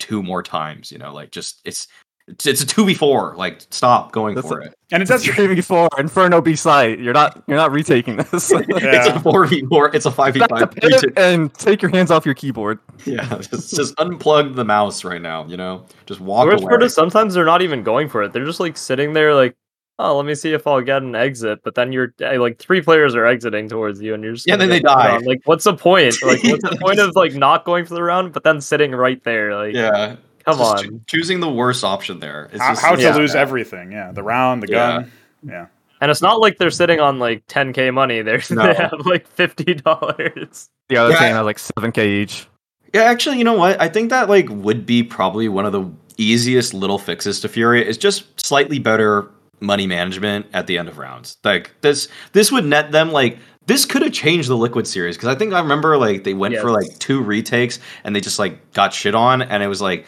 two 0.00 0.24
more 0.24 0.42
times, 0.42 0.90
you 0.90 0.98
know, 0.98 1.12
like 1.14 1.30
just 1.30 1.60
it's 1.64 1.86
it's, 2.32 2.46
it's 2.46 2.62
a 2.62 2.66
2v4. 2.66 3.36
Like 3.36 3.60
stop 3.70 4.12
going 4.12 4.34
That's 4.34 4.48
for 4.48 4.60
a- 4.60 4.66
it. 4.66 4.74
And 4.90 5.02
it 5.02 5.08
It's 5.10 5.24
does. 5.24 5.34
three 5.34 5.46
v 5.46 5.60
four 5.62 5.88
Inferno 5.98 6.42
B 6.42 6.54
site. 6.54 6.98
You're 6.98 7.14
not 7.14 7.42
you're 7.46 7.56
not 7.56 7.72
retaking 7.72 8.16
this. 8.16 8.50
It's 8.52 9.06
a 9.08 9.12
4v4, 9.20 9.94
it's 9.94 10.04
a 10.06 10.10
5v5. 10.10 11.16
and 11.16 11.52
take 11.54 11.80
your 11.80 11.90
hands 11.90 12.10
off 12.10 12.26
your 12.26 12.34
keyboard. 12.34 12.78
Yeah, 13.06 13.26
just, 13.38 13.74
just 13.74 13.96
unplug 13.96 14.54
the 14.54 14.64
mouse 14.64 15.02
right 15.04 15.22
now, 15.22 15.46
you 15.46 15.56
know? 15.56 15.86
Just 16.06 16.20
walk 16.20 16.44
The 16.46 16.50
worst 16.54 16.62
away. 16.64 16.70
part 16.70 16.82
is 16.82 16.94
sometimes 16.94 17.34
they're 17.34 17.44
not 17.46 17.62
even 17.62 17.82
going 17.82 18.08
for 18.08 18.22
it. 18.22 18.32
They're 18.32 18.44
just 18.44 18.60
like 18.60 18.76
sitting 18.76 19.12
there, 19.14 19.34
like, 19.34 19.56
oh, 19.98 20.16
let 20.16 20.26
me 20.26 20.34
see 20.34 20.52
if 20.52 20.66
I'll 20.66 20.80
get 20.82 21.02
an 21.02 21.14
exit. 21.14 21.60
But 21.64 21.74
then 21.74 21.90
you're 21.92 22.12
eh, 22.20 22.36
like 22.38 22.58
three 22.58 22.82
players 22.82 23.14
are 23.14 23.24
exiting 23.24 23.68
towards 23.70 24.00
you, 24.02 24.12
and 24.14 24.22
you're 24.22 24.34
just 24.34 24.46
Yeah, 24.46 24.56
then 24.56 24.68
they 24.68 24.80
die. 24.80 25.14
on. 25.16 25.24
Like, 25.24 25.40
what's 25.46 25.64
the 25.64 25.74
point? 25.74 26.14
Like, 26.22 26.42
what's 26.44 26.62
the 26.68 26.76
point 26.80 26.98
of 26.98 27.14
like 27.16 27.34
not 27.34 27.64
going 27.64 27.86
for 27.86 27.94
the 27.94 28.02
round, 28.02 28.32
but 28.34 28.44
then 28.44 28.60
sitting 28.60 28.92
right 28.92 29.22
there? 29.24 29.54
Like, 29.56 29.74
yeah. 29.74 30.16
Come 30.44 30.58
just 30.58 30.76
on. 30.78 30.84
choo- 30.84 31.00
choosing 31.06 31.40
the 31.40 31.50
worst 31.50 31.84
option 31.84 32.20
there. 32.20 32.48
It's 32.52 32.60
How, 32.60 32.70
just, 32.72 32.82
how 32.82 32.94
to 32.96 33.02
yeah. 33.02 33.14
lose 33.16 33.34
everything? 33.34 33.92
Yeah, 33.92 34.12
the 34.12 34.22
round, 34.22 34.62
the 34.62 34.68
Yeah. 34.68 34.92
gun. 35.00 35.12
Yeah. 35.46 35.66
And 36.00 36.10
it's 36.10 36.22
not 36.22 36.40
like 36.40 36.58
they're 36.58 36.70
sitting 36.70 36.98
on 37.00 37.18
like 37.18 37.46
10k 37.46 37.92
money. 37.94 38.22
They're 38.22 38.42
No. 38.50 38.66
they 38.66 38.74
have 38.74 39.06
like 39.06 39.26
fifty 39.26 39.74
dollars. 39.74 40.68
The 40.88 40.96
other 40.96 41.12
Yeah. 41.12 41.18
team 41.20 41.34
has 41.36 41.44
like 41.44 41.58
seven 41.58 41.92
K 41.92 42.10
each. 42.22 42.46
Yeah, 42.92 43.02
actually, 43.02 43.38
you 43.38 43.44
know 43.44 43.54
what? 43.54 43.80
I 43.80 43.88
think 43.88 44.10
that 44.10 44.28
like 44.28 44.48
would 44.50 44.84
be 44.84 45.02
probably 45.02 45.48
one 45.48 45.64
of 45.64 45.72
the 45.72 45.88
easiest 46.18 46.74
little 46.74 46.98
fixes 46.98 47.40
to 47.40 47.48
Furia 47.48 47.84
is 47.84 47.96
just 47.96 48.38
slightly 48.38 48.78
better 48.78 49.30
money 49.60 49.86
management 49.86 50.44
at 50.52 50.66
the 50.66 50.76
end 50.76 50.88
of 50.88 50.98
rounds. 50.98 51.36
Like 51.44 51.70
this 51.82 52.08
this 52.32 52.50
would 52.52 52.64
net 52.66 52.90
them 52.92 53.12
like 53.12 53.38
this 53.66 53.84
could 53.86 54.02
have 54.02 54.12
changed 54.12 54.48
the 54.48 54.56
Liquid 54.56 54.88
series 54.88 55.16
because 55.16 55.28
I 55.28 55.36
think 55.38 55.54
I 55.54 55.60
remember 55.60 55.96
like 55.96 56.24
they 56.24 56.34
went 56.34 56.56
for 56.58 56.70
like 56.72 56.98
two 56.98 57.22
retakes 57.22 57.78
and 58.02 58.14
they 58.14 58.20
just 58.20 58.38
like 58.40 58.72
got 58.72 58.92
shit 58.92 59.14
on 59.14 59.40
and 59.40 59.62
it 59.62 59.68
was 59.68 59.80
like 59.80 60.04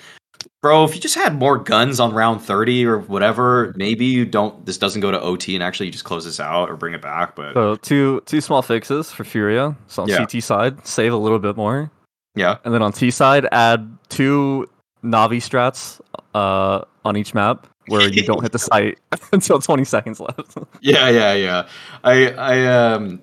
bro, 0.64 0.82
if 0.82 0.94
you 0.94 1.00
just 1.00 1.14
had 1.14 1.34
more 1.38 1.58
guns 1.58 2.00
on 2.00 2.14
round 2.14 2.40
30 2.40 2.86
or 2.86 2.98
whatever, 3.00 3.74
maybe 3.76 4.06
you 4.06 4.24
don't 4.24 4.64
this 4.64 4.78
doesn't 4.78 5.02
go 5.02 5.10
to 5.10 5.20
OT 5.20 5.54
and 5.54 5.62
actually 5.62 5.84
you 5.84 5.92
just 5.92 6.06
close 6.06 6.24
this 6.24 6.40
out 6.40 6.70
or 6.70 6.76
bring 6.76 6.94
it 6.94 7.02
back, 7.02 7.36
but 7.36 7.52
So 7.52 7.76
two 7.76 8.22
two 8.24 8.40
small 8.40 8.62
fixes 8.62 9.10
for 9.10 9.24
Furia. 9.24 9.76
So 9.88 10.04
on 10.04 10.08
Yeah. 10.08 10.24
CT 10.24 10.42
side, 10.42 10.86
save 10.86 11.12
a 11.12 11.18
little 11.18 11.38
bit 11.38 11.54
more, 11.54 11.90
yeah. 12.34 12.56
and 12.64 12.72
then 12.72 12.80
on 12.80 12.92
T 12.92 13.10
side, 13.10 13.46
add 13.52 13.86
two 14.08 14.66
Navi 15.04 15.36
strats 15.36 16.00
uh, 16.34 16.86
on 17.04 17.18
each 17.18 17.34
map 17.34 17.66
where 17.88 18.08
you 18.08 18.22
don't 18.22 18.40
hit 18.40 18.52
the 18.52 18.58
site 18.70 18.98
until 19.32 19.58
20 19.58 19.84
seconds 19.84 20.18
left. 20.18 20.56
Yeah, 20.80 21.10
yeah, 21.10 21.34
yeah. 21.34 21.68
I, 22.04 22.30
I, 22.30 22.66
um, 22.94 23.20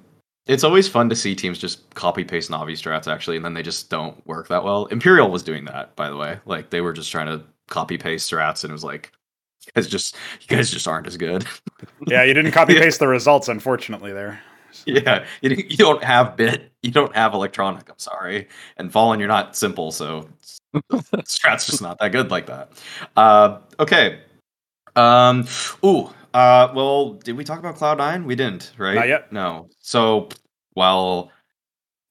it's 0.52 0.66
always 0.66 0.88
fun 0.88 1.08
to 1.08 1.16
see 1.16 1.34
teams 1.34 1.58
just 1.58 1.90
copy 1.96 2.26
paste 2.26 2.52
Navi 2.52 2.74
strats 2.74 3.08
actually, 3.08 3.38
and 3.38 3.46
then 3.46 3.54
they 3.54 3.64
just 3.64 3.90
don't 3.90 4.26
work 4.28 4.50
that 4.50 4.66
well. 4.66 4.86
Imperial 4.88 5.32
was 5.32 5.44
doing 5.44 5.64
that, 5.66 5.96
by 5.96 6.10
the 6.10 6.18
way. 6.18 6.40
Like 6.46 6.72
they 6.72 6.82
were 6.82 6.92
just 6.92 7.10
trying 7.10 7.28
to 7.28 7.42
copy 7.70 7.98
paste 7.98 8.30
strats, 8.30 8.66
and 8.66 8.70
it 8.70 8.74
was 8.74 8.84
like, 8.84 9.14
you 9.66 9.72
guys 9.74 9.88
just, 9.88 10.18
you 10.42 10.48
guys 10.56 10.70
just 10.70 10.88
aren't 10.88 11.08
as 11.08 11.18
good. 11.18 11.46
Yeah, 12.08 12.24
you 12.24 12.34
didn't 12.34 12.52
copy 12.52 12.76
paste 12.76 13.00
the 13.00 13.08
results, 13.08 13.48
unfortunately. 13.48 14.12
There. 14.12 14.40
yeah, 14.86 15.26
you, 15.42 15.52
you 15.52 15.78
don't 15.78 16.04
have 16.04 16.36
bit, 16.36 16.72
you 16.84 16.92
don't 16.92 17.16
have 17.16 17.34
electronic. 17.34 17.90
I'm 17.90 17.98
sorry, 17.98 18.48
and 18.78 18.92
Fallen, 18.92 19.20
you're 19.20 19.28
not 19.28 19.54
s1mple, 19.54 19.94
so 19.94 20.28
strat's 21.26 21.66
just 21.66 21.82
not 21.82 21.98
that 22.00 22.12
good 22.12 22.30
like 22.30 22.48
that. 22.48 22.72
Uh, 23.16 23.60
okay. 23.80 24.20
Um. 24.96 25.48
Ooh. 25.86 26.10
Uh. 26.34 26.72
Well, 26.76 27.14
did 27.14 27.36
we 27.38 27.44
talk 27.44 27.60
about 27.60 27.76
Cloud 27.76 27.98
Nine? 27.98 28.26
We 28.26 28.36
didn't, 28.36 28.74
right? 28.78 28.96
Not 28.96 29.08
yet. 29.08 29.32
No. 29.32 29.70
So, 29.80 30.30
well, 30.76 31.32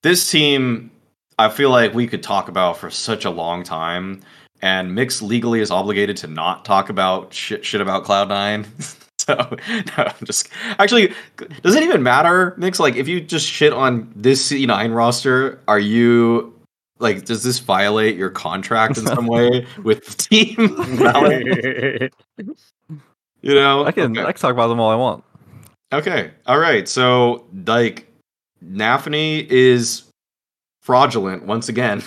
this 0.03 0.31
team, 0.31 0.91
I 1.39 1.49
feel 1.49 1.71
like 1.71 1.95
we 1.95 2.07
could 2.07 2.23
talk 2.23 2.49
about 2.49 2.77
for 2.77 2.91
such 2.91 3.25
a 3.25 3.31
long 3.31 3.63
time, 3.63 4.23
and 4.63 4.95
Mix 4.95 5.23
legally 5.23 5.61
is 5.61 5.71
obligated 5.71 6.17
to 6.19 6.27
not 6.27 6.65
talk 6.65 6.89
about 6.91 7.33
shit, 7.33 7.65
shit 7.65 7.81
about 7.81 8.05
Cloud 8.05 8.29
Nine. 8.29 8.67
so, 9.19 9.35
no, 9.69 9.93
I'm 9.97 10.15
just 10.25 10.49
actually, 10.79 11.13
does 11.63 11.75
it 11.75 11.83
even 11.83 12.03
matter, 12.03 12.55
Mix? 12.57 12.79
Like, 12.81 12.97
if 12.97 13.09
you 13.09 13.21
just 13.21 13.47
shit 13.47 13.73
on 13.73 14.13
this 14.15 14.51
C9 14.51 14.95
roster, 14.95 15.61
are 15.69 15.79
you 15.79 16.55
like, 16.99 17.25
does 17.25 17.43
this 17.43 17.59
violate 17.59 18.17
your 18.17 18.31
contract 18.31 18.99
in 18.99 19.07
some 19.07 19.27
way 19.27 19.67
with 19.83 20.05
the 20.05 20.15
team? 20.15 20.57
you 23.43 23.55
know, 23.55 23.85
I 23.85 23.93
can 23.93 24.13
Okay. 24.13 24.27
I 24.27 24.33
can 24.33 24.41
talk 24.41 24.53
about 24.53 24.69
them 24.69 24.81
all 24.81 24.91
I 24.91 24.97
want. 24.97 25.25
Okay. 25.93 26.31
All 26.47 26.59
right. 26.59 26.89
So, 26.89 27.47
like, 27.67 28.07
Nafany 28.65 29.47
is 29.49 30.05
fraudulent 30.83 31.45
once 31.45 31.69
again. 31.69 32.03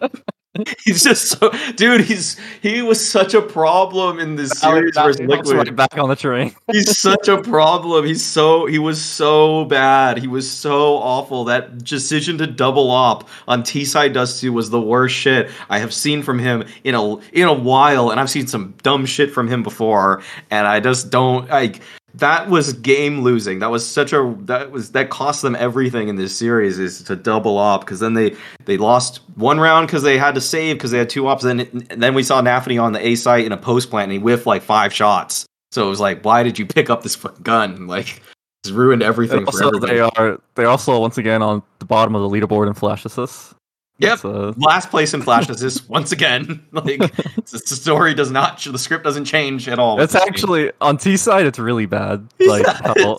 he's 0.84 1.02
just 1.02 1.28
so, 1.28 1.50
dude. 1.76 2.02
He's 2.02 2.38
he 2.62 2.82
was 2.82 3.06
such 3.06 3.34
a 3.34 3.42
problem 3.42 4.18
in 4.18 4.36
this 4.36 4.50
series 4.52 4.94
versus 4.94 5.20
Liquid. 5.26 5.56
right 5.56 5.76
back 5.76 5.98
on 5.98 6.08
the 6.08 6.16
train. 6.16 6.54
He's 6.72 6.96
such 6.96 7.28
a 7.28 7.40
problem. 7.42 8.04
He's 8.04 8.24
so 8.24 8.66
he 8.66 8.78
was 8.78 9.02
so 9.02 9.64
bad. 9.64 10.18
He 10.18 10.28
was 10.28 10.48
so 10.48 10.96
awful. 10.96 11.44
That 11.44 11.84
decision 11.84 12.38
to 12.38 12.46
double 12.46 12.90
up 12.90 13.28
on 13.48 13.62
T 13.62 13.84
side 13.84 14.12
Dusty 14.12 14.48
was 14.48 14.70
the 14.70 14.80
worst 14.80 15.14
shit 15.14 15.50
I 15.68 15.78
have 15.78 15.92
seen 15.92 16.22
from 16.22 16.38
him 16.38 16.64
in 16.84 16.94
a 16.94 17.16
in 17.32 17.48
a 17.48 17.52
while, 17.52 18.10
and 18.10 18.20
I've 18.20 18.30
seen 18.30 18.46
some 18.46 18.74
dumb 18.82 19.06
shit 19.06 19.32
from 19.32 19.48
him 19.48 19.62
before, 19.62 20.22
and 20.50 20.66
I 20.66 20.80
just 20.80 21.10
don't 21.10 21.48
like 21.48 21.80
that 22.14 22.48
was 22.48 22.72
game 22.74 23.22
losing. 23.22 23.58
That 23.58 23.70
was 23.70 23.86
such 23.86 24.12
a 24.12 24.34
that 24.42 24.70
was 24.70 24.92
that 24.92 25.10
cost 25.10 25.42
them 25.42 25.56
everything 25.56 26.08
in 26.08 26.16
this 26.16 26.36
series 26.36 26.78
is 26.78 27.02
to 27.04 27.16
double 27.16 27.58
up 27.58 27.80
because 27.80 28.00
then 28.00 28.14
they 28.14 28.36
they 28.64 28.76
lost 28.76 29.20
one 29.34 29.58
round 29.58 29.88
because 29.88 30.02
they 30.02 30.16
had 30.16 30.34
to 30.36 30.40
save 30.40 30.76
because 30.76 30.92
they 30.92 30.98
had 30.98 31.10
two 31.10 31.26
ops. 31.26 31.42
Then 31.42 31.60
and 31.90 32.02
then 32.02 32.14
we 32.14 32.22
saw 32.22 32.40
Nafany 32.40 32.80
on 32.80 32.92
the 32.92 33.04
A 33.04 33.16
site 33.16 33.44
in 33.44 33.52
a 33.52 33.56
post 33.56 33.90
plant 33.90 34.04
and 34.04 34.12
he 34.12 34.18
whiffed 34.18 34.46
like 34.46 34.62
five 34.62 34.92
shots. 34.92 35.44
So 35.72 35.84
it 35.86 35.90
was 35.90 35.98
like, 35.98 36.24
why 36.24 36.44
did 36.44 36.56
you 36.58 36.66
pick 36.66 36.88
up 36.88 37.02
this 37.02 37.16
fucking 37.16 37.42
gun? 37.42 37.86
Like, 37.94 38.22
it's 38.62 38.70
ruined 38.70 39.02
everything 39.02 39.38
And 39.38 39.46
for 39.46 39.62
also, 39.64 39.78
they 39.78 40.00
are 40.00 40.40
they're 40.54 40.68
also 40.68 40.98
once 40.98 41.18
again 41.18 41.42
on 41.42 41.62
the 41.80 41.84
bottom 41.84 42.14
of 42.14 42.22
the 42.22 42.28
leaderboard 42.28 42.66
in 42.66 42.74
flash 42.74 43.04
assists. 43.04 43.54
Yep. 43.98 44.24
Uh, 44.24 44.52
Last 44.56 44.90
place 44.90 45.14
in 45.14 45.22
flash 45.22 45.48
assists 45.48 45.88
once 45.88 46.10
again. 46.12 46.64
Like 46.72 46.98
the 46.98 47.58
story 47.64 48.12
does 48.14 48.30
not, 48.30 48.60
the 48.60 48.78
script 48.78 49.04
doesn't 49.04 49.24
change 49.24 49.68
at 49.68 49.78
all. 49.78 50.00
it's 50.00 50.12
this 50.12 50.22
game. 50.22 50.28
actually 50.28 50.72
on 50.80 50.96
T 50.98 51.16
side. 51.16 51.46
It's 51.46 51.58
really 51.58 51.86
bad. 51.86 52.26
Like 52.40 52.66
how 52.66 53.16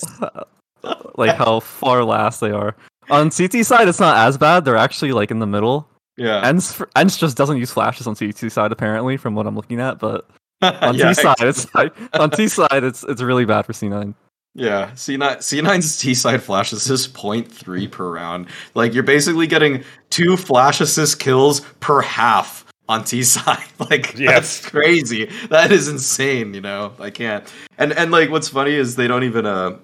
like 1.15 1.35
how 1.35 1.59
far 1.61 2.03
last 2.03 2.39
they 2.41 2.51
are. 2.51 2.75
On 3.09 3.29
CT 3.31 3.65
side, 3.65 3.87
it's 3.87 3.99
not 3.99 4.17
as 4.27 4.37
bad. 4.37 4.65
They're 4.65 4.75
actually 4.75 5.11
like 5.13 5.31
in 5.31 5.39
the 5.39 5.47
middle. 5.47 5.87
yeah. 6.17 6.41
ENCE 6.47 6.81
ENCE 6.95 7.17
just 7.17 7.37
doesn't 7.37 7.57
use 7.57 7.71
flashes 7.71 8.05
on 8.07 8.15
CT 8.15 8.51
side 8.51 8.71
apparently, 8.71 9.15
from 9.17 9.35
what 9.35 9.47
I'm 9.47 9.55
looking 9.55 9.79
at. 9.79 9.99
But 9.99 10.27
on 10.61 10.95
yeah, 10.95 11.09
T 11.09 11.13
side, 11.13 11.35
it's 11.41 11.73
like, 11.73 11.93
on 12.19 12.31
T 12.31 12.47
side, 12.47 12.83
it's 12.83 13.03
it's 13.03 13.21
really 13.21 13.45
bad 13.45 13.65
for 13.65 13.73
C9. 13.73 14.13
Yeah, 14.57 14.91
C9 14.91 15.37
C9's 15.39 15.99
T 15.99 16.13
side 16.13 16.41
flash 16.41 16.71
assist 16.71 17.13
0.3 17.13 17.91
per 17.91 18.09
round. 18.09 18.47
Like 18.73 18.93
you're 18.93 19.03
basically 19.03 19.47
getting 19.47 19.83
two 20.09 20.37
flash 20.37 20.79
assist 20.79 21.19
kills 21.19 21.59
per 21.81 22.01
half 22.01 22.65
on 22.87 23.03
T 23.03 23.21
side. 23.23 23.59
Like 23.79 24.17
Yes. 24.17 24.61
that's 24.61 24.69
crazy. 24.69 25.25
That 25.49 25.73
is 25.73 25.89
insane, 25.89 26.53
you 26.53 26.61
know. 26.61 26.93
I 26.99 27.09
can't. 27.09 27.45
And 27.77 27.91
and 27.93 28.11
like 28.11 28.29
what's 28.29 28.47
funny 28.47 28.73
is 28.73 28.95
they 28.95 29.07
don't 29.07 29.23
even 29.25 29.45
uh 29.45 29.77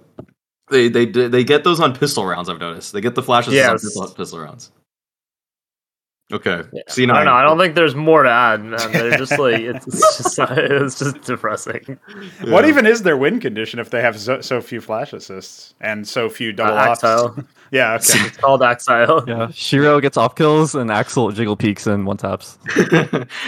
they 0.70 0.88
they 0.88 1.06
they 1.06 1.44
get 1.44 1.66
those 1.66 1.82
on 1.82 1.94
pistol 1.94 2.26
rounds, 2.26 2.48
I've 2.48 2.60
noticed. 2.60 2.94
They 2.94 3.02
get 3.02 3.16
the 3.16 3.24
flash 3.24 3.48
assists 3.48 3.68
on 3.68 3.74
pistol, 4.06 4.16
pistol 4.16 4.40
rounds. 4.40 4.72
Okay. 6.32 6.64
Yeah. 6.74 6.82
C9. 6.88 7.12
I 7.12 7.16
don't 7.18 7.26
know. 7.26 7.34
I 7.34 7.42
don't 7.44 7.58
think 7.60 7.76
there's 7.76 7.96
more 7.96 8.24
to 8.24 8.30
add, 8.30 8.64
man. 8.64 8.92
They're 8.92 9.18
just 9.18 9.38
like 9.38 9.60
it's, 9.62 9.86
it's 9.88 10.18
just 10.18 10.40
it's 10.40 11.00
just 11.00 11.22
depressing. 11.22 12.00
What 12.46 12.66
even 12.66 12.86
is 12.86 13.04
their 13.04 13.18
win 13.18 13.40
condition 13.40 13.80
if 13.80 13.90
they 13.90 14.02
have 14.02 14.20
so, 14.20 14.42
so 14.42 14.62
few 14.62 14.82
flash 14.82 15.14
assists 15.14 15.74
and 15.82 16.08
so 16.08 16.30
few 16.30 16.52
double 16.54 16.78
Uh, 16.78 16.96
ops? 17.02 17.40
Yeah, 17.72 17.94
okay. 17.94 18.20
It's 18.28 18.36
called 18.36 18.60
Ax1Le. 18.60 19.28
Yeah, 19.30 19.48
sh1ro 19.48 20.02
gets 20.02 20.18
off 20.18 20.36
kills 20.36 20.76
and 20.76 20.90
Ax1Le 20.90 21.34
jiggle 21.34 21.56
peaks 21.56 21.88
and 21.88 22.06
one 22.06 22.18
taps. 22.18 22.60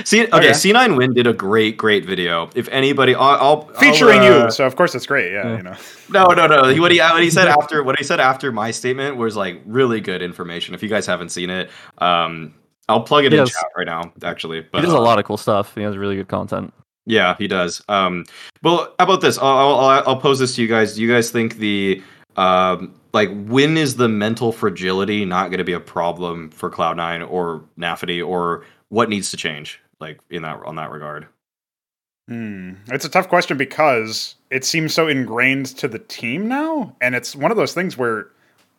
See, 0.06 0.24
okay, 0.24 0.34
Okay. 0.34 0.50
C9 0.52 0.96
Win 0.96 1.14
did 1.14 1.28
a 1.28 1.34
great, 1.34 1.76
great 1.78 2.06
video. 2.06 2.50
If 2.56 2.70
anybody, 2.70 3.16
I'll, 3.16 3.36
I'll 3.36 3.62
Featuring 3.80 4.20
I'll, 4.22 4.44
uh, 4.44 4.46
you, 4.46 4.52
so 4.52 4.66
of 4.66 4.78
course 4.78 4.96
it's 4.96 5.06
great. 5.06 5.34
Yeah, 5.34 5.44
Yeah. 5.44 5.58
you 5.58 5.64
know. 5.64 5.76
No, 6.10 6.28
no, 6.28 6.48
no. 6.48 6.62
What 6.80 6.92
he 6.94 7.00
what 7.00 7.22
he 7.22 7.30
said 7.30 7.50
after 7.50 7.84
what 7.84 7.98
he 7.98 8.06
said 8.06 8.22
after 8.22 8.50
my 8.54 8.72
statement 8.72 9.18
was 9.18 9.36
like 9.36 9.62
really 9.66 10.00
good 10.00 10.22
information. 10.22 10.74
If 10.74 10.82
you 10.82 10.88
guys 10.88 11.06
haven't 11.06 11.30
seen 11.30 11.50
it, 11.50 11.70
um, 11.98 12.54
I'll 12.90 13.02
plug 13.04 13.26
it 13.26 13.34
in 13.34 13.40
Yes. 13.40 13.52
chat 13.54 13.66
right 13.78 13.88
now. 13.88 14.12
Actually, 14.24 14.62
but 14.62 14.80
he 14.80 14.86
does 14.86 14.94
a 14.94 14.98
uh, 14.98 15.02
lot 15.02 15.20
of 15.20 15.26
cool 15.26 15.38
stuff. 15.38 15.74
He 15.76 15.82
has 15.82 15.98
really 15.98 16.16
good 16.16 16.28
content. 16.28 16.74
Yeah, 17.06 17.36
he 17.38 17.48
does. 17.48 17.84
Um, 17.90 18.26
well, 18.62 18.94
how 18.98 19.06
about 19.06 19.22
this? 19.22 19.38
I'll, 19.38 19.46
I'll 19.48 19.76
I'll- 19.80 20.04
I'll 20.08 20.18
pose 20.20 20.40
this 20.40 20.56
to 20.56 20.62
you 20.62 20.68
guys. 20.68 20.96
Do 20.96 21.02
you 21.02 21.10
guys 21.12 21.32
think 21.32 21.58
the 21.58 22.02
um 22.36 22.94
like 23.14 23.30
when 23.46 23.78
is 23.78 23.96
the 23.96 24.10
mental 24.10 24.52
fragility 24.52 25.24
not 25.26 25.50
going 25.50 25.60
to 25.60 25.64
be 25.64 25.74
a 25.74 25.80
problem 25.80 26.50
for 26.50 26.70
Cloud 26.70 26.98
Nine 26.98 27.22
or 27.22 27.64
Nafany 27.78 28.26
or 28.26 28.66
what 28.90 29.10
needs 29.10 29.32
to 29.32 29.38
change 29.38 29.80
like 30.00 30.20
in 30.30 30.42
that 30.44 30.60
on 30.66 30.76
that 30.76 30.92
regard? 30.92 31.28
Hmm. 32.28 32.74
It's 32.88 33.04
a 33.06 33.10
tough 33.10 33.28
question 33.28 33.58
because 33.58 34.36
it 34.50 34.64
seems 34.64 34.94
so 34.94 35.08
ingrained 35.10 35.66
to 35.78 35.88
the 35.90 36.00
team 36.00 36.48
now, 36.48 36.96
and 37.02 37.16
it's 37.16 37.36
one 37.36 37.52
of 37.52 37.58
those 37.58 37.74
things 37.74 37.98
where 37.98 38.28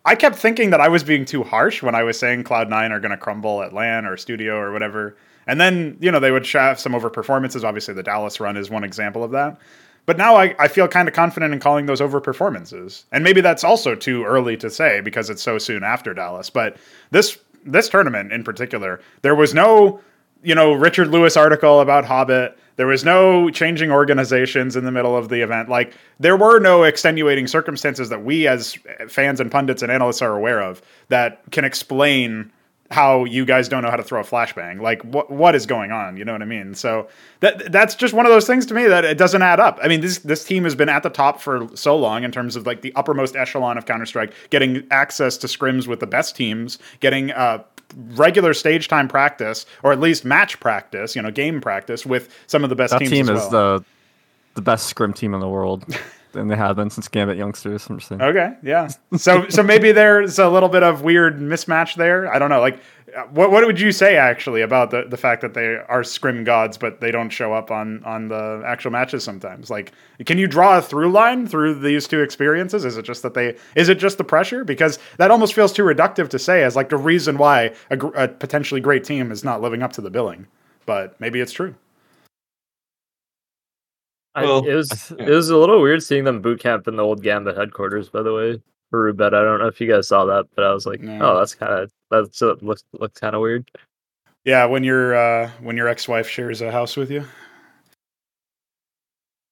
I 0.05 0.15
kept 0.15 0.37
thinking 0.37 0.71
that 0.71 0.81
I 0.81 0.89
was 0.89 1.03
being 1.03 1.25
too 1.25 1.43
harsh 1.43 1.83
when 1.83 1.95
I 1.95 2.03
was 2.03 2.19
saying 2.19 2.45
Cloud 2.45 2.69
Nine 2.69 2.93
are 2.93 3.01
going 3.01 3.11
to 3.11 3.17
crumble 3.17 3.63
at 3.63 3.73
LAN 3.73 4.05
or 4.05 4.17
Studio 4.17 4.57
or 4.57 4.73
whatever, 4.73 5.17
and 5.47 5.61
then 5.61 5.97
you 6.01 6.11
know 6.11 6.21
they 6.21 6.31
would 6.31 6.47
have 6.49 6.79
some 6.79 6.95
over 6.95 7.09
performances. 7.09 7.65
Obviously, 7.65 7.95
the 7.95 8.03
Dallas 8.03 8.39
run 8.41 8.57
is 8.57 8.69
one 8.69 8.85
example 8.85 9.25
of 9.25 9.31
that. 9.31 9.59
But 10.07 10.19
now 10.19 10.37
I, 10.37 10.55
I 10.59 10.69
feel 10.69 10.87
kind 10.87 11.09
of 11.09 11.15
confident 11.15 11.55
in 11.55 11.61
calling 11.61 11.87
those 11.87 12.03
over 12.03 12.21
performances, 12.21 13.07
and 13.11 13.25
maybe 13.25 13.41
that's 13.41 13.65
also 13.65 13.95
too 13.95 14.25
early 14.25 14.57
to 14.59 14.69
say 14.69 15.01
because 15.01 15.31
it's 15.31 15.43
so 15.43 15.57
soon 15.57 15.83
after 15.83 16.13
Dallas. 16.13 16.51
But 16.51 16.77
this 17.11 17.39
this 17.65 17.89
tournament 17.89 18.31
in 18.31 18.45
particular, 18.45 19.01
there 19.23 19.35
was 19.35 19.55
no 19.55 20.01
you 20.43 20.55
know 20.55 20.75
Richard 20.75 21.09
Lewis 21.09 21.37
article 21.37 21.81
about 21.81 22.05
Hobbit. 22.05 22.59
There 22.77 22.87
was 22.87 23.05
no 23.05 23.51
changing 23.51 23.91
organizations 23.91 24.77
in 24.77 24.85
the 24.85 24.91
middle 24.91 25.17
of 25.17 25.29
the 25.29 25.43
event. 25.43 25.69
Like 25.69 25.95
there 26.19 26.37
were 26.37 26.59
no 26.59 26.83
extenuating 26.83 27.47
circumstances 27.47 28.09
that 28.09 28.25
we 28.25 28.49
as 28.49 28.77
fans 29.09 29.41
and 29.41 29.51
pundits 29.51 29.83
and 29.83 29.93
analysts 29.93 30.23
are 30.23 30.37
aware 30.37 30.61
of 30.61 30.83
that 31.09 31.43
can 31.51 31.65
explain 31.65 32.51
how 32.91 33.25
you 33.25 33.45
guys 33.45 33.69
don't 33.69 33.83
know 33.83 33.91
how 33.91 33.97
to 33.97 34.03
throw 34.03 34.21
a 34.21 34.25
flashbang. 34.25 34.81
Like 34.81 35.03
what 35.03 35.31
what 35.31 35.55
is 35.55 35.67
going 35.67 35.91
on? 35.91 36.17
You 36.17 36.25
know 36.25 36.33
what 36.33 36.43
I 36.43 36.47
mean? 36.47 36.75
So 36.75 37.09
that 37.41 37.73
that's 37.73 37.95
just 37.95 38.15
one 38.15 38.27
of 38.27 38.33
those 38.33 38.47
things 38.47 38.67
to 38.67 38.75
me 38.75 38.87
that 38.87 39.05
it 39.05 39.19
doesn't 39.19 39.43
add 39.43 39.61
up. 39.61 39.79
I 39.83 39.89
mean, 39.89 40.01
this 40.01 40.19
this 40.19 40.45
team 40.45 40.65
has 40.65 40.75
been 40.75 40.89
at 40.89 41.03
the 41.03 41.11
top 41.11 41.41
for 41.41 41.69
so 41.75 41.97
long 41.97 42.25
in 42.25 42.31
terms 42.31 42.57
of 42.57 42.67
like 42.67 42.83
the 42.83 42.95
uppermost 42.95 43.37
echelon 43.37 43.79
of 43.79 43.87
Counter 43.87 44.07
Strike, 44.07 44.33
getting 44.51 44.87
access 44.91 45.37
to 45.39 45.47
scrims 45.47 45.87
with 45.87 46.01
the 46.01 46.07
best 46.07 46.37
teams, 46.37 46.79
getting 47.01 47.33
uh 47.33 47.65
regular 48.15 48.55
stage 48.55 48.89
time 48.89 49.09
practice 49.09 49.67
or 49.83 49.93
at 49.93 50.01
least 50.01 50.25
match 50.25 50.59
practice, 50.61 51.15
you 51.15 51.23
know, 51.23 51.31
game 51.31 51.61
practice 51.61 52.05
with 52.05 52.35
some 52.47 52.65
of 52.65 52.71
the 52.71 52.77
best 52.77 52.97
teams. 52.99 53.11
That 53.11 53.17
teams 53.17 53.29
team 53.29 53.37
is 53.37 53.49
the 53.49 53.85
the 54.55 54.63
best 54.63 54.87
scrim 54.87 55.13
team 55.13 55.35
in 55.35 55.41
the 55.41 55.49
world, 55.49 55.85
and 56.35 56.51
they 56.51 56.57
have 56.57 56.77
been 56.77 56.91
since 56.91 57.09
Gambit 57.09 57.37
Youngsters. 57.37 57.87
I'm 57.89 57.99
just 57.99 58.09
saying. 58.09 58.23
Okay, 58.23 58.55
yeah. 58.63 58.89
So 59.17 59.49
so 59.49 59.63
maybe 59.63 59.93
there's 59.93 60.39
a 60.39 60.49
little 60.49 60.69
bit 60.69 60.83
of 60.83 61.03
weird 61.03 61.39
mismatch 61.39 61.95
there. 61.97 62.33
I 62.33 62.39
don't 62.39 62.51
know. 62.51 62.61
Like, 62.61 62.81
what 63.31 63.51
what 63.51 63.65
would 63.65 63.81
you 63.81 63.93
say 63.93 64.17
actually 64.17 64.61
about 64.63 64.91
the, 64.91 65.05
the 65.09 65.17
fact 65.17 65.41
that 65.43 65.55
they 65.55 65.77
are 65.89 66.03
scrim 66.03 66.45
gods, 66.45 66.77
but 66.77 67.01
they 67.01 67.11
don't 67.11 67.31
show 67.31 67.53
up 67.53 67.71
on 67.71 68.03
on 68.05 68.29
the 68.29 68.63
actual 68.67 68.91
matches 68.91 69.23
sometimes? 69.25 69.71
Like, 69.71 69.93
can 70.27 70.39
you 70.39 70.47
draw 70.47 70.79
a 70.79 70.83
through 70.83 71.11
line 71.13 71.47
through 71.47 71.75
these 71.81 72.09
two 72.09 72.21
experiences? 72.21 72.85
Is 72.85 72.97
it 72.97 73.05
just 73.05 73.23
that 73.23 73.35
they? 73.35 73.57
Is 73.77 73.89
it 73.89 73.99
just 73.99 74.19
the 74.19 74.25
pressure? 74.25 74.65
Because 74.65 74.99
that 75.19 75.31
almost 75.31 75.55
feels 75.55 75.73
too 75.73 75.85
reductive 75.85 76.29
to 76.31 76.39
say 76.39 76.65
as 76.65 76.75
like 76.77 76.89
the 76.89 76.97
reason 76.97 77.39
why 77.39 77.73
a, 77.91 77.99
a 77.99 78.29
potentially 78.29 78.81
great 78.81 79.05
team 79.05 79.31
is 79.31 79.45
not 79.45 79.61
living 79.63 79.83
up 79.83 79.93
to 79.93 80.01
the 80.01 80.11
billing. 80.11 80.47
but 80.87 81.19
maybe 81.21 81.41
it's 81.41 81.53
true. 81.53 81.75
I, 84.35 84.43
Well, 84.43 84.65
it 84.67 84.75
was 84.75 85.11
it 85.19 85.29
was 85.29 85.51
a 85.51 85.57
little 85.57 85.81
weird 85.81 86.03
seeing 86.03 86.25
them 86.25 86.41
boot 86.43 86.61
camp 86.61 86.89
in 86.89 86.97
the 86.97 87.03
old 87.05 87.23
Gambit 87.23 87.57
headquarters. 87.57 88.09
By 88.09 88.23
the 88.23 88.33
way, 88.35 88.61
for 88.91 89.13
Roobet, 89.13 89.35
I 89.35 89.43
don't 89.43 89.61
know 89.61 89.67
if 89.69 89.81
you 89.81 89.89
guys 89.91 90.09
saw 90.09 90.25
that, 90.27 90.47
but 90.55 90.65
I 90.65 90.73
was 90.73 90.87
like, 90.87 91.01
No. 91.01 91.33
oh, 91.35 91.39
that's 91.39 91.55
kind 91.55 91.73
of 91.73 91.91
that's 92.11 92.43
uh, 92.43 92.55
looks 92.61 92.85
looks 92.93 93.21
kind 93.21 93.35
of 93.35 93.41
weird. 93.43 93.71
Yeah, 94.45 94.67
when 94.67 94.85
your 94.85 95.15
uh, 95.15 95.51
when 95.61 95.77
your 95.77 95.89
ex-wife 95.89 96.29
shares 96.29 96.61
a 96.61 96.71
house 96.71 96.97
with 96.97 97.11
you. 97.11 97.25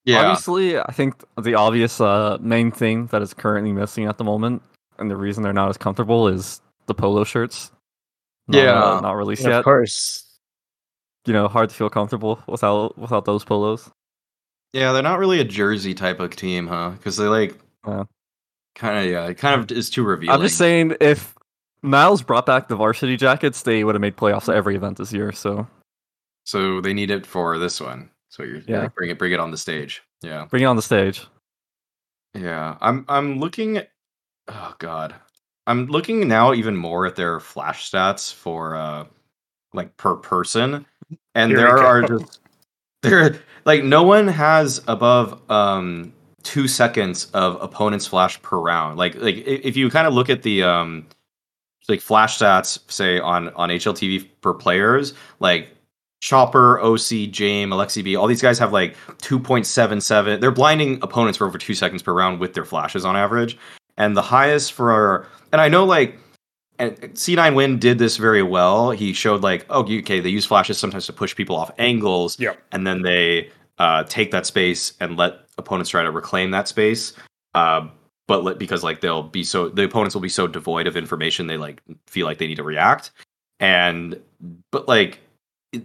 Yeah. 0.04 0.22
Obviously, 0.22 0.78
I 0.78 0.90
think 0.92 1.22
the 1.40 1.54
obvious 1.54 2.00
uh, 2.00 2.36
main 2.40 2.72
thing 2.72 3.06
that 3.06 3.22
is 3.22 3.32
currently 3.34 3.72
missing 3.72 4.06
at 4.06 4.18
the 4.18 4.24
moment, 4.24 4.62
and 4.98 5.08
the 5.10 5.16
reason 5.16 5.42
they're 5.44 5.52
not 5.52 5.68
as 5.68 5.78
comfortable 5.78 6.26
is 6.26 6.60
the 6.86 6.94
polo 6.94 7.22
shirts. 7.24 7.70
Not, 8.48 8.58
uh, 8.58 8.62
Yeah. 8.62 9.00
not 9.00 9.12
released 9.12 9.42
Of 9.44 9.50
yet. 9.50 9.58
Of 9.60 9.64
course, 9.64 10.24
You 11.24 11.32
know, 11.32 11.46
hard 11.46 11.70
to 11.70 11.74
feel 11.76 11.88
comfortable 11.88 12.42
without 12.48 12.98
without 12.98 13.24
those 13.24 13.44
polos. 13.44 13.90
Yeah, 14.72 14.92
they're 14.92 15.02
not 15.02 15.18
really 15.18 15.40
a 15.40 15.44
jersey 15.44 15.94
type 15.94 16.20
of 16.20 16.34
team, 16.34 16.66
huh? 16.66 16.90
Because 16.90 17.16
they 17.16 17.26
like 17.26 17.58
Yeah. 17.86 18.04
kind 18.74 18.98
of 19.04 19.10
yeah, 19.10 19.26
it 19.26 19.34
kind 19.38 19.60
of 19.60 19.70
is 19.76 19.90
too 19.90 20.02
revealing. 20.04 20.34
I'm 20.34 20.42
just 20.42 20.56
saying, 20.58 20.96
if 21.00 21.34
Miles 21.82 22.22
brought 22.22 22.46
back 22.46 22.68
the 22.68 22.76
varsity 22.76 23.16
jackets, 23.16 23.62
they 23.62 23.84
would 23.84 23.94
have 23.94 24.00
made 24.00 24.16
playoffs 24.16 24.48
at 24.48 24.54
every 24.56 24.76
event 24.76 24.96
this 24.98 25.12
year. 25.12 25.32
So 25.32 25.66
So 26.44 26.80
they 26.80 26.94
need 26.94 27.10
it 27.10 27.26
for 27.26 27.58
this 27.58 27.80
one. 27.80 28.10
So 28.30 28.42
you're 28.44 28.56
yeah, 28.66 28.82
Yeah. 28.82 28.88
bring 28.88 29.10
it 29.10 29.18
bring 29.18 29.32
it 29.32 29.40
on 29.40 29.50
the 29.50 29.58
stage. 29.58 30.02
Yeah. 30.22 30.46
bring 30.46 30.62
it 30.62 30.66
on 30.66 30.76
the 30.76 30.82
stage. 30.82 31.26
Yeah. 32.34 32.76
I'm 32.80 33.04
I'm 33.08 33.38
looking 33.38 33.76
at 33.76 33.90
oh 34.48 34.74
god. 34.78 35.14
I'm 35.66 35.86
looking 35.86 36.26
now 36.26 36.54
even 36.54 36.76
more 36.76 37.06
at 37.06 37.14
their 37.14 37.38
flash 37.40 37.90
stats 37.90 38.32
for 38.32 38.74
uh 38.74 39.04
like 39.74 39.94
per 39.98 40.14
person. 40.16 40.86
And 41.34 41.50
Here 41.50 41.58
there 41.60 41.78
are 41.78 42.02
just 42.02 42.40
there 43.02 43.40
like 43.64 43.84
no 43.84 44.02
one 44.02 44.28
has 44.28 44.82
above 44.88 45.40
um 45.50 46.12
two 46.42 46.66
seconds 46.66 47.26
of 47.34 47.60
opponent's 47.60 48.06
flash 48.06 48.40
per 48.42 48.58
round. 48.58 48.98
Like 48.98 49.14
like 49.16 49.36
if 49.46 49.76
you 49.76 49.90
kind 49.90 50.06
of 50.06 50.14
look 50.14 50.30
at 50.30 50.42
the 50.42 50.62
um 50.62 51.06
like 51.88 52.00
flash 52.00 52.38
stats 52.38 52.78
say 52.90 53.18
on 53.18 53.50
on 53.50 53.68
HLTV 53.68 54.28
per 54.40 54.54
players, 54.54 55.14
like 55.40 55.68
Chopper, 56.22 56.78
oSee, 56.80 57.28
Jame, 57.28 57.68
Aleksib, 57.68 58.16
all 58.16 58.28
these 58.28 58.40
guys 58.40 58.56
have 58.60 58.72
like 58.72 58.96
2.77. 59.18 60.40
They're 60.40 60.52
blinding 60.52 61.02
opponents 61.02 61.36
for 61.36 61.48
over 61.48 61.58
two 61.58 61.74
seconds 61.74 62.00
per 62.00 62.12
round 62.12 62.38
with 62.38 62.54
their 62.54 62.64
flashes 62.64 63.04
on 63.04 63.16
average. 63.16 63.58
And 63.96 64.16
the 64.16 64.22
highest 64.22 64.72
for, 64.72 65.26
and 65.50 65.60
I 65.60 65.68
know 65.68 65.84
like, 65.84 66.16
and 66.78 66.96
C9 66.96 67.54
Win 67.54 67.78
did 67.78 67.98
this 67.98 68.16
very 68.16 68.42
well. 68.42 68.90
He 68.90 69.12
showed 69.12 69.42
like, 69.42 69.66
oh, 69.70 69.82
okay, 69.82 70.20
they 70.20 70.28
use 70.30 70.44
flashes 70.46 70.78
sometimes 70.78 71.06
to 71.06 71.12
push 71.12 71.34
people 71.36 71.56
off 71.56 71.70
angles, 71.78 72.38
Yep. 72.40 72.58
and 72.72 72.86
then 72.86 73.02
they 73.02 73.50
uh, 73.78 74.04
take 74.04 74.30
that 74.32 74.46
space 74.46 74.94
and 75.00 75.16
let 75.16 75.40
opponents 75.58 75.90
try 75.90 76.02
to 76.02 76.10
reclaim 76.10 76.50
that 76.52 76.68
space. 76.68 77.12
Uh, 77.54 77.88
but 78.28 78.44
let, 78.44 78.58
because 78.58 78.82
like 78.82 79.00
they'll 79.00 79.22
be 79.22 79.44
so, 79.44 79.68
the 79.68 79.84
opponents 79.84 80.14
will 80.14 80.22
be 80.22 80.28
so 80.28 80.46
devoid 80.46 80.86
of 80.86 80.96
information, 80.96 81.46
they 81.46 81.56
like 81.56 81.82
feel 82.06 82.26
like 82.26 82.38
they 82.38 82.46
need 82.46 82.56
to 82.56 82.62
react. 82.62 83.10
And 83.60 84.20
but 84.70 84.88
like 84.88 85.20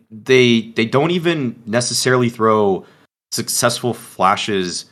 they 0.09 0.61
they 0.75 0.85
don't 0.85 1.11
even 1.11 1.61
necessarily 1.65 2.29
throw 2.29 2.85
successful 3.31 3.93
flashes 3.93 4.85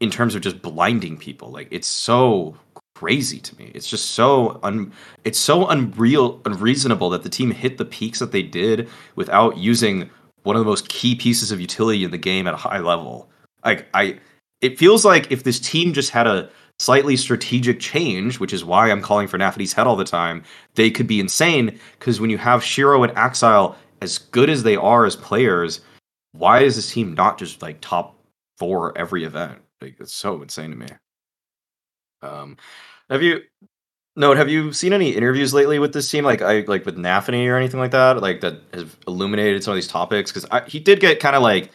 in 0.00 0.10
terms 0.10 0.34
of 0.34 0.42
just 0.42 0.60
blinding 0.62 1.16
people 1.16 1.50
like 1.50 1.68
it's 1.70 1.88
so 1.88 2.56
crazy 3.04 3.38
to 3.38 3.56
me. 3.56 3.70
It's 3.74 3.88
just 3.88 4.12
so 4.12 4.58
un 4.62 4.92
it's 5.24 5.38
so 5.38 5.66
unreal 5.68 6.40
unreasonable 6.46 7.10
that 7.10 7.22
the 7.22 7.28
team 7.28 7.50
hit 7.50 7.76
the 7.76 7.84
peaks 7.84 8.18
that 8.18 8.32
they 8.32 8.42
did 8.42 8.88
without 9.16 9.58
using 9.58 10.08
one 10.44 10.56
of 10.56 10.60
the 10.60 10.68
most 10.68 10.88
key 10.88 11.14
pieces 11.14 11.52
of 11.52 11.60
utility 11.60 12.04
in 12.04 12.10
the 12.10 12.18
game 12.18 12.46
at 12.46 12.54
a 12.54 12.58
high 12.58 12.78
level. 12.78 13.28
Like 13.64 13.86
i 13.92 14.18
it 14.62 14.78
feels 14.78 15.04
like 15.04 15.30
if 15.30 15.44
this 15.44 15.60
team 15.60 15.92
just 15.92 16.10
had 16.10 16.26
a 16.26 16.48
slightly 16.78 17.16
strategic 17.16 17.78
change 17.78 18.40
which 18.40 18.52
is 18.52 18.64
why 18.64 18.90
i'm 18.90 19.00
calling 19.00 19.28
for 19.28 19.38
nafty's 19.38 19.72
head 19.72 19.86
all 19.86 19.94
the 19.94 20.04
time 20.04 20.42
they 20.74 20.90
could 20.90 21.06
be 21.06 21.20
insane 21.20 21.78
because 21.98 22.20
when 22.20 22.30
you 22.30 22.38
have 22.38 22.62
sh1ro 22.62 23.06
and 23.06 23.16
Ax1Le 23.16 23.76
as 24.02 24.18
good 24.18 24.50
as 24.50 24.64
they 24.64 24.74
are 24.74 25.04
as 25.06 25.14
players 25.14 25.82
why 26.32 26.62
is 26.62 26.74
this 26.74 26.92
team 26.92 27.14
not 27.14 27.38
just 27.38 27.62
like 27.62 27.80
top 27.80 28.18
four 28.58 28.96
every 28.98 29.24
event? 29.24 29.60
Like 29.80 29.96
it's 30.00 30.12
so 30.12 30.42
insane 30.42 30.70
to 30.70 30.76
me. 30.76 30.86
Um 32.22 32.56
have 33.10 33.22
you 33.22 33.40
note 34.16 34.36
have 34.36 34.48
you 34.48 34.72
seen 34.72 34.92
any 34.92 35.10
interviews 35.10 35.52
lately 35.52 35.78
with 35.78 35.92
this 35.92 36.10
team 36.10 36.24
like 36.24 36.40
i 36.42 36.60
like 36.66 36.84
with 36.86 36.96
nafany 36.96 37.48
or 37.48 37.56
anything 37.56 37.80
like 37.80 37.90
that 37.90 38.20
like 38.20 38.40
that 38.40 38.60
has 38.72 38.96
illuminated 39.06 39.62
some 39.62 39.72
of 39.72 39.76
these 39.76 39.88
topics 39.88 40.30
because 40.32 40.48
he 40.70 40.78
did 40.78 41.00
get 41.00 41.20
kind 41.20 41.34
of 41.36 41.42
like 41.42 41.70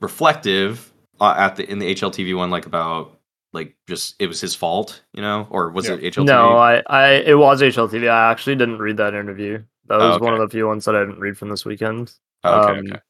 reflective 0.00 0.92
uh, 1.20 1.34
at 1.38 1.56
the 1.56 1.70
in 1.70 1.78
the 1.78 1.94
hltv 1.94 2.36
one 2.36 2.50
like 2.50 2.66
about 2.66 3.18
like 3.52 3.76
just 3.88 4.16
it 4.18 4.26
was 4.26 4.40
his 4.40 4.54
fault 4.54 5.02
you 5.12 5.22
know 5.22 5.46
or 5.50 5.70
was 5.70 5.86
Yeah. 5.88 5.94
it 5.94 6.14
hltv 6.14 6.24
no, 6.26 6.56
I, 6.56 6.82
I 6.86 7.08
it 7.12 7.38
was 7.38 7.62
HLTV. 7.62 8.10
I 8.10 8.30
actually 8.32 8.56
didn't 8.56 8.78
read 8.78 8.96
that 8.96 9.14
interview. 9.14 9.62
That 9.86 10.00
Oh, 10.00 10.08
was 10.08 10.18
one 10.18 10.34
of 10.34 10.40
the 10.40 10.48
few 10.48 10.66
ones 10.66 10.84
that 10.86 10.96
I 10.96 11.04
didn't 11.04 11.20
read 11.20 11.38
from 11.38 11.50
this 11.50 11.64
weekend. 11.64 12.12
Oh, 12.42 12.62
okay 12.62 12.78
um, 12.80 12.86
okay 12.86 13.00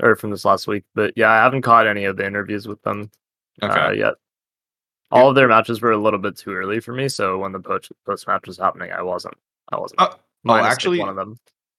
or 0.00 0.16
from 0.16 0.30
this 0.30 0.44
last 0.44 0.66
week. 0.66 0.84
But 0.94 1.12
yeah, 1.16 1.30
I 1.30 1.36
haven't 1.42 1.62
caught 1.62 1.86
any 1.86 2.04
of 2.04 2.16
the 2.16 2.26
interviews 2.26 2.66
with 2.68 2.80
them 2.82 3.10
okay 3.62 3.80
uh, 3.80 3.90
yet. 3.90 4.14
All 5.12 5.28
of 5.28 5.34
their 5.34 5.48
matches 5.48 5.80
were 5.80 5.92
a 5.92 5.98
little 5.98 6.18
bit 6.18 6.36
too 6.36 6.54
early 6.54 6.80
for 6.80 6.92
me, 6.92 7.08
so 7.08 7.38
when 7.38 7.52
the 7.52 7.60
post 7.60 7.92
post 8.06 8.26
match 8.26 8.46
was 8.46 8.58
happening, 8.58 8.90
I 8.92 9.02
wasn't. 9.02 9.34
I 9.70 9.78
wasn't. 9.78 10.00
Oh, 10.00 10.14
minus, 10.42 10.62
like, 10.64 10.72
actually- 10.72 10.98
one 10.98 11.08
of 11.10 11.16
them. 11.16 11.38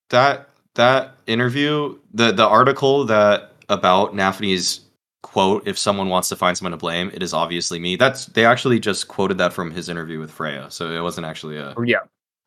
that 0.09 0.49
that 0.75 1.15
interview 1.27 1.97
the 2.13 2.31
the 2.31 2.45
article 2.47 3.05
that 3.05 3.53
about 3.69 4.13
Nafany's 4.15 4.81
quote 5.23 5.67
if 5.67 5.77
someone 5.79 6.09
wants 6.09 6.29
to 6.29 6.36
find 6.36 6.57
someone 6.57 6.71
to 6.71 6.77
blame 6.77 7.09
it 7.13 7.23
is 7.23 7.34
obviously 7.34 7.79
me 7.79 7.95
that's 7.95 8.25
they 8.27 8.45
actually 8.45 8.77
just 8.79 9.07
quoted 9.07 9.38
that 9.38 9.53
from 9.53 9.71
his 9.71 9.88
interview 9.88 10.19
with 10.19 10.29
Freya 10.29 10.69
so 10.69 10.91
it 10.91 10.99
wasn't 10.99 11.25
actually 11.25 11.57
a 11.57 11.73
Yeah, 11.86 11.99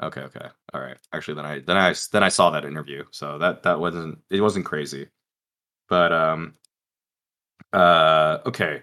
okay 0.03 0.21
okay 0.23 0.47
all 0.75 0.81
right 0.83 0.99
actually 1.15 1.35
then 1.35 1.47
I 1.47 1.61
then 1.61 1.77
I 1.79 1.95
then 2.13 2.23
I 2.23 2.29
saw 2.29 2.51
that 2.51 2.65
interview 2.67 3.05
so 3.11 3.39
that 3.39 3.63
that 3.63 3.81
wasn't 3.81 4.19
it 4.31 4.43
wasn't 4.43 4.67
crazy 4.67 5.09
but 5.89 6.13
um 6.13 6.55
uh 7.73 8.39
okay 8.45 8.83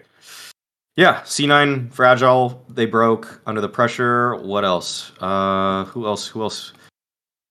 yeah 0.96 1.20
C9 1.22 1.92
fragile 1.92 2.64
they 2.68 2.86
broke 2.86 3.40
under 3.46 3.60
the 3.60 3.68
pressure 3.68 4.36
what 4.36 4.64
else 4.64 5.12
uh 5.20 5.84
who 5.86 6.06
else 6.06 6.26
who 6.26 6.42
else 6.42 6.72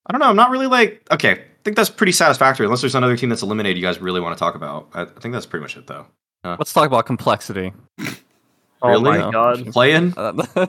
I 0.06 0.12
don't 0.12 0.20
know. 0.20 0.28
I'm 0.28 0.36
not 0.36 0.50
really 0.52 0.68
like 0.68 1.02
okay. 1.12 1.32
I 1.32 1.64
think 1.64 1.78
that's 1.78 1.90
pretty 1.90 2.12
satisfactory. 2.12 2.66
Unless 2.66 2.82
there's 2.82 2.94
another 2.96 3.16
team 3.16 3.30
that's 3.30 3.42
eliminated, 3.42 3.78
you 3.78 3.84
guys 3.84 4.02
really 4.02 4.20
want 4.20 4.36
to 4.36 4.40
talk 4.40 4.54
about. 4.56 4.90
I, 4.94 5.04
I 5.04 5.06
think 5.06 5.32
that's 5.32 5.46
pretty 5.46 5.62
much 5.62 5.78
it, 5.78 5.88
though. 5.88 6.06
Let's 6.44 6.74
talk 6.74 6.88
about 6.88 7.06
complexity. 7.06 7.72
Oh 8.82 9.00
my 9.00 9.32
god. 9.32 9.72
Playing, 9.72 10.14
Uh, 10.18 10.34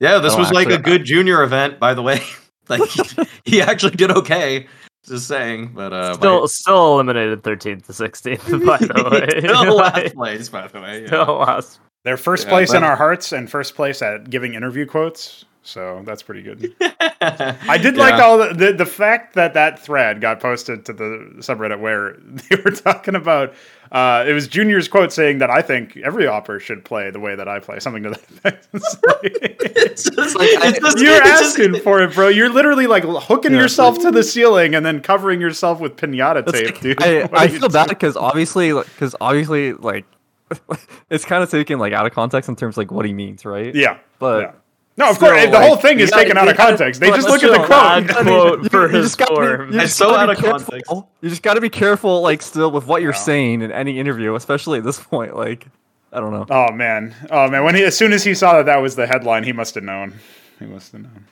yeah. 0.00 0.16
This 0.18 0.32
Oh, 0.32 0.38
was 0.38 0.50
like 0.50 0.70
a 0.70 0.78
good 0.78 1.04
junior 1.04 1.42
event, 1.42 1.78
by 1.78 1.92
the 1.92 2.00
way. 2.00 2.22
like 2.70 2.80
he, 2.88 3.02
he 3.44 3.60
actually 3.60 3.96
did 3.96 4.10
okay. 4.10 4.66
Just 5.06 5.28
saying, 5.28 5.72
but 5.74 5.92
uh, 5.92 6.14
Still, 6.14 6.48
still 6.48 6.94
eliminated 6.94 7.42
13th 7.42 7.86
to 7.86 7.92
16th. 7.92 8.66
By 8.66 8.78
the 8.78 9.08
way, 9.34 9.40
still 9.40 9.76
last 9.76 10.14
place, 10.14 10.48
by 10.48 10.66
the 10.68 10.80
way. 10.80 11.00
yeah. 11.02 11.06
still 11.06 11.36
last. 11.36 11.80
They're 12.04 12.16
first 12.16 12.44
Yeah, 12.44 12.50
place 12.50 12.72
in 12.74 12.82
our 12.84 12.96
hearts 12.96 13.32
and 13.32 13.50
first 13.50 13.74
place 13.74 14.02
at 14.02 14.30
giving 14.30 14.54
interview 14.54 14.86
quotes. 14.86 15.44
So 15.62 16.02
that's 16.06 16.22
pretty 16.22 16.42
good. 16.42 16.72
I 16.80 17.56
I 17.68 17.76
did 17.78 17.96
like 17.96 18.14
all 18.22 18.38
the, 18.38 18.54
the 18.54 18.72
the 18.72 18.86
fact 18.86 19.34
that 19.34 19.54
that 19.54 19.80
thread 19.80 20.20
got 20.20 20.38
posted 20.38 20.84
to 20.86 20.92
the 20.92 21.32
subreddit 21.38 21.80
where 21.80 22.16
they 22.20 22.56
were 22.64 22.70
talking 22.70 23.16
about. 23.16 23.52
Uh, 23.92 24.24
it 24.26 24.32
was 24.32 24.48
Junior's 24.48 24.88
quote 24.88 25.12
saying 25.12 25.38
that 25.38 25.50
I 25.50 25.62
think 25.62 25.96
every 25.98 26.24
AWPer 26.24 26.60
should 26.60 26.84
play 26.84 27.10
the 27.10 27.20
way 27.20 27.34
that 27.36 27.48
I 27.48 27.60
play, 27.60 27.78
something 27.78 28.02
to 28.04 28.10
that 28.10 28.22
effect. 28.30 28.68
It's 28.72 28.96
like- 29.04 30.16
just, 30.16 30.36
like, 30.36 30.48
it's 30.52 30.78
just- 30.80 30.98
You're 30.98 31.16
it's 31.16 31.26
just- 31.28 31.58
asking 31.58 31.80
for 31.80 32.02
it, 32.02 32.14
bro. 32.14 32.28
You're 32.28 32.50
literally 32.50 32.86
like 32.86 33.04
hooking 33.04 33.52
Yeah. 33.52 33.60
yourself 33.60 33.98
to 34.00 34.10
the 34.10 34.22
ceiling 34.22 34.74
and 34.74 34.84
then 34.84 35.00
covering 35.00 35.40
yourself 35.40 35.80
with 35.80 35.96
pinata 35.96 36.44
tape, 36.50 36.80
dude. 36.80 37.02
I, 37.02 37.28
I 37.32 37.48
feel 37.48 37.68
bad 37.68 37.88
because 37.88 38.16
obviously, 38.16 38.72
because 38.72 39.14
obviously, 39.20 39.72
like, 39.74 40.04
it's 41.10 41.24
kind 41.24 41.42
of 41.42 41.50
taken 41.50 41.78
like 41.78 41.92
out 41.92 42.06
of 42.06 42.12
context 42.12 42.48
in 42.48 42.56
terms 42.56 42.74
of, 42.74 42.78
like 42.78 42.90
what 42.92 43.04
he 43.04 43.12
means, 43.12 43.44
right? 43.44 43.74
Yeah, 43.74 43.98
But 44.18 44.40
yeah. 44.40 44.52
No, 44.98 45.10
of 45.10 45.16
Still, 45.16 45.28
course, 45.28 45.50
the 45.50 45.60
whole 45.60 45.76
thing 45.76 46.00
is 46.00 46.08
gotta- 46.10 46.22
taken 46.24 46.38
out 46.38 46.44
you 46.44 46.50
of 46.52 46.56
gotta- 46.56 46.70
context. 46.78 47.00
They 47.00 47.10
just 47.10 47.28
look 47.28 47.42
at 47.44 47.50
the 47.50 47.56
chill, 47.58 47.66
quote. 47.66 48.08
quote 48.26 48.70
for 48.70 48.88
his 48.88 49.14
gotta 49.14 49.34
be, 49.66 49.74
you 49.74 49.80
It's 49.80 49.88
just 49.88 49.96
so 49.98 50.10
gotta 50.10 50.22
out 50.22 50.26
be 50.26 50.32
of 50.32 50.38
careful. 50.38 50.70
context. 50.72 50.92
You 51.20 51.28
just 51.28 51.42
got 51.42 51.54
to 51.54 51.60
be 51.60 51.68
careful, 51.68 52.22
like, 52.22 52.40
still 52.40 52.70
with 52.70 52.86
what 52.86 53.02
you're 53.02 53.12
Yeah. 53.12 53.18
saying 53.18 53.60
in 53.62 53.72
any 53.72 53.98
interview, 53.98 54.34
especially 54.36 54.78
at 54.78 54.84
this 54.84 54.98
point. 54.98 55.36
Like, 55.36 55.66
I 56.12 56.20
don't 56.20 56.32
know. 56.32 56.46
Oh 56.48 56.72
man, 56.72 57.14
oh 57.30 57.48
man! 57.50 57.62
When 57.64 57.74
he, 57.74 57.84
as 57.84 57.94
soon 57.96 58.14
as 58.14 58.24
he 58.24 58.32
saw 58.34 58.54
that 58.54 58.66
that 58.66 58.80
was 58.80 58.96
the 58.96 59.06
headline, 59.06 59.44
he 59.44 59.52
must 59.52 59.74
have 59.74 59.84
known. 59.84 60.14
He 60.58 60.64
must 60.64 60.92
have 60.92 61.02
known. 61.02 61.26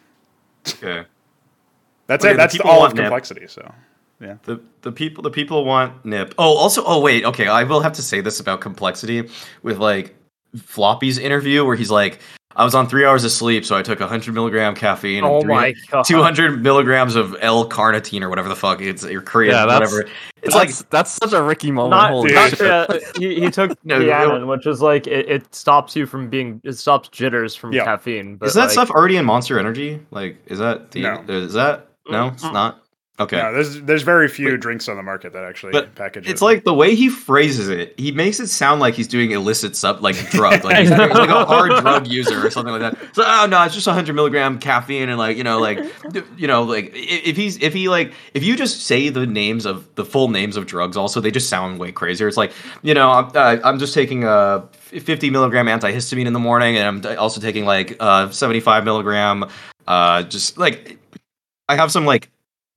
Okay. 0.69 1.07
That's 2.07 2.23
Okay, 2.25 2.35
it. 2.35 2.37
That's 2.37 2.61
all 2.61 2.81
want 2.81 2.93
of 2.93 2.97
Nip. 2.97 3.05
complexity. 3.05 3.47
So 3.47 3.73
Yeah. 4.21 4.35
The 4.43 4.61
the 4.83 4.93
people 4.93 5.23
the 5.23 5.31
people 5.31 5.65
want 5.65 6.05
nip. 6.05 6.35
Oh, 6.39 6.55
also 6.57 6.83
oh 6.85 7.01
wait, 7.01 7.25
okay, 7.25 7.47
I 7.49 7.65
will 7.65 7.81
have 7.81 7.95
to 7.95 8.03
say 8.03 8.21
this 8.21 8.41
about 8.41 8.61
complexity 8.61 9.31
with 9.63 9.79
like 9.79 10.15
Floppy's 10.57 11.17
interview 11.19 11.65
where 11.65 11.77
he's 11.77 11.91
like, 11.91 12.19
I 12.57 12.65
was 12.65 12.75
on 12.75 12.89
three 12.89 13.05
hours 13.05 13.25
of 13.25 13.33
sleep, 13.33 13.65
so 13.65 13.77
I 13.77 13.83
took 13.83 13.99
100 14.01 14.33
milligram 14.33 14.75
caffeine. 14.75 15.25
Oh 15.25 15.37
and 15.37 15.43
three- 15.45 15.55
my 15.55 15.75
god. 15.91 16.05
200 16.05 16.63
milligrams 16.63 17.17
of 17.17 17.37
L-carnitine 17.41 18.23
or 18.23 18.29
whatever 18.29 18.49
the 18.49 18.55
fuck 18.57 18.81
it's 18.81 19.05
or 19.05 19.21
Korean, 19.21 19.55
Yeah, 19.55 19.67
that's- 19.67 19.93
whatever. 19.93 20.11
It's 20.43 20.55
like 20.55 20.69
that's, 20.69 20.83
that's 20.91 21.11
such 21.11 21.33
a 21.33 21.43
Ricky 21.43 21.71
moment. 21.71 21.91
Not, 21.93 22.11
Holy 22.11 22.29
dude. 22.29 22.35
not 22.37 22.51
shit. 22.51 22.61
yeah, 22.61 22.87
uh, 22.89 22.99
he, 23.19 23.41
he 23.41 23.51
took 23.51 23.77
No, 23.85 23.99
Rhiannon, 23.99 24.47
which 24.47 24.67
is 24.67 24.81
like 24.83 25.07
it, 25.07 25.29
it 25.29 25.55
stops 25.55 25.97
you 25.97 26.05
from 26.07 26.29
being 26.29 26.61
it 26.65 26.75
stops 26.75 27.09
jitters 27.09 27.57
from 27.57 27.73
Yeah. 27.73 27.85
caffeine. 27.85 28.37
But 28.37 28.47
is 28.49 28.55
that 28.55 28.65
like, 28.65 28.71
stuff 28.71 28.91
already 28.91 29.17
in 29.17 29.25
Monster 29.25 29.59
Energy? 29.59 30.01
Like, 30.11 30.37
is 30.47 30.59
that 30.59 30.91
the? 30.91 31.01
No. 31.01 31.25
Is 31.29 31.55
that 31.55 31.89
no? 32.09 32.29
It's 32.29 32.43
not. 32.45 32.84
Okay. 33.21 33.37
No, 33.37 33.53
there's 33.53 33.81
there's 33.83 34.03
very 34.03 34.27
few 34.27 34.57
drinks 34.57 34.89
on 34.89 34.97
the 34.97 35.03
market 35.05 35.33
that 35.35 35.45
actually 35.45 35.71
But 35.71 35.95
package 35.95 36.29
It's 36.29 36.43
it. 36.43 36.45
like 36.45 36.65
the 36.65 36.75
way 36.75 36.97
he 36.97 37.09
phrases 37.09 37.69
it. 37.69 37.95
He 37.97 38.11
makes 38.11 38.41
it 38.41 38.49
sound 38.49 38.81
like 38.81 38.95
he's 38.95 39.07
doing 39.07 39.31
illicit 39.31 39.77
sub, 39.77 40.03
like 40.03 40.17
drug, 40.31 40.65
like 40.65 40.79
he's 40.79 40.91
like 40.91 41.13
a 41.13 41.45
hard 41.45 41.81
drug 41.81 42.09
user 42.09 42.45
or 42.45 42.51
something 42.51 42.73
like 42.73 42.81
that. 42.81 43.15
So 43.15 43.23
oh 43.25 43.47
no, 43.49 43.63
it's 43.63 43.75
just 43.75 43.87
100 43.87 44.15
milligram 44.15 44.59
caffeine 44.59 45.09
and 45.09 45.17
like 45.17 45.37
you 45.37 45.45
know 45.45 45.61
like 45.61 45.79
you 46.37 46.49
know 46.49 46.65
like 46.65 46.91
if 46.93 47.37
he's 47.37 47.57
if 47.63 47.73
he 47.73 47.89
like 47.89 48.13
if 48.35 48.43
you 48.43 48.57
just 48.57 48.81
say 48.83 49.11
the 49.11 49.27
names 49.27 49.65
of 49.65 49.95
the 49.95 50.05
full 50.05 50.27
names 50.29 50.57
of 50.57 50.67
drugs, 50.67 50.97
also 50.97 51.21
they 51.21 51.31
just 51.31 51.49
sound 51.49 51.79
way 51.79 51.93
crazier. 51.93 52.27
It's 52.27 52.37
like 52.37 52.51
you 52.83 52.95
know 52.95 53.11
I'm 53.13 53.31
uh, 53.33 53.59
I'm 53.63 53.79
just 53.79 53.95
taking 53.95 54.25
a 54.25 54.69
50 54.73 55.31
milligram 55.31 55.67
antihistamine 55.67 56.27
in 56.27 56.33
the 56.33 56.41
morning, 56.41 56.77
and 56.77 57.07
I'm 57.07 57.19
also 57.19 57.41
taking 57.41 57.65
like 57.65 57.97
uh 58.01 58.29
75 58.31 58.85
milligram 58.85 59.45
uh 59.87 60.25
just 60.25 60.59
like 60.59 60.99
I 61.69 61.77
have 61.77 61.93
some 61.93 62.05
like 62.07 62.29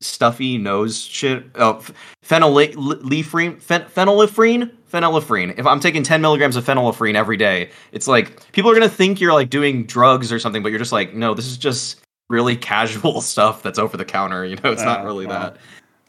stuffy 0.01 0.57
nose 0.57 0.99
shit. 1.01 1.43
Uh, 1.55 1.73
oh, 1.79 1.85
phenylephrine, 2.25 3.61
phen- 3.61 3.89
phenylephrine, 3.89 4.71
phenylephrine. 4.91 5.57
If 5.57 5.65
I'm 5.65 5.79
taking 5.79 6.03
10 6.03 6.21
milligrams 6.21 6.55
of 6.55 6.65
phenylephrine 6.65 7.15
every 7.15 7.37
day, 7.37 7.69
it's 7.91 8.07
like 8.07 8.51
people 8.51 8.69
are 8.71 8.73
gonna 8.73 8.89
think 8.89 9.19
you're 9.21 9.33
like 9.33 9.49
doing 9.49 9.85
drugs 9.85 10.31
or 10.31 10.39
something, 10.39 10.63
but 10.63 10.69
you're 10.69 10.79
just 10.79 10.91
like, 10.91 11.13
no, 11.13 11.33
this 11.33 11.45
is 11.47 11.57
just 11.57 11.97
really 12.29 12.55
casual 12.73 13.21
stuff 13.21 13.63
that's 13.63 13.79
over 13.79 13.97
the 13.97 14.05
counter. 14.05 14.45
You 14.45 14.57
know, 14.63 14.71
it's 14.71 14.83
not 14.83 15.01
Oh, 15.01 15.05
really 15.05 15.25
well. 15.27 15.39
that. 15.39 15.57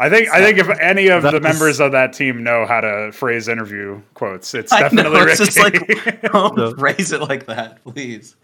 I 0.01 0.09
think 0.09 0.28
I 0.28 0.40
think 0.40 0.59
if 0.59 0.69
any 0.78 1.09
of 1.09 1.24
the 1.24 1.40
members 1.40 1.81
of 1.81 1.90
that 1.90 2.12
team 2.12 2.44
know 2.44 2.66
how 2.66 2.81
to 2.81 3.10
phrase 3.12 3.48
interview 3.48 4.01
quotes, 4.15 4.55
it's 4.55 4.73
I 4.73 4.82
know, 4.82 5.02
definitely 5.02 5.32
it's 5.32 5.39
just 5.39 5.59
like 5.59 6.23
don't 6.32 6.78
phrase 6.78 7.10
it 7.10 7.20
like 7.23 7.47
that, 7.47 7.82
please. 7.85 8.36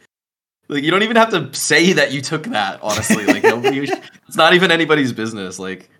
Like 0.68 0.82
you 0.82 0.90
don't 0.90 1.02
even 1.02 1.16
have 1.16 1.30
to 1.30 1.52
say 1.54 1.92
that 1.94 2.12
you 2.12 2.20
took 2.20 2.44
that. 2.44 2.80
Honestly, 2.82 3.26
like 3.26 3.42
nobody, 3.44 3.80
it's 4.26 4.36
not 4.36 4.54
even 4.54 4.70
anybody's 4.70 5.12
business. 5.12 5.58
Like 5.58 5.90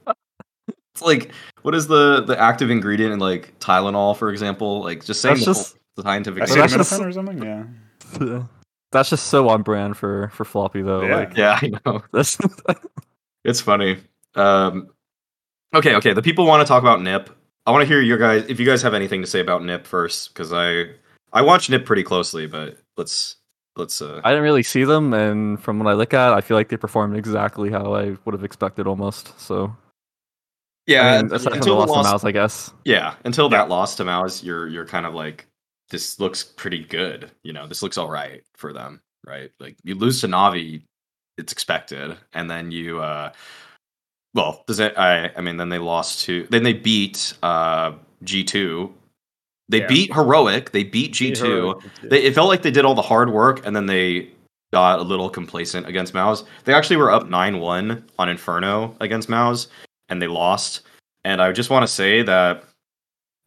it's 0.94 1.02
like 1.02 1.32
what 1.62 1.74
is 1.74 1.86
the 1.86 2.22
the 2.22 2.38
active 2.38 2.70
ingredient 2.70 3.12
in 3.12 3.18
like 3.18 3.58
Tylenol, 3.58 4.16
for 4.16 4.30
example? 4.30 4.82
Like 4.82 5.04
just 5.04 5.20
saying 5.20 5.34
That's 5.36 5.44
the, 5.46 5.52
just- 5.52 5.70
full- 5.72 5.80
the 5.96 6.02
scientific. 6.02 6.40
that's 6.40 6.54
name. 6.56 6.68
just- 6.68 7.00
or 7.00 7.12
something. 7.12 7.42
Yeah. 7.42 8.42
That's 8.92 9.10
just 9.10 9.26
so 9.26 9.48
on 9.48 9.62
brand 9.62 9.96
for 9.96 10.28
for 10.28 10.44
floppy 10.44 10.80
though. 10.80 11.02
Yeah. 11.02 11.16
Like 11.16 11.36
yeah, 11.36 11.58
I 11.60 11.72
know. 11.84 12.04
that's 12.12 12.38
It's 13.44 13.60
funny. 13.60 13.98
Um, 14.36 14.88
okay, 15.74 15.96
okay. 15.96 16.12
The 16.12 16.22
people 16.22 16.46
want 16.46 16.60
to 16.64 16.68
talk 16.68 16.80
about 16.80 17.02
Nip. 17.02 17.28
I 17.66 17.72
want 17.72 17.82
to 17.82 17.88
hear 17.88 18.00
your 18.00 18.18
guys. 18.18 18.44
If 18.48 18.60
you 18.60 18.66
guys 18.66 18.82
have 18.82 18.94
anything 18.94 19.20
to 19.22 19.26
say 19.26 19.40
about 19.40 19.64
Nip 19.64 19.84
first, 19.84 20.32
because 20.32 20.52
I 20.52 20.90
I 21.32 21.42
watch 21.42 21.68
Nip 21.68 21.84
pretty 21.84 22.04
closely, 22.04 22.46
but 22.46 22.78
let's 22.96 23.34
let's. 23.76 24.00
uh 24.02 24.20
I 24.24 24.30
didn't 24.30 24.44
really 24.44 24.62
see 24.62 24.84
them, 24.84 25.12
and 25.14 25.60
from 25.62 25.78
what 25.78 25.88
I 25.88 25.94
look 25.94 26.14
at, 26.14 26.32
I 26.32 26.40
feel 26.40 26.56
like 26.56 26.68
they 26.68 26.76
performed 26.76 27.16
exactly 27.16 27.70
how 27.70 27.94
I 27.94 28.16
would 28.24 28.32
have 28.34 28.44
expected 28.44 28.86
almost. 28.86 29.38
So 29.40 29.76
Yeah, 30.86 31.02
I 31.02 31.22
mean, 31.22 31.32
aside 31.32 31.54
from 31.58 31.64
the 31.64 31.72
until 31.72 31.76
the 31.78 31.86
loss 31.86 31.92
to 31.92 32.02
MOUZ, 32.02 32.24
I 32.24 32.32
guess. 32.32 32.72
yeah, 32.84 33.14
until 33.24 33.48
that 33.50 33.68
loss 33.68 33.96
to 33.96 34.04
MOUZ, 34.04 34.42
you're 34.44 34.68
you're 34.68 34.86
kind 34.86 35.06
of 35.06 35.14
like, 35.14 35.46
this 35.90 36.20
looks 36.20 36.42
pretty 36.42 36.84
good. 36.84 37.30
You 37.42 37.52
know, 37.52 37.66
this 37.66 37.82
looks 37.82 37.98
all 37.98 38.10
right 38.10 38.42
for 38.56 38.72
them, 38.72 39.00
right? 39.26 39.50
Like 39.60 39.76
you 39.84 39.94
lose 39.94 40.20
to 40.22 40.28
Navi, 40.28 40.84
it's 41.38 41.52
expected, 41.52 42.16
and 42.32 42.50
then 42.50 42.70
you, 42.70 43.00
uh 43.00 43.32
well, 44.34 44.64
does 44.66 44.80
it? 44.80 44.98
I 44.98 45.30
I 45.36 45.40
mean, 45.40 45.56
then 45.56 45.68
they 45.68 45.78
lost 45.78 46.24
to, 46.26 46.46
then 46.50 46.62
they 46.64 46.72
beat 46.72 47.34
uh 47.42 47.92
G 48.22 48.44
two. 48.44 48.92
They 49.68 49.80
Yeah. 49.80 49.86
beat 49.86 50.14
heroic. 50.14 50.72
They 50.72 50.84
beat 50.84 51.12
G 51.12 51.32
two. 51.32 51.80
They, 52.02 52.22
it 52.22 52.34
felt 52.34 52.48
like 52.48 52.62
they 52.62 52.70
did 52.70 52.84
all 52.84 52.94
the 52.94 53.02
hard 53.02 53.30
work 53.30 53.64
and 53.66 53.74
then 53.74 53.86
they 53.86 54.28
got 54.72 54.98
a 54.98 55.02
little 55.02 55.30
complacent 55.30 55.86
against 55.86 56.14
MOUZ. 56.14 56.44
They 56.64 56.74
actually 56.74 56.96
were 56.96 57.10
up 57.10 57.28
9 57.28 57.60
1 57.60 58.04
on 58.18 58.28
Inferno 58.28 58.96
against 59.00 59.28
MOUZ 59.28 59.68
and 60.08 60.20
they 60.20 60.26
lost. 60.26 60.82
And 61.24 61.40
I 61.40 61.52
just 61.52 61.70
want 61.70 61.84
to 61.84 61.88
say 61.88 62.22
that 62.22 62.64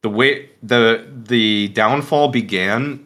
the 0.04 0.10
way 0.10 0.50
the 0.64 1.06
the 1.26 1.68
downfall 1.70 2.30
began 2.30 3.06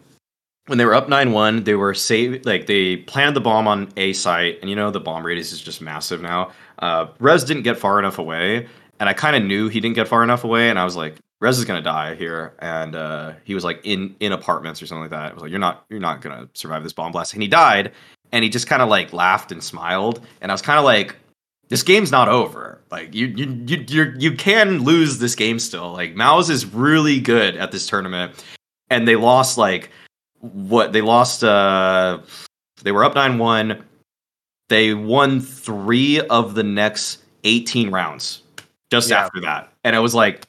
when 0.67 0.77
they 0.77 0.85
were 0.85 0.93
up 0.93 1.07
9-1 1.07 1.65
they 1.65 1.75
were 1.75 1.93
save 1.93 2.45
like 2.45 2.67
they 2.67 2.97
planted 2.97 3.33
the 3.33 3.41
bomb 3.41 3.67
on 3.67 3.91
a 3.97 4.13
site 4.13 4.59
and 4.61 4.69
you 4.69 4.75
know 4.75 4.91
the 4.91 4.99
bomb 4.99 5.25
radius 5.25 5.51
is 5.51 5.61
just 5.61 5.81
massive 5.81 6.21
now 6.21 6.51
uh 6.79 7.07
REZ 7.19 7.43
didn't 7.45 7.63
get 7.63 7.77
far 7.77 7.97
enough 7.97 8.19
away 8.19 8.67
and 8.99 9.09
i 9.09 9.13
kind 9.13 9.35
of 9.35 9.43
knew 9.43 9.67
he 9.69 9.79
didn't 9.79 9.95
get 9.95 10.07
far 10.07 10.23
enough 10.23 10.43
away 10.43 10.69
and 10.69 10.77
i 10.77 10.83
was 10.83 10.95
like 10.95 11.15
REZ 11.41 11.57
is 11.59 11.65
gonna 11.65 11.81
die 11.81 12.15
here 12.15 12.53
and 12.59 12.95
uh 12.95 13.33
he 13.43 13.53
was 13.55 13.63
like 13.63 13.81
in 13.83 14.15
in 14.19 14.31
apartments 14.31 14.81
or 14.81 14.85
something 14.87 15.01
like 15.01 15.09
that. 15.11 15.31
I 15.31 15.33
was 15.33 15.41
like 15.43 15.51
you're 15.51 15.59
not 15.59 15.85
you're 15.89 15.99
not 15.99 16.21
gonna 16.21 16.47
survive 16.53 16.83
this 16.83 16.93
bomb 16.93 17.11
blast. 17.11 17.33
And 17.33 17.41
he 17.41 17.47
died 17.49 17.91
and 18.31 18.43
he 18.43 18.49
just 18.49 18.67
kind 18.67 18.81
of 18.81 18.87
like 18.89 19.11
laughed 19.11 19.51
and 19.51 19.61
smiled 19.61 20.21
and 20.41 20.51
i 20.51 20.53
was 20.53 20.61
kind 20.61 20.79
of 20.79 20.85
like 20.85 21.15
this 21.69 21.83
game's 21.83 22.11
not 22.11 22.27
over. 22.27 22.81
Like 22.91 23.13
you 23.15 23.27
you 23.27 23.63
you 23.65 23.85
you 23.87 24.13
you 24.17 24.31
can 24.35 24.79
lose 24.83 25.19
this 25.19 25.35
game 25.35 25.57
still. 25.57 25.91
Like 25.93 26.15
MOUZ 26.15 26.49
is 26.49 26.65
really 26.65 27.19
good 27.19 27.55
at 27.55 27.71
this 27.71 27.87
tournament 27.87 28.43
and 28.89 29.07
they 29.07 29.15
lost 29.15 29.57
like 29.57 29.89
what 30.41 30.91
they 30.93 31.01
lost 31.01 31.43
uh 31.43 32.19
they 32.83 32.91
were 32.91 33.03
up 33.03 33.13
9-1 33.15 33.81
they 34.69 34.93
won 34.93 35.39
3 35.39 36.21
of 36.27 36.55
the 36.55 36.63
next 36.63 37.19
18 37.45 37.89
rounds 37.91 38.43
just 38.91 39.09
Yeah. 39.09 39.23
after 39.25 39.39
that. 39.41 39.71
And 39.83 39.95
I 39.95 39.99
was 39.99 40.13
like 40.15 40.45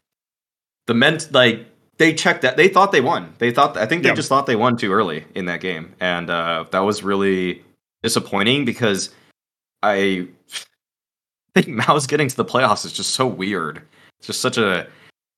the 0.86 0.94
men 0.94 1.18
like 1.30 1.66
they 1.98 2.14
checked 2.14 2.42
that. 2.42 2.56
They 2.56 2.68
thought 2.68 2.90
they 2.92 3.00
won. 3.00 3.34
They 3.38 3.50
thought 3.52 3.76
i 3.76 3.86
think 3.86 4.02
they 4.02 4.09
Yeah. 4.09 4.14
just 4.14 4.28
thought 4.28 4.46
they 4.46 4.56
won 4.56 4.76
too 4.76 4.92
early 4.92 5.24
in 5.34 5.44
that 5.46 5.60
game. 5.60 5.94
And 6.00 6.30
uh 6.30 6.64
that 6.70 6.80
was 6.80 7.02
really 7.02 7.62
disappointing 8.02 8.64
because 8.64 9.10
i 9.82 10.26
think 11.54 11.68
MOUZ 11.68 12.06
getting 12.06 12.28
to 12.28 12.36
the 12.36 12.44
playoffs 12.44 12.84
is 12.84 12.92
just 12.92 13.10
so 13.14 13.26
weird. 13.26 13.82
It's 14.18 14.26
just 14.28 14.40
such 14.40 14.56
a 14.59 14.86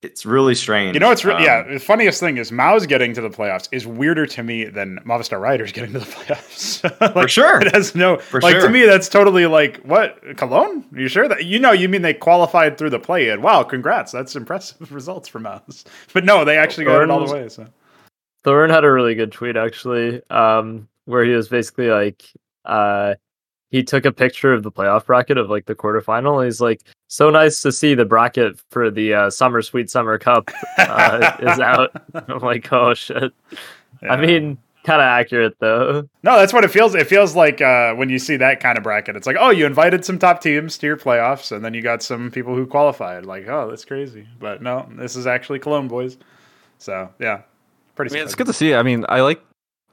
it's 0.05 0.25
really 0.25 0.55
strange 0.55 0.93
You 0.93 0.99
know 0.99 1.09
what's 1.09 1.25
re- 1.25 1.33
Um, 1.33 1.41
yeah. 1.43 1.63
The 1.63 1.79
funniest 1.79 2.19
thing 2.19 2.37
is 2.37 2.51
MOUZ 2.51 2.85
getting 2.87 3.13
to 3.15 3.21
the 3.21 3.29
playoffs 3.29 3.67
is 3.71 3.85
weirder 3.87 4.25
to 4.27 4.43
me 4.43 4.65
than 4.65 4.99
Movistar 5.05 5.39
Riders 5.41 5.71
getting 5.71 5.93
to 5.93 5.99
the 5.99 6.05
playoffs. 6.17 6.83
Like, 7.01 7.13
for 7.13 7.27
sure 7.27 7.61
It 7.61 7.73
has 7.73 7.95
no 7.95 8.17
For 8.17 8.39
like 8.41 8.53
sure. 8.53 8.61
to 8.63 8.69
me. 8.69 8.85
That's 8.85 9.09
totally 9.09 9.45
like 9.47 9.77
what 9.77 10.19
Cologne. 10.37 10.85
Are 10.93 10.99
you 10.99 11.07
sure 11.07 11.27
that 11.27 11.45
you 11.45 11.59
know? 11.59 11.71
You 11.71 11.89
mean 11.89 12.01
they 12.03 12.13
qualified 12.13 12.77
through 12.77 12.91
the 12.91 12.99
play-in? 12.99 13.41
Wow, 13.41 13.63
congrats! 13.63 14.11
That's 14.11 14.35
impressive 14.35 14.91
results 14.93 15.27
for 15.27 15.39
MOUZ. 15.39 15.83
But 16.13 16.23
no, 16.25 16.45
they 16.45 16.57
actually 16.57 16.85
got 16.85 17.01
it 17.01 17.09
all 17.09 17.25
the 17.25 17.33
way. 17.33 17.49
So 17.49 17.67
Thorin 18.43 18.69
had 18.69 18.83
a 18.83 18.91
really 18.91 19.15
good 19.15 19.31
tweet 19.31 19.55
actually, 19.57 20.21
um, 20.29 20.87
where 21.05 21.23
he 21.25 21.31
was 21.31 21.47
basically 21.49 21.89
like, 21.89 22.23
uh, 22.65 23.15
he 23.71 23.83
took 23.83 24.05
a 24.05 24.11
picture 24.11 24.53
of 24.53 24.63
the 24.63 24.71
playoff 24.71 25.05
bracket 25.05 25.37
of 25.37 25.49
like 25.49 25.65
the 25.65 25.75
quarterfinal. 25.75 26.43
He's 26.43 26.61
like, 26.61 26.81
so 27.07 27.29
nice 27.29 27.61
to 27.61 27.71
see 27.71 27.93
the 27.93 28.05
bracket 28.05 28.59
for 28.69 28.89
the 28.89 29.13
uh, 29.13 29.29
Summer 29.29 29.61
Sweet 29.61 29.89
Summer 29.89 30.17
Cup 30.17 30.51
uh, 30.77 31.37
is 31.39 31.59
out. 31.59 31.91
I'm 32.29 32.39
like, 32.39 32.71
oh 32.71 32.93
shit. 32.93 33.33
I 34.09 34.17
mean, 34.17 34.57
kind 34.85 35.01
of 35.01 35.05
accurate 35.05 35.57
though. 35.59 36.07
no, 36.23 36.37
that's 36.37 36.53
what 36.53 36.63
it 36.63 36.71
feels. 36.71 36.95
It 36.95 37.07
feels 37.07 37.35
like 37.35 37.59
uh, 37.59 37.93
when 37.95 38.09
you 38.09 38.19
see 38.19 38.37
that 38.37 38.59
kind 38.59 38.77
of 38.77 38.83
bracket. 38.83 39.15
It's 39.15 39.27
like, 39.27 39.37
oh, 39.39 39.49
you 39.49 39.65
invited 39.65 40.05
some 40.05 40.19
top 40.19 40.41
teams 40.41 40.77
to 40.77 40.87
your 40.87 40.97
playoffs, 40.97 41.51
and 41.51 41.65
then 41.65 41.73
you 41.73 41.81
got 41.81 42.03
some 42.03 42.31
people 42.31 42.55
who 42.55 42.65
qualified. 42.65 43.25
Like, 43.25 43.47
oh, 43.47 43.69
that's 43.69 43.85
crazy. 43.85 44.27
But 44.39 44.61
no, 44.61 44.87
this 44.91 45.15
is 45.15 45.27
actually 45.27 45.59
Cologne 45.59 45.87
boys. 45.87 46.17
So 46.77 47.09
yeah, 47.19 47.41
pretty. 47.95 48.13
I 48.13 48.19
mean, 48.19 48.23
it's 48.23 48.35
good 48.35 48.47
to 48.47 48.53
see. 48.53 48.73
I 48.73 48.83
mean, 48.83 49.05
I 49.09 49.21
like. 49.21 49.41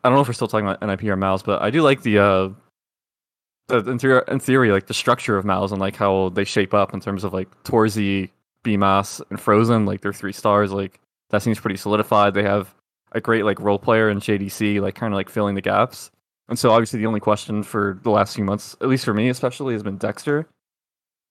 I 0.04 0.08
don't 0.08 0.16
know 0.16 0.22
if 0.22 0.28
we're 0.28 0.34
still 0.34 0.48
talking 0.48 0.66
about 0.66 0.82
NIP 0.82 1.04
or 1.04 1.16
MOUZ, 1.16 1.44
but 1.44 1.62
I 1.62 1.70
do 1.70 1.82
like 1.82 2.02
the 2.02 2.18
uh, 2.18 2.48
the 2.48 2.54
in 3.72 3.98
theory, 3.98 4.22
in 4.28 4.38
theory, 4.38 4.70
like 4.72 4.86
the 4.86 4.94
structure 4.94 5.36
of 5.36 5.44
MOUZ 5.44 5.72
and 5.72 5.80
like 5.80 5.96
how 5.96 6.28
they 6.30 6.44
shape 6.44 6.74
up 6.74 6.94
in 6.94 7.00
terms 7.00 7.24
of 7.24 7.32
like 7.32 7.48
torzsi, 7.64 8.30
bymas, 8.64 9.20
and 9.30 9.40
Frozen. 9.40 9.86
Like 9.86 10.00
they're 10.00 10.12
three 10.12 10.32
stars. 10.32 10.72
Like 10.72 11.00
that 11.30 11.42
seems 11.42 11.58
pretty 11.60 11.76
solidified. 11.76 12.34
They 12.34 12.42
have 12.42 12.74
a 13.12 13.20
great 13.20 13.44
like 13.44 13.60
role 13.60 13.78
player 13.78 14.10
in 14.10 14.20
JDC, 14.20 14.80
like 14.80 14.94
kind 14.94 15.12
of 15.12 15.16
like 15.16 15.28
filling 15.28 15.54
the 15.54 15.60
gaps. 15.60 16.10
And 16.48 16.58
so 16.58 16.70
obviously 16.70 16.98
the 16.98 17.06
only 17.06 17.20
question 17.20 17.62
for 17.62 17.98
the 18.02 18.10
last 18.10 18.34
few 18.34 18.44
months, 18.44 18.76
at 18.80 18.88
least 18.88 19.04
for 19.04 19.14
me 19.14 19.28
especially, 19.28 19.74
has 19.74 19.82
been 19.82 19.96
Dexter. 19.96 20.46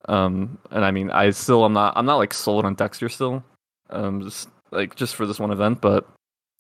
Um, 0.10 0.58
and 0.72 0.84
I 0.84 0.92
mean, 0.92 1.12
I 1.12 1.30
still 1.32 1.64
I'm 1.64 1.74
not 1.74 1.94
I'm 1.96 2.06
not 2.06 2.18
like 2.18 2.34
sold 2.34 2.66
on 2.66 2.74
Dexter 2.76 3.10
still. 3.10 3.44
Um, 3.90 4.22
just 4.22 4.50
like 4.72 4.96
just 4.96 5.16
for 5.16 5.26
this 5.28 5.40
one 5.40 5.52
event, 5.52 5.82
but 5.82 6.08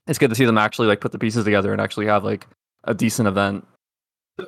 it's 0.07 0.19
good 0.19 0.29
to 0.29 0.35
see 0.35 0.45
them 0.45 0.57
actually 0.57 0.87
like 0.87 1.01
put 1.01 1.11
the 1.11 1.19
pieces 1.19 1.43
together 1.45 1.71
and 1.71 1.81
actually 1.81 2.05
have 2.07 2.23
like 2.23 2.45
a 2.83 2.93
decent 2.93 3.27
event. 3.27 3.65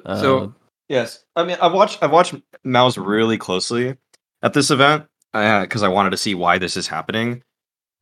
Uh, 0.06 0.22
So 0.22 0.54
yes, 0.94 1.26
I 1.36 1.44
mean 1.44 1.58
I've 1.60 1.74
watched 1.74 2.02
I've 2.02 2.12
watched 2.12 2.36
MOUZ 2.64 2.98
really 2.98 3.38
closely 3.38 3.98
at 4.44 4.54
this 4.54 4.70
event 4.70 5.06
because 5.34 5.82
I 5.84 5.88
wanted 5.88 6.12
to 6.12 6.18
see 6.18 6.36
why 6.36 6.60
this 6.60 6.78
is 6.78 6.88
happening. 6.88 7.44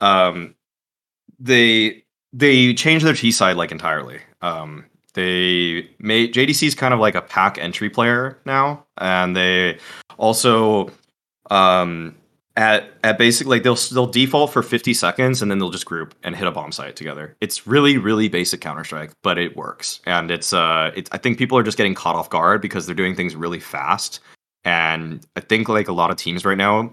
Um, 0.02 0.56
they 1.40 2.04
they 2.34 2.74
changed 2.74 3.06
their 3.06 3.14
T 3.14 3.32
side 3.32 3.56
like 3.56 3.72
entirely. 3.72 4.20
Um, 4.42 4.86
they 5.14 5.90
made 6.00 6.34
JDC's 6.34 6.76
kind 6.76 6.94
of 6.94 7.00
like 7.00 7.16
a 7.16 7.22
pack 7.22 7.58
entry 7.58 7.90
player 7.90 8.38
now, 8.46 8.86
and 8.98 9.36
they 9.36 9.80
also 10.18 10.92
um 11.50 12.16
at 12.58 12.92
at 13.04 13.18
basic 13.18 13.48
like 13.48 13.64
they'll 13.64 13.76
they'll 13.76 14.08
default 14.08 14.52
for 14.52 14.62
50 14.62 14.94
seconds 14.94 15.42
and 15.42 15.50
then 15.50 15.60
they'll 15.60 15.70
just 15.70 15.86
group 15.86 16.14
and 16.24 16.36
hit 16.36 16.48
a 16.48 16.52
bomb 16.52 16.72
site 16.72 16.96
together. 16.96 17.36
It's 17.42 17.66
really 17.66 17.98
really 17.98 18.28
basic 18.28 18.62
Counter 18.62 18.84
Strike, 18.84 19.12
but 19.24 19.38
it 19.38 19.56
works, 19.56 20.02
and 20.06 20.32
it's 20.32 20.54
uh 20.54 20.92
it's 20.96 21.10
I 21.14 21.18
think 21.18 21.38
people 21.38 21.58
are 21.58 21.64
just 21.64 21.78
getting 21.78 21.96
caught 21.96 22.16
off 22.16 22.30
guard 22.30 22.62
because 22.62 22.86
they're 22.86 22.96
doing 22.96 23.16
things 23.16 23.36
really 23.36 23.60
fast, 23.60 24.20
and 24.66 25.26
I 25.36 25.40
think 25.40 25.70
like 25.70 25.88
a 25.88 25.94
lot 25.94 26.12
of 26.12 26.18
teams 26.18 26.44
right 26.44 26.58
now 26.58 26.92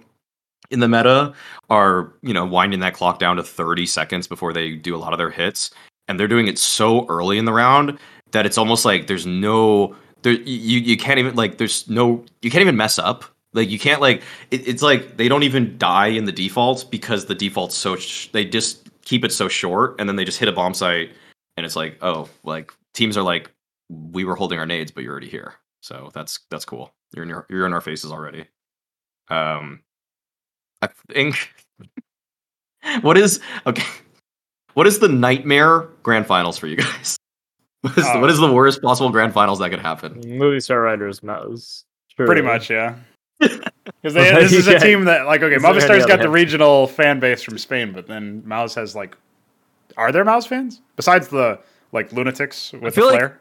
in 0.70 0.80
the 0.80 0.88
meta 0.88 1.32
are 1.70 2.12
you 2.22 2.34
know 2.34 2.44
winding 2.44 2.80
that 2.80 2.94
clock 2.94 3.18
down 3.18 3.36
to 3.36 3.42
30 3.42 3.86
seconds 3.86 4.26
before 4.26 4.52
they 4.52 4.74
do 4.74 4.94
a 4.94 4.98
lot 4.98 5.12
of 5.12 5.18
their 5.18 5.30
hits. 5.30 5.70
And 6.06 6.18
they're 6.18 6.26
doing 6.26 6.46
it 6.46 6.58
so 6.58 7.04
early 7.08 7.36
in 7.36 7.44
the 7.44 7.52
round 7.52 7.98
that 8.30 8.46
it's 8.46 8.56
almost 8.56 8.86
like 8.86 9.08
there's 9.08 9.26
no 9.26 9.94
there 10.22 10.32
you 10.32 10.80
you 10.80 10.96
can't 10.96 11.18
even 11.18 11.34
like 11.36 11.58
there's 11.58 11.88
no 11.88 12.24
you 12.42 12.50
can't 12.50 12.62
even 12.62 12.76
mess 12.76 12.98
up 12.98 13.24
like 13.54 13.70
you 13.70 13.78
can't 13.78 14.00
like 14.00 14.22
it, 14.50 14.66
it's 14.68 14.82
like 14.82 15.16
they 15.16 15.28
don't 15.28 15.42
even 15.42 15.76
die 15.78 16.08
in 16.08 16.24
the 16.24 16.32
defaults 16.32 16.84
because 16.84 17.26
the 17.26 17.34
default's 17.34 17.74
so 17.76 17.96
sh- 17.96 18.28
they 18.32 18.44
just 18.44 18.88
keep 19.02 19.24
it 19.24 19.32
so 19.32 19.48
short 19.48 19.96
and 19.98 20.08
then 20.08 20.16
they 20.16 20.24
just 20.24 20.38
hit 20.38 20.48
a 20.48 20.52
bomb 20.52 20.74
site 20.74 21.10
and 21.56 21.64
it's 21.64 21.76
like 21.76 21.96
oh 22.02 22.28
like 22.44 22.72
teams 22.94 23.16
are 23.16 23.22
like 23.22 23.50
we 23.88 24.24
were 24.24 24.34
holding 24.36 24.58
our 24.58 24.66
nades 24.66 24.90
but 24.90 25.02
you're 25.02 25.12
already 25.12 25.28
here 25.30 25.54
so 25.80 26.10
that's 26.12 26.40
that's 26.50 26.64
cool 26.66 26.92
you're 27.14 27.22
in 27.22 27.28
your 27.28 27.46
you're 27.48 27.64
in 27.66 27.72
our 27.72 27.80
faces 27.80 28.12
already 28.12 28.44
um 29.30 29.80
I 30.82 30.88
think 31.10 31.50
what 33.00 33.16
is 33.16 33.40
okay 33.66 33.82
what 34.74 34.86
is 34.86 34.98
the 34.98 35.08
nightmare 35.08 35.88
grand 36.02 36.26
finals 36.26 36.58
for 36.58 36.66
you 36.66 36.76
guys 36.76 37.16
what 37.80 37.96
is, 37.96 38.04
Oh. 38.06 38.20
what 38.20 38.30
is 38.30 38.38
the 38.38 38.52
worst 38.52 38.82
possible 38.82 39.10
grand 39.10 39.32
finals 39.32 39.58
that 39.60 39.70
could 39.70 39.78
happen 39.80 40.20
Movistar 40.22 40.82
Riders 40.84 41.22
MOUZ. 41.22 41.84
Pretty 42.16 42.42
much, 42.42 42.68
yeah. 42.68 42.96
Because 44.02 44.14
this 44.14 44.52
is 44.52 44.68
a 44.68 44.78
team 44.78 45.06
that, 45.06 45.26
like, 45.26 45.42
okay, 45.42 45.56
Is 45.56 45.62
there 45.62 45.72
any 45.72 45.80
Movistar's 45.80 46.06
got 46.06 46.20
the 46.20 46.28
regional 46.28 46.86
fan 46.86 47.18
base 47.18 47.42
from 47.42 47.58
Spain, 47.58 47.92
but 47.92 48.06
then 48.06 48.42
MOUZ 48.46 48.74
has 48.76 48.94
like, 48.94 49.16
are 49.96 50.12
there 50.12 50.24
MOUZ 50.24 50.46
fans 50.46 50.82
besides 50.94 51.28
the 51.28 51.58
like 51.90 52.12
lunatics 52.12 52.72
with 52.72 52.94
the 52.94 53.00
flair? 53.00 53.20
like- 53.20 53.32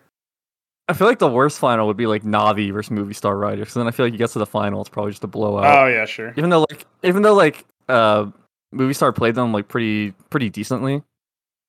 I 0.90 0.94
feel 0.94 1.06
like 1.08 1.20
the 1.20 1.28
worst 1.28 1.60
final 1.60 1.86
would 1.88 1.98
be 1.98 2.08
like 2.08 2.24
Navi 2.24 2.72
versus 2.72 2.90
Movistar 2.92 3.38
Riders. 3.40 3.60
Because 3.60 3.74
then 3.74 3.88
I 3.88 3.92
feel 3.92 4.06
like 4.06 4.14
you 4.14 4.18
get 4.18 4.30
to 4.32 4.40
the 4.40 4.46
final, 4.46 4.80
it's 4.80 4.90
probably 4.90 5.12
just 5.12 5.24
a 5.24 5.28
blowout. 5.28 5.66
oh 5.66 5.88
yeah, 5.88 6.06
sure. 6.06 6.34
even 6.38 6.50
though 6.50 6.62
like 6.70 6.86
even 7.04 7.22
though 7.24 7.36
like 7.36 7.66
uh 7.90 8.26
Movistar 8.74 9.14
played 9.14 9.36
them 9.36 9.52
like 9.52 9.68
pretty 9.68 10.12
pretty 10.30 10.50
decently 10.50 11.04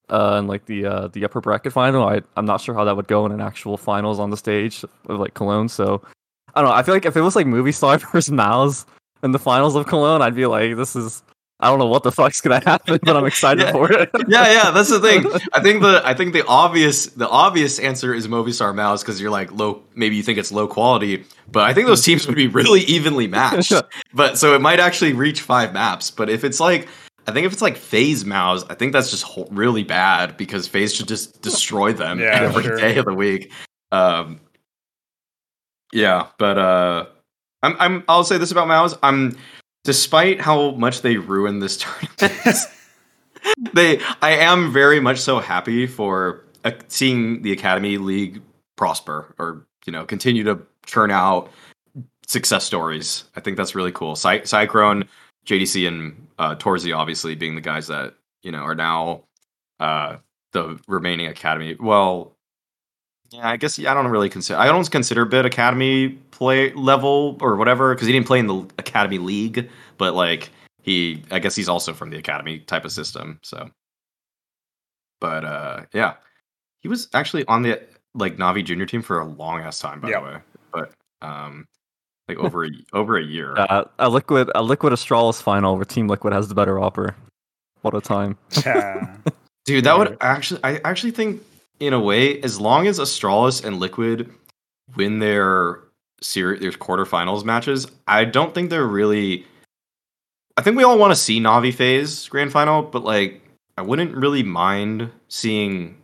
uh 0.09 0.37
in 0.39 0.47
like 0.47 0.65
the 0.67 0.87
uh 0.87 1.09
the 1.09 1.25
upper 1.25 1.41
bracket 1.41 1.71
final 1.73 2.03
i 2.09 2.21
i'm 2.37 2.47
not 2.47 2.61
sure 2.63 2.75
how 2.75 2.83
that 2.83 2.97
would 2.97 3.07
go 3.07 3.27
in 3.27 3.33
an 3.33 3.43
actual 3.43 3.77
finals 3.77 4.19
on 4.19 4.31
the 4.31 4.37
stage 4.39 4.83
of 5.07 5.21
like 5.21 5.35
cologne 5.35 5.69
so 5.69 6.01
i 6.59 6.61
don't 6.61 6.71
know 6.71 6.77
i 6.77 6.83
feel 6.83 6.95
like 6.95 7.07
if 7.07 7.17
it 7.17 7.21
was 7.23 7.37
like 7.37 7.47
Movistar 7.47 8.01
versus 8.13 8.31
MOUZ 8.33 8.85
in 9.23 9.33
the 9.33 9.39
finals 9.39 9.75
of 9.77 9.87
cologne 9.87 10.23
i'd 10.23 10.35
be 10.35 10.47
like 10.47 10.77
this 10.77 10.95
is 10.97 11.23
i 11.61 11.69
don't 11.69 11.79
know 11.79 11.87
what 11.87 12.03
the 12.03 12.13
fuck's 12.13 12.41
gonna 12.41 12.63
happen 12.65 12.99
but 13.03 13.17
i'm 13.17 13.25
excited 13.33 13.63
Yeah. 13.63 13.73
for 13.73 13.91
it 13.93 14.11
yeah, 14.29 14.53
yeah, 14.53 14.71
that's 14.71 14.91
the 14.91 15.01
thing. 15.01 15.25
I 15.55 15.61
think 15.61 15.81
the 15.83 16.03
I 16.05 16.13
think 16.15 16.33
the 16.35 16.45
obvious 16.47 17.07
the 17.07 17.29
obvious 17.29 17.79
answer 17.79 18.13
is 18.13 18.29
Movistar 18.29 18.75
MOUZ 18.75 19.03
because 19.03 19.21
you're 19.21 19.31
like 19.31 19.51
low. 19.53 19.83
Maybe 19.95 20.17
you 20.17 20.23
think 20.23 20.39
it's 20.39 20.53
low 20.53 20.69
quality, 20.69 21.25
but 21.51 21.65
I 21.65 21.73
think 21.73 21.87
those 21.87 22.03
teams 22.05 22.27
would 22.27 22.37
be 22.37 22.47
really 22.49 22.81
evenly 22.83 23.27
matched. 23.27 23.73
but 24.13 24.37
so 24.39 24.55
it 24.55 24.61
might 24.61 24.81
actually 24.81 25.15
reach 25.15 25.41
five 25.41 25.73
maps. 25.73 26.11
But 26.11 26.29
if 26.29 26.45
it's 26.45 26.61
like, 26.61 26.89
I 27.27 27.33
think 27.33 27.47
if 27.47 27.53
it's 27.53 27.63
like 27.63 27.77
FaZe 27.77 28.25
MOUZ, 28.25 28.65
I 28.69 28.75
think 28.75 28.93
that's 28.93 29.11
just 29.11 29.23
ho- 29.25 29.49
really 29.51 29.83
bad 29.85 30.37
because 30.37 30.69
FaZe 30.69 30.95
should 30.95 31.09
just 31.09 31.41
destroy 31.43 31.93
them 31.93 32.21
Yeah, 32.21 32.43
every 32.43 32.65
day 32.77 32.93
sure. 32.93 33.01
of 33.01 33.07
the 33.07 33.15
week. 33.15 33.51
Um, 33.93 34.41
yeah, 35.93 36.29
but 36.39 36.59
uh, 36.59 37.07
I'm 37.63 37.77
I'm 37.79 38.05
I'll 38.09 38.25
say 38.25 38.39
this 38.39 38.51
about 38.51 38.69
MOUZ. 38.69 38.99
I'm 39.03 39.37
despite 39.85 40.41
how 40.41 40.73
much 40.73 41.03
they 41.03 41.17
ruin 41.17 41.61
this 41.61 41.79
tournament. 41.79 42.59
they 43.73 44.01
I 44.23 44.31
am 44.31 44.73
very 44.73 45.01
much 45.01 45.19
so 45.19 45.39
happy 45.39 45.87
for 45.87 46.45
uh, 46.65 46.73
seeing 46.89 47.43
the 47.43 47.53
Academy 47.53 47.99
League 47.99 48.43
prosper 48.77 49.35
or 49.39 49.67
you 49.87 49.93
know 49.93 50.05
continue 50.05 50.45
to 50.45 50.61
churn 50.87 51.11
out 51.11 51.51
success 52.27 52.65
stories. 52.65 53.25
I 53.37 53.41
think 53.41 53.57
that's 53.57 53.75
really 53.75 53.93
cool. 53.93 54.15
Cy- 54.15 54.45
Cyclone, 54.45 55.09
JDC, 55.47 55.89
and 55.89 56.29
uh, 56.39 56.55
torzsi 56.57 56.97
obviously 56.97 57.35
being 57.35 57.55
the 57.55 57.61
guys 57.61 57.87
that 57.89 58.15
you 58.43 58.53
know 58.53 58.61
are 58.61 58.75
now 58.75 59.23
uh, 59.81 60.17
the 60.53 60.79
remaining 60.87 61.27
Academy. 61.27 61.77
Well, 61.81 62.37
yeah, 63.31 63.49
I 63.49 63.57
guess 63.57 63.79
I 63.79 63.95
don't 63.95 64.09
really 64.09 64.29
consider. 64.31 64.59
I 64.59 64.67
don't 64.67 64.91
consider 64.91 65.25
Bit 65.25 65.45
Academy 65.45 66.11
play 66.31 66.73
level 66.75 67.37
or 67.41 67.57
whatever 67.57 67.95
because 67.95 68.07
he 68.07 68.13
didn't 68.13 68.27
play 68.27 68.39
in 68.39 68.47
the 68.47 68.61
Academy 68.79 69.19
League, 69.19 69.69
but 69.99 70.15
like 70.15 70.51
he, 70.83 71.23
I 71.31 71.39
guess 71.39 71.55
he's 71.55 71.69
also 71.69 71.93
from 71.93 72.11
the 72.11 72.17
Academy 72.19 72.61
type 72.61 72.85
of 72.85 72.93
system. 72.93 73.39
So, 73.43 73.71
but 75.21 75.45
uh, 75.45 75.81
yeah, 75.93 76.15
he 76.81 76.89
was 76.89 77.09
actually 77.15 77.45
on 77.47 77.63
the 77.63 77.81
like 78.15 78.37
Navi 78.37 78.65
junior 78.65 78.87
team 78.87 79.03
for 79.03 79.21
a 79.21 79.25
long 79.25 79.61
ass 79.61 79.79
time, 79.79 80.01
by 80.01 80.11
Yeah. 80.11 80.21
the 80.21 80.27
way. 80.27 80.37
But 80.73 80.93
um, 81.23 81.67
like 82.29 82.39
over 82.39 82.65
a, 82.65 82.71
over 82.93 83.19
a 83.19 83.23
year. 83.23 83.55
uh, 83.59 83.85
a 83.99 84.09
liquid 84.09 84.51
a 84.55 84.63
liquid 84.63 84.93
astralis 84.93 85.43
final 85.43 85.77
where 85.77 85.85
team 85.85 86.09
liquid 86.09 86.33
has 86.33 86.49
the 86.49 86.55
better 86.55 86.79
offer. 86.79 87.15
what 87.83 87.95
a 87.95 88.01
time 88.01 88.37
Yeah. 88.65 89.17
Dude, 89.67 89.85
that 89.85 89.99
would 89.99 90.17
actually 90.23 90.61
I 90.65 90.81
actually 90.85 91.11
think 91.11 91.43
in 91.81 91.93
a 91.93 92.01
way, 92.01 92.41
as 92.43 92.61
long 92.61 92.87
as 92.87 92.99
Astralis 92.99 93.65
and 93.65 93.79
Liquid 93.79 94.31
win 94.97 95.19
their 95.19 95.81
series 96.21 96.61
their 96.61 96.73
quarterfinals 96.73 97.45
matches, 97.45 97.87
I 98.07 98.25
don't 98.25 98.55
think 98.55 98.71
they're 98.71 98.87
really 98.87 99.47
I 100.57 100.63
think 100.63 100.77
we 100.77 100.83
all 100.83 100.99
want 100.99 101.13
to 101.13 101.17
see 101.17 101.41
Navi 101.41 101.73
FaZe 101.73 102.29
grand 102.29 102.51
final, 102.51 102.83
but 102.83 103.05
like 103.05 103.41
I 103.77 103.83
wouldn't 103.83 104.17
really 104.17 104.43
mind 104.43 105.09
seeing 105.29 105.97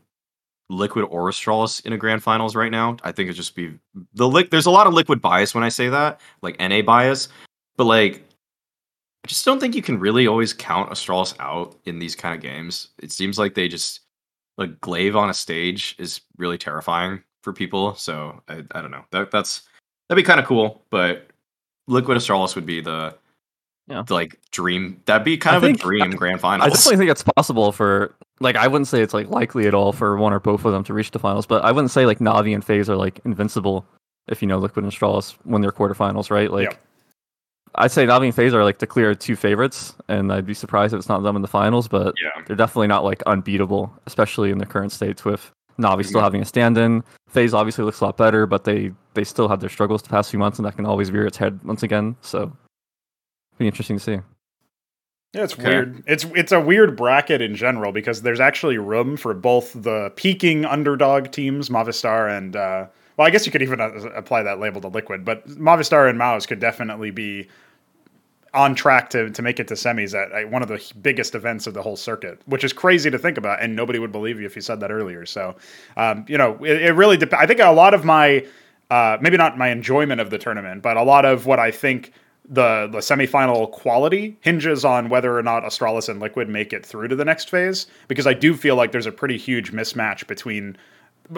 Liquid 0.71 1.07
or 1.11 1.29
Astralis 1.29 1.85
in 1.85 1.93
a 1.93 1.99
grand 1.99 2.23
finals 2.23 2.55
right 2.55 2.71
now. 2.71 2.97
I 3.03 3.11
think 3.11 3.27
it'd 3.27 3.37
just 3.37 3.57
be 3.57 3.75
the 4.15 4.29
lick 4.29 4.51
there's 4.51 4.67
a 4.67 4.71
lot 4.71 4.87
of 4.87 4.95
liquid 4.95 5.21
bias 5.21 5.55
when 5.55 5.65
I 5.65 5.69
say 5.69 5.89
that, 5.89 6.21
like 6.41 6.61
NA 6.61 6.83
bias, 6.83 7.29
but 7.77 7.85
like 7.85 8.25
I 9.25 9.27
just 9.27 9.45
don't 9.45 9.59
think 9.59 9.75
you 9.75 9.83
can 9.83 9.99
really 9.99 10.29
always 10.29 10.53
count 10.53 10.91
Astralis 10.91 11.35
out 11.41 11.77
in 11.85 11.99
these 11.99 12.15
kind 12.15 12.35
of 12.35 12.41
games. 12.41 12.91
It 12.99 13.11
seems 13.11 13.39
like 13.39 13.55
they 13.55 13.67
just 13.67 14.01
like 14.59 14.81
gla1ve 14.81 15.17
on 15.17 15.31
a 15.31 15.35
stage 15.35 15.95
is 15.99 16.21
really 16.37 16.59
terrifying 16.59 17.23
for 17.43 17.53
people. 17.53 17.95
So 17.95 18.41
I, 18.49 18.63
I 18.73 18.81
don't 18.83 18.91
know. 18.91 19.05
That 19.11 19.31
that's 19.31 19.63
that'd 20.09 20.23
be 20.23 20.27
kind 20.27 20.41
of 20.41 20.47
cool, 20.47 20.83
but 20.91 21.29
Liquid 21.87 22.17
Astralis 22.17 22.55
would 22.55 22.65
be 22.67 22.81
the, 22.81 23.15
Yeah. 23.89 24.03
the, 24.07 24.15
like 24.15 24.41
dream. 24.51 25.03
That'd 25.05 25.25
be 25.25 25.37
kind 25.37 25.55
I 25.55 25.57
of 25.59 25.63
think- 25.63 25.79
a 25.79 25.83
dream 25.83 26.11
grand 26.13 26.41
final. 26.41 26.63
I 26.65 26.69
finals. 26.69 26.79
definitely 26.85 26.99
think 27.07 27.11
it's 27.11 27.25
possible 27.37 27.73
for 27.73 28.15
like 28.41 28.57
I 28.57 28.67
wouldn't 28.67 28.89
say 28.89 29.03
it's 29.03 29.15
like 29.15 29.29
likely 29.29 29.67
at 29.67 29.75
all 29.75 29.93
for 29.93 30.17
one 30.17 30.33
or 30.33 30.41
both 30.41 30.65
of 30.65 30.73
them 30.73 30.85
to 30.85 30.95
reach 30.95 31.11
the 31.11 31.19
finals, 31.19 31.47
but 31.47 31.65
I 31.65 31.73
wouldn't 31.73 31.91
say 31.91 32.07
like 32.07 32.19
Navi 32.21 32.55
and 32.55 32.65
FaZe 32.65 32.89
are 32.89 32.97
like 32.97 33.21
invincible 33.25 33.85
if 34.29 34.41
you 34.41 34.49
know 34.49 34.59
Liquid 34.59 34.85
and 34.85 34.93
Astralis 34.93 35.37
win 35.45 35.61
their 35.61 35.71
quarterfinals, 35.73 36.31
right? 36.31 36.51
Like 36.51 36.71
Yep. 36.71 36.81
I'd 37.77 37.91
say 37.91 38.07
Navi 38.07 38.27
and 38.27 38.35
FaZe 38.35 38.55
are 38.55 38.63
like 38.65 38.79
the 38.79 38.87
clear 38.87 39.15
two 39.15 39.37
favorites, 39.37 39.95
and 40.09 40.33
I'd 40.33 40.47
be 40.47 40.55
surprised 40.55 40.95
if 40.95 40.99
it's 40.99 41.09
not 41.09 41.23
them 41.23 41.37
in 41.37 41.43
the 41.43 41.49
finals, 41.49 41.89
but 41.89 42.15
yeah. 42.23 42.43
they're 42.47 42.57
definitely 42.57 42.87
not 42.87 43.05
like 43.05 43.23
unbeatable, 43.27 43.93
especially 44.07 44.51
in 44.51 44.59
the 44.59 44.67
current 44.67 44.93
states 44.93 45.25
with 45.25 45.51
Navi 45.79 46.05
still 46.05 46.21
Yeah. 46.21 46.25
having 46.25 46.43
a 46.43 46.45
stand-in. 46.45 47.03
FaZe 47.29 47.53
obviously 47.53 47.85
looks 47.85 48.01
a 48.01 48.05
lot 48.05 48.17
better, 48.17 48.47
but 48.47 48.65
they 48.65 48.93
they 49.15 49.25
still 49.25 49.49
had 49.49 49.61
their 49.61 49.69
struggles 49.71 50.03
the 50.03 50.09
past 50.09 50.31
few 50.31 50.39
months, 50.39 50.59
and 50.59 50.67
that 50.67 50.77
can 50.77 50.87
always 50.87 51.11
rear 51.11 51.27
its 51.27 51.37
head 51.37 51.59
once 51.65 51.83
again. 51.83 52.17
So, 52.21 52.53
be 53.59 53.67
interesting 53.67 53.97
to 53.99 54.03
see. 54.03 54.19
Yeah, 55.33 55.43
it's 55.43 55.55
Okay. 55.55 55.65
weird. 55.65 56.05
It's 56.07 56.25
it's 56.37 56.53
a 56.53 56.61
weird 56.61 56.97
bracket 56.97 57.41
in 57.43 57.57
general 57.57 57.91
because 57.91 58.23
there's 58.23 58.39
actually 58.41 58.79
room 58.79 59.17
for 59.17 59.35
both 59.35 59.73
the 59.75 60.13
peaking 60.15 60.65
underdog 60.65 61.33
teams, 61.33 61.69
Movistar 61.71 62.31
and 62.31 62.55
uh, 62.55 62.87
well, 63.17 63.27
I 63.27 63.31
guess 63.31 63.47
you 63.47 63.53
could 63.53 63.63
even 63.63 63.81
uh, 63.81 63.91
apply 64.15 64.43
that 64.43 64.59
label 64.59 64.81
to 64.83 64.89
Liquid, 64.89 65.25
but 65.25 65.47
Movistar 65.49 66.09
and 66.09 66.19
MOUZ 66.19 66.47
could 66.47 66.61
definitely 66.61 67.11
be 67.11 67.49
on 68.55 68.75
track 68.75 69.11
to 69.11 69.31
to 69.31 69.43
make 69.43 69.59
it 69.59 69.67
to 69.69 69.75
semis 69.75 70.15
at, 70.15 70.31
at 70.33 70.51
one 70.51 70.63
of 70.63 70.69
the 70.69 70.93
biggest 71.03 71.35
events 71.35 71.67
of 71.67 71.75
the 71.75 71.83
whole 71.83 71.97
circuit, 71.97 72.41
which 72.47 72.65
is 72.65 72.73
crazy 72.73 73.11
to 73.11 73.19
think 73.19 73.37
about, 73.37 73.61
and 73.61 73.75
nobody 73.75 73.99
would 73.99 74.13
believe 74.13 74.41
you 74.41 74.47
if 74.47 74.55
you 74.55 74.63
said 74.63 74.81
that 74.81 74.91
earlier. 74.91 75.27
So, 75.27 75.57
um, 75.97 76.25
you 76.29 76.39
know, 76.39 76.57
it, 76.65 76.83
it 76.83 76.93
really 76.93 77.17
dep- 77.17 77.35
I 77.35 77.47
think 77.47 77.61
a 77.61 77.71
lot 77.71 77.95
of 77.95 78.05
my 78.05 78.47
uh, 78.91 79.19
maybe 79.21 79.37
not 79.37 79.59
my 79.59 79.69
enjoyment 79.69 80.21
of 80.21 80.31
the 80.31 80.39
tournament, 80.39 80.83
but 80.83 80.97
a 80.97 81.03
lot 81.03 81.25
of 81.25 81.47
what 81.47 81.59
I 81.59 81.71
think 81.71 82.13
the 82.49 82.89
the 82.93 82.99
semifinal 82.99 83.71
quality 83.73 84.37
hinges 84.41 84.85
on 84.85 85.09
whether 85.09 85.37
or 85.37 85.43
not 85.43 85.65
Astralis 85.65 86.09
and 86.09 86.21
Liquid 86.21 86.49
make 86.49 86.73
it 86.73 86.87
through 86.87 87.09
to 87.09 87.17
the 87.17 87.25
next 87.25 87.51
phase. 87.51 87.87
Because 88.07 88.27
I 88.27 88.35
do 88.35 88.55
feel 88.55 88.77
like 88.77 88.93
there's 88.93 89.07
a 89.07 89.13
pretty 89.13 89.37
huge 89.37 89.73
mismatch 89.73 90.27
between 90.27 90.77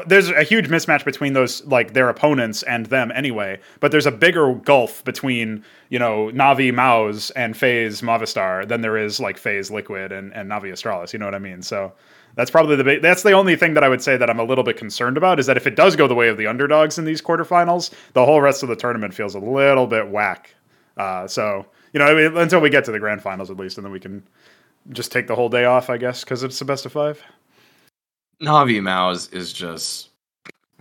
there's 0.07 0.31
a 0.31 0.43
huge 0.43 0.69
mismatch 0.69 1.05
between 1.05 1.33
those 1.33 1.65
like 1.67 1.93
their 1.93 2.09
opponents 2.09 2.63
and 2.65 2.87
them 2.87 3.13
anyway 3.15 3.59
but 3.81 3.93
there's 3.93 4.07
a 4.07 4.11
bigger 4.11 4.55
gulf 4.55 5.05
between 5.05 5.63
you 5.91 5.99
know 5.99 6.31
navi 6.33 6.73
MOUZ 6.75 7.31
and 7.31 7.57
FaZe 7.57 8.01
movistar 8.01 8.67
than 8.67 8.81
there 8.81 8.97
is 8.97 9.21
like 9.21 9.39
FaZe 9.39 9.71
liquid 9.71 10.11
and, 10.13 10.35
and 10.35 10.51
navi 10.51 10.73
astralis 10.73 11.13
you 11.13 11.19
know 11.19 11.25
what 11.27 11.35
i 11.35 11.39
mean 11.39 11.63
so 11.63 11.93
That's 12.37 12.51
probably 12.51 12.77
the 12.77 12.85
big, 12.85 13.01
that's 13.01 13.23
the 13.23 13.33
only 13.33 13.57
thing 13.57 13.75
that 13.75 13.83
I 13.83 13.89
would 13.89 14.03
say 14.03 14.19
that 14.19 14.29
I'm 14.29 14.39
a 14.39 14.45
little 14.45 14.63
bit 14.63 14.77
concerned 14.77 15.17
about 15.17 15.41
is 15.41 15.47
that 15.47 15.57
if 15.57 15.67
it 15.67 15.75
does 15.75 15.97
go 15.97 16.07
the 16.07 16.15
way 16.15 16.29
of 16.29 16.37
the 16.37 16.47
underdogs 16.47 16.99
in 16.99 17.07
these 17.07 17.23
quarterfinals, 17.23 17.91
the 18.13 18.25
whole 18.27 18.43
rest 18.43 18.63
of 18.63 18.69
the 18.69 18.77
tournament 18.77 19.15
feels 19.15 19.35
a 19.35 19.39
little 19.39 19.87
bit 19.87 20.09
whack. 20.09 20.55
Uh, 20.99 21.27
so 21.27 21.65
you 21.93 21.99
know, 21.99 22.05
I 22.05 22.15
mean, 22.15 22.37
until 22.37 22.61
we 22.61 22.69
get 22.69 22.85
to 22.85 22.93
the 22.93 22.99
grand 22.99 23.23
finals 23.23 23.51
at 23.51 23.57
least, 23.57 23.79
and 23.79 23.85
then 23.87 23.93
we 23.93 24.01
can 24.01 24.23
just 24.91 25.11
take 25.13 25.29
the 25.29 25.35
whole 25.35 25.49
day 25.49 25.65
off, 25.65 25.89
I 25.89 25.97
guess, 25.97 26.25
because 26.25 26.43
it's 26.43 26.59
the 26.59 26.67
best 26.67 26.85
of 26.85 26.93
five. 26.93 27.23
Navi 28.43 28.83
MOUZ 28.83 29.29
is, 29.29 29.33
is 29.33 29.53
just 29.53 30.11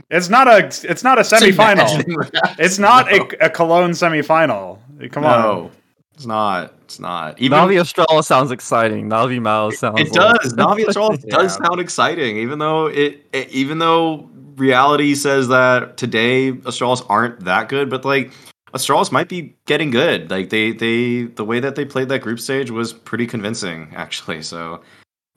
It's 0.10 0.30
not 0.30 0.48
a 0.48 0.66
it's 0.68 1.04
not 1.04 1.18
a 1.18 1.22
semifinal. 1.22 1.74
Imagining. 1.94 2.18
It's 2.60 2.78
not 2.80 3.08
No. 3.12 3.30
a, 3.42 3.46
a 3.46 3.50
Cologne 3.50 3.92
semifinal. 3.92 4.80
Come 5.12 5.24
no, 5.24 5.30
on. 5.30 5.42
No, 5.42 5.72
it's 6.14 6.26
not. 6.26 6.74
It's 6.84 7.00
not. 7.00 7.40
Even 7.40 7.58
Navi 7.58 7.82
Estrella 7.82 8.24
sounds 8.24 8.52
exciting. 8.52 9.10
Navi 9.10 9.42
MOUZ 9.42 9.78
sounds. 9.80 10.00
it 10.00 10.12
like- 10.16 10.42
does. 10.42 10.54
Navi 10.54 10.86
Astralis 10.86 11.24
Yeah. 11.28 11.38
does 11.38 11.56
sound 11.56 11.80
exciting, 11.80 12.38
even 12.38 12.60
though 12.60 12.86
it, 12.88 13.26
it- 13.34 13.50
even 13.50 13.80
though 13.80 14.30
reality 14.56 15.16
says 15.16 15.48
that 15.50 15.98
today 15.98 16.52
Astralis 16.54 17.06
aren't 17.10 17.42
that 17.46 17.68
good, 17.70 17.90
but 17.90 18.06
like 18.06 18.32
Astralis 18.74 19.12
might 19.12 19.28
be 19.30 19.56
getting 19.66 19.90
good. 19.92 20.30
Like 20.30 20.50
they 20.50 20.72
they 20.74 21.24
the 21.24 21.46
way 21.46 21.60
that 21.62 21.76
they 21.76 21.86
played 21.86 22.10
that 22.10 22.20
group 22.20 22.40
stage 22.40 22.70
was 22.72 22.92
pretty 22.94 23.26
convincing, 23.28 23.92
actually. 23.96 24.42
So, 24.44 24.82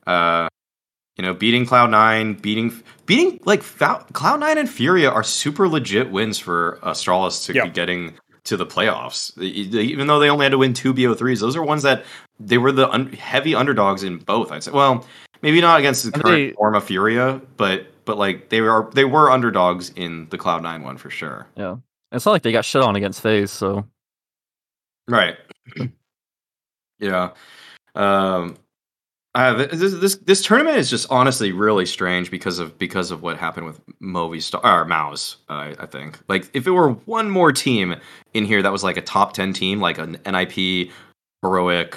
uh, 0.07 0.49
you 1.19 1.25
know, 1.25 1.35
beating 1.35 1.67
Cloud 1.67 1.91
Nine, 1.91 2.35
beating 2.35 2.73
beating 3.07 3.41
like 3.45 3.63
Fou- 3.63 4.05
Cloud 4.13 4.41
Nine 4.41 4.57
and 4.59 4.69
Furia 4.71 5.11
are 5.11 5.25
super 5.25 5.69
legit 5.69 6.11
wins 6.11 6.39
for 6.39 6.79
Astralis 6.83 7.45
to 7.47 7.55
Yeah. 7.55 7.65
be 7.65 7.71
getting 7.71 8.15
to 8.45 8.57
the 8.57 8.65
playoffs. 8.67 9.37
Even 9.43 10.07
though 10.07 10.19
they 10.21 10.31
only 10.31 10.45
had 10.45 10.53
to 10.53 10.59
win 10.59 10.73
two 10.75 10.95
BO3s, 10.95 11.41
those 11.41 11.57
are 11.57 11.63
ones 11.63 11.83
that 11.83 12.05
they 12.41 12.57
were 12.57 12.73
the 12.73 12.89
un- 12.91 13.13
heavy 13.13 13.55
underdogs 13.55 14.03
in 14.05 14.19
both. 14.19 14.53
I'd 14.53 14.63
say. 14.63 14.71
Well, 14.71 15.05
maybe 15.43 15.61
not 15.61 15.79
against 15.81 16.05
the 16.05 16.13
And 16.15 16.23
current 16.23 16.37
they- 16.51 16.53
form 16.55 16.75
of 16.75 16.85
Furia, 16.85 17.41
but 17.57 17.87
but 18.05 18.17
like 18.17 18.49
they 18.49 18.61
were 18.61 18.89
they 18.95 19.05
were 19.05 19.31
underdogs 19.31 19.91
in 19.97 20.29
the 20.31 20.39
Cloud 20.39 20.63
Nine 20.63 20.83
one 20.83 20.97
for 20.99 21.11
sure. 21.11 21.47
Yeah, 21.57 21.77
it's 22.13 22.25
not 22.25 22.33
like 22.33 22.43
they 22.43 22.53
got 22.53 22.65
shit 22.65 22.81
on 22.83 22.95
against 22.97 23.21
FaZe, 23.23 23.51
so 23.51 23.85
Right. 25.09 25.37
yeah. 27.01 27.31
Um 27.95 28.57
uh, 29.35 29.55
this, 29.67 29.95
this 29.95 30.17
this 30.17 30.43
tournament 30.45 30.77
is 30.79 30.89
just 30.91 31.07
honestly 31.11 31.53
really 31.53 31.87
strange 31.87 32.31
because 32.31 32.59
of 32.59 32.77
because 32.79 33.11
of 33.11 33.23
what 33.23 33.37
happened 33.39 33.67
with 33.67 33.81
Movistar 34.01 34.63
or 34.65 34.85
MOUZ. 34.85 35.37
Uh, 35.49 35.75
I 35.79 35.87
think 35.87 36.19
like 36.29 36.49
if 36.55 36.67
it 36.67 36.71
were 36.71 36.91
one 36.91 37.31
more 37.31 37.53
team 37.53 37.95
in 38.35 38.45
here 38.45 38.63
that 38.63 38.73
was 38.73 38.83
like 38.83 38.97
a 38.97 39.03
top 39.03 39.35
ten 39.35 39.53
team, 39.53 39.81
like 39.81 39.99
an 39.99 40.17
NIP, 40.27 40.91
heroic, 41.43 41.97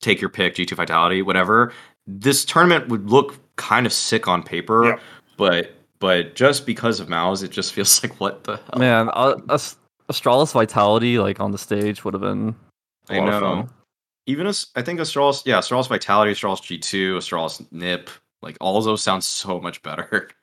take 0.00 0.20
your 0.20 0.30
pick, 0.30 0.54
G 0.54 0.64
two 0.66 0.74
Vitality, 0.74 1.22
whatever. 1.22 1.72
This 2.06 2.44
tournament 2.44 2.88
would 2.88 3.08
look 3.10 3.36
kind 3.56 3.86
of 3.86 3.92
sick 3.92 4.26
on 4.26 4.42
paper, 4.42 4.84
Yeah. 4.86 4.98
but 5.36 5.74
but 5.98 6.34
just 6.34 6.64
because 6.64 6.98
of 7.00 7.08
MOUZ, 7.08 7.42
it 7.42 7.50
just 7.50 7.72
feels 7.74 8.02
like 8.02 8.18
what 8.18 8.44
the 8.44 8.56
hell. 8.56 8.78
man, 8.78 9.10
uh, 9.12 9.36
Ast- 9.50 9.78
Astralis 10.10 10.52
Vitality 10.52 11.18
like 11.18 11.38
on 11.38 11.52
the 11.52 11.58
stage 11.58 12.04
would 12.04 12.14
have 12.14 12.22
been. 12.22 12.54
a 13.10 13.14
I 13.14 13.18
lot 13.18 13.28
of 13.34 13.42
know. 13.42 13.68
Even 14.26 14.46
as 14.46 14.66
I 14.76 14.82
think 14.82 15.00
Astralis, 15.00 15.42
yeah, 15.44 15.58
Astralis 15.58 15.88
Vitality, 15.88 16.32
Astralis 16.32 16.60
G2, 16.60 17.16
Astralis 17.16 17.66
Nip, 17.72 18.10
like 18.42 18.56
all 18.60 18.76
of 18.76 18.84
those 18.84 19.02
sound 19.02 19.24
so 19.24 19.60
much 19.60 19.82
better. 19.82 20.28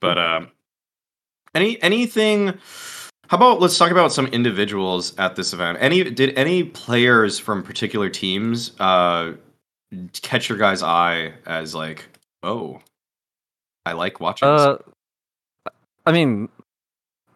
But 0.00 0.18
um 0.18 0.50
any 1.54 1.80
anything 1.80 2.58
how 3.28 3.36
about 3.36 3.60
let's 3.60 3.78
talk 3.78 3.92
about 3.92 4.12
some 4.12 4.26
individuals 4.26 5.16
at 5.16 5.36
this 5.36 5.52
event. 5.52 5.78
Any 5.80 6.02
did 6.10 6.36
any 6.36 6.64
players 6.64 7.38
from 7.38 7.62
particular 7.62 8.10
teams 8.10 8.72
uh 8.80 9.34
catch 10.22 10.48
your 10.48 10.58
guy's 10.58 10.82
eye 10.82 11.34
as 11.46 11.72
like, 11.72 12.04
oh, 12.42 12.80
I 13.86 13.92
like 13.92 14.18
watching 14.18 14.48
this. 14.48 14.60
Uh, 14.60 14.78
I 16.04 16.12
mean, 16.12 16.48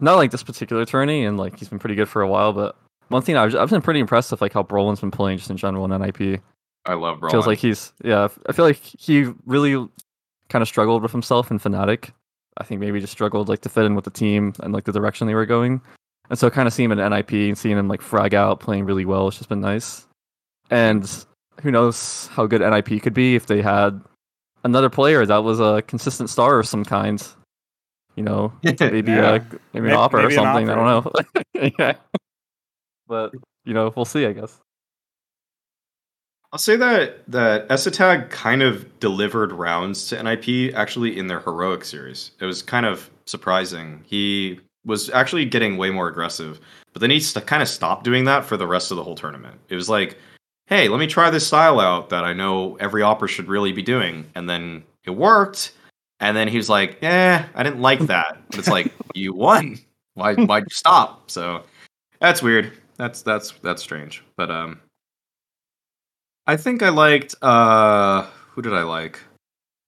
not 0.00 0.16
like 0.16 0.30
this 0.30 0.42
particular 0.42 0.84
tourney, 0.84 1.24
and 1.24 1.38
like 1.38 1.58
he's 1.58 1.68
been 1.68 1.78
pretty 1.78 1.94
good 1.94 2.08
for 2.08 2.22
a 2.22 2.28
while. 2.28 2.52
But 2.52 2.76
one 3.08 3.22
thing 3.22 3.36
I've 3.36 3.54
I've 3.54 3.70
been 3.70 3.82
pretty 3.82 4.00
impressed 4.00 4.30
with 4.30 4.40
like 4.40 4.52
how 4.52 4.62
Brollan's 4.62 5.00
been 5.00 5.10
playing 5.10 5.38
just 5.38 5.50
in 5.50 5.56
general 5.56 5.84
in 5.90 6.00
NIP. 6.00 6.40
I 6.86 6.94
love 6.94 7.20
Brawl. 7.20 7.30
Feels 7.30 7.46
like 7.46 7.58
he's 7.58 7.92
yeah. 8.04 8.28
I 8.48 8.52
feel 8.52 8.64
like 8.64 8.76
he 8.76 9.32
really 9.44 9.88
kind 10.48 10.62
of 10.62 10.68
struggled 10.68 11.02
with 11.02 11.12
himself 11.12 11.50
in 11.50 11.58
Fnatic. 11.58 12.10
I 12.58 12.64
think 12.64 12.80
maybe 12.80 13.00
just 13.00 13.12
struggled 13.12 13.48
like 13.48 13.60
to 13.62 13.68
fit 13.68 13.84
in 13.84 13.94
with 13.94 14.04
the 14.04 14.10
team 14.10 14.54
and 14.60 14.72
like 14.72 14.84
the 14.84 14.92
direction 14.92 15.26
they 15.26 15.34
were 15.34 15.46
going. 15.46 15.80
And 16.30 16.38
so 16.38 16.48
kind 16.50 16.66
of 16.66 16.72
seeing 16.74 16.90
him 16.90 16.98
in 16.98 17.10
NIP 17.10 17.30
and 17.32 17.58
seeing 17.58 17.76
him 17.76 17.88
like 17.88 18.00
frag 18.02 18.34
out 18.34 18.60
playing 18.60 18.84
really 18.84 19.04
well, 19.04 19.28
it's 19.28 19.36
just 19.36 19.48
been 19.48 19.60
nice. 19.60 20.06
And 20.70 21.08
who 21.62 21.70
knows 21.70 22.28
how 22.32 22.46
good 22.46 22.60
NIP 22.60 23.02
could 23.02 23.14
be 23.14 23.34
if 23.36 23.46
they 23.46 23.62
had 23.62 24.00
another 24.64 24.90
player 24.90 25.24
that 25.26 25.44
was 25.44 25.60
a 25.60 25.82
consistent 25.86 26.30
star 26.30 26.58
of 26.58 26.66
some 26.66 26.84
kind. 26.84 27.24
You 28.16 28.22
know, 28.24 28.52
maybe 28.62 29.12
Yeah. 29.12 29.32
uh, 29.32 29.38
maybe 29.74 29.88
May- 29.88 29.92
an 29.92 29.98
AWPer 29.98 30.12
maybe 30.14 30.24
or 30.24 30.28
an 30.28 30.34
something. 30.34 30.70
I 30.70 30.74
don't 30.74 31.04
know. 31.54 31.72
yeah. 31.78 31.92
But 33.08 33.32
you 33.64 33.74
know, 33.74 33.92
we'll 33.94 34.04
see. 34.04 34.26
I 34.26 34.32
guess. 34.32 34.60
I'll 36.52 36.58
say 36.58 36.76
that 36.76 37.30
that 37.30 37.68
es3tag 37.68 38.30
kind 38.30 38.62
of 38.62 38.98
delivered 39.00 39.52
rounds 39.52 40.08
to 40.08 40.22
NIP 40.22 40.74
actually 40.74 41.18
in 41.18 41.26
their 41.26 41.40
heroic 41.40 41.84
series. 41.84 42.30
It 42.40 42.46
was 42.46 42.62
kind 42.62 42.86
of 42.86 43.10
surprising. 43.26 44.02
He 44.06 44.60
was 44.84 45.10
actually 45.10 45.44
getting 45.44 45.76
way 45.76 45.90
more 45.90 46.08
aggressive, 46.08 46.60
but 46.92 47.00
then 47.00 47.10
he 47.10 47.18
st- 47.20 47.46
kind 47.46 47.62
of 47.62 47.68
stopped 47.68 48.04
doing 48.04 48.24
that 48.24 48.44
for 48.44 48.56
the 48.56 48.66
rest 48.66 48.90
of 48.90 48.96
the 48.96 49.02
whole 49.02 49.16
tournament. 49.16 49.60
It 49.68 49.74
was 49.74 49.88
like, 49.88 50.16
hey, 50.66 50.88
let 50.88 51.00
me 51.00 51.06
try 51.06 51.28
this 51.30 51.46
style 51.46 51.80
out 51.80 52.08
that 52.10 52.24
I 52.24 52.32
know 52.32 52.76
every 52.76 53.02
AWPer 53.02 53.28
should 53.28 53.48
really 53.48 53.72
be 53.72 53.82
doing, 53.82 54.24
and 54.34 54.48
then 54.48 54.84
it 55.04 55.10
worked. 55.10 55.72
And 56.20 56.36
then 56.36 56.48
he 56.48 56.56
was 56.56 56.70
like, 56.70 57.02
"Eh, 57.02 57.44
I 57.54 57.62
didn't 57.62 57.80
like 57.82 58.00
that." 58.06 58.38
But 58.48 58.58
it's 58.58 58.68
like 58.68 58.92
you 59.14 59.34
won. 59.34 59.78
Why? 60.14 60.34
Why'd 60.34 60.64
you 60.64 60.74
stop? 60.74 61.30
So 61.30 61.62
that's 62.20 62.42
weird. 62.42 62.72
That's 62.98 63.22
that's 63.22 63.52
that's 63.62 63.82
strange. 63.82 64.22
But 64.36 64.50
um, 64.50 64.80
I 66.46 66.56
think 66.56 66.82
I 66.82 66.88
liked 66.90 67.34
uh 67.42 68.22
who 68.50 68.62
did 68.62 68.72
I 68.72 68.82
like? 68.82 69.20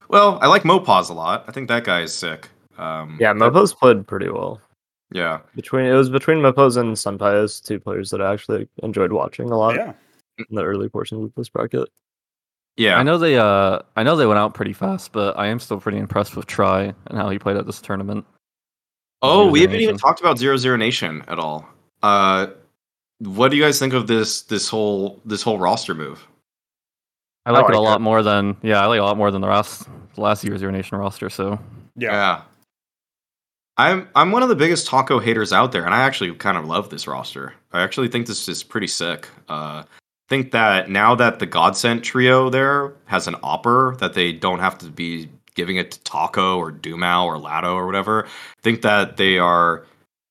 Well, 0.08 0.38
I 0.42 0.46
like 0.46 0.62
Mopoz 0.62 1.10
a 1.10 1.12
lot. 1.14 1.44
I 1.48 1.52
think 1.52 1.68
that 1.68 1.84
guy 1.84 2.02
is 2.02 2.12
sick. 2.14 2.48
Um 2.76 3.16
Yeah, 3.20 3.32
Mopoz 3.32 3.76
played 3.76 4.06
pretty 4.06 4.28
well. 4.28 4.60
Yeah. 5.10 5.40
Between 5.54 5.86
it 5.86 5.94
was 5.94 6.10
between 6.10 6.38
Mopoz 6.38 6.76
and 6.76 6.94
SunPayus, 6.96 7.64
two 7.64 7.80
players 7.80 8.10
that 8.10 8.20
I 8.20 8.32
actually 8.32 8.68
enjoyed 8.82 9.12
watching 9.12 9.50
a 9.50 9.56
lot 9.56 9.74
Yeah. 9.76 9.92
in 10.38 10.54
the 10.54 10.64
early 10.64 10.88
portions 10.88 11.24
of 11.24 11.34
this 11.34 11.48
bracket. 11.48 11.88
Yeah. 12.76 12.98
I 12.98 13.02
know 13.02 13.16
they 13.18 13.36
uh 13.38 13.80
I 13.96 14.02
know 14.02 14.16
they 14.16 14.26
went 14.26 14.38
out 14.38 14.54
pretty 14.54 14.72
fast, 14.74 15.12
but 15.12 15.38
I 15.38 15.46
am 15.46 15.58
still 15.60 15.80
pretty 15.80 15.98
impressed 15.98 16.36
with 16.36 16.46
Try 16.46 16.92
and 17.06 17.18
how 17.18 17.30
he 17.30 17.38
played 17.38 17.56
at 17.56 17.66
this 17.66 17.80
tournament. 17.80 18.26
Oh, 19.22 19.42
Zero 19.44 19.52
we 19.52 19.60
haven't 19.62 19.80
even 19.80 19.96
talked 19.98 20.20
about 20.20 20.38
Zero 20.38 20.56
Zero 20.56 20.76
Nation 20.76 21.24
at 21.28 21.38
all. 21.38 21.66
Uh 22.02 22.48
what 23.20 23.50
do 23.50 23.56
you 23.56 23.62
guys 23.62 23.78
think 23.78 23.92
of 23.92 24.06
this 24.06 24.42
this 24.42 24.68
whole 24.68 25.20
this 25.24 25.42
whole 25.42 25.58
roster 25.58 25.94
move? 25.94 26.26
I 27.46 27.52
like 27.52 27.66
I 27.66 27.68
it 27.68 27.74
a 27.74 27.80
lot 27.80 28.00
it. 28.00 28.02
more 28.02 28.22
than 28.22 28.56
yeah, 28.62 28.82
I 28.82 28.86
like 28.86 28.98
it 28.98 29.02
a 29.02 29.04
lot 29.04 29.16
more 29.16 29.30
than 29.30 29.40
the 29.40 29.48
last 29.48 29.88
the 30.14 30.20
last 30.20 30.44
year's 30.44 30.60
Zero 30.60 30.72
Nation 30.72 30.98
roster. 30.98 31.30
So 31.30 31.58
Yeah. 31.96 32.42
I'm 33.76 34.08
I'm 34.16 34.32
one 34.32 34.42
of 34.42 34.48
the 34.48 34.56
biggest 34.56 34.88
taco 34.88 35.20
haters 35.20 35.52
out 35.52 35.70
there, 35.70 35.84
and 35.84 35.94
I 35.94 36.00
actually 36.00 36.34
kind 36.34 36.58
of 36.58 36.64
love 36.66 36.90
this 36.90 37.06
roster. 37.06 37.54
I 37.72 37.82
actually 37.82 38.08
think 38.08 38.26
this 38.26 38.48
is 38.48 38.64
pretty 38.64 38.88
sick. 38.88 39.28
Uh, 39.48 39.84
think 40.28 40.50
that 40.50 40.90
now 40.90 41.14
that 41.14 41.38
the 41.38 41.46
Godsent 41.46 42.02
trio 42.02 42.50
there 42.50 42.92
has 43.06 43.28
an 43.28 43.34
AWPer 43.34 43.98
that 43.98 44.14
they 44.14 44.32
don't 44.32 44.58
have 44.58 44.78
to 44.78 44.86
be 44.86 45.28
giving 45.54 45.76
it 45.76 45.90
to 45.92 46.00
Taco 46.02 46.56
or 46.58 46.72
dumau 46.72 47.24
or 47.24 47.36
latto 47.36 47.74
or 47.74 47.86
whatever. 47.86 48.26
Think 48.62 48.82
that 48.82 49.16
they 49.16 49.38
are 49.38 49.84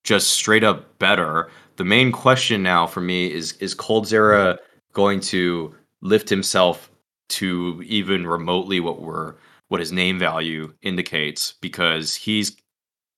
just 0.04 0.32
straight 0.32 0.64
up 0.64 0.98
better. 1.00 1.50
The 1.78 1.86
main 1.86 2.12
question 2.12 2.64
now 2.64 2.88
for 2.88 3.02
me 3.02 3.32
is 3.32 3.54
is 3.54 3.74
Coldzera 3.74 4.58
going 4.94 5.20
to 5.22 5.74
lift 6.02 6.28
himself 6.28 6.92
to 7.30 7.82
even 7.86 8.26
remotely 8.26 8.80
what 8.80 9.02
we're 9.02 9.36
what 9.68 9.80
his 9.80 9.92
name 9.92 10.18
value 10.18 10.74
indicates 10.82 11.54
because 11.62 12.16
he's 12.16 12.58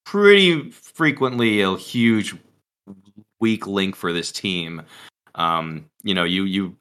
pretty 0.04 0.72
frequently 0.72 1.62
a 1.62 1.76
huge 1.78 2.36
weak 3.40 3.66
link 3.66 3.96
for 3.96 4.12
this 4.12 4.32
team. 4.32 4.82
Um, 5.36 5.86
you 6.04 6.14
know, 6.14 6.26
you 6.26 6.44
you 6.44 6.76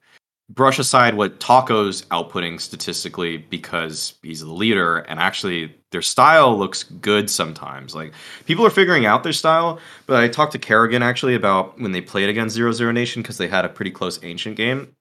brush 0.48 0.78
aside 0.78 1.14
what 1.14 1.40
Taco's 1.40 2.02
outputting 2.06 2.60
statistically 2.60 3.36
because 3.36 4.14
he's 4.22 4.40
the 4.40 4.52
leader, 4.52 4.98
and 4.98 5.20
actually 5.20 5.74
their 5.90 6.02
style 6.02 6.56
looks 6.56 6.84
good 6.84 7.28
sometimes. 7.30 7.94
Like 7.94 8.12
people 8.46 8.64
are 8.66 8.70
figuring 8.70 9.06
out 9.06 9.22
their 9.22 9.32
style, 9.32 9.78
but 10.06 10.22
I 10.22 10.28
talked 10.28 10.52
to 10.52 10.58
karrigan 10.58 11.02
actually 11.02 11.34
about 11.34 11.78
when 11.80 11.92
they 11.92 12.00
played 12.00 12.28
against 12.28 12.54
Zero 12.54 12.72
Zero 12.72 12.92
Nation 12.92 13.22
because 13.22 13.38
they 13.38 13.48
had 13.48 13.64
a 13.64 13.68
pretty 13.68 13.90
close 13.90 14.18
ancient 14.22 14.56
game, 14.56 14.94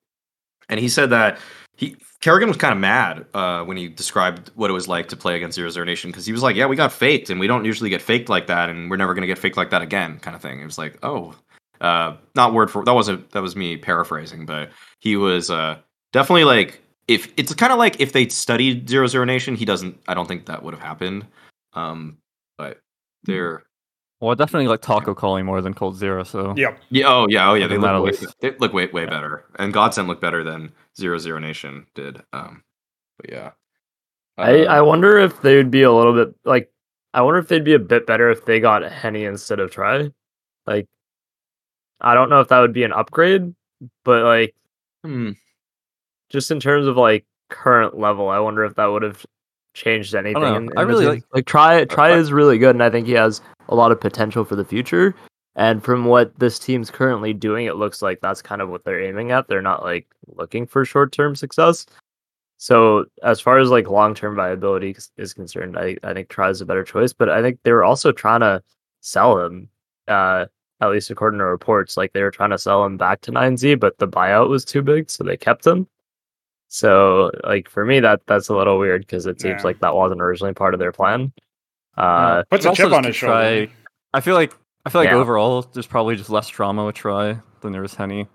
and 0.70 0.80
he 0.80 0.90
said 0.90 1.10
that 1.12 1.40
he 1.76 1.96
karrigan 2.22 2.48
was 2.48 2.58
kind 2.58 2.74
of 2.74 2.80
mad 2.80 3.26
uh, 3.34 3.64
when 3.64 3.78
he 3.78 3.88
described 3.88 4.52
what 4.56 4.70
it 4.70 4.74
was 4.74 4.88
like 4.88 5.08
to 5.10 5.16
play 5.16 5.36
against 5.38 5.56
Zero 5.56 5.70
Zero 5.70 5.86
Nation 5.86 6.12
because 6.12 6.26
he 6.26 6.34
was 6.34 6.44
like, 6.44 6.56
"Yeah, 6.56 6.66
we 6.66 6.76
got 6.76 6.92
faked, 6.92 7.30
and 7.30 7.40
we 7.40 7.48
don't 7.48 7.64
usually 7.66 7.90
get 7.90 8.02
faked 8.02 8.28
like 8.28 8.48
that, 8.48 8.70
and 8.70 8.90
we're 8.90 8.98
never 8.98 9.14
gonna 9.14 9.28
get 9.28 9.38
faked 9.38 9.58
like 9.58 9.70
that 9.70 9.82
again," 9.82 10.20
kind 10.20 10.36
of 10.36 10.42
thing. 10.42 10.60
It 10.60 10.66
was 10.66 10.78
like, 10.78 10.98
oh, 11.04 11.36
uh, 11.82 12.16
not 12.36 12.54
word 12.54 12.72
for 12.72 12.84
that 12.86 12.94
wasn't 12.94 13.30
that 13.32 13.42
was 13.42 13.56
me 13.56 13.78
paraphrasing, 13.78 14.46
but 14.46 14.70
he 15.00 15.16
was 15.16 15.50
uh, 15.52 15.78
definitely 16.14 16.44
like 16.46 16.82
if 17.08 17.32
it's 17.38 17.54
kind 17.54 17.72
of 17.72 17.80
like 17.80 18.00
if 18.00 18.14
they 18.14 18.28
studied 18.28 18.90
Zero 18.90 19.08
Zero 19.08 19.26
Nation, 19.26 19.56
he 19.56 19.66
doesn't. 19.66 19.98
I 20.08 20.14
don't 20.14 20.28
think 20.28 20.46
that 20.46 20.64
would 20.64 20.74
have 20.74 20.84
happened. 20.84 21.26
Um, 21.74 22.18
but 22.58 22.80
they're 23.24 23.64
Well, 24.20 24.32
I 24.32 24.36
definitely 24.36 24.68
like 24.68 24.82
Taco 24.82 25.14
calling 25.14 25.46
more 25.46 25.62
than 25.62 25.74
coldzera. 25.74 26.26
So 26.26 26.54
Yep. 26.58 26.80
yeah. 26.90 27.06
Oh 27.08 27.28
yeah. 27.30 27.50
Oh 27.50 27.54
yeah. 27.54 27.68
They 27.68 27.78
look 27.78 28.04
way, 28.04 28.28
they 28.42 28.58
look 28.58 28.74
way 28.74 28.88
way 28.88 29.06
better, 29.06 29.46
and 29.60 29.74
Godsent 29.74 30.08
looked 30.08 30.22
better 30.22 30.44
than 30.44 30.72
Zero 30.98 31.18
Zero 31.18 31.40
Nation 31.40 31.86
did. 31.96 32.22
Um, 32.34 32.64
but 33.20 33.30
yeah. 33.32 33.52
I, 34.38 34.66
Uh, 34.66 34.74
I 34.76 34.82
wonder 34.82 35.18
if 35.18 35.42
they 35.42 35.56
would 35.56 35.72
be 35.72 35.84
a 35.84 35.92
little 35.92 36.14
bit 36.14 36.36
like 36.46 36.72
I 37.14 37.22
wonder 37.22 37.40
if 37.40 37.48
they'd 37.48 37.64
be 37.64 37.74
a 37.74 37.80
bit 37.80 38.06
better 38.06 38.30
if 38.30 38.46
they 38.46 38.60
got 38.60 38.84
HEN1 38.84 39.28
instead 39.28 39.60
of 39.60 39.72
Try. 39.72 40.12
Like 40.66 40.88
I 42.02 42.14
don't 42.14 42.30
know 42.30 42.40
if 42.42 42.48
that 42.50 42.60
would 42.60 42.74
be 42.74 42.84
an 42.84 42.94
upgrade, 42.94 43.54
but 44.04 44.24
like 44.24 44.56
hmm. 45.04 45.32
just 46.30 46.52
in 46.52 46.60
terms 46.60 46.88
of 46.88 46.98
like 46.98 47.26
current 47.50 47.98
level, 47.98 48.30
I 48.30 48.40
wonder 48.40 48.64
if 48.66 48.76
that 48.76 48.86
would 48.86 49.04
have 49.04 49.26
changed 49.74 50.16
anything. 50.16 50.42
know. 50.42 50.56
in- 50.56 50.78
I 50.78 50.82
in 50.82 50.88
the 50.88 50.94
really 50.94 51.06
like- 51.08 51.24
like 51.34 51.46
Try 51.46 51.86
Try 51.86 52.12
is 52.12 52.32
really 52.32 52.58
good 52.58 52.76
and 52.76 52.84
I 52.84 52.90
think 52.90 53.08
he 53.08 53.14
has 53.14 53.42
a 53.70 53.76
lot 53.76 53.92
of 53.92 54.00
potential 54.00 54.44
for 54.44 54.56
the 54.56 54.66
future. 54.66 55.16
And 55.56 55.84
from 55.84 56.06
what 56.06 56.38
this 56.38 56.60
team's 56.60 56.92
currently 56.92 57.34
doing, 57.34 57.66
it 57.66 57.78
looks 57.78 58.02
like 58.04 58.20
that's 58.22 58.44
kind 58.44 58.62
of 58.62 58.70
what 58.70 58.84
they're 58.86 59.04
aiming 59.04 59.32
at. 59.32 59.48
They're 59.48 59.62
not 59.62 59.84
like 59.84 60.08
looking 60.28 60.68
for 60.68 60.86
short 60.86 61.12
term 61.12 61.36
success. 61.36 61.86
So 62.58 63.06
as 63.24 63.40
far 63.40 63.60
as 63.60 63.70
like 63.70 63.90
long 63.90 64.14
term 64.14 64.36
viability 64.36 64.92
is- 64.92 65.12
is 65.18 65.34
concerned, 65.34 65.78
I, 65.78 65.98
I 66.04 66.14
think 66.14 66.30
Try 66.30 66.50
is 66.50 66.62
a 66.62 66.66
better 66.66 66.84
choice. 66.84 67.14
But 67.14 67.30
I 67.30 67.42
think 67.42 67.60
they 67.64 67.72
were 67.72 67.84
also 67.84 68.12
trying 68.12 68.42
to 68.42 68.62
sell 69.02 69.40
him, 69.44 69.70
uh, 70.08 70.46
at 70.82 70.90
least 70.90 71.10
according 71.10 71.40
to 71.40 71.46
reports. 71.46 71.98
Like 71.98 72.14
they 72.14 72.22
were 72.24 72.32
trying 72.32 72.52
to 72.52 72.58
sell 72.58 72.84
him 72.86 72.98
back 72.98 73.22
to 73.22 73.32
9Z, 73.32 73.80
but 73.80 73.98
the 73.98 74.08
buyout 74.08 74.50
was 74.50 74.64
too 74.66 74.82
big, 74.82 75.10
so 75.10 75.24
they 75.24 75.38
kept 75.38 75.66
him. 75.66 75.88
So 76.70 77.32
like 77.44 77.70
for 77.70 77.86
me, 77.86 78.00
that 78.02 78.22
that's 78.28 78.50
a 78.50 78.56
little 78.56 78.78
weird 78.78 79.02
because 79.02 79.26
it 79.26 79.40
seems 79.42 79.62
Yeah. 79.62 79.68
like 79.68 79.80
that 79.80 79.96
wasn't 79.96 80.22
originally 80.22 80.54
part 80.54 80.74
of 80.74 80.80
their 80.80 80.92
plan. 80.92 81.32
Uh, 81.96 82.44
Puts 82.52 82.66
a 82.66 82.70
Also 82.70 82.84
chip 82.84 82.94
on 82.94 83.04
to 83.04 83.08
his 83.10 83.16
shoulder. 83.16 83.34
try- 83.68 83.74
I 84.14 84.22
feel 84.22 84.36
like 84.36 84.54
I 84.86 84.90
feel 84.90 85.02
like 85.02 85.10
Yeah. 85.10 85.16
overall 85.18 85.62
there's 85.74 85.88
probably 85.88 86.16
just 86.16 86.30
less 86.30 86.48
drama 86.48 86.86
with 86.86 86.96
Try 86.96 87.38
than 87.62 87.72
there 87.74 87.82
was 87.82 87.96
HEN1. 87.96 88.28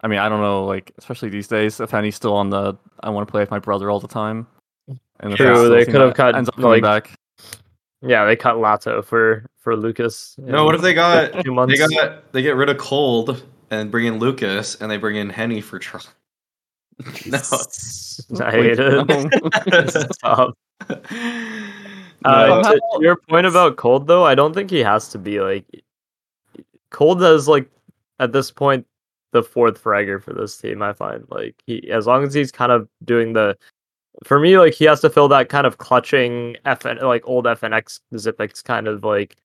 I 0.00 0.06
mean, 0.08 0.18
I 0.20 0.28
don't 0.28 0.40
know, 0.40 0.64
like 0.64 0.92
especially 0.98 1.28
these 1.30 1.48
days, 1.48 1.80
if 1.80 1.90
HEN1's 1.90 2.14
still 2.14 2.34
on 2.34 2.50
the 2.50 2.76
I 3.00 3.10
want 3.10 3.26
to 3.26 3.30
play 3.30 3.40
with 3.42 3.50
my 3.50 3.58
brother 3.58 3.90
all 3.90 3.98
the 4.00 4.08
time. 4.08 4.46
And 5.20 5.32
if 5.32 5.36
True, 5.38 5.68
they 5.68 5.84
could 5.84 6.00
have 6.00 6.14
cut, 6.14 6.36
ends 6.36 6.48
up 6.48 6.54
coming 6.54 6.82
like, 6.82 6.82
back. 6.82 7.10
Yeah, 8.02 8.24
they 8.24 8.36
cut 8.36 8.56
latto 8.56 9.04
for 9.04 9.46
for 9.58 9.76
Lucas. 9.76 10.36
No, 10.38 10.64
what 10.64 10.74
if 10.74 10.80
they 10.80 10.94
got 10.94 11.32
two 11.44 11.66
they 11.66 11.76
got 11.76 12.32
they 12.32 12.42
get 12.42 12.56
rid 12.56 12.68
of 12.68 12.78
Cold 12.78 13.44
and 13.70 13.90
bring 13.90 14.06
in 14.06 14.18
Lucas 14.18 14.76
and 14.76 14.90
they 14.90 14.96
bring 14.96 15.16
in 15.16 15.30
HEN1 15.30 15.62
for 15.62 15.78
Try. 15.78 16.00
no. 17.26 17.38
I 18.44 18.50
hate 18.50 18.78
it. 18.78 20.14
Stop. 20.14 20.56
No. 20.88 20.96
Uh, 22.24 22.62
how- 22.64 22.72
to, 22.72 22.80
to 22.80 22.98
your 23.00 23.16
point 23.16 23.46
about 23.46 23.76
Cold, 23.76 24.06
though, 24.06 24.24
I 24.24 24.34
don't 24.34 24.52
think 24.54 24.70
he 24.70 24.80
has 24.80 25.08
to 25.10 25.18
be 25.18 25.40
like 25.40 25.64
Cold 26.90 27.22
is 27.22 27.48
like 27.48 27.68
at 28.18 28.32
this 28.32 28.50
point 28.50 28.86
the 29.32 29.42
fourth 29.42 29.82
fragger 29.82 30.22
for 30.22 30.32
this 30.32 30.56
team. 30.56 30.82
I 30.82 30.92
find 30.92 31.24
like 31.30 31.62
he 31.66 31.90
as 31.90 32.06
long 32.06 32.24
as 32.24 32.32
he's 32.34 32.50
kind 32.52 32.72
of 32.72 32.88
doing 33.04 33.32
the 33.34 33.56
for 34.24 34.40
me 34.40 34.58
like 34.58 34.74
he 34.74 34.84
has 34.84 35.00
to 35.00 35.10
fill 35.10 35.28
that 35.28 35.48
kind 35.48 35.66
of 35.66 35.78
clutching 35.78 36.56
FN 36.66 37.02
like 37.02 37.26
old 37.26 37.44
FNX 37.44 38.00
Zipix 38.14 38.62
kind 38.62 38.88
of 38.88 39.04
like 39.04 39.36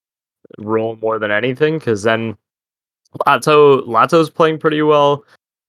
role 0.58 0.98
more 1.02 1.20
than 1.20 1.32
anything 1.32 1.78
because 1.78 2.04
then 2.04 2.38
latto 3.26 3.86
latto's 3.86 4.30
playing 4.30 4.60
pretty 4.60 4.82
well. 4.82 5.24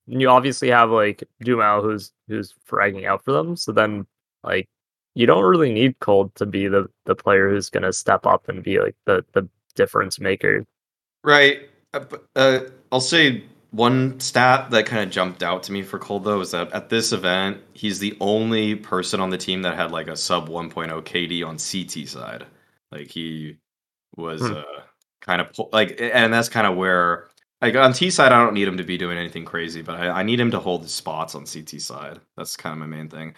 And 0.06 0.20
you 0.20 0.28
obviously 0.28 0.68
have 0.68 0.90
like 0.90 1.24
dumau 1.44 1.82
who's 1.82 2.12
who's 2.28 2.54
fragging 2.68 3.06
out 3.06 3.24
for 3.24 3.32
them. 3.32 3.56
So 3.56 3.72
then 3.72 4.06
like 4.42 4.68
you 5.14 5.26
don't 5.26 5.44
really 5.44 5.72
need 5.72 5.98
Cold 6.00 6.34
to 6.36 6.46
be 6.46 6.68
the 6.68 6.88
the 7.04 7.14
player 7.14 7.48
who's 7.48 7.70
gonna 7.70 7.92
step 7.92 8.26
up 8.26 8.48
and 8.48 8.62
be 8.62 8.80
like 8.80 8.96
the 9.06 9.24
the 9.32 9.48
difference 9.74 10.18
maker. 10.20 10.64
Right. 11.22 11.68
Uh, 11.92 12.04
uh, 12.36 12.60
I'll 12.90 13.00
say 13.00 13.44
one 13.74 14.20
stat 14.20 14.70
that 14.70 14.86
kind 14.86 15.02
of 15.02 15.10
jumped 15.10 15.42
out 15.42 15.62
to 15.64 15.72
me 15.72 15.82
for 15.82 15.98
Cold 15.98 16.24
though 16.24 16.40
is 16.40 16.52
that 16.52 16.72
at 16.72 16.88
this 16.88 17.12
event, 17.12 17.58
he's 17.72 17.98
the 17.98 18.16
only 18.20 18.74
person 18.76 19.20
on 19.20 19.30
the 19.30 19.38
team 19.38 19.62
that 19.62 19.76
had 19.76 19.90
like 19.90 20.08
a 20.08 20.16
sub 20.16 20.48
1.0 20.48 21.02
KD 21.02 21.44
on 21.46 21.56
CT 21.58 22.08
side. 22.08 22.46
Like 22.92 23.08
he 23.08 23.58
was 24.16 24.40
Hmm. 24.40 24.54
uh, 24.54 24.62
kind 25.20 25.40
of 25.40 25.48
like, 25.72 25.96
and 26.00 26.32
that's 26.32 26.48
kind 26.48 26.66
of 26.66 26.76
where 26.76 27.28
like 27.60 27.74
on 27.76 27.92
T 27.92 28.10
side, 28.10 28.30
I 28.32 28.44
don't 28.44 28.54
need 28.54 28.68
him 28.68 28.76
to 28.76 28.84
be 28.84 28.98
doing 28.98 29.16
anything 29.18 29.44
crazy, 29.44 29.82
but 29.82 29.96
I, 29.98 30.20
I 30.20 30.22
need 30.22 30.38
him 30.38 30.50
to 30.52 30.60
hold 30.60 30.82
his 30.82 30.92
spots 30.92 31.34
on 31.34 31.46
CT 31.46 31.80
side. 31.80 32.20
That's 32.36 32.56
kind 32.56 32.72
of 32.74 32.78
my 32.78 32.86
main 32.86 33.08
thing. 33.08 33.34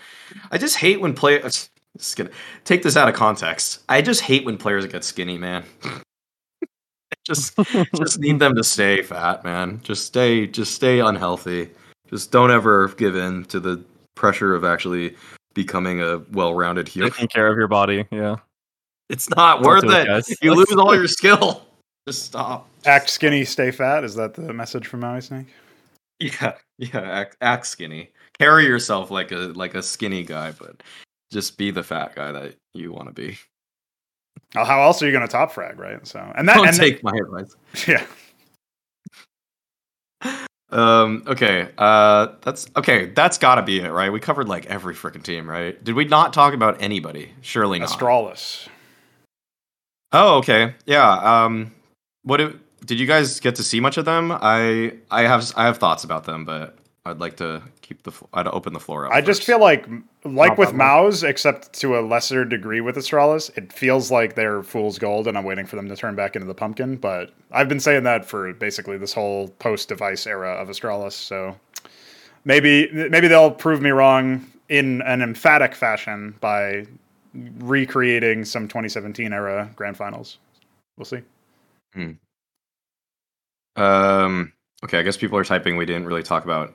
I 0.50 0.58
just 0.58 0.76
hate 0.76 1.00
when 1.00 1.14
players. 1.14 1.70
Just 1.96 2.18
gonna 2.18 2.28
take 2.64 2.82
this 2.82 2.94
out 2.94 3.08
of 3.08 3.14
context. 3.14 3.80
I 3.88 4.02
just 4.02 4.20
hate 4.20 4.44
when 4.44 4.58
players 4.58 4.84
get 4.86 5.02
skinny, 5.02 5.38
man. 5.38 5.64
just 7.26 7.58
just 7.96 8.18
need 8.20 8.38
them 8.38 8.54
to 8.54 8.64
stay 8.64 9.02
fat, 9.02 9.44
man. 9.44 9.80
Just 9.82 10.06
stay 10.06 10.46
just 10.46 10.74
stay 10.74 11.00
unhealthy. 11.00 11.70
Just 12.08 12.30
don't 12.30 12.52
ever 12.52 12.88
give 12.96 13.16
in 13.16 13.44
to 13.46 13.58
the 13.58 13.84
pressure 14.14 14.54
of 14.54 14.64
actually 14.64 15.16
becoming 15.54 16.00
a 16.00 16.18
well-rounded 16.30 16.86
hero. 16.86 17.10
Taking 17.10 17.28
care 17.28 17.48
of 17.48 17.58
your 17.58 17.66
body, 17.66 18.06
yeah. 18.12 18.36
It's 19.08 19.28
not 19.30 19.62
Don't 19.62 19.66
worth 19.66 19.84
it, 19.84 20.08
it. 20.08 20.38
You 20.40 20.54
lose 20.54 20.72
all 20.72 20.94
your 20.94 21.08
skill. 21.08 21.66
Just 22.06 22.26
stop. 22.26 22.68
Act 22.84 23.10
skinny, 23.10 23.44
stay 23.44 23.72
fat. 23.72 24.04
Is 24.04 24.14
that 24.14 24.34
the 24.34 24.52
message 24.52 24.86
from 24.86 25.00
Mauisnake? 25.00 25.46
Yeah, 26.20 26.54
yeah. 26.78 27.00
Act, 27.00 27.36
act 27.40 27.66
skinny. 27.66 28.10
Carry 28.38 28.64
yourself 28.64 29.10
like 29.10 29.32
a 29.32 29.52
like 29.54 29.74
a 29.74 29.82
skinny 29.82 30.22
guy, 30.22 30.52
but 30.52 30.82
just 31.32 31.58
be 31.58 31.72
the 31.72 31.82
fat 31.82 32.14
guy 32.14 32.30
that 32.30 32.54
you 32.74 32.92
want 32.92 33.08
to 33.08 33.12
be. 33.12 33.36
Oh, 34.56 34.64
how 34.64 34.82
else 34.82 35.02
are 35.02 35.06
you 35.06 35.12
going 35.12 35.26
to 35.26 35.30
top 35.30 35.52
frag, 35.52 35.78
right? 35.78 36.06
So, 36.06 36.18
and 36.36 36.48
that, 36.48 36.56
Don't 36.56 36.68
and 36.68 36.76
take 36.76 37.02
my 37.02 37.12
advice. 37.12 37.54
yeah, 37.86 38.06
Um. 40.70 41.22
Okay. 41.26 41.68
Uh. 41.78 42.28
That's 42.42 42.66
okay. 42.76 43.06
That's 43.06 43.38
got 43.38 43.56
to 43.56 43.62
be 43.62 43.80
it, 43.80 43.90
right? 43.90 44.10
We 44.10 44.18
covered 44.18 44.48
like 44.48 44.66
every 44.66 44.94
freaking 44.94 45.22
team, 45.22 45.48
right? 45.48 45.82
Did 45.82 45.94
we 45.94 46.04
not 46.04 46.32
talk 46.32 46.54
about 46.54 46.82
anybody? 46.82 47.30
Surely 47.40 47.78
not. 47.78 47.88
Astralis. 47.88 48.66
Oh, 50.12 50.38
okay. 50.38 50.74
Yeah. 50.86 51.08
Um. 51.44 51.72
What 52.24 52.38
do, 52.38 52.58
did 52.84 52.98
you 52.98 53.06
guys 53.06 53.38
get 53.38 53.54
to 53.56 53.62
see 53.62 53.78
much 53.78 53.96
of 53.96 54.04
them? 54.04 54.32
I 54.32 54.94
I 55.10 55.22
have 55.22 55.52
I 55.56 55.66
have 55.66 55.78
thoughts 55.78 56.02
about 56.02 56.24
them, 56.24 56.44
but 56.44 56.76
I'd 57.04 57.20
like 57.20 57.36
to 57.36 57.62
keep 57.86 58.02
the 58.02 58.10
fl- 58.10 58.24
I'd 58.34 58.48
open 58.48 58.72
the 58.72 58.80
floor 58.80 59.06
up. 59.06 59.12
I 59.12 59.20
just 59.20 59.44
feel 59.44 59.60
like, 59.60 59.86
like 60.24 60.50
Not 60.50 60.58
with 60.58 60.74
MOUZ, 60.74 61.22
except 61.22 61.72
to 61.74 61.98
a 61.98 62.00
lesser 62.00 62.44
degree 62.44 62.80
with 62.80 62.96
Astralis, 62.96 63.56
it 63.56 63.72
feels 63.72 64.10
like 64.10 64.34
they're 64.34 64.62
fool's 64.62 64.98
gold, 64.98 65.28
and 65.28 65.38
I'm 65.38 65.44
waiting 65.44 65.66
for 65.66 65.76
them 65.76 65.88
to 65.88 65.96
turn 65.96 66.16
back 66.16 66.34
into 66.34 66.46
the 66.46 66.54
pumpkin. 66.54 66.96
But 66.96 67.32
I've 67.52 67.68
been 67.68 67.80
saying 67.80 68.02
that 68.02 68.24
for 68.24 68.52
basically 68.54 68.98
this 68.98 69.12
whole 69.12 69.48
post-dev1ce 69.60 70.26
era 70.26 70.52
of 70.54 70.68
Astralis. 70.68 71.12
So 71.12 71.56
maybe 72.44 72.90
maybe 72.92 73.28
they'll 73.28 73.52
prove 73.52 73.80
me 73.80 73.90
wrong 73.90 74.46
in 74.68 75.00
an 75.02 75.22
emphatic 75.22 75.74
fashion 75.74 76.34
by 76.40 76.86
recreating 77.58 78.44
some 78.44 78.66
2017 78.66 79.32
era 79.32 79.70
grand 79.76 79.96
finals. 79.96 80.38
We'll 80.96 81.04
see. 81.04 81.20
Um. 83.76 84.52
Okay. 84.84 84.98
I 84.98 85.02
guess 85.02 85.16
people 85.16 85.38
are 85.38 85.44
typing. 85.44 85.76
We 85.76 85.86
didn't 85.86 86.06
really 86.06 86.22
talk 86.22 86.44
about 86.44 86.74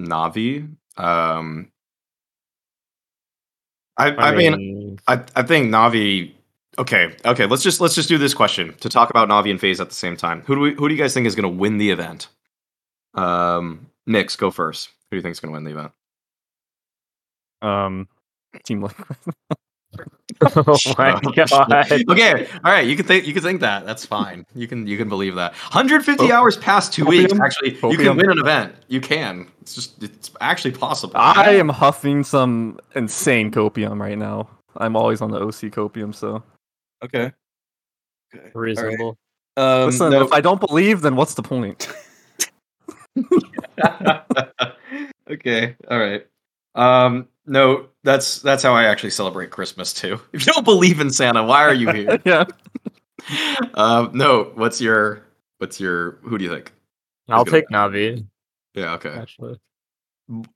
Navi. 0.00 0.68
Um. 0.96 1.70
I 3.96 4.10
I, 4.10 4.34
mean 4.34 4.98
I, 5.06 5.22
I 5.36 5.42
think 5.42 5.70
Navi. 5.70 6.32
Okay, 6.78 7.14
okay. 7.24 7.46
Let's 7.46 7.62
just 7.62 7.80
let's 7.80 7.94
just 7.94 8.08
do 8.08 8.18
this 8.18 8.34
question 8.34 8.74
to 8.80 8.88
talk 8.88 9.10
about 9.10 9.28
Navi 9.28 9.50
and 9.50 9.60
FaZe 9.60 9.80
at 9.80 9.88
the 9.88 9.94
same 9.94 10.16
time. 10.16 10.42
Who 10.46 10.54
do 10.56 10.60
we 10.60 10.74
who 10.74 10.88
do 10.88 10.94
you 10.94 11.00
guys 11.00 11.14
think 11.14 11.26
is 11.26 11.36
going 11.36 11.44
to 11.44 11.58
win 11.58 11.78
the 11.78 11.90
event? 11.90 12.28
Um, 13.14 13.86
Nix, 14.06 14.34
go 14.34 14.50
first. 14.50 14.88
Who 14.88 15.14
do 15.14 15.16
you 15.18 15.22
think 15.22 15.32
is 15.32 15.40
going 15.40 15.52
to 15.52 15.56
win 15.56 15.64
the 15.64 15.70
event? 15.70 15.92
Um, 17.62 18.08
Team 18.64 18.82
Liquid. 18.82 19.18
oh 20.56 20.76
my 20.98 21.20
god. 21.34 21.90
okay, 22.10 22.46
all 22.64 22.72
right. 22.72 22.86
You 22.86 22.96
can 22.96 23.06
think 23.06 23.26
you 23.26 23.32
can 23.32 23.42
think 23.42 23.60
that. 23.60 23.86
That's 23.86 24.04
fine. 24.04 24.44
You 24.54 24.66
can 24.66 24.86
you 24.86 24.96
can 24.96 25.08
believe 25.08 25.34
that. 25.36 25.52
150 25.52 26.32
hours 26.32 26.56
past 26.56 26.92
two 26.92 27.04
weeks. 27.04 27.32
Opium? 27.32 27.44
Actually, 27.44 27.70
you 27.92 27.98
can 27.98 28.16
win 28.16 28.30
an 28.30 28.38
event. 28.38 28.74
You 28.88 29.00
can. 29.00 29.46
It's 29.60 29.74
just 29.74 30.02
it's 30.02 30.30
actually 30.40 30.72
possible. 30.72 31.14
I 31.16 31.50
am 31.56 31.68
huffing 31.68 32.24
some 32.24 32.78
insane 32.94 33.50
copium 33.50 34.00
right 34.00 34.18
now. 34.18 34.48
I'm 34.76 34.96
always 34.96 35.20
on 35.20 35.30
the 35.30 35.40
oSee 35.40 35.70
copium, 35.70 36.14
so 36.14 36.42
okay. 37.04 37.32
Okay. 38.34 38.50
Reasonable. 38.54 39.16
Um, 39.56 39.86
listen. 39.86 40.10
no- 40.10 40.22
If 40.22 40.32
I 40.32 40.40
don't 40.40 40.60
believe, 40.60 41.02
then 41.02 41.16
what's 41.16 41.34
the 41.34 41.42
point? 41.42 41.88
okay, 45.30 45.76
all 45.88 45.98
right. 45.98 46.26
Um, 46.74 47.28
no, 47.46 47.86
that's 48.02 48.40
that's 48.40 48.62
how 48.62 48.72
I 48.74 48.84
actually 48.84 49.10
celebrate 49.10 49.50
Christmas 49.50 49.92
too. 49.92 50.20
If 50.32 50.46
you 50.46 50.52
don't 50.52 50.64
believe 50.64 51.00
in 51.00 51.10
Santa, 51.10 51.44
why 51.44 51.62
are 51.62 51.74
you 51.74 51.90
here? 51.92 52.20
yeah, 52.24 52.44
um, 53.74 54.10
no, 54.14 54.52
what's 54.54 54.80
your 54.80 55.22
what's 55.58 55.80
your 55.80 56.12
who 56.22 56.38
do 56.38 56.44
you 56.44 56.50
think? 56.50 56.72
I'll 57.28 57.44
take 57.44 57.68
Navi. 57.68 58.26
Yeah, 58.74 58.94
okay. 58.94 59.10
Actually, 59.10 59.58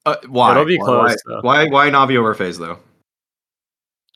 Uh, 0.04 0.16
why? 0.28 0.50
It'll 0.52 0.64
be 0.64 0.78
Why- 0.78 0.84
close, 0.84 1.16
Why? 1.26 1.64
Why? 1.66 1.68
Why 1.68 1.90
Navi 1.90 2.16
over 2.16 2.34
FaZe 2.34 2.58
though? 2.58 2.78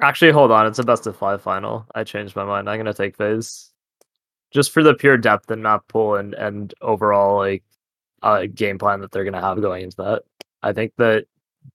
Actually, 0.01 0.32
hold 0.32 0.51
on. 0.51 0.66
It's 0.66 0.78
a 0.78 0.82
best 0.85 1.07
of 1.07 1.16
five 1.16 1.40
final. 1.40 1.86
I 1.94 2.03
changed 2.05 2.35
my 2.35 2.44
mind. 2.44 2.69
I'm 2.69 2.78
gonna 2.78 2.93
take 2.94 3.16
FaZe, 3.16 3.70
just 4.53 4.73
for 4.73 4.82
the 4.82 4.94
pure 4.94 5.16
depth 5.16 5.51
and 5.51 5.62
map 5.62 5.86
pool 5.89 6.16
and 6.16 6.35
and 6.35 6.74
overall 6.82 7.36
like 7.39 7.62
uh, 8.23 8.47
game 8.53 8.78
plan 8.78 9.01
that 9.01 9.12
they're 9.12 9.24
gonna 9.24 9.40
have 9.40 9.61
going 9.61 9.85
into 9.85 9.97
that. 9.99 10.23
I 10.62 10.73
think 10.73 10.93
that 10.99 11.27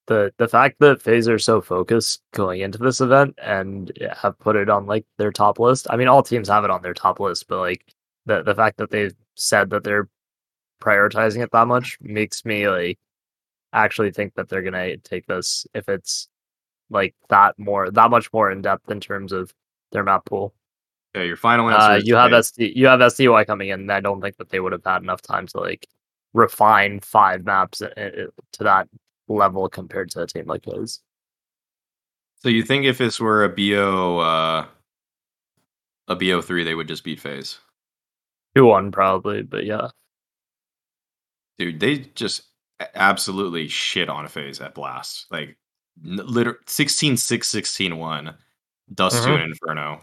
the 0.07 0.33
the 0.37 0.47
fact 0.47 0.77
that 0.79 1.01
FaZe 1.01 1.27
are 1.27 1.39
so 1.39 1.61
focused 1.61 2.21
going 2.33 2.61
into 2.61 2.77
this 2.77 3.01
event 3.01 3.35
and 3.41 3.91
have 4.15 4.37
put 4.39 4.55
it 4.55 4.69
on 4.69 4.85
like 4.85 5.05
their 5.17 5.31
top 5.31 5.59
list. 5.59 5.87
I 5.89 5.97
mean, 5.97 6.07
all 6.07 6.23
teams 6.23 6.49
have 6.49 6.63
it 6.63 6.71
on 6.71 6.81
their 6.81 6.93
top 6.93 7.19
list, 7.19 7.47
but 7.47 7.59
like 7.59 7.85
the 8.25 8.43
the 8.43 8.55
fact 8.55 8.77
that 8.77 8.89
they've 8.89 9.15
said 9.35 9.69
that 9.71 9.83
they're 9.83 10.09
prioritizing 10.81 11.43
it 11.43 11.51
that 11.51 11.67
much 11.67 11.97
makes 12.01 12.45
me 12.45 12.67
like 12.69 12.99
actually 13.73 14.11
think 14.11 14.33
that 14.35 14.49
they're 14.49 14.61
gonna 14.61 14.97
take 14.97 15.25
this 15.27 15.67
if 15.73 15.89
it's 15.89 16.29
like 16.89 17.15
that 17.29 17.57
more 17.59 17.91
that 17.91 18.09
much 18.09 18.31
more 18.31 18.51
in 18.51 18.61
depth 18.61 18.89
in 18.89 18.99
terms 18.99 19.31
of 19.31 19.53
their 19.91 20.03
map 20.03 20.25
pool. 20.25 20.53
Yeah, 21.15 21.23
your 21.23 21.37
final 21.37 21.69
answer. 21.69 21.91
Uh, 21.91 21.95
you 21.97 22.15
have. 22.15 22.31
SD 22.31 22.75
you 22.75 22.85
have 22.87 22.99
SDY 22.99 23.45
coming 23.45 23.69
in. 23.69 23.81
and 23.81 23.91
I 23.91 23.99
don't 23.99 24.21
think 24.21 24.37
that 24.37 24.49
they 24.49 24.59
would 24.59 24.71
have 24.71 24.83
had 24.85 25.01
enough 25.01 25.21
time 25.21 25.47
to 25.47 25.59
like 25.59 25.87
refine 26.33 26.99
five 26.99 27.43
maps 27.43 27.81
uh, 27.81 27.89
uh, 27.97 28.27
to 28.53 28.63
that 28.63 28.87
level 29.27 29.67
compared 29.69 30.09
to 30.11 30.21
a 30.21 30.27
team 30.27 30.45
like 30.45 30.63
those. 30.63 31.01
So 32.39 32.49
you 32.49 32.63
think 32.63 32.85
if 32.85 32.97
this 32.97 33.19
were 33.19 33.43
a 33.43 33.49
BO, 33.49 34.19
uh, 34.19 34.65
a 36.07 36.15
BO 36.15 36.41
three, 36.41 36.63
they 36.63 36.75
would 36.75 36.87
just 36.87 37.03
beat 37.03 37.19
FaZe? 37.19 37.59
Two 38.55 38.65
one 38.65 38.91
probably, 38.91 39.41
but 39.43 39.65
yeah. 39.65 39.89
Dude, 41.57 41.79
they 41.79 41.97
just 41.97 42.43
absolutely 42.93 43.67
shit 43.67 44.09
on 44.09 44.25
a 44.25 44.29
FaZe 44.29 44.61
at 44.61 44.75
Blast. 44.75 45.25
Like, 45.31 45.57
literally 46.03 46.59
16 46.67 47.17
6 47.17 47.47
16 47.47 47.97
1. 47.97 48.35
Dust 48.93 49.23
to 49.23 49.29
Mhm. 49.31 49.35
an 49.35 49.41
Inferno. 49.41 50.01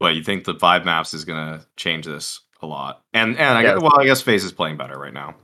But 0.00 0.14
you 0.16 0.24
think 0.24 0.44
the 0.44 0.54
five 0.54 0.84
maps 0.84 1.14
is 1.14 1.24
gonna 1.24 1.64
change 1.76 2.06
this 2.06 2.40
a 2.62 2.66
lot? 2.66 3.02
And 3.12 3.36
and 3.38 3.58
I 3.58 3.62
Yeah. 3.62 3.74
guess, 3.74 3.82
well, 3.82 4.00
I 4.00 4.04
guess 4.06 4.22
FaZe 4.22 4.44
is 4.44 4.52
playing 4.52 4.76
better 4.78 4.98
right 4.98 5.12
now. 5.12 5.36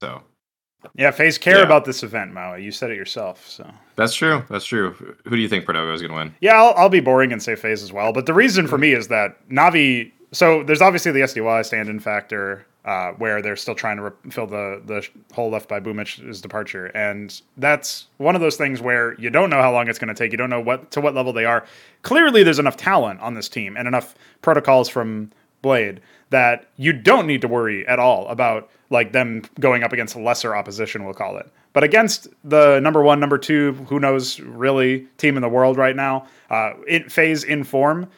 So 0.00 0.22
Yeah, 0.94 1.10
FaZe 1.10 1.38
care 1.38 1.58
Yeah. 1.58 1.64
about 1.64 1.84
this 1.84 2.02
event, 2.02 2.32
Maui. 2.32 2.62
You 2.62 2.70
said 2.70 2.90
it 2.90 2.96
yourself, 2.96 3.46
so. 3.48 3.68
that's 3.96 4.14
true. 4.14 4.44
That's 4.48 4.64
true. 4.64 4.92
Who 5.24 5.30
do 5.30 5.42
you 5.42 5.48
think 5.48 5.64
Perdogo 5.64 5.92
is 5.94 6.00
gonna 6.02 6.14
win? 6.14 6.34
Yeah, 6.40 6.54
I'll, 6.56 6.74
I'll 6.76 6.88
be 6.88 7.00
boring 7.00 7.32
and 7.32 7.42
say 7.42 7.56
FaZe 7.56 7.82
as 7.82 7.92
well. 7.92 8.12
But 8.12 8.26
the 8.26 8.34
reason 8.34 8.66
for 8.68 8.78
me 8.78 8.92
is 8.92 9.08
that 9.08 9.36
Navi. 9.48 10.12
So 10.30 10.62
there's 10.62 10.82
obviously 10.82 11.10
the 11.12 11.20
SDY 11.20 11.64
stand-in 11.64 12.00
factor, 12.00 12.66
uh, 12.84 13.12
where 13.12 13.40
they're 13.42 13.56
still 13.56 13.74
trying 13.74 13.96
to 13.96 14.02
re- 14.04 14.30
fill 14.30 14.46
the 14.46 14.80
the 14.84 15.06
hole 15.34 15.50
left 15.50 15.68
by 15.68 15.80
Boombl4's 15.80 16.40
departure, 16.40 16.86
and 16.94 17.40
that's 17.56 18.06
one 18.18 18.34
of 18.34 18.40
those 18.40 18.56
things 18.56 18.80
where 18.80 19.14
you 19.20 19.30
don't 19.30 19.50
know 19.50 19.60
how 19.62 19.72
long 19.72 19.88
it's 19.88 19.98
going 19.98 20.08
to 20.08 20.14
take. 20.14 20.30
You 20.30 20.38
don't 20.38 20.50
know 20.50 20.60
what 20.60 20.90
to 20.92 21.00
what 21.00 21.14
level 21.14 21.32
they 21.32 21.44
are. 21.46 21.64
Clearly, 22.02 22.42
there's 22.44 22.58
enough 22.60 22.76
talent 22.76 23.20
on 23.20 23.34
this 23.34 23.48
team 23.48 23.76
and 23.76 23.88
enough 23.88 24.14
protocols 24.42 24.88
from 24.88 25.32
B1ad3 25.64 25.98
that 26.30 26.66
you 26.76 26.92
don't 26.92 27.26
need 27.26 27.40
to 27.42 27.48
worry 27.48 27.86
at 27.86 27.98
all 27.98 28.26
about 28.28 28.68
like 28.90 29.12
them 29.12 29.42
going 29.60 29.82
up 29.82 29.92
against 29.92 30.16
lesser 30.16 30.54
opposition, 30.54 31.04
we'll 31.04 31.14
call 31.14 31.36
it. 31.36 31.50
But 31.72 31.84
against 31.84 32.28
the 32.44 32.80
number 32.80 33.02
one, 33.02 33.20
number 33.20 33.38
two, 33.38 33.74
who 33.88 34.00
knows 34.00 34.40
really 34.40 35.06
team 35.18 35.36
in 35.36 35.42
the 35.42 35.48
world 35.48 35.76
right 35.76 35.94
now, 35.94 36.26
uh, 36.50 36.72
in 36.86 37.08
FaZe 37.08 37.44
in 37.44 37.64
form, 37.64 38.08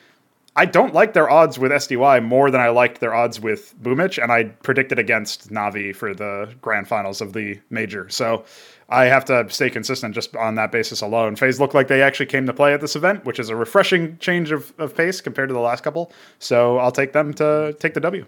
I 0.56 0.66
don't 0.66 0.94
like 0.94 1.12
their 1.12 1.30
odds 1.30 1.58
with 1.58 1.70
SDY 1.70 2.24
more 2.24 2.50
than 2.50 2.60
I 2.60 2.70
liked 2.70 3.00
their 3.00 3.14
odds 3.14 3.40
with 3.40 3.74
Boombl4, 3.82 4.22
and 4.22 4.32
I 4.32 4.44
predicted 4.44 4.98
against 4.98 5.50
Navi 5.50 5.94
for 5.94 6.12
the 6.12 6.52
grand 6.60 6.88
finals 6.88 7.20
of 7.20 7.32
the 7.32 7.60
major. 7.70 8.08
So 8.08 8.44
I 8.90 9.04
have 9.04 9.24
to 9.26 9.48
stay 9.50 9.70
consistent 9.70 10.14
just 10.16 10.34
on 10.34 10.56
that 10.56 10.72
basis 10.72 11.00
alone. 11.00 11.36
FaZe 11.36 11.60
looked 11.60 11.74
like 11.74 11.86
they 11.86 12.02
actually 12.02 12.26
came 12.26 12.44
to 12.46 12.52
play 12.52 12.74
at 12.74 12.80
this 12.80 12.96
event, 12.96 13.24
which 13.24 13.38
is 13.38 13.48
a 13.48 13.54
refreshing 13.54 14.18
change 14.18 14.50
of, 14.50 14.72
of 14.78 14.96
pace 14.96 15.20
compared 15.20 15.48
to 15.48 15.52
the 15.52 15.60
last 15.60 15.84
couple. 15.84 16.12
So 16.40 16.78
I'll 16.78 16.90
take 16.90 17.12
them 17.12 17.32
to 17.34 17.76
take 17.78 17.94
the 17.94 18.00
W. 18.00 18.26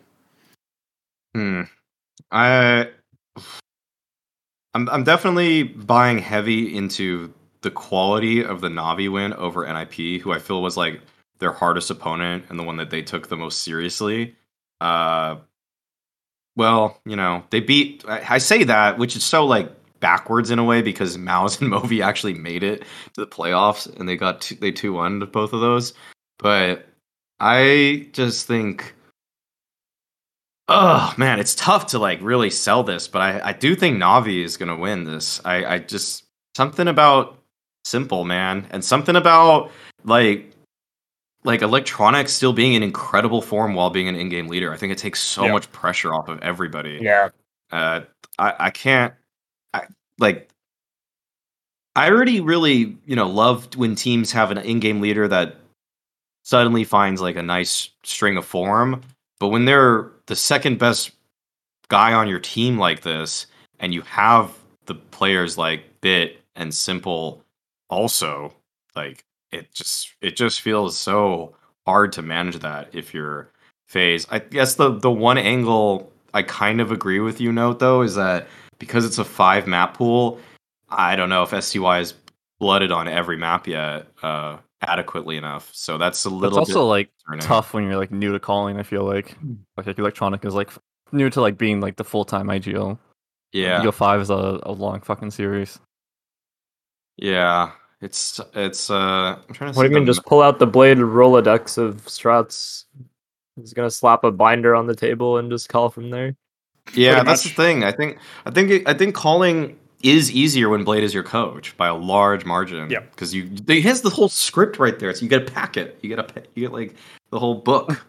Hmm. 1.35 1.63
I 2.31 2.89
I'm 4.75 4.89
I'm 4.89 5.05
definitely 5.05 5.65
buying 5.65 6.19
heavy 6.19 6.75
into 6.77 7.33
the 7.63 7.71
quality 7.71 8.45
of 8.45 8.61
the 8.61 8.69
Navi 8.69 9.11
win 9.11 9.33
over 9.35 9.67
NIP, 9.67 10.23
who 10.23 10.33
I 10.33 10.39
feel 10.39 10.63
was 10.63 10.77
like 10.77 11.01
their 11.39 11.53
hardest 11.53 11.91
opponent 11.91 12.45
and 12.49 12.59
the 12.59 12.63
one 12.63 12.77
that 12.77 12.91
they 12.91 13.03
took 13.03 13.29
the 13.29 13.37
most 13.37 13.63
seriously. 13.63 14.37
Uh 14.81 15.37
well, 16.55 17.01
you 17.05 17.17
know, 17.17 17.43
they 17.51 17.61
beat 17.61 18.05
I, 18.07 18.35
I 18.35 18.39
say 18.39 18.63
that, 18.65 18.99
which 18.99 19.17
is 19.17 19.25
so 19.25 19.45
like 19.45 19.73
backwards 20.03 20.51
in 20.51 20.59
a 20.59 20.65
way 20.65 20.83
because 20.83 21.16
MOUZ 21.16 21.59
and 21.62 21.73
Movi 21.73 22.05
actually 22.05 22.35
made 22.35 22.62
it 22.62 22.81
to 23.15 23.20
the 23.23 23.27
playoffs 23.27 23.87
and 23.99 24.07
they 24.07 24.16
got 24.16 24.43
two, 24.43 24.57
they 24.57 24.70
2-1 24.73 25.33
both 25.33 25.55
of 25.55 25.61
those. 25.62 25.95
But 26.39 26.87
I 27.41 28.09
just 28.12 28.47
think 28.47 28.95
Oh 30.69 31.12
man, 31.16 31.41
it's 31.41 31.55
tough 31.55 31.87
to 31.89 31.99
like 31.99 32.20
really 32.23 32.49
sell 32.51 32.83
this, 32.85 33.09
but 33.09 33.20
I, 33.20 33.49
I 33.49 33.53
do 33.53 33.74
think 33.74 33.99
Navi 33.99 34.45
is 34.45 34.57
gonna 34.57 34.77
win 34.77 35.05
this. 35.05 35.41
I, 35.45 35.65
I 35.65 35.79
just 35.79 36.24
something 36.57 36.87
about 36.89 37.37
s1mple 37.87 38.27
man, 38.27 38.66
and 38.70 38.85
something 38.85 39.16
about 39.16 39.70
like 40.05 40.51
like 41.45 41.62
electronics 41.62 42.33
still 42.33 42.53
being 42.53 42.74
in 42.74 42.83
incredible 42.85 43.43
form 43.43 43.74
while 43.74 43.91
being 43.91 44.09
an 44.09 44.15
in-game 44.15 44.47
leader. 44.47 44.73
I 44.73 44.77
think 44.77 44.93
it 44.93 44.99
takes 44.99 45.20
so 45.20 45.45
Yeah. 45.47 45.53
much 45.53 45.70
pressure 45.73 46.15
off 46.15 46.29
of 46.29 46.39
everybody. 46.41 47.01
Yeah. 47.03 47.31
Uh, 47.73 48.03
I 48.39 48.55
I 48.61 48.70
can't 48.70 49.12
like. 50.19 50.49
I 51.95 52.11
already 52.11 52.41
really 52.41 52.97
you 53.05 53.17
know 53.17 53.29
loved 53.29 53.77
when 53.77 53.95
teams 53.95 54.33
have 54.33 54.51
an 54.51 54.59
in-game 54.59 55.03
leader 55.03 55.29
that 55.29 55.57
suddenly 56.43 56.85
finds 56.85 57.21
like 57.21 57.37
a 57.37 57.43
nice 57.43 57.91
string 58.03 58.37
of 58.37 58.47
form. 58.47 59.03
But 59.39 59.49
when 59.49 59.65
they're 59.65 60.11
the 60.27 60.37
second 60.37 60.79
best 60.79 61.11
guy 61.89 62.13
on 62.13 62.29
your 62.29 62.39
team 62.41 62.79
like 62.79 63.03
this, 63.03 63.47
and 63.81 63.93
you 63.93 64.03
have 64.03 64.57
the 64.87 64.95
players 64.95 65.59
like 65.59 65.85
b1t 66.01 66.37
and 66.57 66.71
s1mple 66.73 67.41
also, 67.91 68.53
like 68.97 69.25
it 69.51 69.73
just 69.73 70.15
it 70.21 70.37
just 70.37 70.61
feels 70.61 70.97
so 70.97 71.55
hard 71.87 72.13
to 72.13 72.23
manage 72.23 72.59
that 72.61 72.89
if 72.93 73.13
you're 73.13 73.51
FaZe. 73.87 74.27
I 74.31 74.39
guess 74.39 74.77
the 74.77 74.99
the 74.99 75.11
one 75.11 75.39
angle 75.39 76.11
I 76.35 76.43
kind 76.43 76.81
of 76.81 76.91
agree 76.91 77.21
with 77.21 77.41
you 77.41 77.53
note 77.53 77.79
though 77.79 78.03
is 78.03 78.15
that 78.15 78.49
because 78.83 79.05
it's 79.05 79.19
a 79.19 79.25
five 79.25 79.69
map 79.69 79.95
pool, 79.95 80.41
I 80.89 81.15
don't 81.15 81.29
know 81.29 81.45
if 81.45 81.51
SDY 81.53 82.01
is 82.01 82.15
blooded 82.59 82.91
on 82.91 83.07
every 83.07 83.37
map 83.37 83.69
yet 83.69 84.09
uh 84.25 84.57
adequately 84.83 85.37
enough. 85.37 85.71
So 85.73 85.99
that's 85.99 86.25
a 86.25 86.29
little. 86.29 86.45
It's 86.49 86.51
little 86.51 86.59
also 86.59 86.73
bit 86.81 86.89
like 86.89 87.11
concerning. 87.25 87.47
tough 87.47 87.75
when 87.75 87.85
you're 87.85 87.97
like 87.97 88.11
new 88.11 88.33
to 88.33 88.41
calling. 88.41 88.77
I 88.79 88.83
feel 88.83 89.05
like 89.05 89.37
like, 89.77 89.87
like 89.87 89.99
electronic 90.01 90.45
is 90.45 90.55
like 90.55 90.71
new 91.13 91.31
to 91.31 91.41
like 91.41 91.57
being 91.57 91.81
like 91.81 91.95
the 91.95 92.03
full 92.03 92.25
time 92.25 92.49
IGL. 92.49 92.99
Yeah. 93.53 93.81
IGL 93.83 93.95
five 93.95 94.21
is 94.21 94.31
a, 94.31 94.59
a 94.65 94.73
long 94.73 95.01
fucking 95.01 95.31
series. 95.31 95.79
Yeah, 97.17 97.71
it's 98.01 98.41
it's. 98.55 98.91
uh 98.91 99.39
I'm 99.49 99.55
trying 99.55 99.73
to. 99.73 99.77
What 99.77 99.85
do 99.85 99.89
you 99.91 99.95
mean? 99.95 100.05
the- 100.05 100.13
Just 100.13 100.27
pull 100.27 100.43
out 100.43 100.59
the 100.59 100.67
B1ad3 100.67 100.97
Rolodex 100.99 101.79
of 101.79 102.05
strats. 102.07 102.87
He's 103.55 103.75
gonna 103.75 103.91
slap 103.91 104.25
a 104.25 104.33
binder 104.33 104.75
on 104.75 104.89
the 104.89 104.97
table 104.97 105.37
and 105.39 105.51
just 105.51 105.69
call 105.69 105.91
from 105.91 106.11
there. 106.11 106.35
Yeah, 106.95 107.23
that's 107.23 107.45
much. 107.45 107.55
the 107.55 107.63
thing. 107.63 107.85
I 107.85 107.93
think 107.93 108.19
I 108.47 108.51
think 108.51 108.89
I 108.89 108.95
think 108.95 109.15
calling 109.15 109.79
is 110.03 110.33
easier 110.33 110.69
when 110.69 110.85
B1ad3 110.85 111.03
is 111.03 111.15
your 111.15 111.23
coach 111.23 111.77
by 111.77 111.87
a 111.89 111.95
large 111.95 112.45
margin. 112.45 112.91
Yeah, 112.91 113.01
because 113.01 113.35
you 113.35 113.49
he 113.67 113.81
has 113.83 114.03
the 114.03 114.11
whole 114.11 114.29
script 114.29 114.79
right 114.79 114.99
there, 114.99 115.15
so 115.15 115.23
you 115.23 115.29
get 115.29 115.49
a 115.49 115.53
packet. 115.53 115.99
You 116.03 116.09
get 116.09 116.19
a 116.19 116.43
you 116.55 116.63
get 116.63 116.73
like 116.73 116.95
the 117.31 117.39
whole 117.39 117.55
book. 117.57 118.05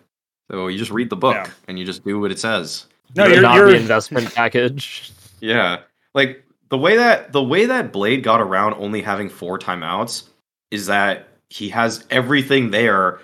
So 0.51 0.67
you 0.67 0.77
just 0.77 0.91
read 0.91 1.09
the 1.09 1.15
book 1.15 1.35
Yeah. 1.35 1.49
and 1.67 1.79
you 1.79 1.85
just 1.85 2.03
do 2.03 2.19
what 2.19 2.31
it 2.31 2.37
says. 2.39 2.87
No, 3.15 3.25
you're, 3.25 3.41
not 3.41 3.55
you're 3.55 3.73
investment 3.73 4.33
package. 4.33 5.11
Yeah, 5.39 5.79
like 6.15 6.41
the 6.69 6.77
way 6.77 6.95
that 6.95 7.33
the 7.33 7.43
way 7.43 7.65
that 7.65 7.91
B1ad3 7.91 8.23
got 8.23 8.39
around 8.39 8.75
only 8.75 9.01
having 9.01 9.27
four 9.29 9.59
timeouts 9.59 10.23
is 10.71 10.85
that 10.85 11.27
he 11.49 11.67
has 11.69 12.05
everything 12.09 12.71
there 12.71 13.19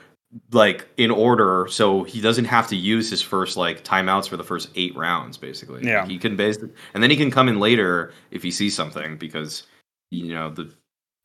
like 0.51 0.87
in 0.97 1.09
order 1.09 1.65
so 1.69 2.03
he 2.03 2.21
doesn't 2.21 2.45
have 2.45 2.67
to 2.67 2.75
use 2.75 3.09
his 3.09 3.21
first 3.21 3.57
like 3.57 3.83
timeouts 3.83 4.29
for 4.29 4.37
the 4.37 4.43
first 4.43 4.69
eight 4.75 4.95
rounds 4.95 5.37
basically 5.37 5.83
Yeah. 5.83 6.05
he 6.05 6.19
can 6.19 6.35
basically 6.35 6.69
and 6.93 7.01
then 7.01 7.09
he 7.09 7.17
can 7.17 7.31
come 7.31 7.49
in 7.49 7.59
later 7.59 8.13
if 8.29 8.43
he 8.43 8.51
sees 8.51 8.75
something 8.75 9.17
because 9.17 9.63
you 10.11 10.33
know 10.33 10.51
the 10.51 10.71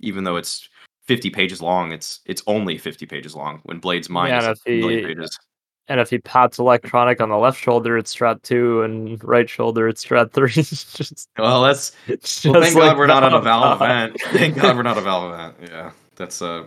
even 0.01 0.25
though 0.25 0.37
it's 0.37 0.69
50 1.07 1.29
pages 1.31 1.61
long 1.61 1.93
it's 1.93 2.21
it's 2.25 2.43
only 2.47 2.79
50 2.79 3.05
pages 3.05 3.35
long 3.37 3.61
when 3.65 3.79
B1ad3's 3.81 4.09
mind 4.09 4.31
Yeah, 4.31 4.39
is 4.53 4.61
and 4.65 4.83
if 4.83 4.97
he- 4.97 5.03
pages 5.07 5.39
And 5.87 6.01
if 6.01 6.09
he 6.09 6.17
pats 6.17 6.59
electronic 6.59 7.21
on 7.21 7.29
the 7.29 7.37
left 7.37 7.61
shoulder, 7.61 7.99
it's 7.99 8.15
strat 8.17 8.41
two, 8.41 8.81
and 8.85 9.23
right 9.23 9.51
shoulder, 9.51 9.87
it's 9.87 10.03
strat 10.03 10.33
three. 10.33 10.49
Just, 10.53 11.29
well 11.39 11.61
that's 11.63 11.93
it's 12.07 12.43
Well, 12.43 12.55
just 12.55 12.65
thank 12.73 12.75
God 12.75 12.87
like 12.89 12.97
we're 12.97 13.07
not 13.07 13.23
on 13.23 13.35
a 13.35 13.37
that. 13.41 13.45
Valve 13.45 13.83
event. 13.83 14.17
Thank 14.33 14.55
God 14.57 14.77
we're 14.77 14.83
not 14.83 14.97
a 14.97 15.03
Valve 15.03 15.35
event. 15.35 15.57
Yeah, 15.71 15.91
that's 16.17 16.41
uh 16.41 16.65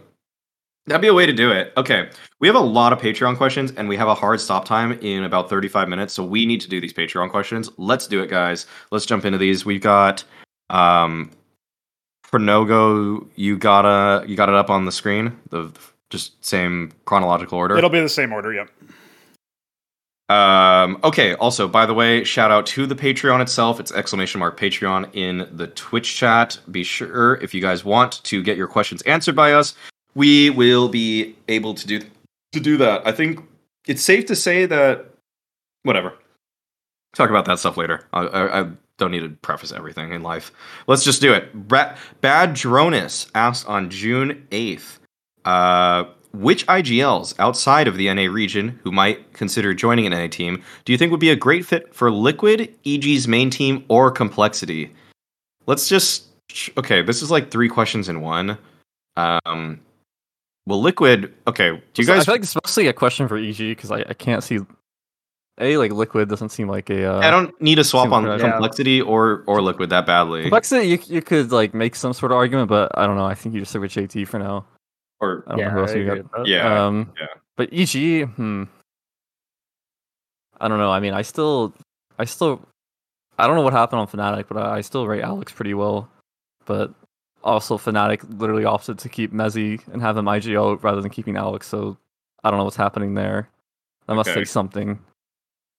that'd 0.87 1.01
be 1.01 1.07
a 1.07 1.13
way 1.13 1.25
to 1.25 1.33
do 1.33 1.51
it. 1.51 1.73
Okay, 1.77 2.09
we 2.39 2.47
have 2.47 2.55
a 2.55 2.59
lot 2.59 2.91
of 2.91 2.99
Patreon 2.99 3.37
questions, 3.37 3.71
and 3.73 3.87
we 3.87 3.95
have 3.97 4.07
a 4.07 4.15
hard 4.15 4.41
stop 4.41 4.65
time 4.65 4.93
in 5.01 5.23
about 5.23 5.49
thirty-five 5.49 5.87
minutes, 5.87 6.13
so 6.13 6.23
we 6.23 6.45
need 6.45 6.61
to 6.61 6.69
do 6.69 6.81
these 6.81 6.93
Patreon 6.93 7.29
questions. 7.29 7.69
Let's 7.77 8.07
do 8.07 8.21
it, 8.21 8.29
guys. 8.29 8.65
Let's 8.91 9.05
jump 9.05 9.25
into 9.25 9.37
these. 9.37 9.65
We've 9.65 9.81
got 9.81 10.23
um 10.69 11.31
Pronogo, 12.25 13.25
you 13.35 13.57
gotta 13.57 14.27
you 14.27 14.35
got 14.35 14.49
it 14.49 14.55
up 14.55 14.69
on 14.69 14.83
the 14.83 14.91
screen. 14.91 15.37
The 15.49 15.71
just 16.09 16.43
same 16.43 16.91
chronological 17.05 17.57
order. 17.57 17.77
It'll 17.77 17.89
be 17.89 18.01
the 18.01 18.09
same 18.09 18.33
order. 18.33 18.53
Yep. 18.53 18.69
Um, 20.29 20.99
okay. 21.05 21.35
Also, 21.35 21.69
by 21.69 21.85
the 21.85 21.93
way, 21.93 22.25
shout 22.25 22.51
out 22.51 22.65
to 22.67 22.85
the 22.85 22.95
Patreon 22.95 23.41
itself. 23.41 23.79
It's 23.79 23.93
exclamation 23.93 24.39
mark 24.39 24.59
Patreon 24.59 25.09
in 25.13 25.47
the 25.53 25.67
Twitch 25.67 26.17
chat. 26.17 26.59
Be 26.69 26.83
sure 26.83 27.35
if 27.35 27.53
you 27.53 27.61
guys 27.61 27.85
want 27.85 28.21
to 28.25 28.43
get 28.43 28.57
your 28.57 28.67
questions 28.67 29.01
answered 29.03 29.37
by 29.37 29.53
us, 29.53 29.73
we 30.17 30.49
will 30.49 30.89
be 30.89 31.35
able 31.47 31.75
to 31.75 31.87
do 31.87 32.01
to 32.51 32.59
do 32.59 32.75
that. 32.77 33.05
I 33.05 33.11
think 33.11 33.39
it's 33.87 34.01
safe 34.01 34.25
to 34.25 34.35
say 34.35 34.65
that 34.65 35.05
whatever. 35.83 36.13
Talk 37.15 37.29
about 37.29 37.45
that 37.45 37.59
stuff 37.59 37.77
later. 37.77 38.05
I, 38.13 38.21
I, 38.21 38.61
I 38.61 38.69
don't 38.97 39.11
need 39.11 39.21
to 39.21 39.29
preface 39.29 39.71
everything 39.71 40.11
in 40.11 40.23
life. 40.23 40.51
Let's 40.87 41.03
just 41.03 41.21
do 41.21 41.33
it. 41.33 41.53
Bra- 41.53 41.95
Bad 42.21 42.53
Dronis 42.53 43.29
asked 43.35 43.67
on 43.67 43.89
June 43.89 44.47
eighth. 44.51 44.99
Uh, 45.45 46.05
which 46.33 46.67
IGLs 46.67 47.33
outside 47.39 47.87
of 47.87 47.95
the 47.95 48.13
NA 48.13 48.23
region 48.23 48.79
who 48.83 48.91
might 48.91 49.31
consider 49.33 49.73
joining 49.73 50.05
an 50.05 50.11
NA 50.11 50.27
team 50.27 50.61
do 50.83 50.91
you 50.91 50.97
think 50.97 51.09
would 51.09 51.21
be 51.21 51.29
a 51.29 51.35
great 51.35 51.65
fit 51.65 51.95
for 51.95 52.11
Liquid, 52.11 52.73
EG's 52.85 53.27
main 53.27 53.49
team, 53.49 53.85
or 53.87 54.11
Complexity? 54.11 54.91
Let's 55.67 55.87
just 55.87 56.25
okay. 56.75 57.03
This 57.03 57.21
is 57.21 57.29
like 57.29 57.51
three 57.51 57.69
questions 57.69 58.09
in 58.09 58.21
one. 58.21 58.57
Um, 59.15 59.79
well, 60.67 60.81
Liquid. 60.81 61.33
Okay, 61.47 61.81
do 61.93 62.01
you 62.01 62.05
guys? 62.05 62.21
I 62.21 62.25
feel 62.25 62.33
like 62.33 62.41
it's 62.41 62.55
mostly 62.55 62.87
a 62.87 62.93
question 62.93 63.27
for 63.29 63.37
EG 63.37 63.57
because 63.57 63.89
I, 63.89 64.01
I 64.01 64.13
can't 64.13 64.43
see 64.43 64.59
a 65.59 65.77
like 65.77 65.93
liquid 65.93 66.27
doesn't 66.27 66.49
seem 66.49 66.67
like 66.67 66.89
a. 66.89 67.05
Uh, 67.05 67.19
I 67.19 67.31
don't 67.31 67.59
need 67.61 67.79
a 67.79 67.85
swap 67.85 68.03
Seems 68.03 68.13
on 68.13 68.23
correct. 68.25 68.43
Yeah. 68.43 68.51
Complexity 68.51 69.01
or 69.01 69.45
or 69.47 69.61
Liquid 69.61 69.89
that 69.91 70.05
badly. 70.05 70.41
complexity. 70.41 70.87
You 70.87 70.99
you 71.05 71.21
could 71.21 71.53
like 71.53 71.73
make 71.73 71.95
some 71.95 72.11
sort 72.11 72.33
of 72.33 72.37
argument, 72.37 72.67
but 72.67 72.91
I 72.97 73.07
don't 73.07 73.15
know. 73.15 73.25
I 73.25 73.33
think 73.33 73.55
you 73.55 73.61
just 73.61 73.71
stick 73.71 73.81
with 73.81 73.91
JT 73.91 74.27
for 74.27 74.39
now. 74.39 74.65
Or 75.21 75.45
I 75.47 75.51
don't 75.51 75.59
yeah, 75.59 75.65
know 75.69 75.71
who 75.71 75.79
else 75.79 75.91
I 75.91 75.95
you 75.95 76.23
got. 76.23 76.47
yeah, 76.47 76.85
um, 76.85 77.13
yeah. 77.17 77.27
But 77.55 77.69
EG, 77.71 78.27
hmm. 78.27 78.63
I 80.59 80.67
don't 80.67 80.79
know. 80.79 80.91
I 80.91 80.99
mean, 80.99 81.13
I 81.13 81.21
still, 81.21 81.73
I 82.19 82.25
still, 82.25 82.61
I 83.39 83.47
don't 83.47 83.55
know 83.55 83.63
what 83.63 83.73
happened 83.73 84.01
on 84.01 84.07
Fnatic, 84.07 84.45
but 84.47 84.57
I, 84.57 84.77
I 84.77 84.81
still 84.81 85.07
rate 85.07 85.23
Alex 85.23 85.51
pretty 85.53 85.73
well. 85.73 86.09
But 86.65 86.93
also, 87.43 87.77
Fnatic 87.77 88.39
literally 88.39 88.65
opted 88.65 88.99
to 88.99 89.09
keep 89.09 89.31
Mezzi 89.31 89.79
and 89.91 90.01
have 90.01 90.17
him 90.17 90.25
IGO 90.25 90.81
rather 90.83 91.01
than 91.01 91.09
keeping 91.11 91.37
Alex. 91.37 91.67
So 91.67 91.97
I 92.43 92.49
don't 92.49 92.57
know 92.59 92.63
what's 92.65 92.75
happening 92.75 93.13
there. 93.13 93.49
That 94.07 94.15
must 94.15 94.29
Okay. 94.29 94.41
say 94.41 94.45
something. 94.45 94.99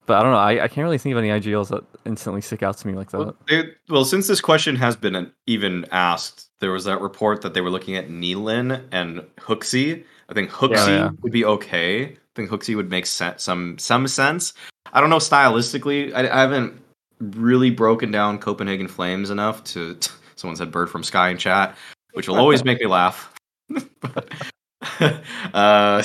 But 0.07 0.19
I 0.19 0.23
don't 0.23 0.33
know. 0.33 0.39
I, 0.39 0.65
I 0.65 0.69
can't 0.69 0.85
really 0.85 0.97
think 0.97 1.13
of 1.13 1.19
any 1.19 1.29
IGLs 1.29 1.69
that 1.69 1.85
instantly 2.07 2.41
stick 2.41 2.63
out 2.63 2.79
to 2.79 2.87
me 2.87 2.95
like 2.95 3.11
that. 3.11 3.19
Well, 3.19 3.37
they- 3.47 3.73
well, 3.91 4.07
since 4.07 4.27
this 4.27 4.41
question 4.41 4.75
has 4.77 4.97
been 4.97 5.15
an- 5.15 5.33
even 5.47 5.85
asked, 5.93 6.49
there 6.61 6.73
was 6.73 6.85
that 6.85 7.01
report 7.03 7.43
that 7.43 7.53
they 7.53 7.61
were 7.61 7.69
looking 7.71 7.95
at 7.97 8.09
nealan 8.09 8.85
and 8.91 9.21
HooXi. 9.39 10.03
I 10.31 10.33
think 10.35 10.51
HooXi 10.51 10.87
yeah. 10.87 11.11
would 11.21 11.33
be 11.33 11.45
okay. 11.45 12.05
I 12.05 12.17
think 12.35 12.49
HooXi 12.51 12.75
would 12.77 12.89
make 12.91 13.05
some 13.05 13.77
some 13.79 14.07
sense. 14.09 14.55
I 14.93 15.01
don't 15.01 15.11
know 15.11 15.19
stylistically. 15.19 16.15
I, 16.15 16.21
I 16.21 16.41
haven't 16.41 16.81
really 17.21 17.71
broken 17.71 18.11
down 18.11 18.39
Copenhagen 18.39 18.89
Flames 18.89 19.29
enough 19.31 19.63
to. 19.65 19.99
Someone 20.39 20.57
said 20.57 20.71
"bird 20.71 20.91
from 20.91 21.03
sky" 21.03 21.31
in 21.31 21.37
chat, 21.39 21.77
which 22.13 22.29
will 22.29 22.37
always 22.41 22.65
make 22.65 22.81
me 22.81 22.87
laugh. 22.87 23.33
but, 24.01 24.33
uh, 25.55 26.03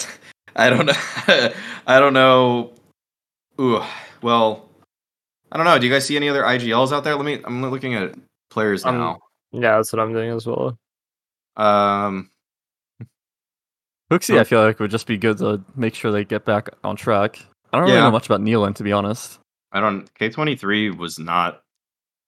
I 0.55 0.69
don't 0.69 0.85
know. 0.85 1.49
I 1.87 1.99
don't 1.99 2.13
know. 2.13 2.73
Ooh, 3.61 3.81
well, 4.21 4.67
I 5.51 5.57
don't 5.57 5.65
know. 5.65 5.77
Do 5.77 5.85
you 5.85 5.91
guys 5.93 6.05
see 6.05 6.15
any 6.15 6.29
other 6.29 6.43
IGLs 6.43 6.91
out 6.91 7.03
there? 7.03 7.15
Let 7.15 7.25
me. 7.25 7.41
I'm 7.43 7.61
looking 7.69 7.93
at 7.93 8.15
players 8.49 8.83
Um, 8.85 8.97
now. 8.97 9.19
Yeah, 9.51 9.77
that's 9.77 9.93
what 9.93 9.99
I'm 9.99 10.11
doing 10.13 10.31
as 10.31 10.47
well. 10.47 10.77
Um, 11.55 12.31
HooXi, 14.11 14.39
I 14.39 14.43
feel 14.43 14.61
like 14.63 14.79
would 14.79 14.91
just 14.91 15.07
be 15.07 15.17
good 15.17 15.37
to 15.39 15.63
make 15.75 15.95
sure 15.95 16.11
they 16.11 16.23
get 16.25 16.45
back 16.45 16.69
on 16.83 16.95
track. 16.95 17.39
I 17.71 17.77
don't 17.77 17.85
really 17.85 17.97
Yeah. 17.97 18.05
know 18.05 18.11
much 18.11 18.25
about 18.27 18.41
nealan, 18.41 18.75
to 18.75 18.83
be 18.83 18.91
honest. 18.91 19.39
I 19.71 19.79
don't. 19.79 20.11
K23 20.15 20.95
was 20.95 21.17
not 21.17 21.62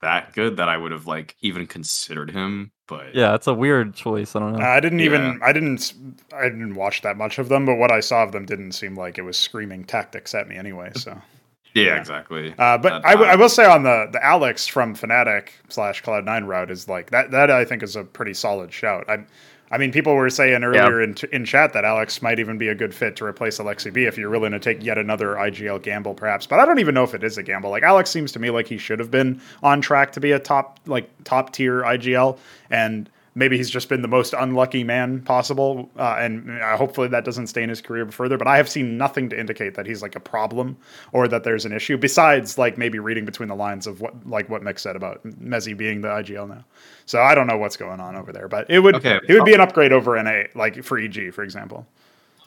that 0.06 0.34
good 0.34 0.57
that 0.57 0.69
I 0.69 0.77
would 0.77 0.91
have 0.91 1.07
like 1.07 1.36
even 1.41 1.65
considered 1.68 2.30
him. 2.32 2.72
But 2.88 3.15
Yeah, 3.15 3.34
it's 3.34 3.48
a 3.48 3.53
weird 3.53 3.95
choice. 3.95 4.36
I 4.36 4.40
don't 4.40 4.53
know. 4.53 4.64
I 4.64 4.80
didn't 4.80 4.99
Yeah. 4.99 5.06
even. 5.06 5.40
I 5.44 5.52
didn't. 5.52 5.94
I 6.34 6.44
didn't 6.44 6.76
watch 6.76 7.02
that 7.02 7.18
much 7.18 7.40
of 7.40 7.49
them, 7.49 7.65
but 7.65 7.76
what 7.76 7.91
I 7.91 7.99
saw 7.99 8.23
of 8.23 8.32
them 8.32 8.45
didn't 8.45 8.73
seem 8.73 8.95
like 8.95 9.18
it 9.18 9.23
was 9.23 9.38
screaming 9.38 9.84
tactics 9.84 10.36
at 10.36 10.48
me 10.48 10.56
anyway. 10.56 10.91
So, 10.95 11.19
yeah, 11.73 11.84
Yeah. 11.84 11.95
exactly. 11.99 12.53
uh, 12.60 12.77
but 12.77 12.90
That- 13.02 13.06
I, 13.07 13.11
w- 13.14 13.30
I 13.32 13.36
will 13.36 13.49
say 13.49 13.65
on 13.65 13.82
the 13.84 14.07
the 14.11 14.23
Alex 14.23 14.68
from 14.68 14.95
Fnatic 14.95 15.49
slash 15.69 16.02
Cloud 16.02 16.26
Nine 16.26 16.45
route 16.45 16.69
is 16.69 16.88
like 16.88 17.10
that. 17.10 17.32
That 17.32 17.49
I 17.49 17.65
think 17.65 17.82
is 17.82 17.95
a 17.95 18.03
pretty 18.03 18.36
solid 18.36 18.72
shout. 18.72 19.10
I, 19.10 19.26
I 19.72 19.78
mean, 19.80 19.92
people 19.92 20.14
were 20.14 20.30
saying 20.30 20.64
earlier 20.64 21.02
in 21.02 21.16
in 21.32 21.44
chat 21.44 21.74
that 21.74 21.86
Alex 21.86 22.22
might 22.22 22.40
even 22.40 22.58
be 22.58 22.68
a 22.68 22.76
good 22.76 22.94
fit 22.94 23.16
to 23.18 23.26
replace 23.26 23.58
Aleksib 23.58 23.98
if 23.98 24.18
you're 24.18 24.30
willing 24.30 24.52
to 24.52 24.60
take 24.60 24.84
yet 24.84 24.98
another 24.98 25.30
IGL 25.36 25.82
gamble, 25.82 26.14
perhaps. 26.14 26.46
But 26.46 26.60
I 26.60 26.66
don't 26.66 26.80
even 26.80 26.94
know 26.94 27.04
if 27.04 27.14
it 27.14 27.24
is 27.24 27.38
a 27.38 27.44
gamble. 27.44 27.72
Like 27.72 27.84
Alex 27.84 28.12
seems 28.12 28.32
to 28.34 28.40
me 28.40 28.52
like 28.52 28.68
he 28.68 28.78
should 28.78 29.00
have 29.00 29.10
been 29.10 29.42
on 29.64 29.82
track 29.82 30.12
to 30.14 30.20
be 30.20 30.32
a 30.32 30.40
top 30.40 30.80
like 30.86 31.10
top 31.24 31.52
tier 31.52 31.82
IGL, 31.82 32.38
and 32.70 33.10
maybe 33.36 33.57
he's 33.57 33.70
just 33.70 33.90
been 33.90 34.02
the 34.02 34.07
most 34.07 34.34
unlucky 34.34 34.84
man 34.84 35.22
possible. 35.22 35.90
Uh, 35.98 36.16
and 36.20 36.49
uh, 36.62 36.78
hopefully 36.78 37.10
that 37.10 37.26
doesn't 37.26 37.48
stain 37.48 37.70
his 37.70 37.82
career 37.82 38.10
further. 38.10 38.38
But 38.38 38.48
I 38.48 38.57
have 38.57 38.70
seen 38.70 38.98
nothing 38.98 39.30
to 39.30 39.40
indicate 39.40 39.76
that 39.76 39.86
he's 39.86 40.02
like 40.02 40.16
a 40.16 40.20
problem 40.22 40.78
or 41.12 41.28
that 41.28 41.44
there's 41.44 41.66
an 41.66 41.74
issue 41.74 41.98
besides 41.98 42.57
like 42.57 42.78
maybe 42.78 42.98
reading 42.98 43.26
between 43.26 43.49
the 43.49 43.56
lines 43.56 43.86
of 43.88 43.99
what 44.02 44.14
like 44.28 44.49
what 44.49 44.62
Mick 44.62 44.80
said 44.80 44.95
about 44.95 45.22
Mezzi 45.26 45.76
being 45.78 46.02
the 46.02 46.07
IGL 46.07 46.48
now. 46.48 46.64
So 47.06 47.22
I 47.22 47.36
don't 47.36 47.45
know 47.45 47.57
what's 47.57 47.78
going 47.78 47.99
on 47.99 48.16
over 48.16 48.32
there, 48.32 48.48
but 48.48 48.70
it 48.70 48.80
would 48.80 48.95
Okay. 48.95 49.20
it 49.28 49.34
would 49.34 49.45
be 49.45 49.53
an 49.53 49.62
upgrade 49.62 49.91
over 49.91 50.22
NA 50.22 50.44
like 50.56 50.84
for 50.84 50.98
EG 50.98 51.34
for 51.34 51.44
example. 51.44 51.86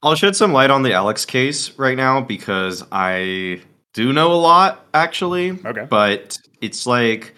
I'll 0.02 0.14
shed 0.14 0.36
some 0.36 0.52
light 0.52 0.70
on 0.70 0.82
the 0.84 0.92
Alex 0.92 1.24
case 1.24 1.76
right 1.78 1.96
now 1.96 2.20
because 2.20 2.84
I 2.92 3.60
do 3.92 4.12
know 4.12 4.32
a 4.32 4.40
lot 4.40 4.86
actually. 4.94 5.58
Okay. 5.66 5.86
But 5.90 6.38
it's 6.60 6.86
like 6.86 7.34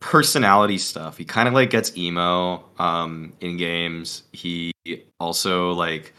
personality 0.00 0.78
stuff. 0.78 1.16
He 1.18 1.24
kind 1.24 1.46
of 1.46 1.54
like 1.54 1.70
gets 1.70 1.96
emo 1.96 2.64
um 2.78 3.32
in 3.40 3.56
games. 3.56 4.24
He 4.32 4.72
also 5.18 5.72
like 5.72 6.14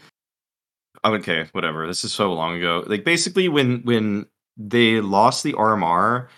okay, 1.04 1.48
whatever. 1.52 1.86
This 1.86 2.04
is 2.04 2.12
so 2.12 2.32
long 2.32 2.56
ago. 2.56 2.84
Like 2.86 3.04
basically 3.04 3.48
when 3.48 3.82
when 3.82 4.26
they 4.56 5.00
lost 5.00 5.42
the 5.42 5.52
RMR, 5.54 6.28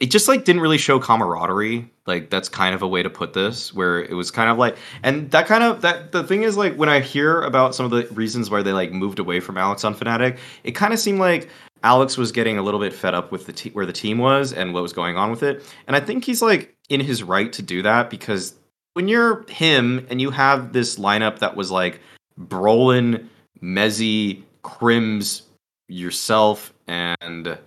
it 0.00 0.10
just 0.10 0.28
like 0.28 0.44
didn't 0.44 0.60
really 0.60 0.78
show 0.78 0.98
camaraderie. 0.98 1.90
Like 2.06 2.30
that's 2.30 2.48
kind 2.48 2.74
of 2.74 2.82
a 2.82 2.88
way 2.88 3.02
to 3.02 3.10
put 3.10 3.32
this, 3.32 3.72
where 3.72 4.02
it 4.02 4.12
was 4.12 4.30
kind 4.30 4.50
of 4.50 4.58
like, 4.58 4.76
and 5.02 5.30
that 5.30 5.46
kind 5.46 5.64
of 5.64 5.80
that 5.82 6.12
the 6.12 6.22
thing 6.22 6.42
is 6.42 6.56
like 6.56 6.76
when 6.76 6.88
I 6.88 7.00
hear 7.00 7.40
about 7.42 7.74
some 7.74 7.86
of 7.86 7.92
the 7.92 8.06
reasons 8.14 8.50
why 8.50 8.62
they 8.62 8.72
like 8.72 8.92
moved 8.92 9.18
away 9.18 9.40
from 9.40 9.56
Alex 9.56 9.84
on 9.84 9.94
Fnatic, 9.94 10.38
it 10.64 10.72
kind 10.72 10.92
of 10.92 11.00
seemed 11.00 11.18
like 11.18 11.48
Alex 11.82 12.16
was 12.16 12.32
getting 12.32 12.58
a 12.58 12.62
little 12.62 12.80
bit 12.80 12.92
fed 12.92 13.14
up 13.14 13.30
with 13.30 13.46
the 13.46 13.52
te- 13.52 13.70
where 13.70 13.86
the 13.86 13.92
team 13.92 14.18
was 14.18 14.52
and 14.52 14.74
what 14.74 14.82
was 14.82 14.92
going 14.92 15.16
on 15.16 15.30
with 15.30 15.42
it, 15.42 15.62
and 15.86 15.96
I 15.96 16.00
think 16.00 16.24
he's 16.24 16.42
like 16.42 16.74
in 16.88 17.00
his 17.00 17.22
right 17.22 17.52
to 17.52 17.62
do 17.62 17.82
that 17.82 18.10
because 18.10 18.54
when 18.94 19.08
you're 19.08 19.44
him 19.48 20.06
and 20.08 20.20
you 20.20 20.30
have 20.30 20.72
this 20.72 20.96
lineup 20.96 21.40
that 21.40 21.56
was 21.56 21.70
like 21.70 22.00
Brollan, 22.38 23.26
Mezzi, 23.62 24.42
KRIMZ, 24.64 25.42
yourself, 25.88 26.72
and 26.86 27.58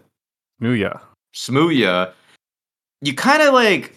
Nuya. 0.61 0.99
Smooya, 1.35 2.11
you 3.01 3.13
kind 3.13 3.41
of 3.41 3.53
like 3.53 3.95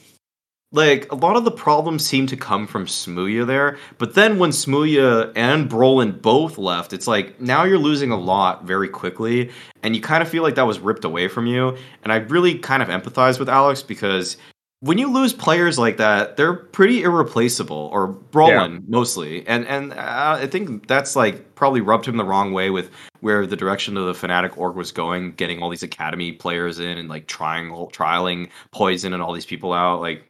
like 0.72 1.10
a 1.12 1.14
lot 1.14 1.36
of 1.36 1.44
the 1.44 1.50
problems 1.50 2.04
seem 2.04 2.26
to 2.26 2.36
come 2.36 2.66
from 2.66 2.86
Smooya 2.86 3.46
there. 3.46 3.78
But 3.98 4.14
then 4.14 4.38
when 4.38 4.50
Smooya 4.50 5.32
and 5.36 5.70
Brollan 5.70 6.20
both 6.20 6.58
left, 6.58 6.92
it's 6.92 7.06
like 7.06 7.40
now 7.40 7.64
you're 7.64 7.78
losing 7.78 8.10
a 8.10 8.18
lot 8.18 8.64
very 8.64 8.88
quickly, 8.88 9.50
and 9.82 9.94
you 9.94 10.02
kind 10.02 10.22
of 10.22 10.28
feel 10.28 10.42
like 10.42 10.54
that 10.56 10.66
was 10.66 10.80
ripped 10.80 11.04
away 11.04 11.28
from 11.28 11.46
you. 11.46 11.76
And 12.02 12.12
I 12.12 12.16
really 12.16 12.58
kind 12.58 12.82
of 12.82 12.88
empathize 12.88 13.38
with 13.38 13.48
Alex 13.48 13.82
because 13.82 14.36
when 14.80 14.98
you 14.98 15.12
lose 15.12 15.32
players 15.32 15.78
like 15.78 15.98
that, 15.98 16.36
they're 16.36 16.54
pretty 16.54 17.04
irreplaceable, 17.04 17.88
or 17.92 18.08
Brollan 18.08 18.82
mostly. 18.88 19.46
And 19.46 19.64
and 19.68 19.92
uh, 19.92 20.38
I 20.40 20.46
think 20.48 20.88
that's 20.88 21.14
like 21.14 21.54
probably 21.54 21.80
rubbed 21.80 22.08
him 22.08 22.16
the 22.16 22.24
wrong 22.24 22.52
way 22.52 22.70
with 22.70 22.90
where 23.20 23.46
the 23.46 23.56
direction 23.56 23.96
of 23.96 24.06
the 24.06 24.26
Fnatic 24.26 24.58
org 24.58 24.74
was 24.74 24.90
going, 24.90 25.32
getting 25.34 25.62
all 25.62 25.70
these 25.70 25.84
academy 25.84 26.32
players 26.32 26.80
in 26.80 26.98
and 26.98 27.08
like 27.08 27.28
trying 27.28 27.70
trialing 27.92 28.50
poizon 28.74 29.12
and 29.14 29.22
all 29.22 29.32
these 29.32 29.46
people 29.46 29.72
out. 29.72 30.00
Like, 30.00 30.28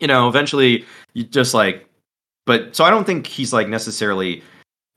you 0.00 0.06
know, 0.06 0.28
eventually 0.28 0.84
you 1.14 1.24
just 1.24 1.54
like, 1.54 1.86
but 2.44 2.74
so 2.76 2.84
I 2.84 2.90
don't 2.90 3.04
think 3.04 3.26
he's 3.26 3.52
like 3.52 3.68
necessarily 3.68 4.42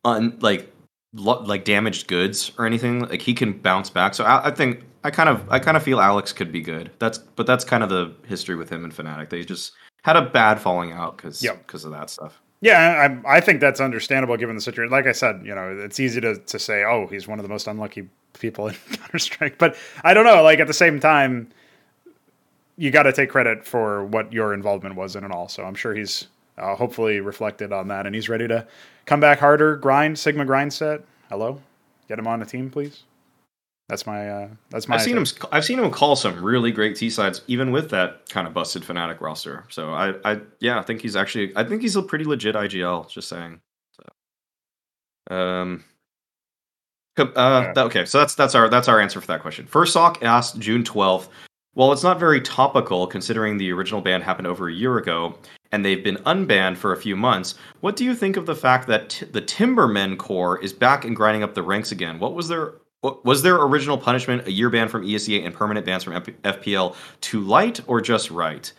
un 0.06 0.38
like 0.42 0.72
lo- 1.14 1.42
like 1.44 1.66
damaged 1.66 2.08
goods 2.08 2.52
or 2.58 2.66
anything. 2.66 3.02
Like 3.02 3.22
he 3.22 3.34
can 3.34 3.54
bounce 3.54 3.90
back. 3.90 4.14
So 4.14 4.24
I, 4.24 4.48
I 4.48 4.52
think 4.52 4.84
I 5.04 5.12
kind 5.12 5.30
of 5.30 5.44
I 5.50 5.60
kind 5.60 5.78
of 5.78 5.84
feel 5.84 6.00
Alex 6.00 6.34
could 6.34 6.52
be 6.52 6.62
good. 6.62 6.92
That's 7.00 7.18
but 7.18 7.46
that's 7.48 7.64
kind 7.66 7.84
of 7.84 7.90
the 7.90 8.14
history 8.28 8.56
with 8.56 8.70
him 8.70 8.84
and 8.84 8.94
Fnatic. 8.94 9.30
They 9.30 9.44
just 9.44 9.74
had 10.04 10.16
a 10.16 10.22
bad 10.22 10.60
falling 10.62 10.92
out 10.92 11.18
because 11.18 11.42
Yep. 11.44 11.66
because 11.68 11.86
of 11.86 11.92
that 11.92 12.10
stuff. 12.10 12.42
Yeah, 12.62 13.20
I, 13.26 13.38
I 13.38 13.40
think 13.40 13.62
that's 13.62 13.80
understandable 13.80 14.36
given 14.36 14.56
the 14.56 14.62
situation. 14.62 14.92
Like 14.92 15.08
I 15.08 15.14
said, 15.14 15.42
you 15.46 15.56
know, 15.56 15.78
it's 15.80 15.98
easy 15.98 16.20
to, 16.20 16.36
to 16.38 16.60
say, 16.60 16.84
oh, 16.84 17.08
he's 17.08 17.26
one 17.26 17.40
of 17.40 17.44
the 17.44 17.50
most 17.50 17.68
unlucky 17.68 18.10
people 18.38 18.68
in 18.68 18.76
Counter 18.92 19.18
Strike. 19.18 19.58
But 19.58 19.78
I 20.04 20.14
don't 20.14 20.26
know. 20.26 20.44
Like 20.44 20.60
at 20.60 20.68
the 20.68 20.74
same 20.74 21.00
time, 21.00 21.48
you 22.80 22.92
got 22.92 23.04
to 23.04 23.12
take 23.12 23.30
credit 23.30 23.66
for 23.66 24.06
what 24.06 24.32
your 24.32 24.54
involvement 24.54 24.96
was 24.96 25.18
in 25.18 25.26
it 25.26 25.32
all. 25.32 25.50
So 25.50 25.66
I'm 25.66 25.76
sure 25.76 25.94
he's 25.94 26.28
uh, 26.58 26.76
hopefully 26.76 27.20
reflected 27.20 27.74
on 27.74 27.90
that, 27.90 28.06
and 28.06 28.16
he's 28.16 28.30
ready 28.30 28.48
to 28.48 28.66
come 29.06 29.20
back 29.20 29.40
harder, 29.40 29.76
grind 29.76 30.18
Sigma 30.18 30.46
grind 30.46 30.72
set. 30.72 31.02
Hello, 31.30 31.62
get 32.08 32.18
him 32.18 32.26
on 32.26 32.40
the 32.40 32.46
team, 32.46 32.70
please. 32.70 33.04
That's 33.90 34.06
my 34.06 34.30
uh, 34.30 34.48
that's 34.70 34.88
my. 34.88 34.96
I've 34.96 35.02
seen 35.02 35.18
him. 35.18 35.26
I've 35.52 35.66
seen 35.66 35.80
him 35.80 35.92
call 35.92 36.16
some 36.16 36.42
really 36.42 36.72
great 36.72 36.96
T 36.96 37.10
sides, 37.10 37.42
even 37.48 37.72
with 37.72 37.90
that 37.90 38.30
kind 38.30 38.48
of 38.48 38.54
busted 38.54 38.84
Fnatic 38.84 39.20
roster. 39.20 39.66
So 39.70 39.92
I, 39.92 40.14
I, 40.24 40.40
yeah, 40.60 40.80
I 40.80 40.84
think 40.84 41.02
he's 41.02 41.16
actually. 41.16 41.52
I 41.58 41.64
think 41.64 41.82
he's 41.82 41.96
a 41.96 42.02
pretty 42.02 42.24
legit 42.24 42.56
IGL. 42.56 43.10
Just 43.10 43.28
saying. 43.28 43.60
So, 45.30 45.36
um. 45.36 45.84
Uh, 47.18 47.74
okay, 47.76 48.06
so 48.06 48.20
that's 48.20 48.36
that's 48.36 48.56
our 48.56 48.70
that's 48.70 48.88
our 48.88 49.02
answer 49.02 49.20
for 49.20 49.28
that 49.28 49.42
question. 49.42 49.66
First 49.66 49.92
Sock 49.92 50.24
asked 50.24 50.60
June 50.60 50.86
twelfth. 50.86 51.30
While 51.80 51.94
it's 51.94 52.04
not 52.04 52.20
very 52.20 52.42
topical, 52.42 53.08
considering 53.08 53.56
the 53.56 53.72
original 53.72 54.02
ban 54.02 54.22
happened 54.22 54.48
over 54.48 54.68
a 54.68 54.74
year 54.74 54.98
ago, 54.98 55.38
and 55.72 55.86
they've 55.86 56.04
been 56.04 56.18
unbanned 56.26 56.76
for 56.76 56.92
a 56.92 56.98
few 56.98 57.16
months, 57.16 57.56
what 57.80 57.96
do 57.96 58.04
you 58.04 58.16
think 58.16 58.36
of 58.36 58.46
the 58.46 58.54
fact 58.54 58.86
that 58.88 59.12
t- 59.12 59.26
the 59.28 59.42
Timbermen 59.42 60.18
core 60.18 60.62
is 60.62 60.74
back 60.74 61.06
and 61.06 61.16
grinding 61.16 61.42
up 61.42 61.54
the 61.54 61.64
ranks 61.64 61.94
again? 61.94 62.20
What 62.20 62.34
was 62.34 62.50
their 62.50 62.74
was 63.02 63.44
their 63.44 63.56
original 63.62 63.98
punishment 63.98 64.46
a 64.46 64.52
year 64.52 64.70
ban 64.70 64.90
from 64.90 65.06
ESEA 65.06 65.46
and 65.46 65.56
permanent 65.56 65.86
bans 65.86 66.04
from 66.04 66.22
FPL 66.22 66.98
too 67.22 67.40
light 67.40 67.80
or 67.88 68.02
just 68.02 68.30
right? 68.30 68.70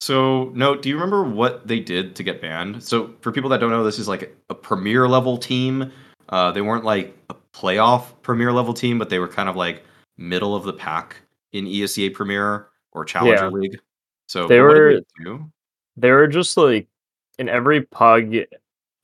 So, 0.00 0.52
note, 0.54 0.82
do 0.82 0.88
you 0.88 0.94
remember 0.94 1.24
what 1.24 1.66
they 1.66 1.80
did 1.80 2.14
to 2.14 2.22
get 2.22 2.40
banned? 2.40 2.80
So, 2.80 3.12
for 3.22 3.32
people 3.32 3.50
that 3.50 3.58
don't 3.58 3.70
know, 3.70 3.82
this 3.82 3.98
is 3.98 4.06
like 4.06 4.36
a 4.50 4.54
premier 4.54 5.08
level 5.08 5.36
team. 5.36 5.90
Uh, 6.28 6.52
they 6.52 6.60
weren't 6.60 6.84
like 6.84 7.18
a 7.28 7.34
playoff 7.52 8.12
premier 8.22 8.52
level 8.52 8.72
team, 8.72 9.00
but 9.00 9.10
they 9.10 9.18
were 9.18 9.26
kind 9.26 9.48
of 9.48 9.56
like 9.56 9.82
middle 10.16 10.54
of 10.54 10.62
the 10.62 10.72
pack 10.72 11.16
in 11.56 11.66
ESEA 11.66 12.12
Premier 12.12 12.68
or 12.92 13.04
Challenger 13.04 13.44
Yeah. 13.44 13.48
League. 13.50 13.80
So, 14.28 14.46
They 14.48 14.60
were- 14.60 15.00
they 15.24 15.36
they 15.96 16.10
were 16.10 16.26
just 16.28 16.56
like 16.56 16.88
in 17.38 17.48
every 17.48 17.82
pug 17.82 18.34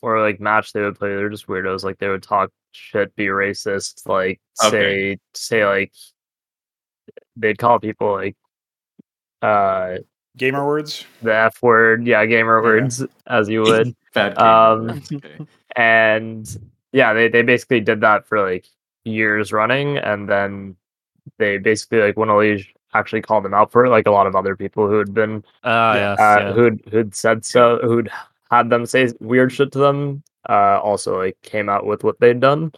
or 0.03 0.21
like 0.21 0.41
match 0.41 0.73
they 0.73 0.83
would 0.83 0.99
play, 0.99 1.15
they're 1.15 1.31
just 1.31 1.47
weirdos. 1.47 1.85
Like 1.85 1.99
they 1.99 2.09
would 2.09 2.23
talk 2.23 2.51
shit, 2.73 3.15
be 3.17 3.27
racist, 3.27 4.07
like 4.09 4.41
Okay. 4.65 5.17
say 5.17 5.19
say 5.35 5.67
like 5.67 5.93
they'd 7.37 7.59
call 7.59 7.79
people 7.79 8.13
like 8.13 8.37
uh 9.43 9.99
gamer 10.37 10.67
words. 10.67 11.05
the 11.23 11.35
F 11.35 11.63
word, 11.63 12.07
yeah, 12.07 12.25
gamer 12.27 12.59
Yeah. 12.59 12.63
words, 12.63 13.05
as 13.27 13.49
you 13.49 13.63
would. 13.63 13.95
Bad. 14.15 14.37
Um, 14.39 15.03
okay. 15.13 15.39
and 15.77 16.47
yeah, 16.93 17.15
they, 17.15 17.29
they 17.29 17.43
basically 17.43 17.81
did 17.81 18.01
that 18.03 18.27
for 18.27 18.41
like 18.41 18.67
years 19.05 19.53
running, 19.53 19.97
and 19.99 20.29
then 20.29 20.77
they 21.39 21.59
basically 21.59 22.01
like 22.01 22.17
when 22.17 22.29
Elige 22.29 22.67
actually 22.95 23.23
called 23.23 23.45
them 23.45 23.55
out 23.55 23.73
for 23.73 23.85
it, 23.85 23.91
like 23.91 24.07
a 24.07 24.11
lot 24.11 24.27
of 24.27 24.37
other 24.37 24.57
people 24.57 24.89
who 24.89 24.99
had 24.99 25.15
been 25.15 25.45
Yeah. 25.65 25.95
yes, 25.95 26.21
uh, 26.21 26.37
yeah. 26.41 26.53
who'd 26.53 26.83
who'd 26.91 27.15
said 27.15 27.45
so, 27.45 27.79
who'd 27.83 28.11
had 28.51 28.71
them 28.71 28.87
say 28.87 29.11
weird 29.21 29.53
shit 29.53 29.73
to 29.73 29.79
them, 29.79 30.23
uh, 30.49 30.79
also 30.83 31.19
like 31.19 31.41
came 31.43 31.69
out 31.69 31.87
with 31.87 32.05
what 32.05 32.21
they'd 32.21 32.41
done. 32.41 32.73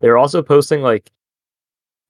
They 0.00 0.08
were 0.08 0.18
also 0.18 0.42
posting 0.42 0.82
like, 0.82 1.10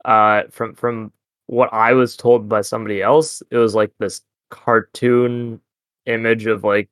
uh, 0.04 0.44
from 0.50 0.74
from 0.74 1.12
what 1.46 1.72
I 1.72 1.92
was 1.92 2.16
told 2.16 2.48
by 2.48 2.62
somebody 2.62 3.02
else, 3.02 3.42
it 3.50 3.58
was 3.58 3.74
like 3.74 3.92
this 3.98 4.22
cartoon 4.50 5.60
image 6.06 6.46
of 6.46 6.64
like 6.64 6.88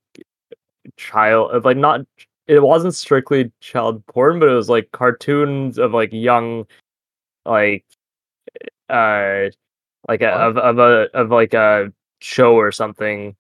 child 0.96 1.50
of 1.52 1.64
like 1.64 1.76
not 1.76 2.00
it 2.46 2.60
wasn't 2.60 2.94
strictly 2.94 3.52
child 3.60 4.04
porn 4.06 4.40
but 4.40 4.48
it 4.48 4.54
was 4.54 4.68
like 4.68 4.90
cartoons 4.92 5.78
of 5.78 5.92
like 5.92 6.10
young 6.12 6.66
like 7.44 7.84
uh 8.90 9.50
like 10.08 10.22
a, 10.22 10.30
of 10.30 10.56
of 10.58 10.78
a 10.78 11.08
of 11.14 11.30
like 11.30 11.54
a 11.54 11.92
show 12.20 12.54
or 12.54 12.72
something 12.72 13.36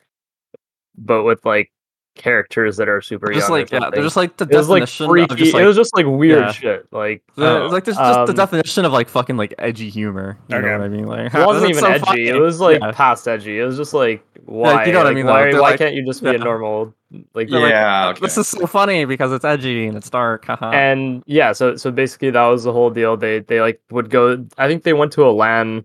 but 0.96 1.24
with 1.24 1.44
like 1.44 1.72
characters 2.20 2.76
that 2.76 2.88
are 2.88 3.00
super 3.00 3.32
just 3.32 3.48
young 3.48 3.58
like 3.60 3.72
yeah, 3.72 3.88
they're 3.90 4.02
just 4.02 4.16
like 4.16 4.36
the 4.36 4.44
it 4.44 4.54
was 4.54 4.68
like 4.68 4.86
freaky 4.86 5.32
of 5.32 5.38
just 5.38 5.54
like 5.54 5.62
it 5.62 5.66
was 5.66 5.76
just 5.76 5.96
like 5.96 6.04
weird 6.06 6.40
yeah. 6.40 6.52
shit 6.52 6.86
like 6.92 7.22
the, 7.34 7.62
Oh, 7.62 7.66
like 7.68 7.84
there's 7.84 7.96
just 7.96 8.26
the 8.26 8.32
um, 8.32 8.36
definition 8.36 8.84
of 8.84 8.92
like 8.92 9.08
fucking 9.08 9.36
like 9.38 9.54
edgy 9.58 9.88
humor. 9.88 10.38
You 10.48 10.56
Okay. 10.56 10.66
know 10.66 10.72
what 10.78 10.84
I 10.84 10.88
mean? 10.88 11.06
Like 11.06 11.34
it 11.34 11.46
wasn't 11.46 11.70
even 11.70 11.80
so 11.80 11.88
edgy 11.88 12.04
funny. 12.04 12.28
it 12.28 12.38
was 12.40 12.60
like 12.60 12.80
Yeah. 12.80 12.92
past 12.92 13.26
edgy 13.26 13.58
it 13.58 13.64
was 13.64 13.76
just 13.78 13.94
like 13.94 14.22
why 14.44 14.84
you 14.84 14.92
know 14.92 14.98
what 14.98 15.06
I 15.06 15.14
mean, 15.14 15.26
why, 15.26 15.50
why 15.52 15.58
like- 15.58 15.78
can't 15.78 15.94
you 15.94 16.04
just 16.04 16.22
be 16.22 16.28
a 16.30 16.38
normal 16.38 16.94
like 17.34 17.48
They're 17.48 17.58
like, 17.60 17.70
yeah, 17.70 18.08
okay. 18.10 18.20
This 18.20 18.36
is 18.38 18.46
so 18.46 18.66
funny 18.66 19.04
because 19.06 19.32
it's 19.32 19.44
edgy 19.44 19.86
and 19.86 19.96
it's 19.96 20.10
dark. 20.10 20.44
haha. 20.44 20.70
and 20.70 21.22
yeah 21.26 21.52
so 21.52 21.74
so 21.76 21.90
basically 21.90 22.30
that 22.30 22.46
was 22.46 22.64
the 22.64 22.72
whole 22.72 22.90
deal 22.90 23.16
they 23.16 23.40
they 23.40 23.60
like 23.60 23.80
would 23.90 24.10
go 24.10 24.44
i 24.58 24.68
think 24.68 24.82
they 24.84 24.92
went 24.92 25.10
to 25.12 25.24
a 25.26 25.32
lan 25.32 25.84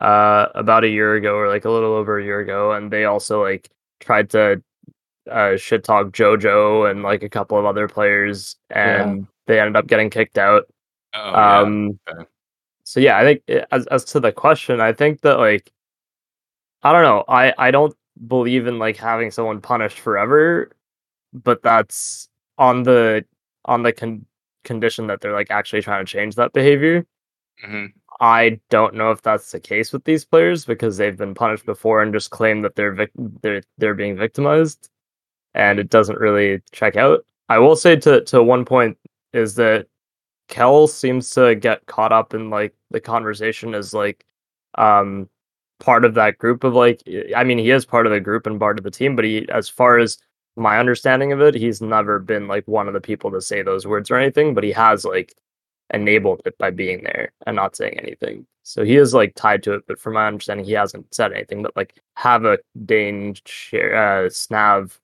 uh 0.00 0.46
about 0.54 0.84
a 0.84 0.88
year 0.88 1.14
ago 1.14 1.34
or 1.36 1.48
like 1.48 1.64
a 1.64 1.70
little 1.70 1.92
over 1.92 2.18
a 2.18 2.24
year 2.24 2.40
ago 2.40 2.72
and 2.72 2.90
they 2.92 3.04
also 3.04 3.42
like 3.42 3.68
tried 4.00 4.30
to 4.30 4.62
uh 5.30 5.56
shit 5.56 5.84
talk 5.84 6.08
jojo 6.08 6.90
and 6.90 7.02
like 7.02 7.22
a 7.22 7.28
couple 7.28 7.58
of 7.58 7.64
other 7.64 7.88
players 7.88 8.56
and 8.70 9.26
they 9.46 9.58
ended 9.60 9.76
up 9.76 9.86
getting 9.86 10.10
kicked 10.10 10.38
out 10.38 10.64
Oh, 11.14 11.30
yeah. 11.30 11.58
um 11.60 11.98
okay. 12.08 12.24
so 12.84 13.00
yeah 13.00 13.16
i 13.18 13.22
think 13.24 13.42
as 13.72 13.86
as 13.88 14.04
to 14.06 14.20
the 14.20 14.30
question 14.32 14.80
i 14.80 14.92
think 14.92 15.22
that 15.22 15.38
like 15.38 15.72
i 16.82 16.92
don't 16.92 17.02
know 17.02 17.24
i 17.28 17.52
i 17.58 17.70
don't 17.70 17.94
believe 18.28 18.66
in 18.66 18.78
like 18.78 18.96
having 18.96 19.30
someone 19.30 19.60
punished 19.60 19.98
forever 19.98 20.70
but 21.32 21.62
that's 21.62 22.28
on 22.58 22.82
the 22.84 23.24
on 23.64 23.82
the 23.82 23.92
con- 23.92 24.24
condition 24.64 25.06
that 25.08 25.20
they're 25.20 25.32
like 25.32 25.50
actually 25.50 25.82
trying 25.82 26.04
to 26.04 26.10
change 26.12 26.34
that 26.36 26.52
behavior 26.52 27.04
Mhm. 27.66 27.92
i 28.20 28.60
don't 28.70 28.94
know 28.94 29.10
if 29.10 29.20
that's 29.20 29.50
the 29.50 29.60
case 29.60 29.92
with 29.92 30.04
these 30.04 30.24
players 30.24 30.64
because 30.64 30.96
they've 30.96 31.16
been 31.16 31.34
punished 31.34 31.66
before 31.66 32.02
and 32.02 32.12
just 32.12 32.30
claim 32.30 32.62
that 32.62 32.74
they're 32.76 32.92
vic- 32.92 33.10
they're 33.42 33.62
they're 33.78 33.94
being 33.94 34.16
victimized 34.16 34.90
and 35.54 35.78
it 35.78 35.90
doesn't 35.90 36.18
really 36.18 36.60
check 36.72 36.96
out 36.96 37.24
i 37.48 37.58
will 37.58 37.76
say 37.76 37.96
to 37.96 38.22
to 38.24 38.42
one 38.42 38.64
point 38.64 38.96
is 39.32 39.54
that 39.54 39.86
Kel 40.48 40.88
seems 40.88 41.30
to 41.30 41.54
get 41.54 41.86
caught 41.86 42.12
up 42.12 42.34
in 42.34 42.50
like 42.50 42.74
the 42.90 43.00
conversation 43.00 43.74
as 43.74 43.94
like 43.94 44.26
um 44.76 45.28
part 45.78 46.04
of 46.04 46.14
that 46.14 46.38
group 46.38 46.64
of 46.64 46.74
like 46.74 47.02
I 47.34 47.44
mean 47.44 47.58
he 47.58 47.70
is 47.70 47.86
part 47.86 48.06
of 48.06 48.12
the 48.12 48.20
group 48.20 48.46
and 48.46 48.60
part 48.60 48.78
of 48.78 48.84
the 48.84 48.90
team, 48.90 49.16
but 49.16 49.24
he 49.24 49.48
as 49.48 49.68
far 49.68 49.98
as 49.98 50.18
my 50.56 50.78
understanding 50.78 51.32
of 51.32 51.40
it, 51.40 51.54
he's 51.54 51.80
never 51.80 52.18
been 52.18 52.48
like 52.48 52.66
one 52.66 52.88
of 52.88 52.94
the 52.94 53.00
people 53.00 53.30
to 53.30 53.40
say 53.40 53.62
those 53.62 53.86
words 53.86 54.10
or 54.10 54.16
anything, 54.16 54.52
but 54.52 54.64
he 54.64 54.72
has 54.72 55.04
like 55.04 55.34
enabled 55.94 56.42
it 56.44 56.58
by 56.58 56.70
being 56.70 57.02
there 57.04 57.32
and 57.46 57.56
not 57.56 57.76
saying 57.76 57.98
anything. 57.98 58.46
So 58.64 58.84
he 58.84 58.96
is 58.96 59.14
like 59.14 59.34
tied 59.36 59.62
to 59.64 59.74
it, 59.74 59.84
but 59.86 59.98
from 59.98 60.14
my 60.14 60.26
understanding, 60.26 60.66
he 60.66 60.72
hasn't 60.72 61.12
said 61.14 61.32
anything. 61.32 61.62
But 61.62 61.76
like 61.76 61.94
have 62.16 62.44
a 62.44 62.58
Dane, 62.84 63.34
share, 63.46 63.96
uh, 63.96 64.28
Snav, 64.28 64.98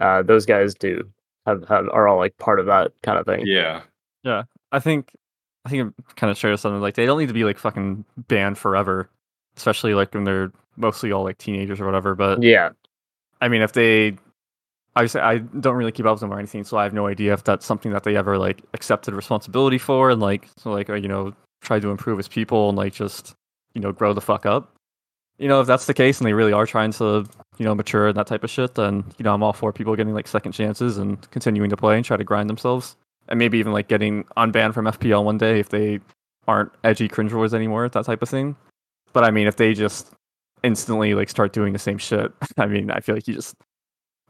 uh, 0.00 0.22
those 0.22 0.46
guys 0.46 0.74
do 0.74 1.08
have, 1.46 1.66
have 1.68 1.88
are 1.88 2.06
all 2.08 2.18
like 2.18 2.36
part 2.38 2.60
of 2.60 2.66
that 2.66 2.92
kind 3.02 3.18
of 3.18 3.26
thing. 3.26 3.46
yeah. 3.46 3.82
Yeah. 4.24 4.44
I 4.72 4.80
think 4.80 5.12
I 5.64 5.70
think 5.70 5.94
it 5.98 6.16
kind 6.16 6.30
of 6.30 6.36
shares 6.36 6.60
something 6.60 6.80
like 6.80 6.94
they 6.94 7.06
don't 7.06 7.18
need 7.18 7.28
to 7.28 7.34
be 7.34 7.44
like 7.44 7.58
fucking 7.58 8.04
banned 8.16 8.58
forever, 8.58 9.08
especially 9.56 9.94
like 9.94 10.12
when 10.14 10.24
they're 10.24 10.52
mostly 10.76 11.12
all 11.12 11.24
like 11.24 11.38
teenagers 11.38 11.80
or 11.80 11.86
whatever. 11.86 12.14
But 12.14 12.42
Yeah. 12.42 12.70
I 13.40 13.48
mean, 13.48 13.62
if 13.62 13.72
they, 13.72 14.16
obviously, 14.96 15.20
I 15.20 15.38
don't 15.38 15.76
really 15.76 15.92
keep 15.92 16.06
up 16.06 16.14
with 16.14 16.20
them 16.20 16.32
or 16.32 16.38
anything, 16.38 16.64
so 16.64 16.76
I 16.76 16.82
have 16.82 16.92
no 16.92 17.06
idea 17.06 17.32
if 17.32 17.44
that's 17.44 17.64
something 17.64 17.92
that 17.92 18.02
they 18.02 18.16
ever 18.16 18.36
like 18.36 18.62
accepted 18.74 19.14
responsibility 19.14 19.78
for 19.78 20.10
and 20.10 20.20
like 20.20 20.48
so 20.56 20.72
like 20.72 20.90
uh, 20.90 20.94
you 20.94 21.08
know 21.08 21.32
try 21.60 21.78
to 21.78 21.90
improve 21.90 22.18
as 22.18 22.28
people 22.28 22.68
and 22.68 22.76
like 22.76 22.92
just 22.92 23.34
you 23.74 23.80
know 23.80 23.92
grow 23.92 24.12
the 24.12 24.20
fuck 24.20 24.44
up. 24.44 24.74
You 25.38 25.48
know, 25.48 25.60
if 25.60 25.66
that's 25.66 25.86
the 25.86 25.94
case 25.94 26.18
and 26.18 26.26
they 26.26 26.32
really 26.32 26.52
are 26.52 26.66
trying 26.66 26.92
to 26.92 27.26
you 27.58 27.64
know 27.64 27.74
mature 27.74 28.08
and 28.08 28.16
that 28.16 28.26
type 28.26 28.44
of 28.44 28.50
shit, 28.50 28.74
then 28.74 29.04
you 29.18 29.22
know 29.24 29.34
I'm 29.34 29.42
all 29.42 29.52
for 29.52 29.72
people 29.72 29.94
getting 29.96 30.14
like 30.14 30.28
second 30.28 30.52
chances 30.52 30.98
and 30.98 31.30
continuing 31.30 31.70
to 31.70 31.76
play 31.76 31.96
and 31.96 32.04
try 32.04 32.16
to 32.16 32.24
grind 32.24 32.50
themselves 32.50 32.96
and 33.28 33.38
maybe 33.38 33.58
even 33.58 33.72
like 33.72 33.88
getting 33.88 34.24
unbanned 34.36 34.74
from 34.74 34.86
FPL 34.86 35.24
one 35.24 35.38
day 35.38 35.60
if 35.60 35.68
they 35.68 36.00
aren't 36.46 36.72
edgy 36.82 37.08
cringe 37.08 37.32
wars 37.32 37.54
anymore, 37.54 37.88
that 37.88 38.04
type 38.04 38.22
of 38.22 38.28
thing. 38.28 38.56
But 39.12 39.24
I 39.24 39.30
mean, 39.30 39.46
if 39.46 39.56
they 39.56 39.74
just 39.74 40.12
instantly 40.62 41.14
like 41.14 41.28
start 41.28 41.52
doing 41.52 41.72
the 41.72 41.78
same 41.78 41.98
shit, 41.98 42.32
I 42.56 42.66
mean, 42.66 42.90
I 42.90 43.00
feel 43.00 43.14
like 43.14 43.28
you 43.28 43.34
just 43.34 43.54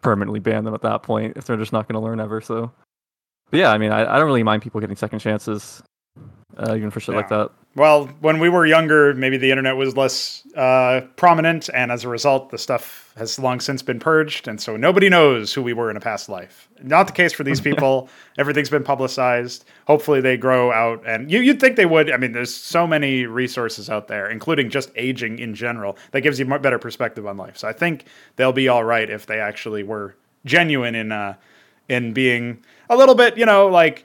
permanently 0.02 0.40
ban 0.40 0.64
them 0.64 0.74
at 0.74 0.82
that 0.82 1.02
point 1.02 1.36
if 1.36 1.44
they're 1.46 1.56
just 1.56 1.72
not 1.72 1.88
going 1.88 2.00
to 2.00 2.04
learn 2.04 2.20
ever. 2.20 2.40
So, 2.40 2.72
but 3.50 3.58
yeah, 3.58 3.72
I 3.72 3.78
mean, 3.78 3.92
I, 3.92 4.14
I 4.14 4.18
don't 4.18 4.26
really 4.26 4.42
mind 4.42 4.62
people 4.62 4.80
getting 4.80 4.96
second 4.96 5.20
chances, 5.20 5.82
uh, 6.56 6.74
even 6.74 6.90
for 6.90 7.00
shit 7.00 7.14
like 7.14 7.28
that. 7.28 7.50
Well, 7.78 8.06
when 8.20 8.40
we 8.40 8.48
were 8.48 8.66
younger, 8.66 9.14
maybe 9.14 9.36
the 9.36 9.50
internet 9.50 9.76
was 9.76 9.96
less 9.96 10.44
uh, 10.56 11.02
prominent, 11.14 11.70
and 11.72 11.92
as 11.92 12.02
a 12.02 12.08
result, 12.08 12.50
the 12.50 12.58
stuff 12.58 13.12
has 13.16 13.38
long 13.38 13.60
since 13.60 13.82
been 13.82 14.00
purged, 14.00 14.48
and 14.48 14.60
so 14.60 14.76
nobody 14.76 15.08
knows 15.08 15.52
who 15.52 15.62
we 15.62 15.72
were 15.72 15.88
in 15.88 15.96
a 15.96 16.00
past 16.00 16.28
life. 16.28 16.68
Not 16.82 17.06
the 17.06 17.12
case 17.12 17.32
for 17.32 17.44
these 17.44 17.60
people. 17.68 18.08
Everything's 18.36 18.70
been 18.70 18.82
publicized. 18.82 19.64
Hopefully, 19.86 20.20
they 20.20 20.36
grow 20.36 20.72
out, 20.72 21.04
and 21.06 21.30
you, 21.30 21.38
you'd 21.38 21.60
think 21.60 21.76
they 21.76 21.86
would. 21.86 22.10
I 22.10 22.16
mean, 22.16 22.32
there's 22.32 22.52
so 22.52 22.84
many 22.84 23.26
resources 23.26 23.88
out 23.88 24.08
there, 24.08 24.28
including 24.28 24.70
just 24.70 24.90
aging 24.96 25.38
in 25.38 25.54
general, 25.54 25.96
that 26.10 26.22
gives 26.22 26.40
you 26.40 26.52
a 26.52 26.58
better 26.58 26.80
perspective 26.80 27.28
on 27.28 27.36
life. 27.36 27.56
So 27.58 27.68
I 27.68 27.72
think 27.72 28.06
they'll 28.34 28.52
be 28.52 28.66
all 28.66 28.82
right 28.82 29.08
if 29.08 29.26
they 29.26 29.38
actually 29.38 29.84
were 29.84 30.16
genuine 30.44 30.96
in 30.96 31.12
uh, 31.12 31.36
in 31.88 32.12
being 32.12 32.64
a 32.90 32.96
little 32.96 33.14
bit, 33.14 33.38
you 33.38 33.46
know, 33.46 33.68
like 33.68 34.04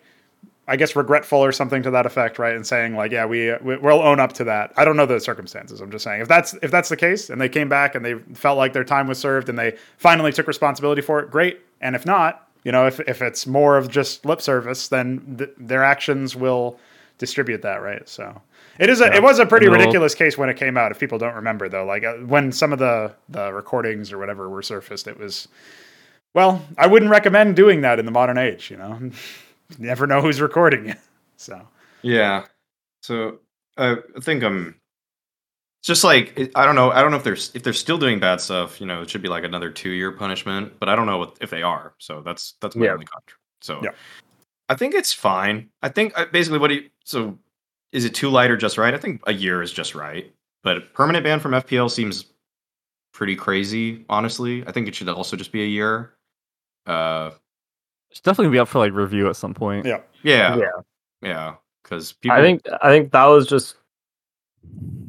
I 0.67 0.77
guess 0.77 0.95
regretful 0.95 1.39
or 1.39 1.51
something 1.51 1.83
to 1.83 1.91
that 1.91 2.05
effect, 2.05 2.39
right? 2.39 2.55
And 2.55 2.65
saying 2.65 2.95
like, 2.95 3.11
yeah, 3.11 3.25
we 3.25 3.53
we- 3.61 3.77
we'll 3.77 4.01
own 4.01 4.19
up 4.19 4.33
to 4.33 4.43
that. 4.45 4.71
I 4.77 4.85
don't 4.85 4.95
know 4.95 5.05
the 5.05 5.19
circumstances. 5.19 5.81
I'm 5.81 5.91
just 5.91 6.03
saying 6.03 6.21
if 6.21 6.27
that's 6.27 6.53
if 6.61 6.71
that's 6.71 6.89
the 6.89 6.97
case, 6.97 7.29
and 7.29 7.39
they 7.41 7.49
came 7.49 7.67
back 7.69 7.95
and 7.95 8.05
they 8.05 8.15
felt 8.33 8.57
like 8.57 8.73
their 8.73 8.85
time 8.85 9.07
was 9.07 9.19
served 9.19 9.49
and 9.49 9.59
they 9.59 9.75
finally 9.97 10.31
took 10.31 10.47
responsibility 10.47 11.01
for 11.01 11.19
it, 11.19 11.29
great. 11.31 11.59
And 11.81 11.95
if 11.95 12.05
not, 12.05 12.47
you 12.63 12.71
know, 12.71 12.87
if 12.87 12.99
if 13.01 13.21
it's 13.21 13.45
more 13.45 13.77
of 13.77 13.89
just 13.89 14.25
lip 14.25 14.41
service, 14.41 14.87
then 14.87 15.35
th- 15.37 15.49
their 15.57 15.83
actions 15.83 16.35
will 16.35 16.79
distribute 17.17 17.61
that, 17.63 17.81
right? 17.81 18.07
So 18.07 18.41
it 18.79 18.89
is 18.89 19.01
a 19.01 19.05
Yeah. 19.07 19.17
it 19.17 19.23
was 19.23 19.39
a 19.39 19.45
pretty 19.45 19.67
ridiculous 19.67 20.15
case 20.15 20.37
when 20.37 20.47
it 20.49 20.55
came 20.55 20.77
out. 20.77 20.91
If 20.91 20.99
people 20.99 21.17
don't 21.17 21.35
remember 21.35 21.67
though, 21.67 21.85
like 21.85 22.05
uh, 22.05 22.13
when 22.25 22.53
some 22.53 22.71
of 22.71 22.79
the 22.79 23.13
the 23.27 23.51
recordings 23.51 24.13
or 24.13 24.17
whatever 24.17 24.49
were 24.49 24.61
surfaced, 24.61 25.07
it 25.09 25.19
was 25.19 25.49
well, 26.33 26.65
I 26.77 26.87
wouldn't 26.87 27.11
recommend 27.11 27.55
doing 27.57 27.81
that 27.81 27.99
in 27.99 28.05
the 28.05 28.11
modern 28.11 28.37
age. 28.37 28.71
You 28.71 28.77
know, 28.77 29.11
you 29.69 29.85
never 29.85 30.07
know 30.07 30.21
who's 30.21 30.41
recording 30.41 30.87
you. 30.87 30.93
So 31.37 31.67
Yeah. 32.03 32.45
So 33.01 33.39
uh, 33.77 33.97
I 34.15 34.19
think 34.21 34.43
I'm 34.43 34.75
just 35.81 36.03
like 36.03 36.51
I 36.55 36.65
don't 36.65 36.75
know. 36.75 36.91
I 36.91 37.01
don't 37.01 37.11
know 37.11 37.17
if 37.17 37.23
they're 37.23 37.33
if 37.33 37.63
they're 37.63 37.73
still 37.73 37.97
doing 37.97 38.19
bad 38.19 38.39
stuff. 38.39 38.79
You 38.79 38.87
know, 38.87 39.01
it 39.01 39.09
should 39.09 39.21
be 39.21 39.27
like 39.27 39.43
another 39.43 39.69
two 39.69 39.89
year 39.89 40.11
punishment. 40.11 40.79
But 40.79 40.87
I 40.89 40.95
don't 40.95 41.05
know 41.07 41.17
what, 41.17 41.37
if 41.41 41.49
they 41.49 41.63
are. 41.63 41.95
So 41.97 42.21
that's 42.21 42.53
that's 42.61 42.75
my 42.75 42.85
Yeah. 42.85 42.93
only 42.93 43.05
contra. 43.05 43.37
So 43.61 43.81
Yeah. 43.83 43.91
I 44.69 44.75
think 44.75 44.93
it's 44.93 45.11
fine. 45.11 45.69
I 45.81 45.89
think 45.89 46.13
uh, 46.17 46.25
basically 46.31 46.59
what 46.59 46.69
do 46.69 46.75
you 46.75 46.89
so 47.03 47.37
is 47.91 48.05
it 48.05 48.13
too 48.15 48.29
light 48.29 48.51
or 48.51 48.55
just 48.57 48.77
right? 48.77 48.93
I 48.93 48.97
think 48.97 49.21
a 49.27 49.33
year 49.33 49.61
is 49.61 49.73
just 49.73 49.95
right. 49.95 50.33
But 50.63 50.93
permanent 50.93 51.25
ban 51.25 51.39
from 51.41 51.51
FPL 51.51 51.91
seems 51.91 52.25
pretty 53.13 53.35
crazy. 53.35 54.05
Honestly, 54.07 54.65
I 54.65 54.71
think 54.71 54.87
it 54.87 54.95
should 54.95 55.09
also 55.09 55.35
just 55.35 55.51
be 55.51 55.63
a 55.63 55.67
year. 55.67 56.13
Uh, 56.85 57.31
It's 58.13 58.21
definitely 58.21 58.51
be 58.51 58.59
up 58.59 58.67
for 58.67 58.77
like 58.77 58.93
review 58.93 59.27
at 59.27 59.35
some 59.35 59.55
point. 59.55 59.87
yeah, 59.87 60.01
yeah, 60.21 60.55
Yeah. 60.55 60.65
yeah. 61.23 61.55
Because 61.81 62.13
people, 62.13 62.37
I 62.37 62.41
think 62.41 62.61
I 62.81 62.89
think 62.89 63.11
that 63.11 63.25
was 63.25 63.47
just 63.47 63.75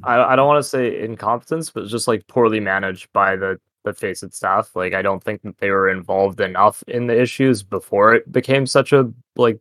I 0.02 0.16
I 0.20 0.36
don't 0.36 0.48
want 0.48 0.64
to 0.64 0.68
say 0.68 1.02
incompetence, 1.04 1.68
but 1.68 1.86
just 1.86 2.08
like 2.08 2.26
poorly 2.26 2.60
managed 2.60 3.12
by 3.12 3.36
the 3.36 3.60
the 3.84 3.92
face 3.92 4.20
Faceit 4.20 4.34
staff. 4.34 4.74
Like 4.74 4.94
I 4.94 5.02
don't 5.02 5.22
think 5.22 5.42
that 5.42 5.58
they 5.58 5.70
were 5.70 5.90
involved 5.90 6.40
enough 6.40 6.82
in 6.88 7.06
the 7.06 7.20
issues 7.20 7.62
before 7.62 8.14
it 8.14 8.32
became 8.32 8.66
such 8.66 8.92
a 8.92 9.12
like 9.36 9.60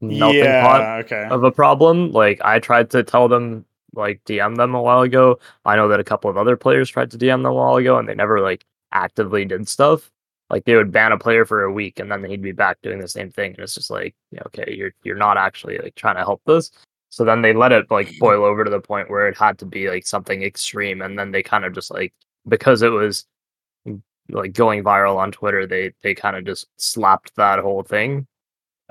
melting 0.00 0.44
pot 0.44 1.04
okay. 1.04 1.28
of 1.30 1.44
a 1.44 1.52
problem. 1.52 2.10
Like 2.10 2.40
I 2.42 2.58
tried 2.58 2.90
to 2.92 3.02
tell 3.02 3.28
them 3.28 3.66
like 3.94 4.24
DM 4.24 4.56
them 4.56 4.74
a 4.74 4.82
while 4.82 5.02
ago. 5.02 5.38
I 5.66 5.76
know 5.76 5.88
that 5.88 6.00
a 6.00 6.04
couple 6.04 6.30
of 6.30 6.38
other 6.38 6.56
players 6.56 6.88
tried 6.88 7.10
to 7.10 7.18
DM 7.18 7.42
them 7.42 7.46
a 7.46 7.52
while 7.52 7.76
ago 7.76 7.98
and 7.98 8.08
they 8.08 8.14
never 8.14 8.40
like 8.40 8.64
actively 8.90 9.44
did 9.44 9.68
stuff. 9.68 10.10
Like 10.52 10.66
they 10.66 10.76
would 10.76 10.92
ban 10.92 11.12
a 11.12 11.18
player 11.18 11.46
for 11.46 11.62
a 11.62 11.72
week 11.72 11.98
and 11.98 12.12
then 12.12 12.22
he'd 12.24 12.42
be 12.42 12.52
back 12.52 12.76
doing 12.82 13.00
the 13.00 13.08
same 13.08 13.30
thing. 13.30 13.52
And 13.54 13.60
it's 13.60 13.74
just 13.74 13.90
like, 13.90 14.14
okay, 14.46 14.74
you're 14.76 14.92
you're 15.02 15.16
not 15.16 15.38
actually 15.38 15.78
like 15.78 15.94
trying 15.94 16.16
to 16.16 16.24
help 16.24 16.42
this. 16.46 16.70
So 17.08 17.24
then 17.24 17.40
they 17.40 17.54
let 17.54 17.72
it 17.72 17.90
like 17.90 18.12
boil 18.20 18.44
over 18.44 18.62
to 18.62 18.70
the 18.70 18.80
point 18.80 19.10
where 19.10 19.26
it 19.28 19.36
had 19.36 19.58
to 19.58 19.66
be 19.66 19.88
like 19.88 20.06
something 20.06 20.42
extreme. 20.42 21.00
And 21.00 21.18
then 21.18 21.32
they 21.32 21.42
kind 21.42 21.64
of 21.64 21.74
just 21.74 21.90
like 21.90 22.12
because 22.46 22.82
it 22.82 22.90
was 22.90 23.26
like 24.28 24.52
going 24.52 24.84
viral 24.84 25.16
on 25.16 25.32
Twitter, 25.32 25.66
they 25.66 25.94
they 26.02 26.14
kind 26.14 26.36
of 26.36 26.44
just 26.44 26.66
slapped 26.76 27.34
that 27.36 27.58
whole 27.58 27.82
thing 27.82 28.26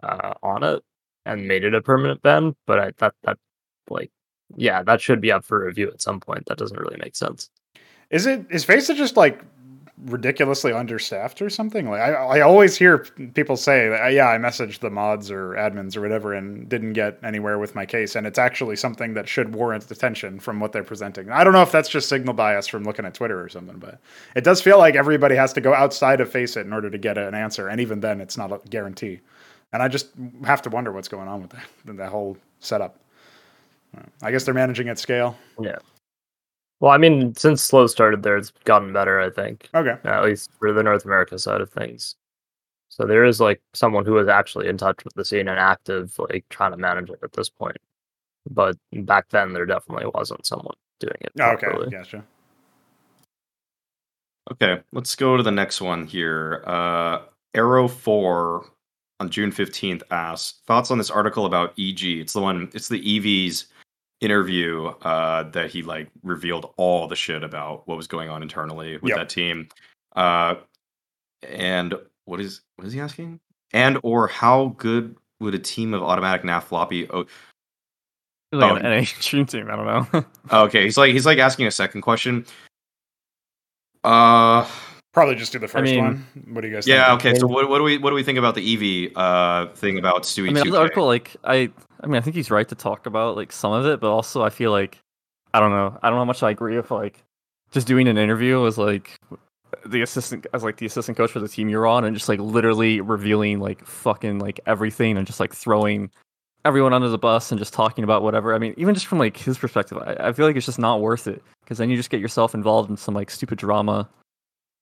uh, 0.01 0.33
on 0.41 0.63
it 0.63 0.83
and 1.27 1.47
made 1.47 1.63
it 1.63 1.75
a 1.75 1.81
permanent 1.81 2.23
ban. 2.23 2.55
But 2.65 2.79
I, 2.79 2.91
that 2.97 3.13
that 3.23 3.37
like 3.87 4.09
yeah, 4.57 4.81
that 4.81 4.99
should 4.99 5.21
be 5.21 5.31
up 5.31 5.45
for 5.45 5.63
review 5.63 5.89
at 5.89 6.01
some 6.01 6.19
point. 6.19 6.45
That 6.47 6.57
doesn't 6.57 6.79
really 6.79 6.97
make 6.99 7.15
sense. 7.15 7.51
Is 8.09 8.25
it 8.25 8.47
is 8.49 8.65
Faceit 8.65 8.97
just 8.97 9.15
like 9.15 9.43
ridiculously 10.05 10.73
understaffed 10.73 11.41
or 11.41 11.49
something? 11.49 11.89
Like 11.89 12.01
I, 12.01 12.11
I 12.11 12.41
always 12.41 12.75
hear 12.75 12.99
people 13.33 13.57
say, 13.57 13.89
that, 13.89 14.13
yeah, 14.13 14.27
I 14.27 14.37
messaged 14.37 14.79
the 14.79 14.89
mods 14.89 15.29
or 15.29 15.51
admins 15.51 15.95
or 15.95 16.01
whatever 16.01 16.33
and 16.33 16.67
didn't 16.67 16.93
get 16.93 17.19
anywhere 17.23 17.59
with 17.59 17.75
my 17.75 17.85
case, 17.85 18.15
and 18.15 18.25
it's 18.25 18.39
actually 18.39 18.75
something 18.75 19.13
that 19.13 19.27
should 19.27 19.53
warrant 19.53 19.89
attention 19.89 20.39
from 20.39 20.59
what 20.59 20.71
they're 20.71 20.83
presenting. 20.83 21.31
I 21.31 21.43
don't 21.43 21.53
know 21.53 21.61
if 21.61 21.71
that's 21.71 21.89
just 21.89 22.09
signal 22.09 22.33
bias 22.33 22.67
from 22.67 22.83
looking 22.83 23.05
at 23.05 23.13
Twitter 23.13 23.41
or 23.41 23.49
something, 23.49 23.77
but 23.77 23.99
it 24.35 24.43
does 24.43 24.61
feel 24.61 24.77
like 24.77 24.95
everybody 24.95 25.35
has 25.35 25.53
to 25.53 25.61
go 25.61 25.73
outside 25.73 26.21
of 26.21 26.31
Faceit 26.31 26.65
in 26.65 26.73
order 26.73 26.89
to 26.89 26.97
get 26.97 27.17
an 27.17 27.35
answer, 27.35 27.67
and 27.67 27.79
even 27.79 27.99
then, 27.99 28.21
it's 28.21 28.37
not 28.37 28.51
a 28.51 28.59
guarantee. 28.69 29.19
And 29.73 29.81
I 29.81 29.87
just 29.87 30.07
have 30.43 30.61
to 30.63 30.69
wonder 30.69 30.91
what's 30.91 31.07
going 31.07 31.27
on 31.27 31.41
with 31.41 31.51
that, 31.51 31.97
that 31.97 32.09
whole 32.09 32.37
setup. 32.59 32.97
I 34.21 34.31
guess 34.31 34.43
they're 34.43 34.53
managing 34.53 34.89
at 34.89 34.99
scale. 34.99 35.37
Yeah. 35.59 35.77
Well, 36.81 36.91
I 36.91 36.97
mean, 36.97 37.35
since 37.35 37.61
slow 37.61 37.85
started 37.85 38.23
there, 38.23 38.37
it's 38.37 38.51
gotten 38.65 38.91
better. 38.91 39.19
I 39.21 39.29
think 39.29 39.69
Okay. 39.73 39.95
at 40.03 40.23
least 40.23 40.49
for 40.59 40.73
the 40.73 40.81
North 40.81 41.05
America 41.05 41.37
side 41.37 41.61
of 41.61 41.69
things. 41.69 42.15
So 42.89 43.05
there 43.05 43.23
is 43.23 43.39
like 43.39 43.61
someone 43.73 44.03
who 44.03 44.17
is 44.17 44.27
actually 44.27 44.67
in 44.67 44.77
touch 44.77 45.05
with 45.05 45.13
the 45.13 45.23
scene 45.23 45.47
and 45.47 45.59
active, 45.59 46.17
like 46.17 46.43
trying 46.49 46.71
to 46.71 46.77
manage 46.77 47.09
it 47.11 47.19
at 47.23 47.33
this 47.33 47.49
point. 47.49 47.77
But 48.49 48.75
back 48.91 49.29
then, 49.29 49.53
there 49.53 49.67
definitely 49.67 50.09
wasn't 50.13 50.45
someone 50.45 50.75
doing 50.99 51.15
it. 51.21 51.31
Oh, 51.39 51.51
okay. 51.51 51.89
Gotcha. 51.91 52.25
Okay, 54.51 54.81
let's 54.91 55.15
go 55.15 55.37
to 55.37 55.43
the 55.43 55.51
next 55.51 55.81
one 55.81 56.05
here. 56.07 56.63
Uh, 56.65 57.19
Arrow 57.53 57.87
Four 57.87 58.65
on 59.19 59.29
June 59.29 59.51
fifteenth 59.51 60.01
asks 60.09 60.59
thoughts 60.65 60.89
on 60.89 60.97
this 60.97 61.11
article 61.11 61.45
about 61.45 61.73
EG. 61.79 62.03
It's 62.03 62.33
the 62.33 62.41
one. 62.41 62.69
It's 62.73 62.87
the 62.89 62.99
EV's 62.99 63.67
interview 64.21 64.85
uh, 65.01 65.43
that 65.51 65.71
he 65.71 65.81
like 65.81 66.09
revealed 66.23 66.71
all 66.77 67.07
the 67.07 67.15
shit 67.15 67.43
about 67.43 67.87
what 67.87 67.97
was 67.97 68.07
going 68.07 68.29
on 68.29 68.41
internally 68.43 68.93
with 68.97 69.09
Yep. 69.09 69.17
that 69.17 69.29
team. 69.29 69.67
Uh, 70.15 70.55
and 71.49 71.95
what 72.25 72.39
is 72.39 72.61
what 72.77 72.87
is 72.87 72.93
he 72.93 72.99
asking? 72.99 73.39
And 73.73 73.97
or 74.03 74.27
how 74.27 74.75
good 74.77 75.15
would 75.39 75.55
a 75.55 75.59
team 75.59 75.93
of 75.93 76.01
autimatic 76.01 76.43
NAF 76.43 76.63
floppy? 76.63 77.09
Oh, 77.09 77.25
Like 78.51 78.71
Oh. 78.73 78.75
an 78.75 78.83
NA 78.83 79.03
stream 79.19 79.45
team. 79.45 79.69
I 79.71 79.75
don't 79.75 80.13
know. 80.13 80.25
okay. 80.65 80.83
He's 80.83 80.97
like 80.97 81.11
he's 81.13 81.25
like 81.25 81.39
asking 81.39 81.65
a 81.67 81.71
second 81.71 82.01
question. 82.01 82.45
Uh, 84.03 84.67
Probably 85.13 85.35
just 85.35 85.51
do 85.51 85.59
the 85.59 85.67
first 85.67 85.91
mean- 85.91 86.03
one. 86.03 86.27
What 86.53 86.61
do 86.61 86.67
you 86.69 86.73
guys 86.73 86.87
Yeah. 86.87 87.07
think? 87.17 87.25
Okay. 87.25 87.39
So 87.39 87.45
what, 87.47 87.67
what 87.69 87.79
do 87.79 87.83
we 87.83 87.97
what 87.97 88.11
do 88.11 88.15
we 88.15 88.23
think 88.23 88.37
about 88.37 88.55
the 88.55 89.07
EV 89.07 89.11
uh 89.17 89.67
thing 89.73 89.97
about 89.99 90.23
Stewie? 90.23 90.49
I 90.49 90.53
mean, 90.53 90.63
2K? 90.65 90.71
the 90.71 90.79
article, 90.79 91.05
like, 91.05 91.35
I, 91.43 91.69
I 92.01 92.07
mean, 92.07 92.15
I 92.15 92.21
think 92.21 92.35
he's 92.35 92.51
right 92.51 92.67
to 92.67 92.75
talk 92.75 93.05
about 93.05 93.35
like 93.35 93.51
some 93.51 93.71
of 93.71 93.85
it, 93.85 93.99
but 93.99 94.11
also 94.11 94.41
I 94.43 94.49
feel 94.49 94.71
like, 94.71 94.99
I 95.53 95.59
don't 95.59 95.71
know, 95.71 95.97
I 96.01 96.09
don't 96.09 96.15
know 96.15 96.21
how 96.21 96.25
much 96.25 96.43
I 96.43 96.49
agree 96.49 96.75
with 96.75 96.91
like, 96.91 97.23
just 97.71 97.87
doing 97.87 98.07
an 98.07 98.17
interview 98.17 98.65
as 98.65 98.77
like 98.77 99.15
the 99.85 100.01
assistant, 100.01 100.45
as 100.53 100.63
like 100.63 100.77
the 100.77 100.85
assistant 100.85 101.17
coach 101.17 101.31
for 101.31 101.39
the 101.39 101.47
team 101.47 101.69
you're 101.69 101.87
on, 101.87 102.03
and 102.03 102.15
just 102.15 102.27
like 102.27 102.39
literally 102.39 102.99
revealing 103.01 103.59
like 103.59 103.85
fucking 103.85 104.39
like 104.39 104.59
everything 104.65 105.17
and 105.17 105.25
just 105.25 105.39
like 105.39 105.53
throwing 105.53 106.09
everyone 106.65 106.93
under 106.93 107.07
the 107.09 107.17
bus 107.17 107.51
and 107.51 107.59
just 107.59 107.73
talking 107.73 108.03
about 108.03 108.23
whatever. 108.23 108.53
I 108.53 108.57
mean, 108.57 108.73
even 108.77 108.93
just 108.93 109.07
from 109.07 109.19
like 109.19 109.37
his 109.37 109.57
perspective, 109.57 109.97
I, 109.97 110.17
I 110.19 110.33
feel 110.33 110.45
like 110.45 110.55
it's 110.55 110.65
just 110.65 110.79
not 110.79 111.01
worth 111.01 111.27
it 111.27 111.41
because 111.63 111.77
then 111.77 111.89
you 111.89 111.95
just 111.95 112.09
get 112.09 112.19
yourself 112.19 112.53
involved 112.53 112.89
in 112.89 112.97
some 112.97 113.13
like 113.13 113.31
stupid 113.31 113.57
drama. 113.57 114.09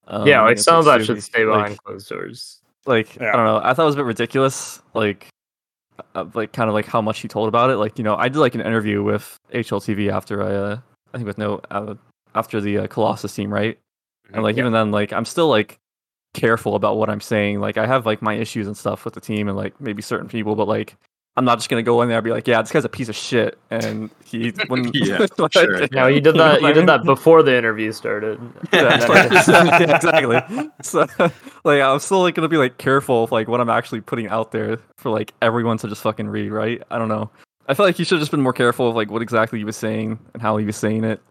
Um, 0.08 0.26
yeah, 0.26 0.42
like 0.42 0.58
of 0.58 0.86
that 0.86 1.06
should 1.06 1.22
stay 1.22 1.46
Like, 1.46 1.64
behind 1.64 1.84
closed 1.84 2.10
doors. 2.10 2.60
like 2.88 3.16
Yeah. 3.18 3.34
I 3.34 3.36
don't 3.36 3.46
know. 3.46 3.62
I 3.64 3.74
thought 3.74 3.84
it 3.84 3.86
was 3.86 3.96
a 3.96 4.00
bit 4.00 4.06
ridiculous. 4.06 4.82
Like, 4.96 5.28
uh, 6.16 6.26
like 6.34 6.54
kind 6.54 6.70
of 6.70 6.74
like 6.74 6.86
how 6.86 7.02
much 7.02 7.20
he 7.20 7.28
told 7.28 7.48
about 7.48 7.70
it. 7.70 7.78
Like 7.78 7.98
you 7.98 8.04
know, 8.04 8.16
I 8.16 8.30
did 8.30 8.40
like 8.40 8.56
an 8.56 8.62
interview 8.62 9.04
with 9.04 9.38
HLTV 9.54 10.12
after 10.12 10.44
I, 10.44 10.54
uh, 10.56 10.80
I 11.14 11.18
think 11.18 11.28
with 11.28 11.38
no 11.38 11.62
uh, 11.72 11.96
after 12.36 12.62
the 12.62 12.80
uh, 12.80 12.88
Colossus 12.88 13.34
team, 13.34 13.52
right? 13.54 13.78
And 14.34 14.44
like 14.44 14.56
Yeah. 14.56 14.62
even 14.62 14.74
then, 14.74 14.92
like 14.92 15.14
I'm 15.14 15.26
still 15.26 15.48
like 15.50 15.80
careful 16.34 16.76
about 16.76 16.98
what 16.98 17.10
I'm 17.10 17.22
saying. 17.22 17.60
Like 17.60 17.78
I 17.78 17.86
have 17.88 18.06
like 18.06 18.22
my 18.22 18.36
issues 18.36 18.68
and 18.68 18.78
stuff 18.78 19.06
with 19.06 19.14
the 19.16 19.22
team 19.22 19.48
and 19.48 19.58
like 19.58 19.80
maybe 19.82 20.02
certain 20.02 20.28
people, 20.28 20.56
but 20.56 20.68
like. 20.68 20.96
I'm 21.40 21.46
not 21.46 21.58
just 21.58 21.70
gonna 21.70 21.84
go 21.84 22.02
in 22.02 22.10
there 22.10 22.18
and 22.18 22.26
be 22.26 22.32
like, 22.32 22.46
yeah, 22.50 22.62
this 22.62 22.70
guy's 22.70 22.84
a 22.84 22.90
piece 22.90 23.08
of 23.08 23.16
shit, 23.16 23.58
and 23.72 24.10
he 24.26 24.52
wouldn't. 24.70 24.94
Yeah, 24.94 25.26
like, 25.38 25.54
sure. 25.54 25.88
No, 25.94 26.08
you 26.08 26.20
did 26.20 26.36
that. 26.36 26.62
what 26.62 26.66
I 26.66 26.68
You 26.68 26.74
did 26.74 26.88
that 26.88 27.04
before 27.06 27.44
the 27.44 27.58
interview 27.58 27.94
started. 27.94 28.38
Yeah, 28.74 28.94
And 28.94 29.02
then- 29.04 29.32
yeah, 29.32 29.96
exactly. 29.96 30.70
So, 30.82 31.08
like, 31.64 31.82
I'm 31.82 32.00
still 32.00 32.24
like 32.24 32.36
gonna 32.36 32.50
be 32.50 32.58
like 32.58 32.78
careful 32.78 33.24
of 33.24 33.32
like 33.32 33.48
what 33.48 33.62
I'm 33.62 33.70
actually 33.70 34.02
putting 34.02 34.28
out 34.28 34.52
there 34.52 34.80
for 34.98 35.10
like 35.12 35.34
everyone 35.42 35.78
to 35.78 35.88
just 35.88 36.02
fucking 36.02 36.28
read, 36.28 36.52
right? 36.52 36.84
I 36.92 36.98
don't 36.98 37.08
know. 37.08 37.30
I 37.70 37.74
feel 37.74 37.86
like 37.86 37.96
he 37.96 38.04
should 38.04 38.16
have 38.16 38.22
just 38.22 38.32
been 38.32 38.42
more 38.42 38.52
careful 38.52 38.90
of 38.90 38.96
like 38.98 39.10
what 39.10 39.22
exactly 39.22 39.60
he 39.60 39.64
was 39.64 39.78
saying 39.78 40.20
and 40.34 40.42
how 40.42 40.58
he 40.58 40.66
was 40.66 40.76
saying 40.76 41.06
it. 41.06 41.22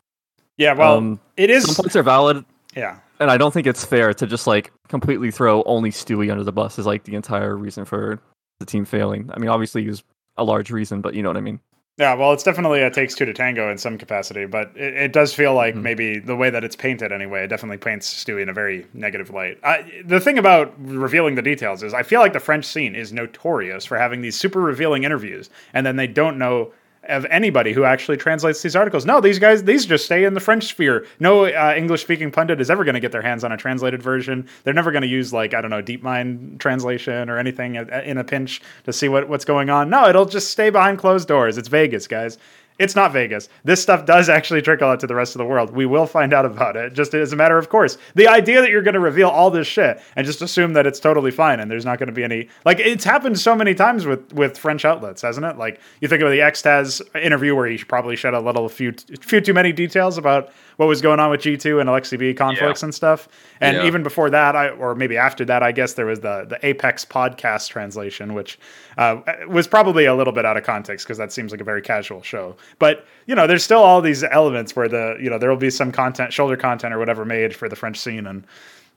Yeah, 0.57 0.73
well, 0.73 0.97
um, 0.97 1.21
it 1.37 1.63
some 1.63 1.75
points 1.75 1.97
are 1.97 2.03
valid, 2.03 2.47
Yeah, 2.75 2.99
and 3.21 3.31
I 3.31 3.37
don't 3.37 3.53
think 3.53 3.67
it's 3.67 3.85
fair 3.85 4.15
to 4.15 4.27
just 4.27 4.47
like 4.47 4.73
completely 4.89 5.31
throw 5.31 5.63
only 5.65 5.91
Stewie 5.91 6.31
under 6.33 6.45
the 6.45 6.53
bus 6.53 6.79
as 6.79 6.87
like 6.87 7.05
the 7.05 7.15
entire 7.15 7.55
reason 7.57 7.85
for 7.85 8.19
the 8.59 8.67
team 8.67 8.85
failing. 8.85 9.31
I 9.33 9.39
mean, 9.39 9.49
obviously 9.51 9.83
he 9.83 9.89
was 9.89 10.03
a 10.37 10.45
large 10.45 10.71
reason, 10.71 11.01
but 11.01 11.15
you 11.15 11.23
know 11.23 11.29
what 11.31 11.37
I 11.37 11.41
mean. 11.41 11.61
yeah. 11.97 12.15
Well, 12.15 12.33
it's 12.33 12.45
definitely 12.45 12.81
a 12.83 12.91
takes 12.91 13.15
two 13.17 13.25
to 13.25 13.33
tango 13.33 13.71
in 13.73 13.77
some 13.79 13.99
capacity, 13.99 14.47
but 14.47 14.71
it, 14.77 14.95
it 14.95 15.13
does 15.13 15.35
feel 15.35 15.53
like 15.55 15.75
Mhm. 15.75 15.83
maybe 15.83 16.19
the 16.21 16.37
way 16.37 16.49
that 16.51 16.63
it's 16.63 16.77
painted 16.77 17.11
anyway, 17.11 17.43
it 17.45 17.49
definitely 17.49 17.79
paints 17.79 18.23
Stewie 18.25 18.43
in 18.43 18.49
a 18.49 18.53
very 18.53 18.87
negative 18.95 19.31
light. 19.31 19.59
I, 19.65 20.03
the 20.05 20.21
thing 20.21 20.39
about 20.39 20.73
revealing 20.79 21.35
the 21.35 21.43
details 21.43 21.83
is, 21.83 21.93
I 21.95 22.05
feel 22.05 22.21
like 22.21 22.33
the 22.35 22.41
French 22.41 22.65
scene 22.67 22.95
is 22.95 23.13
notorious 23.13 23.85
for 23.85 23.99
having 23.99 24.21
these 24.21 24.37
super 24.37 24.61
revealing 24.61 25.03
interviews, 25.03 25.51
and 25.75 25.85
then 25.85 25.97
they 25.97 26.07
don't 26.07 26.39
know 26.39 26.73
of 27.09 27.25
anybody 27.27 27.73
who 27.73 27.85
actually 27.85 28.17
translates 28.17 28.63
these 28.63 28.77
articles. 28.77 29.05
No, 29.05 29.21
these 29.21 29.39
guys, 29.39 29.65
these 29.65 29.87
just 29.87 30.05
stay 30.05 30.25
in 30.25 30.35
the 30.35 30.41
French 30.41 30.65
sphere. 30.65 31.07
No 31.21 31.47
uh, 31.47 31.75
English 31.77 32.03
speaking 32.03 32.31
pundit 32.31 32.61
is 32.61 32.71
ever 32.71 32.85
going 32.85 32.95
to 32.95 33.01
get 33.01 33.13
their 33.13 33.23
hands 33.23 33.45
on 33.45 33.53
a 33.53 33.57
translated 33.57 34.03
version. 34.03 34.49
They're 34.65 34.75
never 34.75 34.93
going 34.93 35.03
to 35.03 35.09
use 35.09 35.33
like 35.33 35.55
I 35.55 35.61
don't 35.61 35.71
know 35.71 35.83
DeepMind 35.83 36.59
translation 36.59 37.29
or 37.31 37.39
anything 37.39 37.77
in 37.77 38.19
a 38.19 38.25
pinch 38.25 38.63
to 38.85 38.93
see 38.93 39.09
what, 39.09 39.29
what's 39.29 39.45
going 39.45 39.71
on. 39.71 39.91
No, 39.91 40.09
it'll 40.09 40.27
just 40.27 40.51
stay 40.51 40.71
behind 40.71 40.99
closed 40.99 41.29
doors. 41.29 41.59
It's 41.59 41.69
Vegas, 41.69 42.07
guys. 42.07 42.39
It's 42.79 42.95
not 42.95 43.13
Vegas. 43.13 43.49
This 43.65 43.83
stuff 43.83 44.07
does 44.07 44.29
actually 44.29 44.63
trickle 44.63 44.89
out 44.89 45.01
to 45.01 45.07
the 45.07 45.15
rest 45.15 45.35
of 45.35 45.39
the 45.39 45.45
world. 45.45 45.71
We 45.71 45.85
will 45.85 46.07
find 46.07 46.33
out 46.33 46.47
about 46.47 46.77
it. 46.77 46.93
Just 46.93 47.13
as 47.13 47.33
a 47.33 47.37
matter 47.37 47.59
of 47.59 47.69
course. 47.69 47.99
The 48.15 48.29
idea 48.29 48.61
that 48.61 48.71
you're 48.71 48.83
going 48.83 48.95
to 48.95 49.01
reveal 49.01 49.29
all 49.29 49.51
this 49.51 49.67
shit 49.67 50.01
and 50.15 50.25
just 50.27 50.43
assume 50.43 50.75
that 50.75 50.87
it's 50.87 51.01
totally 51.01 51.31
fine 51.31 51.61
and 51.61 51.71
there's 51.71 51.85
not 51.85 51.99
going 51.99 52.07
to 52.07 52.13
be 52.13 52.25
any 52.25 52.49
like 52.65 52.79
it's 52.79 53.05
happened 53.05 53.39
so 53.39 53.55
many 53.55 53.75
times 53.75 54.07
with 54.07 54.33
with 54.33 54.57
French 54.57 54.85
outlets, 54.85 55.23
hasn't 55.23 55.45
it? 55.45 55.59
Like 55.59 55.81
you 56.01 56.09
think 56.09 56.23
of 56.23 56.31
the 56.31 56.39
XTQZZZ 56.39 57.23
interview 57.23 57.55
where 57.55 57.67
he 57.67 57.79
probably 57.79 58.17
shed 58.17 58.35
a 58.35 58.41
little 58.41 58.69
few 58.69 58.93
few 59.21 59.41
too 59.41 59.55
many 59.55 59.73
details 59.73 60.17
about 60.17 60.53
what 60.79 60.87
was 60.87 61.03
going 61.03 61.19
on 61.19 61.29
with 61.29 61.41
G2 61.41 61.81
and 61.81 61.91
Aleksib 61.91 62.37
conflicts 62.37 62.85
and 62.85 62.95
stuff. 62.95 63.29
And 63.61 63.77
Yeah. 63.77 63.85
even 63.87 64.05
before 64.05 64.31
that, 64.31 64.55
I 64.55 64.69
or 64.69 64.95
maybe 64.95 65.17
after 65.17 65.45
that, 65.45 65.61
I 65.61 65.73
guess 65.73 65.95
there 65.95 66.07
was 66.07 66.21
the 66.21 66.47
the 66.49 66.59
Apex 66.65 67.05
podcast 67.05 67.69
translation, 67.69 68.33
which 68.33 68.59
uh, 68.97 69.17
was 69.49 69.67
probably 69.67 70.05
a 70.05 70.15
little 70.15 70.33
bit 70.33 70.45
out 70.47 70.57
of 70.57 70.63
context 70.63 71.05
because 71.05 71.19
that 71.19 71.33
seems 71.33 71.51
like 71.51 71.61
a 71.61 71.65
very 71.65 71.83
casual 71.83 72.23
show. 72.23 72.57
But 72.79 73.05
you 73.27 73.35
know, 73.35 73.49
there's 73.49 73.65
still 73.65 73.81
all 73.83 74.01
these 74.01 74.23
elements 74.23 74.77
where 74.77 74.89
the 74.89 75.17
you 75.21 75.29
know 75.29 75.37
there 75.39 75.51
will 75.51 75.57
be 75.57 75.71
some 75.71 75.91
content, 75.91 76.33
shoulder 76.33 76.57
content 76.57 76.95
or 76.95 76.99
whatever 77.01 77.25
made 77.25 77.57
for 77.57 77.69
the 77.69 77.77
French 77.77 77.99
scene, 77.99 78.25
and 78.29 78.45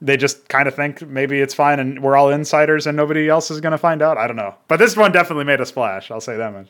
they 0.03 0.17
just 0.17 0.49
kind 0.49 0.67
of 0.67 0.75
think 0.75 1.01
maybe 1.07 1.39
it's 1.41 1.53
fine 1.55 1.79
and 1.79 2.01
we're 2.03 2.15
all 2.15 2.29
insiders 2.29 2.85
and 2.87 2.95
nobody 2.95 3.27
else 3.27 3.49
is 3.51 3.59
going 3.59 3.71
to 3.71 3.77
find 3.77 4.01
out. 4.03 4.17
I 4.19 4.27
don't 4.27 4.35
know, 4.35 4.53
but 4.67 4.77
this 4.77 4.95
one 4.95 5.11
definitely 5.11 5.45
made 5.45 5.61
a 5.61 5.65
splash. 5.65 6.11
I'll 6.11 6.21
say 6.21 6.37
that 6.37 6.53
much. 6.53 6.67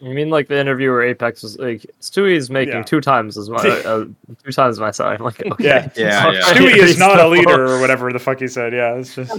You 0.00 0.14
mean 0.14 0.30
like 0.30 0.46
the 0.48 0.58
interview 0.58 0.90
where 0.90 1.02
Apex 1.02 1.42
was 1.42 1.58
like 1.58 1.84
Stewie's 2.00 2.50
making 2.50 2.74
Yeah. 2.74 2.82
two 2.82 3.00
times 3.00 3.36
as 3.36 3.50
much, 3.50 3.64
uh, 3.84 4.04
two 4.44 4.52
times 4.52 4.78
my 4.78 4.90
side. 4.92 5.18
I'm 5.18 5.24
like, 5.24 5.44
okay. 5.44 5.64
Yeah. 5.64 5.90
Yeah, 5.96 6.30
yeah. 6.32 6.40
Stewie 6.42 6.76
is 6.76 6.98
not 6.98 7.18
a 7.18 7.26
leader 7.34 7.66
or 7.66 7.80
whatever 7.80 8.12
the 8.12 8.18
fuck 8.18 8.38
he 8.40 8.46
said. 8.48 8.72
Yeah, 8.72 8.94
it's 8.94 9.14
just 9.14 9.32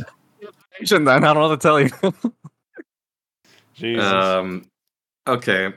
Then 0.89 1.07
I 1.07 1.19
don't 1.19 1.35
know 1.35 1.47
what 1.47 1.61
to 1.61 1.67
tell 1.67 1.79
you. 1.79 1.89
Jesus. 3.73 4.03
Um, 4.03 4.65
okay. 5.27 5.73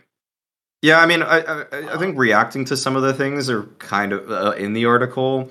Yeah, 0.83 0.99
I 0.99 1.07
mean, 1.07 1.23
I, 1.23 1.39
I 1.39 1.95
I 1.95 1.99
think 1.99 2.19
reacting 2.19 2.65
to 2.65 2.77
some 2.77 2.97
of 2.97 3.03
the 3.03 3.15
things 3.15 3.49
are 3.49 3.63
kind 3.79 4.13
of 4.13 4.31
uh, 4.31 4.51
in 4.59 4.73
the 4.73 4.87
article. 4.87 5.49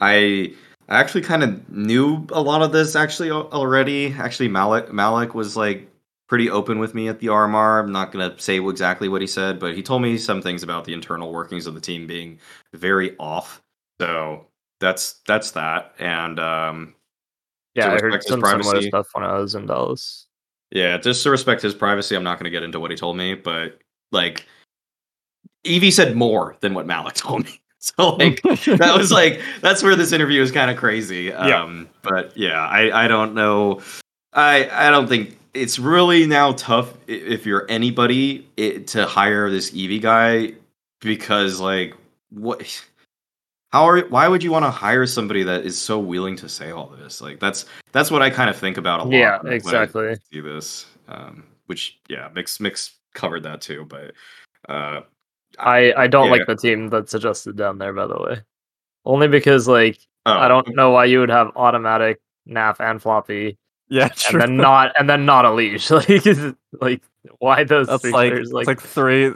I 0.00 0.54
I 0.90 1.00
actually 1.00 1.22
kind 1.22 1.42
of 1.42 1.68
knew 1.70 2.26
a 2.32 2.42
lot 2.42 2.60
of 2.60 2.72
this 2.72 2.94
actually 2.94 3.30
already. 3.30 4.12
Actually, 4.12 4.48
Malik 4.48 4.92
Malik 4.92 5.34
was 5.34 5.56
like 5.56 5.88
pretty 6.28 6.50
open 6.50 6.78
with 6.78 6.94
me 6.94 7.08
at 7.08 7.18
the 7.20 7.28
RMR. 7.28 7.80
I'm 7.80 7.92
not 7.92 8.12
gonna 8.12 8.38
say 8.38 8.60
exactly 8.60 9.08
what 9.08 9.20
he 9.20 9.26
said, 9.26 9.58
but 9.58 9.74
he 9.74 9.82
told 9.82 10.02
me 10.02 10.18
some 10.18 10.42
things 10.42 10.62
about 10.62 10.84
the 10.84 10.92
internal 10.92 11.32
workings 11.32 11.66
of 11.66 11.74
the 11.74 11.80
team 11.80 12.06
being 12.06 12.38
very 12.74 13.16
off. 13.18 13.62
So 14.00 14.46
that's 14.80 15.20
that's 15.26 15.52
that. 15.52 15.94
And 15.98 16.38
um, 16.38 16.94
Yeah, 17.74 17.92
I 17.92 17.98
heard 17.98 18.22
some 18.22 18.40
privacy. 18.40 18.88
stuff 18.88 19.08
when 19.12 19.24
I 19.24 19.38
was 19.38 19.54
in 19.54 19.66
Dallas. 19.66 20.26
Yeah, 20.70 20.98
just 20.98 21.22
to 21.22 21.30
respect 21.30 21.62
his 21.62 21.74
privacy, 21.74 22.14
I'm 22.14 22.22
not 22.22 22.38
going 22.38 22.44
to 22.44 22.50
get 22.50 22.62
into 22.62 22.78
what 22.78 22.90
he 22.90 22.96
told 22.96 23.16
me, 23.16 23.34
but 23.34 23.78
like, 24.12 24.46
Evie 25.64 25.90
said 25.90 26.14
more 26.14 26.56
than 26.60 26.74
what 26.74 26.86
Malik 26.86 27.14
told 27.14 27.44
me. 27.44 27.60
So 27.80 28.16
like, 28.16 28.42
that 28.42 28.94
was 28.98 29.12
like 29.12 29.40
that's 29.60 29.84
where 29.84 29.94
this 29.94 30.10
interview 30.10 30.42
is 30.42 30.50
kind 30.50 30.68
of 30.68 30.76
crazy. 30.76 31.26
Yeah. 31.26 31.62
Um, 31.62 31.88
but 32.02 32.36
yeah, 32.36 32.66
I 32.66 33.04
I 33.04 33.06
don't 33.06 33.34
know. 33.34 33.82
I 34.32 34.68
I 34.72 34.90
don't 34.90 35.06
think 35.06 35.37
it's 35.54 35.78
really 35.78 36.26
now 36.26 36.52
tough 36.52 36.94
if 37.06 37.46
you're 37.46 37.66
anybody 37.68 38.46
it, 38.56 38.86
to 38.88 39.06
hire 39.06 39.50
this 39.50 39.74
Evie 39.74 39.98
guy 39.98 40.54
because 41.00 41.60
like 41.60 41.94
what. 42.30 42.84
How 43.70 43.84
are 43.84 44.00
why 44.08 44.26
would 44.28 44.42
you 44.42 44.50
want 44.50 44.64
to 44.64 44.70
hire 44.70 45.04
somebody 45.04 45.42
that 45.42 45.66
is 45.66 45.78
so 45.78 45.98
willing 45.98 46.36
to 46.36 46.48
say 46.48 46.70
all 46.70 46.86
this? 46.86 47.20
Like 47.20 47.38
that's 47.38 47.66
that's 47.92 48.10
what 48.10 48.22
I 48.22 48.30
kind 48.30 48.48
of 48.48 48.56
think 48.56 48.78
about 48.78 49.00
a 49.00 49.02
lot. 49.02 49.12
Yeah, 49.12 49.40
exactly. 49.44 50.16
see 50.32 50.40
this. 50.40 50.86
Um, 51.06 51.44
which 51.66 52.00
yeah, 52.08 52.30
mix 52.34 52.60
mix 52.60 52.94
covered 53.12 53.42
that 53.42 53.60
too, 53.60 53.84
but 53.86 54.14
uh, 54.70 55.02
I 55.58 55.92
I 55.92 56.06
don't 56.06 56.26
Yeah. 56.26 56.30
like 56.30 56.46
the 56.46 56.56
team 56.56 56.88
that's 56.88 57.12
adjusted 57.12 57.56
down 57.56 57.76
there. 57.76 57.92
By 57.92 58.06
the 58.06 58.18
way, 58.18 58.40
only 59.04 59.28
because 59.28 59.68
like 59.68 59.98
oh, 60.24 60.32
I 60.32 60.48
don't 60.48 60.74
know 60.74 60.88
why 60.88 61.04
you 61.04 61.20
would 61.20 61.28
have 61.28 61.48
autimatic 61.48 62.16
NAF 62.48 62.80
and 62.80 63.02
floppy 63.02 63.58
yeah, 63.88 64.08
true. 64.08 64.40
and 64.40 64.50
then 64.50 64.56
not 64.56 64.92
and 64.98 65.08
then 65.08 65.24
not 65.26 65.44
a 65.44 65.52
leash. 65.52 65.90
Like 65.90 66.08
is- 66.26 66.54
like 66.80 67.02
why 67.38 67.64
those 67.64 67.86
That's 67.86 68.02
three 68.02 68.12
like, 68.12 68.30
players? 68.30 68.48
it's 68.48 68.52
Like, 68.54 68.66
like 68.66 68.80
three. 68.80 69.32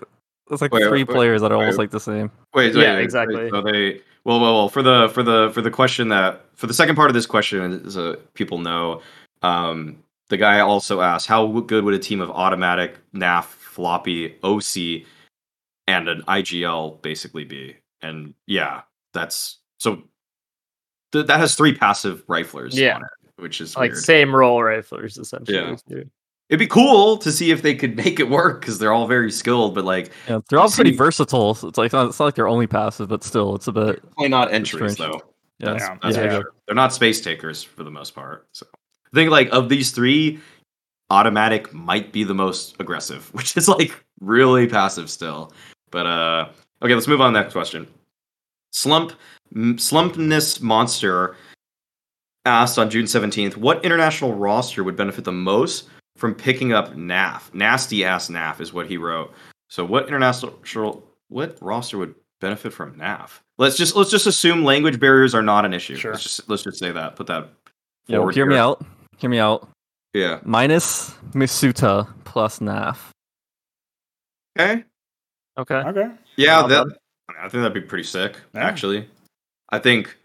It's 0.51 0.61
like 0.61 0.73
Wait, 0.73 0.83
three 0.83 0.91
wait, 1.05 1.09
wait, 1.09 1.15
players 1.15 1.41
that 1.41 1.53
are 1.53 1.59
wait. 1.59 1.65
almost 1.65 1.79
like 1.79 1.91
the 1.91 2.01
same. 2.01 2.31
Wait, 2.55 2.75
Yeah, 2.75 2.81
wait, 2.91 2.95
wait, 2.97 3.03
exactly. 3.05 3.37
wait, 3.37 3.51
So 3.51 3.63
they 3.63 4.01
well, 4.25 4.39
well, 4.41 4.55
well, 4.55 4.69
for 4.69 4.83
the 4.83 5.09
for 5.15 5.23
the 5.23 5.51
for 5.55 5.63
the 5.63 5.71
question 5.71 6.09
that 6.09 6.45
for 6.55 6.67
the 6.67 6.75
second 6.75 6.95
part 6.97 7.11
of 7.11 7.15
this 7.15 7.27
question, 7.27 7.83
as 7.87 7.97
uh, 7.97 8.17
people 8.35 8.59
know, 8.59 9.01
um, 9.43 9.99
the 10.29 10.37
guy 10.37 10.61
also 10.61 11.01
asked 11.01 11.27
how 11.27 11.47
good 11.63 11.85
would 11.85 11.95
a 11.95 11.99
team 11.99 12.21
of 12.21 12.29
autimatic 12.31 12.95
NAF 13.15 13.45
floppy 13.45 14.31
oSee 14.43 15.07
and 15.87 16.09
an 16.09 16.23
IGL 16.29 17.01
basically 17.03 17.45
be? 17.45 17.77
And 18.03 18.35
yeah, 18.47 18.83
that's 19.13 19.59
so 19.79 20.03
th- 21.13 21.27
that 21.27 21.41
has 21.41 21.55
three 21.55 21.75
passive 21.75 22.27
riflers 22.27 22.75
Yeah. 22.75 22.99
On 23.43 23.47
it, 23.47 23.49
which 23.49 23.61
is 23.61 23.77
like 23.77 23.93
weird. 23.93 24.05
same 24.05 24.35
role 24.35 24.61
riflers 24.61 25.19
essentially. 25.19 25.59
Yeah. 25.59 25.77
too. 25.89 26.11
It'd 26.49 26.59
be 26.59 26.67
cool 26.67 27.17
to 27.19 27.33
see 27.33 27.51
if 27.51 27.63
they 27.63 27.75
could 27.75 27.97
make 28.05 28.21
it 28.21 28.29
work 28.29 28.61
because 28.61 28.79
they're 28.79 28.93
all 28.93 29.07
very 29.07 29.31
skilled, 29.33 29.75
but 29.75 29.85
like 29.85 30.11
Yeah, 30.29 30.41
they're 30.49 30.59
all 30.59 30.71
pretty 30.71 30.91
See- 30.93 30.97
versatile. 30.97 31.55
So 31.55 31.69
it's 31.69 31.79
like 31.79 31.87
it's 31.87 31.93
not, 31.95 32.09
it's 32.09 32.19
not 32.19 32.27
like 32.27 32.35
they're 32.35 32.49
only 32.49 32.67
passive, 32.67 33.09
but 33.09 33.25
still, 33.25 33.55
it's 33.55 33.69
a 33.69 33.73
bit. 33.73 34.03
Probably 34.03 34.29
not 34.29 34.53
entries 34.53 34.93
strange. 34.95 34.99
though. 34.99 35.23
Yeah, 35.59 35.73
That's, 35.73 35.83
Yeah. 35.85 35.99
that's 36.03 36.17
yeah, 36.17 36.25
yeah. 36.25 36.31
sure. 36.31 36.53
They're 36.67 36.75
not 36.75 36.93
space 36.93 37.21
takers 37.21 37.63
for 37.63 37.85
the 37.85 37.91
most 37.91 38.15
part. 38.15 38.47
So 38.53 38.67
I 38.75 39.15
think 39.15 39.31
like 39.31 39.49
of 39.53 39.69
these 39.69 39.91
three, 39.93 40.41
autimatic 41.11 41.73
might 41.73 42.13
be 42.13 42.25
the 42.25 42.35
most 42.35 42.77
aggressive, 42.81 43.29
which 43.35 43.57
is 43.57 43.69
like 43.69 44.05
really 44.21 44.67
passive 44.67 45.09
still. 45.11 45.53
But 45.91 46.07
uh 46.07 46.49
okay, 46.83 46.95
let's 46.95 47.09
move 47.09 47.21
on 47.21 47.33
to 47.33 47.39
the 47.39 47.43
next 47.43 47.53
question. 47.53 47.87
Slump 48.73 49.13
M- 49.55 49.77
Slumpness 49.77 50.61
Monster 50.63 51.37
asked 52.45 52.79
on 52.79 52.91
June 52.91 53.05
17th, 53.07 53.57
what 53.57 53.85
international 53.85 54.35
roster 54.35 54.83
would 54.85 54.97
benefit 54.97 55.25
the 55.25 55.33
most 55.33 55.89
from 56.17 56.35
picking 56.35 56.73
up 56.73 56.95
NAF? 56.95 57.53
Nasty 57.55 58.05
ass 58.05 58.29
NAF 58.29 58.61
is 58.61 58.73
what 58.73 58.87
he 58.87 58.97
wrote. 58.97 59.33
So 59.71 59.85
what 59.85 60.09
international 60.09 61.03
what 61.29 61.57
roster 61.63 61.99
would 61.99 62.15
benefit 62.41 62.73
from 62.73 62.95
NAF? 62.97 63.41
Let's 63.59 63.77
just 63.77 63.97
let's 63.97 64.11
just 64.11 64.27
assume 64.27 64.65
language 64.65 64.99
barriers 65.01 65.35
are 65.35 65.43
not 65.43 65.65
an 65.65 65.73
issue. 65.73 65.97
Sure. 65.97 66.13
Let's 66.13 66.25
just 66.25 66.49
let's 66.49 66.63
just 66.63 66.79
say 66.79 66.93
that. 66.93 67.17
Put 67.17 67.27
that 67.29 67.49
Yeah, 68.07 68.19
forward 68.19 68.35
hear 68.35 68.47
me 68.47 68.57
out. 68.57 68.85
Hear 69.19 69.31
me 69.31 69.39
out. 69.39 69.69
Yeah. 70.15 70.41
Minus 70.45 71.11
misutaaa 71.33 72.09
plus 72.25 72.59
NAF. 72.59 72.99
Okay. 74.59 74.85
Okay. 75.59 75.75
okay. 75.77 76.11
Yeah, 76.37 76.61
Not 76.63 76.69
that 76.69 76.87
bad. 76.89 76.97
I 77.39 77.49
think 77.49 77.63
that'd 77.63 77.73
be 77.75 77.81
pretty 77.81 78.05
sick, 78.05 78.37
Yeah. 78.55 78.65
actually. 78.65 79.09
I 79.71 79.79
think 79.79 80.17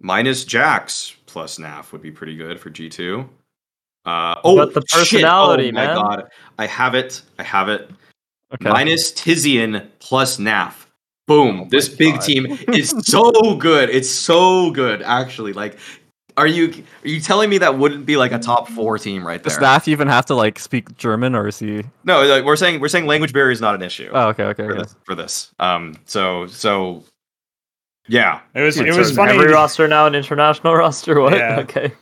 minus 0.00 0.44
JACKZ 0.44 1.14
plus 1.32 1.58
NAF 1.58 1.92
would 1.92 2.02
be 2.02 2.10
pretty 2.10 2.36
good 2.36 2.60
for 2.60 2.70
G2. 2.70 3.26
Uh, 4.04 4.34
oh, 4.44 4.56
But 4.56 4.74
the 4.74 4.80
shit. 4.82 4.90
personality, 4.90 5.70
oh, 5.70 5.72
my 5.72 5.86
man. 5.86 5.96
god. 5.96 6.28
I 6.58 6.66
have 6.66 6.94
it. 6.94 7.22
I 7.38 7.42
have 7.42 7.68
it. 7.68 7.90
Okay. 8.54 8.68
Minus 8.68 9.12
Tizian 9.12 9.88
plus 9.98 10.36
NAF. 10.38 10.74
Boom. 11.26 11.60
Oh 11.62 11.68
this 11.70 11.88
big 11.88 12.14
God. 12.16 12.22
team 12.22 12.46
is 12.74 12.90
so 13.04 13.54
good. 13.56 13.88
It's 13.90 14.10
so 14.10 14.70
good, 14.72 15.00
actually. 15.02 15.52
Like, 15.54 15.78
are 16.36 16.46
you 16.46 16.84
are 17.04 17.08
you 17.08 17.20
telling 17.20 17.48
me 17.48 17.58
that 17.58 17.78
wouldn't 17.78 18.04
be 18.04 18.16
like 18.16 18.32
a 18.32 18.38
top 18.38 18.68
four 18.68 18.98
team 18.98 19.26
right 19.26 19.42
there? 19.42 19.50
Does 19.50 19.58
there? 19.58 19.68
NAF 19.68 19.88
even 19.88 20.08
have 20.08 20.26
to 20.26 20.34
like 20.34 20.58
speak 20.58 20.94
German, 20.98 21.34
or 21.34 21.48
is 21.48 21.58
he? 21.60 21.82
no, 22.04 22.22
like, 22.26 22.44
we're 22.44 22.56
saying 22.56 22.80
we're 22.80 22.88
saying 22.88 23.06
language 23.06 23.32
barrier 23.32 23.52
is 23.52 23.60
not 23.60 23.74
an 23.74 23.82
issue 23.82 24.10
Oh, 24.12 24.28
okay, 24.28 24.44
okay. 24.44 24.64
for, 24.66 24.74
yeah. 24.74 24.82
this, 24.82 24.96
for 25.04 25.14
this. 25.14 25.52
Um, 25.60 25.94
so 26.06 26.46
so 26.48 27.04
yeah, 28.08 28.40
It 28.54 28.60
was 28.62 28.76
Dude, 28.76 28.88
it 28.88 28.96
was 28.96 29.10
is 29.10 29.16
funny. 29.16 29.32
Every 29.32 29.52
roster 29.52 29.86
now 29.88 30.06
an 30.06 30.14
international 30.14 30.74
roster. 30.76 31.20
What? 31.20 31.34
Yeah. 31.36 31.60
Okay. 31.60 31.92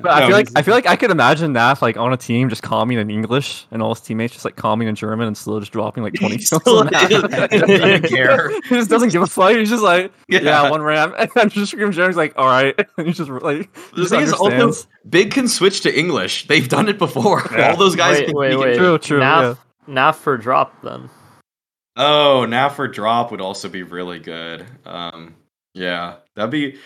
But 0.00 0.12
I 0.12 0.20
No, 0.20 0.26
feel 0.28 0.36
like 0.36 0.48
I 0.56 0.62
feel 0.62 0.74
like 0.74 0.86
I 0.86 0.96
could 0.96 1.10
imagine 1.10 1.52
NAF 1.52 1.82
like 1.82 1.98
on 1.98 2.10
a 2.10 2.16
team 2.16 2.48
just 2.48 2.62
calming 2.62 2.96
in 2.98 3.10
English 3.10 3.66
and 3.70 3.82
all 3.82 3.94
his 3.94 4.00
teammates 4.02 4.32
just 4.32 4.46
like 4.46 4.56
calming 4.56 4.88
in 4.88 4.94
German 4.94 5.26
and 5.26 5.36
still 5.36 5.60
just 5.60 5.72
dropping 5.72 6.02
like 6.02 6.14
twenty 6.18 6.38
kills. 6.38 6.62
Still 6.62 6.78
on 6.78 6.88
NAF. 6.88 7.08
doesn't- 7.50 7.50
doesn't 7.68 8.02
care. 8.08 8.48
he 8.62 8.68
just 8.70 8.88
doesn't 8.88 9.12
give 9.12 9.20
a 9.20 9.26
fuck. 9.26 9.54
He's 9.54 9.68
just 9.68 9.82
like, 9.82 10.10
yeah, 10.26 10.40
Yeah. 10.40 10.70
one 10.70 10.80
ram, 10.80 11.12
and 11.18 11.30
then 11.34 11.50
just 11.50 11.72
scream 11.72 11.92
Jeremy's 11.92 12.16
like, 12.16 12.32
all 12.38 12.46
right, 12.46 12.74
and 12.96 13.06
he's 13.06 13.18
just 13.18 13.28
like, 13.30 13.70
The 13.90 13.96
just 13.96 14.10
thing 14.10 14.22
is 14.22 14.32
also, 14.32 14.46
understands. 14.46 14.86
Big 15.10 15.32
can 15.32 15.48
switch 15.48 15.82
to 15.82 15.96
English. 15.96 16.46
They've 16.46 16.66
done 16.68 16.88
it 16.88 16.96
before. 16.98 17.42
Yeah. 17.52 17.72
All 17.72 17.76
those 17.76 17.94
guys 17.94 18.20
Wait, 18.20 18.26
can 18.28 18.36
wait, 18.36 18.52
speak 18.52 18.60
wait. 18.64 18.76
True, 18.78 18.98
true, 18.98 19.20
NAF, 19.20 19.58
NAF 19.86 20.14
for 20.14 20.38
drop 20.38 20.80
then. 20.82 21.10
Oh, 21.96 22.46
now 22.46 22.70
for 22.70 22.88
drop 22.88 23.30
would 23.30 23.42
also 23.42 23.68
be 23.68 23.82
really 23.82 24.18
good. 24.18 24.64
Um, 24.86 25.34
yeah, 25.74 26.16
that'd 26.34 26.50
be. 26.50 26.78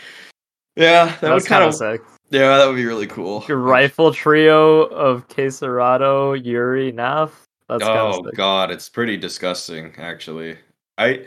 Yeah, 0.76 1.16
that 1.20 1.34
would 1.34 1.44
kind 1.44 1.46
kind 1.46 1.62
of. 1.64 1.68
of 1.68 1.74
sick. 1.74 2.00
Yeah, 2.30 2.58
that 2.58 2.66
would 2.66 2.76
be 2.76 2.84
really 2.84 3.06
cool. 3.06 3.44
Your 3.48 3.58
rifle 3.58 4.12
trio 4.12 4.82
of 4.84 5.26
KSCERATO, 5.28 6.44
yuurih, 6.44 6.92
NAF. 6.94 7.30
That's 7.68 7.84
oh 7.84 8.22
sick. 8.24 8.34
god, 8.34 8.70
it's 8.70 8.88
pretty 8.88 9.16
disgusting. 9.16 9.94
Actually, 9.98 10.56
I 10.96 11.24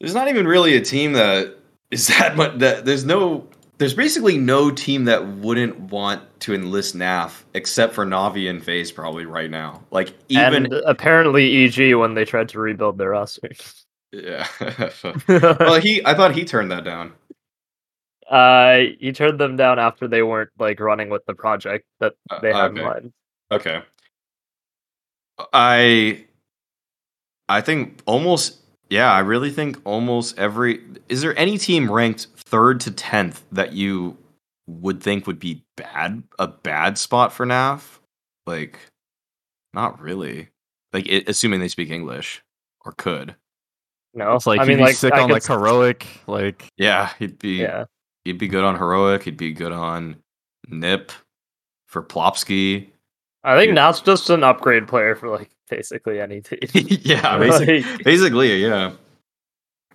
there's 0.00 0.14
not 0.14 0.28
even 0.28 0.46
really 0.46 0.76
a 0.76 0.80
team 0.80 1.12
that 1.14 1.56
is 1.90 2.08
that 2.08 2.36
much. 2.36 2.58
That 2.58 2.84
there's 2.84 3.04
no 3.04 3.46
there's 3.78 3.94
basically 3.94 4.38
no 4.38 4.70
team 4.70 5.04
that 5.04 5.26
wouldn't 5.26 5.78
want 5.78 6.22
to 6.40 6.54
enlist 6.54 6.96
NAF 6.96 7.42
except 7.54 7.94
for 7.94 8.06
Navi 8.06 8.48
and 8.48 8.62
FaZe 8.62 8.90
probably 8.90 9.26
right 9.26 9.50
now. 9.50 9.82
Like 9.90 10.14
even 10.28 10.66
and 10.66 10.74
apparently 10.86 11.64
EG 11.64 11.94
when 11.94 12.14
they 12.14 12.24
tried 12.24 12.48
to 12.50 12.58
rebuild 12.58 12.98
their 12.98 13.10
roster. 13.10 13.50
yeah. 14.12 14.46
well, 15.28 15.80
he 15.80 16.04
I 16.04 16.14
thought 16.14 16.34
he 16.34 16.44
turned 16.44 16.70
that 16.70 16.84
down. 16.84 17.12
uh, 18.28 18.78
he 18.98 19.12
turned 19.12 19.38
them 19.38 19.56
down 19.56 19.78
after 19.78 20.08
they 20.08 20.22
weren't 20.22 20.50
like 20.58 20.80
running 20.80 21.10
with 21.10 21.24
the 21.26 21.34
project 21.34 21.86
that 22.00 22.14
Uh, 22.30 22.40
they 22.40 22.52
had 22.52 22.76
in 22.76 22.82
mind. 22.82 23.12
Okay. 23.52 23.82
I 25.52 26.24
I 27.48 27.60
think 27.60 28.00
almost 28.06 28.58
yeah, 28.88 29.12
I 29.12 29.20
really 29.20 29.50
think 29.50 29.78
almost 29.84 30.38
every 30.38 30.80
is 31.08 31.20
there 31.22 31.38
any 31.38 31.58
team 31.58 31.90
ranked 31.90 32.28
3rd 32.36 32.80
to 32.80 32.90
10th 32.92 33.42
that 33.52 33.72
you 33.72 34.16
would 34.66 35.02
think 35.02 35.26
would 35.26 35.38
be 35.38 35.64
bad 35.76 36.22
a 36.38 36.48
bad 36.48 36.98
spot 36.98 37.32
for 37.32 37.46
NAF? 37.46 37.98
Like 38.46 38.78
not 39.74 40.00
really. 40.00 40.48
Like 40.92 41.06
i 41.10 41.22
assuming 41.26 41.60
they 41.60 41.68
speak 41.68 41.90
English 41.90 42.42
or 42.84 42.92
could. 42.92 43.36
No, 44.16 44.34
It's 44.34 44.46
like 44.46 44.58
I 44.60 44.64
he'd 44.64 44.68
mean, 44.70 44.78
be 44.78 44.84
like 44.84 44.96
sick 44.96 45.12
I 45.12 45.20
on 45.20 45.30
like 45.30 45.42
s- 45.42 45.46
heroic, 45.48 46.06
like 46.26 46.66
Yeah, 46.78 47.12
he'd 47.18 47.38
be 47.38 47.60
yeah. 47.60 47.84
he'd 48.24 48.38
be 48.38 48.48
good 48.48 48.64
on 48.64 48.76
heroic, 48.76 49.22
he'd 49.24 49.36
be 49.36 49.52
good 49.52 49.72
on 49.72 50.16
NIP 50.68 51.12
for 51.86 52.02
Plopski. 52.02 52.88
I 53.44 53.56
think 53.58 53.68
Yeah. 53.68 53.74
Nat's 53.74 54.00
just 54.00 54.30
an 54.30 54.42
upgrade 54.42 54.88
player 54.88 55.14
for 55.14 55.28
like 55.28 55.50
basically 55.70 56.18
any 56.20 56.40
team. 56.40 56.58
yeah, 56.72 57.38
basically 57.38 57.82
Like, 57.82 58.04
Basically, 58.04 58.62
yeah. 58.62 58.92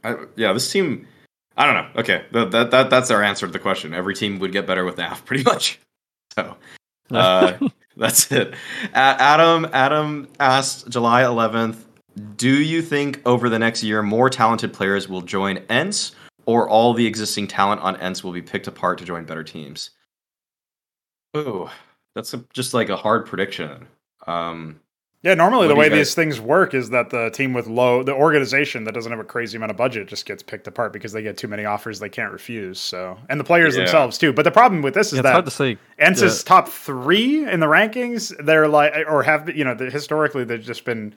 I, 0.04 0.16
yeah, 0.36 0.54
this 0.54 0.72
team. 0.72 1.08
I 1.58 1.66
don't 1.66 1.74
know. 1.76 2.00
Okay, 2.02 2.24
that, 2.32 2.52
that 2.52 2.72
that 2.72 2.90
that's 2.90 3.12
our 3.12 3.22
answer 3.22 3.46
to 3.48 3.52
the 3.52 3.60
question. 3.60 3.94
Every 3.94 4.16
team 4.16 4.40
would 4.40 4.52
get 4.52 4.66
better 4.68 4.86
with 4.86 4.96
NAF, 4.98 5.26
pretty 5.26 5.44
much. 5.44 5.80
So 6.36 6.56
uh, 7.12 7.58
that's 7.98 8.32
it. 8.32 8.54
Adam 8.94 9.68
Adam 9.74 10.28
asked 10.40 10.90
July 10.90 11.24
11th. 11.24 11.76
Do 12.36 12.62
you 12.62 12.82
think 12.82 13.22
over 13.26 13.50
the 13.50 13.60
next 13.60 13.84
year 13.84 14.02
more 14.04 14.30
talented 14.30 14.74
players 14.74 15.08
will 15.08 15.22
join 15.22 15.58
ENCE, 15.70 16.12
or 16.46 16.68
all 16.68 16.94
the 16.94 17.06
existing 17.06 17.48
talent 17.48 17.82
on 17.82 17.96
ENCE 17.98 18.24
will 18.24 18.34
be 18.34 18.42
picked 18.42 18.68
apart 18.68 18.98
to 19.00 19.06
join 19.06 19.24
better 19.26 19.44
teams? 19.44 19.92
Ooh, 21.38 21.70
that's 22.16 22.34
a, 22.34 22.44
just 22.54 22.74
like 22.74 22.90
a 22.90 22.98
hard 22.98 23.26
prediction. 23.26 23.88
Um, 24.28 24.82
Yeah, 25.24 25.36
normally 25.36 25.68
the 25.70 25.76
way 25.76 25.88
guys- 25.88 25.98
these 26.00 26.16
things 26.16 26.42
work 26.42 26.74
is 26.74 26.90
that 26.90 27.12
the 27.12 27.30
team 27.30 27.54
with 27.54 27.68
low, 27.68 28.04
the 28.04 28.14
organization 28.14 28.84
that 28.84 28.94
doesn't 28.94 29.12
have 29.12 29.22
a 29.22 29.24
crazy 29.24 29.56
amount 29.56 29.70
of 29.72 29.78
budget 29.78 30.08
just 30.08 30.26
gets 30.26 30.44
picked 30.44 30.68
apart 30.68 30.92
because 30.92 31.14
they 31.14 31.22
get 31.22 31.38
too 31.38 31.48
many 31.48 31.64
offers 31.64 32.00
they 32.00 32.10
can't 32.10 32.34
refuse. 32.34 32.80
So, 32.80 33.18
and 33.30 33.40
the 33.40 33.44
players 33.46 33.76
Yeah. 33.76 33.84
themselves 33.84 34.18
too. 34.18 34.34
But 34.34 34.44
the 34.44 34.52
problem 34.52 34.82
with 34.82 34.94
this 34.96 35.08
is 35.08 35.14
Yeah, 35.14 35.20
it's 35.22 35.30
hard 35.30 35.46
that 35.46 35.52
to 35.52 35.56
say. 35.56 35.78
ENCE 36.00 36.20
yeah. 36.22 36.28
is 36.28 36.44
top 36.44 36.68
three 36.68 37.48
in 37.50 37.62
the 37.62 37.68
rankings. 37.68 38.34
They're 38.46 38.68
like, 38.68 38.94
or 39.08 39.24
have 39.24 39.48
you 39.56 39.64
know, 39.64 39.76
the, 39.76 39.90
historically 39.90 40.44
they've 40.44 40.62
just 40.62 40.84
been 40.84 41.16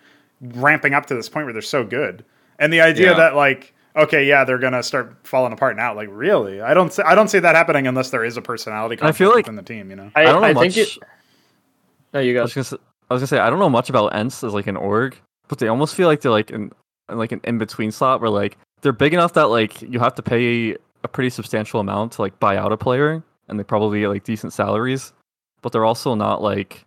ramping 0.54 0.94
up 0.94 1.06
to 1.06 1.14
this 1.14 1.28
point 1.28 1.46
where 1.46 1.52
they're 1.52 1.62
so 1.62 1.84
good. 1.84 2.24
And 2.58 2.72
the 2.72 2.80
idea 2.80 3.10
Yeah. 3.10 3.16
that 3.18 3.34
like, 3.36 3.74
okay, 3.96 4.24
yeah, 4.26 4.44
they're 4.44 4.58
gonna 4.58 4.82
start 4.82 5.16
falling 5.24 5.52
apart 5.52 5.76
now. 5.76 5.94
Like, 5.94 6.08
really? 6.10 6.60
I 6.60 6.74
don't, 6.74 6.92
see, 6.92 7.02
I 7.02 7.14
don't 7.14 7.28
see 7.28 7.38
that 7.40 7.54
happening 7.54 7.86
unless 7.86 8.10
there 8.10 8.24
is 8.24 8.36
a 8.36 8.42
personality 8.42 8.96
I 9.02 9.12
feel 9.12 9.28
like- 9.30 9.38
within 9.46 9.56
the 9.56 9.62
team. 9.62 9.90
You 9.90 9.96
know? 9.96 10.10
I, 10.14 10.22
I 10.22 10.24
don't 10.24 10.40
know 10.42 10.48
I 10.48 10.52
much. 10.52 10.74
think 10.74 10.88
it. 10.88 10.98
No, 12.12 12.20
you 12.20 12.38
I 12.38 12.42
was 12.42 12.54
gonna 12.54 12.64
say, 12.64 12.76
I 13.10 13.14
was 13.14 13.20
gonna 13.20 13.26
say 13.26 13.38
I 13.38 13.50
don't 13.50 13.58
know 13.58 13.70
much 13.70 13.90
about 13.90 14.14
ENCE 14.14 14.44
as 14.44 14.54
like 14.54 14.66
an 14.66 14.76
org, 14.76 15.16
but 15.48 15.58
they 15.58 15.68
almost 15.68 15.94
feel 15.94 16.06
like 16.08 16.20
they're 16.20 16.30
like 16.30 16.50
in, 16.50 16.70
in 17.08 17.18
like 17.18 17.32
an 17.32 17.40
in 17.44 17.58
between 17.58 17.90
slot 17.90 18.20
where 18.20 18.30
like 18.30 18.56
they're 18.82 18.92
big 18.92 19.12
enough 19.14 19.32
that 19.34 19.44
like 19.44 19.82
you 19.82 19.98
have 19.98 20.14
to 20.14 20.22
pay 20.22 20.76
a 21.02 21.08
pretty 21.08 21.30
substantial 21.30 21.80
amount 21.80 22.12
to 22.12 22.22
like 22.22 22.38
buy 22.38 22.56
out 22.56 22.72
a 22.72 22.76
player, 22.76 23.22
and 23.48 23.58
they 23.58 23.64
probably 23.64 24.00
get 24.00 24.08
like 24.08 24.22
decent 24.24 24.52
salaries, 24.52 25.12
but 25.60 25.72
they're 25.72 25.84
also 25.84 26.14
not 26.14 26.40
like 26.40 26.84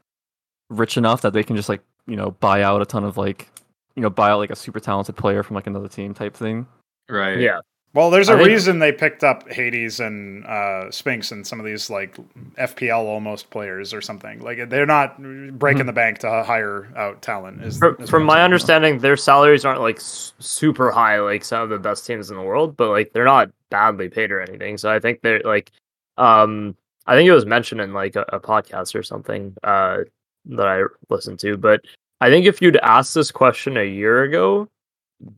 rich 0.69 0.97
enough 0.97 1.21
that 1.21 1.34
they 1.34 1.43
can 1.43 1.55
just 1.55 1.69
like 1.69 1.81
you 2.07 2.15
know 2.15 2.31
buy 2.31 2.61
out 2.63 2.81
a 2.81 2.85
ton 2.85 3.03
of 3.03 3.17
like 3.17 3.47
you 3.95 4.01
know 4.01 4.09
buy 4.09 4.29
out 4.29 4.39
like 4.39 4.49
a 4.51 4.55
super 4.55 4.79
talented 4.79 5.15
player 5.15 5.43
from 5.43 5.55
like 5.55 5.67
another 5.67 5.88
team 5.89 6.13
type 6.13 6.35
thing. 6.35 6.65
right. 7.09 7.38
Yeah, 7.39 7.59
Well, 7.93 8.09
there's 8.11 8.29
I 8.29 8.34
a 8.34 8.38
think- 8.38 8.47
reason 8.49 8.79
they 8.79 8.91
picked 8.91 9.23
up 9.23 9.49
Hades 9.51 9.99
and 9.99 10.45
uh, 10.45 10.89
Spinx 10.91 11.31
and 11.31 11.45
some 11.47 11.59
of 11.59 11.65
these 11.65 11.89
like 11.89 12.17
FPL 12.57 12.99
almost 13.05 13.49
players 13.49 13.93
or 13.93 14.01
something. 14.01 14.39
Like 14.39 14.69
they're 14.69 14.85
not 14.85 15.17
breaking 15.57 15.85
the 15.88 15.93
bank 15.93 16.19
to 16.19 16.43
hire 16.43 16.91
out 16.95 17.21
talent. 17.21 17.63
Is, 17.63 17.77
from, 17.79 17.95
is 17.99 18.09
from 18.09 18.23
my 18.23 18.35
saying. 18.35 18.43
understanding, 18.45 18.99
their 18.99 19.17
salaries 19.17 19.65
aren't 19.65 19.81
like 19.81 19.97
s- 19.97 20.34
super 20.39 20.91
high, 20.91 21.19
like 21.19 21.43
some 21.43 21.61
of 21.63 21.69
the 21.69 21.79
best 21.79 22.05
teams 22.05 22.29
in 22.29 22.38
the 22.38 22.43
world, 22.43 22.77
but 22.77 22.89
like 22.89 23.13
they're 23.13 23.25
not 23.25 23.49
badly 23.71 24.09
paid 24.09 24.31
or 24.31 24.41
anything. 24.41 24.77
So 24.77 24.91
I 24.91 24.99
think 24.99 25.21
they're 25.21 25.41
like, 25.43 25.71
um, 26.17 26.75
I 27.07 27.15
think 27.15 27.27
it 27.27 27.34
was 27.34 27.45
mentioned 27.45 27.81
in 27.81 27.93
like 27.93 28.15
a, 28.15 28.25
a 28.29 28.39
podcast 28.39 28.93
or 28.95 29.01
something 29.03 29.55
uh, 29.63 29.99
that 30.48 30.68
I 30.68 30.84
listen 31.10 31.38
to. 31.38 31.57
But 31.57 31.82
I 32.22 32.30
think 32.30 32.45
if 32.45 32.61
you'd 32.61 32.78
asked 32.78 33.14
this 33.14 33.32
question 33.32 33.78
a 33.78 33.84
year 33.84 34.24
ago, 34.24 34.68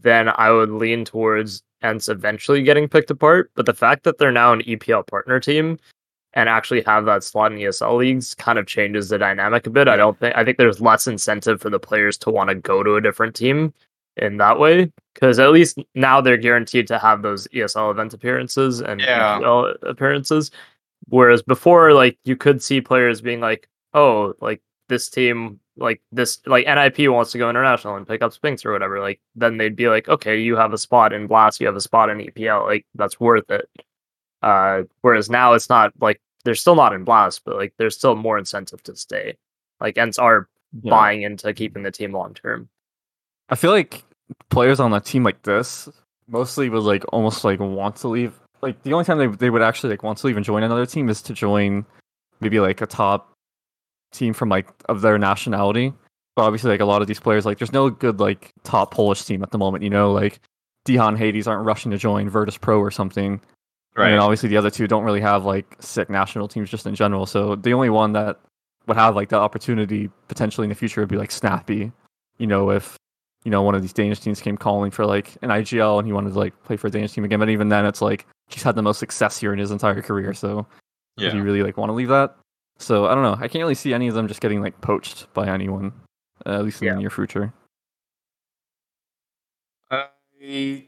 then 0.02 0.30
I 0.30 0.52
would 0.52 0.69
lean 0.72 1.06
towards 1.06 1.64
ENCE 1.81 2.10
eventually 2.10 2.64
getting 2.64 2.88
picked 2.88 3.11
apart. 3.11 3.52
But 3.56 3.65
the 3.65 3.73
fact 3.73 4.03
that 4.03 4.18
they're 4.18 4.31
now 4.31 4.53
an 4.53 4.61
EPL 4.61 5.07
partner 5.07 5.40
team 5.40 5.80
and 6.34 6.48
actually 6.48 6.81
have 6.84 7.06
that 7.06 7.23
slot 7.23 7.52
in 7.52 7.57
ESL 7.57 7.98
leagues 7.98 8.36
kind 8.36 8.60
of 8.60 8.68
changes 8.68 9.10
the 9.10 9.18
dynamic 9.18 9.65
a 9.65 9.69
bit. 9.69 9.88
I 9.88 9.95
don't 9.98 10.19
think 10.19 10.36
I 10.36 10.44
think 10.45 10.57
there's 10.57 10.81
less 10.81 11.07
incentive 11.07 11.60
for 11.61 11.69
the 11.69 11.80
players 11.80 12.18
to 12.19 12.30
want 12.30 12.49
to 12.49 12.56
go 12.56 12.84
to 12.84 12.95
a 12.95 13.02
different 13.02 13.36
team 13.36 13.73
in 14.18 14.38
that 14.38 14.60
way 14.60 14.91
because 15.14 15.40
at 15.40 15.52
least 15.52 15.80
now 15.95 16.22
they're 16.22 16.38
guaranteed 16.38 16.88
to 16.88 16.99
have 16.99 17.22
those 17.22 17.48
ESL 17.48 17.91
event 17.91 18.14
appearances 18.14 18.81
and 18.81 19.02
Yeah. 19.02 19.40
EPL 19.40 19.76
appearances. 19.84 20.52
Whereas 21.07 21.41
before, 21.41 21.94
like 21.94 22.18
you 22.26 22.36
could 22.36 22.61
see 22.61 22.81
players 22.81 23.22
being 23.22 23.40
like, 23.40 23.68
"Oh, 23.94 24.34
like 24.41 24.61
this 24.89 25.09
team, 25.09 25.59
like 25.77 26.01
this, 26.11 26.39
like 26.45 26.65
NIP 26.67 27.09
wants 27.09 27.31
to 27.31 27.37
go 27.37 27.49
international 27.49 27.95
and 27.95 28.05
pick 28.07 28.21
up 28.21 28.33
Spinx 28.33 28.65
or 28.65 28.73
whatever." 28.73 28.99
Like 28.99 29.21
then 29.35 29.57
they'd 29.57 29.75
be 29.75 29.87
like, 29.89 30.09
"Okay, 30.09 30.39
you 30.39 30.55
have 30.57 30.73
a 30.73 30.77
spot 30.77 31.13
in 31.13 31.27
Blast, 31.27 31.61
you 31.61 31.67
have 31.67 31.75
a 31.77 31.81
spot 31.81 32.09
in 32.09 32.17
EPL, 32.19 32.65
like 32.65 32.85
that's 32.95 33.19
worth 33.19 33.49
it." 33.49 33.69
Uh, 34.41 34.83
whereas 35.01 35.29
now 35.29 35.53
it's 35.53 35.69
not 35.69 35.93
like 36.01 36.21
they're 36.43 36.55
still 36.55 36.75
not 36.75 36.93
in 36.93 37.03
Blast, 37.03 37.43
but 37.45 37.55
like 37.55 37.73
there's 37.77 37.95
still 37.97 38.15
more 38.15 38.37
incentive 38.37 38.83
to 38.83 38.95
stay. 38.95 39.35
Like 39.79 39.95
ENCE 39.97 40.19
are 40.19 40.47
Yeah. 40.83 40.91
buying 40.91 41.21
into 41.23 41.53
keeping 41.53 41.83
the 41.83 41.91
team 41.91 42.11
long 42.13 42.33
term. 42.33 42.69
I 43.49 43.55
feel 43.55 43.71
like 43.71 44.03
players 44.49 44.79
on 44.79 44.93
a 44.93 44.99
team 44.99 45.23
like 45.23 45.41
this 45.43 45.89
mostly 46.27 46.69
would 46.69 46.83
like 46.83 47.03
almost 47.11 47.43
like 47.43 47.59
want 47.59 47.95
to 47.97 48.07
leave. 48.07 48.39
Like 48.61 48.81
the 48.83 48.93
only 48.93 49.05
time 49.05 49.17
they 49.17 49.27
they 49.27 49.49
would 49.49 49.61
actually 49.61 49.89
like 49.91 50.03
want 50.03 50.17
to 50.19 50.27
leave 50.27 50.37
and 50.37 50.45
join 50.45 50.63
another 50.63 50.85
team 50.85 51.09
is 51.09 51.21
to 51.23 51.33
join 51.33 51.85
maybe 52.39 52.59
like 52.59 52.81
a 52.81 52.85
top 52.85 53.33
team 54.11 54.34
from 54.34 54.49
like 54.49 54.68
of 54.88 55.02
their 55.02 55.18
nationality. 55.18 55.94
But 56.36 56.44
obviously 56.44 56.72
like 56.72 56.80
a 56.80 56.86
lot 56.86 57.02
of 57.02 57.07
these 57.07 57.19
players 57.19 57.45
like 57.45 57.57
there's 57.57 57.73
no 57.73 57.90
good 57.90 58.19
like 58.19 58.53
top 58.64 58.94
Polish 58.94 59.23
team 59.23 59.44
at 59.44 59.52
the 59.52 59.57
moment, 59.57 59.84
you 59.84 59.90
know, 59.90 60.11
like 60.11 60.40
Dihan 60.86 61.18
Hades 61.18 61.48
aren't 61.48 61.65
rushing 61.65 61.91
to 61.91 61.98
join 61.98 62.30
Virtus 62.30 62.57
Pro 62.57 62.80
or 62.80 62.91
something. 62.91 63.41
Right. 63.95 64.11
And 64.11 64.19
obviously 64.19 64.49
the 64.49 64.57
other 64.57 64.69
two 64.69 64.88
don't 64.88 65.03
really 65.03 65.22
have 65.22 65.45
like 65.45 65.76
sick 65.80 66.10
national 66.10 66.48
teams 66.48 66.69
just 66.69 66.86
in 66.86 66.95
general. 66.95 67.26
So 67.26 67.56
the 67.56 67.73
only 67.73 67.90
one 67.90 68.14
that 68.14 68.40
would 68.88 68.98
have 68.98 69.15
like 69.15 69.30
the 69.30 69.38
opportunity 69.38 70.10
potentially 70.27 70.65
in 70.65 70.69
the 70.69 70.76
future 70.76 71.02
would 71.02 71.10
be 71.10 71.18
like 71.18 71.31
Snappi. 71.31 71.91
You 72.38 72.48
know, 72.48 72.69
if 72.72 72.98
you 73.44 73.52
know 73.52 73.61
one 73.61 73.76
of 73.76 73.81
these 73.81 73.94
Danish 73.94 74.19
teams 74.19 74.41
came 74.41 74.57
calling 74.57 74.91
for 74.91 75.06
like 75.06 75.38
an 75.41 75.49
IGL 75.49 75.99
and 75.99 76.07
he 76.07 76.14
wanted 76.14 76.34
to 76.34 76.40
like 76.40 76.61
play 76.64 76.77
for 76.77 76.88
a 76.88 76.91
Danish 76.91 77.14
team 77.14 77.23
again. 77.23 77.40
But 77.40 77.49
even 77.49 77.69
then, 77.69 77.86
it's 77.86 78.02
like 78.02 78.26
he's 78.48 78.64
had 78.64 78.76
the 78.76 78.81
most 78.81 78.99
success 78.99 79.38
here 79.38 79.53
in 79.53 79.60
his 79.60 79.72
entire 79.72 80.02
career. 80.02 80.34
So 80.34 80.65
yeah. 81.18 81.27
if 81.27 81.34
you 81.34 81.44
really 81.44 81.64
like 81.64 81.77
want 81.77 81.90
to 81.90 81.94
leave 81.94 82.10
that, 82.10 82.36
so 82.80 83.06
I 83.06 83.14
don't 83.14 83.23
know. 83.23 83.35
I 83.35 83.47
can't 83.47 83.61
really 83.61 83.76
see 83.76 83.93
any 83.93 84.07
of 84.07 84.15
them 84.15 84.27
just 84.27 84.41
getting 84.41 84.61
like 84.61 84.80
poached 84.81 85.31
by 85.34 85.47
anyone, 85.47 85.91
uh, 86.45 86.56
at 86.56 86.65
least 86.65 86.81
in 86.81 86.88
Yeah. 86.88 86.93
the 86.95 86.99
near 87.01 87.10
future. 87.11 87.53
I 89.91 90.85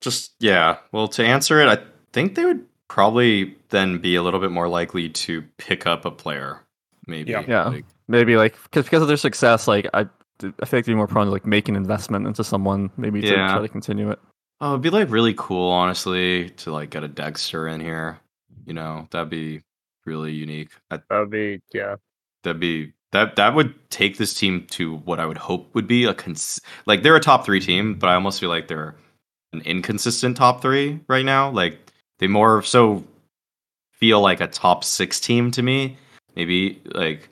just 0.00 0.32
yeah. 0.40 0.78
Well, 0.92 1.08
to 1.08 1.24
answer 1.24 1.60
it, 1.60 1.68
I 1.68 1.82
think 2.12 2.34
they 2.34 2.44
would 2.44 2.64
probably 2.88 3.56
then 3.70 3.98
be 3.98 4.14
a 4.16 4.22
little 4.22 4.40
bit 4.40 4.50
more 4.50 4.68
likely 4.68 5.08
to 5.10 5.42
pick 5.58 5.86
up 5.86 6.04
a 6.04 6.10
player. 6.10 6.60
Maybe. 7.06 7.32
Yeah. 7.32 7.44
Yeah. 7.46 7.64
Like, 7.68 7.84
Maybe 8.08 8.36
like 8.36 8.60
because 8.64 8.84
because 8.84 9.02
of 9.02 9.08
their 9.08 9.16
success, 9.16 9.68
like 9.68 9.86
I. 9.94 10.06
I 10.42 10.64
feel 10.64 10.78
like 10.78 10.86
they'd 10.86 10.92
be 10.92 10.94
more 10.94 11.06
prone 11.06 11.26
to 11.26 11.30
like 11.32 11.44
make 11.44 11.68
an 11.68 11.76
investment 11.76 12.26
into 12.26 12.42
someone, 12.42 12.90
maybe 12.96 13.20
to 13.20 13.26
Yeah. 13.28 13.52
try 13.52 13.60
to 13.60 13.68
continue 13.68 14.10
it. 14.10 14.18
oh, 14.62 14.70
it'd 14.70 14.80
be 14.80 14.88
like 14.88 15.10
really 15.10 15.34
cool, 15.36 15.70
honestly, 15.70 16.48
to 16.48 16.72
like 16.72 16.88
get 16.88 17.04
a 17.04 17.08
Dexter 17.08 17.68
in 17.68 17.78
here. 17.78 18.18
You 18.64 18.72
know, 18.72 19.06
that'd 19.10 19.28
be 19.28 19.60
really 20.10 20.32
unique. 20.32 20.70
That 20.90 21.04
would 21.10 21.30
be 21.30 21.60
yeah. 21.72 21.96
that'd 22.42 22.60
be 22.60 22.92
that 23.12 23.36
that 23.36 23.54
would 23.54 23.74
take 23.90 24.18
this 24.18 24.34
team 24.34 24.66
to 24.70 24.96
what 24.96 25.20
I 25.20 25.26
would 25.26 25.38
hope 25.38 25.74
would 25.74 25.86
be 25.86 26.04
a 26.04 26.14
cons- 26.14 26.60
like 26.86 27.02
they're 27.02 27.16
a 27.16 27.20
top 27.20 27.44
three 27.44 27.60
team, 27.60 27.94
but 27.94 28.08
I 28.10 28.14
almost 28.14 28.40
feel 28.40 28.50
like 28.50 28.68
they're 28.68 28.94
an 29.52 29.62
inconsistent 29.62 30.36
top 30.36 30.62
three 30.62 31.00
right 31.08 31.24
now. 31.24 31.50
Like 31.50 31.78
they 32.18 32.26
more 32.28 32.62
so 32.62 33.04
feel 33.92 34.20
like 34.20 34.40
a 34.40 34.46
top 34.46 34.84
six 34.84 35.20
team 35.20 35.50
to 35.52 35.62
me. 35.62 35.96
Maybe 36.36 36.80
like 36.86 37.28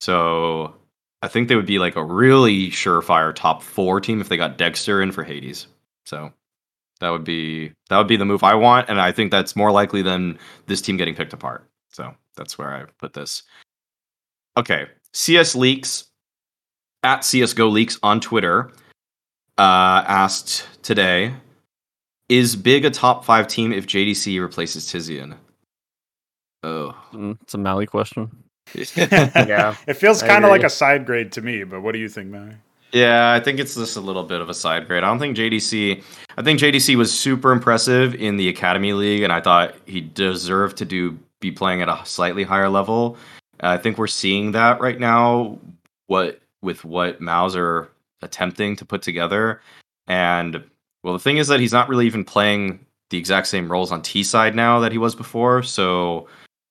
so. 0.00 0.74
I 1.20 1.28
think 1.28 1.48
they 1.48 1.56
would 1.56 1.66
be 1.66 1.80
like 1.80 1.96
a 1.96 2.04
really 2.04 2.70
surefire 2.70 3.34
top 3.34 3.62
four 3.62 4.00
team 4.00 4.20
if 4.20 4.28
they 4.28 4.36
got 4.36 4.56
Dexter 4.56 5.02
in 5.02 5.10
for 5.10 5.24
Hades. 5.24 5.66
So 6.06 6.32
That 7.00 7.10
would 7.10 7.24
be 7.24 7.72
that 7.88 7.98
would 7.98 8.08
be 8.08 8.16
the 8.16 8.24
move 8.24 8.42
I 8.42 8.54
want, 8.54 8.88
and 8.88 9.00
I 9.00 9.12
think 9.12 9.30
that's 9.30 9.56
more 9.56 9.70
likely 9.72 10.02
than 10.02 10.38
this 10.66 10.80
team 10.80 10.96
getting 10.96 11.14
picked 11.14 11.32
apart. 11.32 11.64
So 11.90 12.14
that's 12.36 12.58
where 12.58 12.74
I 12.74 12.84
put 12.98 13.12
this. 13.12 13.42
Okay, 14.56 14.86
CS 15.12 15.54
leaks 15.54 16.04
at 17.02 17.24
CS:GO 17.24 17.68
leaks 17.68 17.98
on 18.02 18.20
Twitter 18.20 18.72
uh, 19.56 20.04
asked 20.06 20.66
today: 20.82 21.34
Is 22.28 22.56
Big 22.56 22.84
a 22.84 22.90
top 22.90 23.24
five 23.24 23.48
team 23.48 23.72
if 23.72 23.86
JDC 23.86 24.40
replaces 24.40 24.86
Tizian? 24.86 25.36
Oh, 26.64 26.94
It's 27.42 27.54
a 27.54 27.58
Mally 27.58 27.86
question. 27.86 28.30
Yeah. 28.74 29.74
it 29.86 29.94
feels 29.94 30.22
kind 30.22 30.44
of 30.44 30.50
like 30.50 30.62
a 30.64 30.68
side 30.68 31.06
grade 31.06 31.32
to 31.32 31.40
me, 31.40 31.64
but 31.64 31.80
what 31.80 31.92
do 31.92 31.98
you 31.98 32.08
think, 32.08 32.28
man? 32.28 32.60
Yeah, 32.92 33.32
I 33.32 33.40
think 33.40 33.58
it's 33.60 33.74
just 33.74 33.96
a 33.96 34.00
little 34.00 34.24
bit 34.24 34.40
of 34.40 34.48
a 34.48 34.54
side 34.54 34.86
grade. 34.86 35.04
I 35.04 35.06
don't 35.08 35.18
think 35.18 35.36
JDC. 35.36 36.02
I 36.36 36.42
think 36.42 36.58
JDC 36.58 36.96
was 36.96 37.12
super 37.16 37.52
impressive 37.52 38.14
in 38.14 38.36
the 38.36 38.48
Academy 38.48 38.92
League, 38.92 39.22
and 39.22 39.32
I 39.32 39.40
thought 39.40 39.74
he 39.86 40.00
deserved 40.00 40.76
to 40.78 40.84
do 40.84 41.18
be 41.40 41.50
playing 41.50 41.82
at 41.82 41.88
a 41.88 42.00
slightly 42.04 42.44
higher 42.44 42.68
level. 42.68 43.16
I 43.60 43.76
think 43.76 43.98
we're 43.98 44.06
seeing 44.06 44.52
that 44.52 44.80
right 44.80 44.98
now. 44.98 45.58
What 46.06 46.40
with 46.62 46.84
what 46.84 47.20
MOUZ 47.20 47.56
are 47.56 47.90
attempting 48.22 48.76
to 48.76 48.84
put 48.84 49.02
together, 49.02 49.60
and 50.06 50.62
well, 51.02 51.12
the 51.12 51.20
thing 51.20 51.36
is 51.36 51.48
that 51.48 51.60
he's 51.60 51.72
not 51.72 51.88
really 51.88 52.06
even 52.06 52.24
playing 52.24 52.84
the 53.10 53.18
exact 53.18 53.46
same 53.46 53.70
roles 53.70 53.92
on 53.92 54.02
T 54.02 54.22
side 54.22 54.54
now 54.54 54.80
that 54.80 54.92
he 54.92 54.98
was 54.98 55.14
before. 55.14 55.62
So 55.62 56.28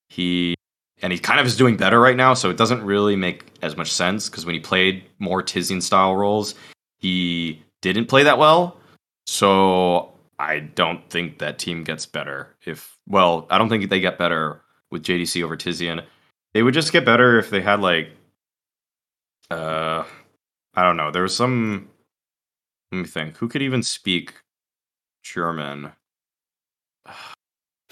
he 0.10 0.56
and 1.02 1.14
he 1.14 1.20
kind 1.20 1.40
of 1.40 1.46
is 1.46 1.56
doing 1.56 1.78
better 1.78 2.00
right 2.00 2.16
now, 2.16 2.34
so 2.34 2.50
it 2.50 2.58
doesn't 2.58 2.84
really 2.84 3.16
make 3.16 3.46
as 3.62 3.78
much 3.78 3.92
sense 3.92 4.30
because 4.30 4.46
when 4.46 4.56
he 4.56 4.60
played 4.60 5.04
more 5.20 5.44
Tizian 5.44 5.82
style 5.82 6.16
roles, 6.16 6.56
he 6.98 7.62
didn't 7.82 8.08
play 8.08 8.24
that 8.24 8.38
well. 8.38 8.80
So 9.28 10.12
I 10.40 10.60
don't 10.60 11.10
think 11.10 11.40
that 11.40 11.58
team 11.60 11.84
gets 11.84 12.06
better. 12.06 12.56
If 12.66 12.98
well, 13.08 13.48
I 13.50 13.58
don't 13.58 13.70
think 13.70 13.90
they 13.90 14.00
get 14.00 14.18
better 14.20 14.62
with 14.92 15.04
JDC 15.04 15.44
over 15.44 15.58
Tizian. 15.58 16.04
They 16.54 16.64
would 16.64 16.74
just 16.74 16.92
get 16.92 17.06
better 17.06 17.40
if 17.40 17.50
they 17.50 17.62
had 17.62 17.80
like 17.82 18.10
uh 19.50 20.04
I 20.76 20.84
don't 20.84 20.98
know. 20.98 21.12
There 21.12 21.24
was 21.24 21.36
some 21.36 21.90
let 22.92 23.00
me 23.00 23.06
think. 23.06 23.38
Who 23.38 23.48
could 23.48 23.62
even 23.62 23.84
speak 23.84 24.36
German? 25.24 25.92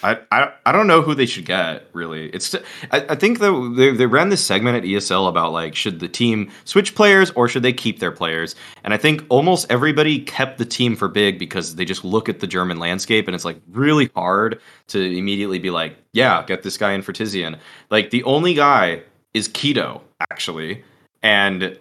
I, 0.03 0.19
I 0.29 0.51
I 0.65 0.71
don't 0.73 0.87
know 0.87 1.01
who 1.01 1.15
they 1.15 1.25
should 1.25 1.45
get 1.45 1.87
really. 1.93 2.29
It's 2.29 2.53
I, 2.91 3.05
I 3.09 3.15
think 3.15 3.39
that 3.39 3.73
they 3.77 3.91
they 3.91 4.05
ran 4.05 4.27
this 4.27 4.43
segment 4.43 4.75
at 4.75 4.83
ESL 4.83 5.29
about 5.29 5.53
like 5.53 5.73
should 5.73 6.01
the 6.01 6.09
team 6.09 6.51
switch 6.65 6.95
players 6.95 7.31
or 7.31 7.47
should 7.47 7.63
they 7.63 7.71
keep 7.71 7.99
their 7.99 8.11
players? 8.11 8.55
And 8.83 8.93
I 8.93 8.97
think 8.97 9.23
almost 9.29 9.67
everybody 9.69 10.19
kept 10.19 10.57
the 10.57 10.65
team 10.65 10.97
for 10.97 11.07
big 11.07 11.39
because 11.39 11.75
they 11.75 11.85
just 11.85 12.03
look 12.03 12.27
at 12.27 12.41
the 12.41 12.47
German 12.47 12.77
landscape 12.77 13.27
and 13.27 13.33
it's 13.33 13.45
like 13.45 13.59
really 13.71 14.09
hard 14.15 14.59
to 14.87 14.99
immediately 14.99 15.59
be 15.59 15.69
like, 15.69 15.95
yeah, 16.11 16.43
get 16.45 16.63
this 16.63 16.77
guy 16.77 16.91
in 16.91 17.01
for 17.01 17.13
tiziaN. 17.13 17.57
Like 17.89 18.09
the 18.09 18.23
only 18.23 18.53
guy 18.53 19.01
is 19.33 19.47
k1to 19.47 20.01
actually, 20.29 20.83
and 21.23 21.79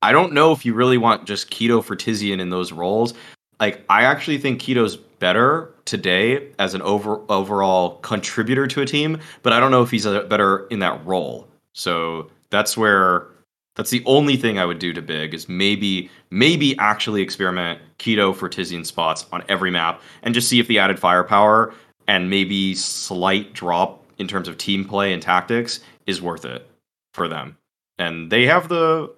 I 0.00 0.12
don't 0.12 0.32
know 0.32 0.52
if 0.52 0.64
you 0.64 0.72
really 0.72 0.98
want 0.98 1.26
just 1.26 1.50
k1to 1.50 1.84
for 1.84 1.96
tiziaN 1.96 2.40
in 2.40 2.48
those 2.48 2.72
roles. 2.72 3.12
Like 3.60 3.84
I 3.90 4.04
actually 4.04 4.38
think 4.38 4.62
k1to's 4.62 4.98
better 5.22 5.72
today 5.84 6.48
as 6.58 6.74
an 6.74 6.82
over 6.82 7.20
overall 7.30 7.98
contributor 8.00 8.66
to 8.66 8.82
a 8.82 8.84
team, 8.84 9.20
but 9.44 9.52
I 9.52 9.60
don't 9.60 9.70
know 9.70 9.80
if 9.80 9.90
he's 9.92 10.04
better 10.04 10.66
in 10.66 10.80
that 10.80 11.06
role. 11.06 11.46
So 11.74 12.28
that's 12.50 12.76
where 12.76 13.28
that's 13.76 13.90
the 13.90 14.02
only 14.04 14.36
thing 14.36 14.58
I 14.58 14.66
would 14.66 14.80
do 14.80 14.92
to 14.92 15.00
Big 15.00 15.32
is 15.32 15.48
maybe 15.48 16.10
maybe 16.30 16.76
actually 16.78 17.22
experiment 17.22 17.80
k1to 18.00 18.34
for 18.34 18.48
tiziaN 18.48 18.84
spots 18.84 19.24
on 19.30 19.44
every 19.48 19.70
map 19.70 20.02
and 20.24 20.34
just 20.34 20.48
see 20.48 20.58
if 20.58 20.66
the 20.66 20.80
added 20.80 20.98
firepower 20.98 21.72
and 22.08 22.28
maybe 22.28 22.74
slight 22.74 23.52
drop 23.52 24.04
in 24.18 24.26
terms 24.26 24.48
of 24.48 24.58
team 24.58 24.84
play 24.84 25.12
and 25.12 25.22
tactics 25.22 25.78
is 26.04 26.20
worth 26.20 26.44
it 26.44 26.68
for 27.14 27.28
them. 27.28 27.56
And 27.96 28.28
they 28.28 28.44
have 28.46 28.68
the 28.68 29.08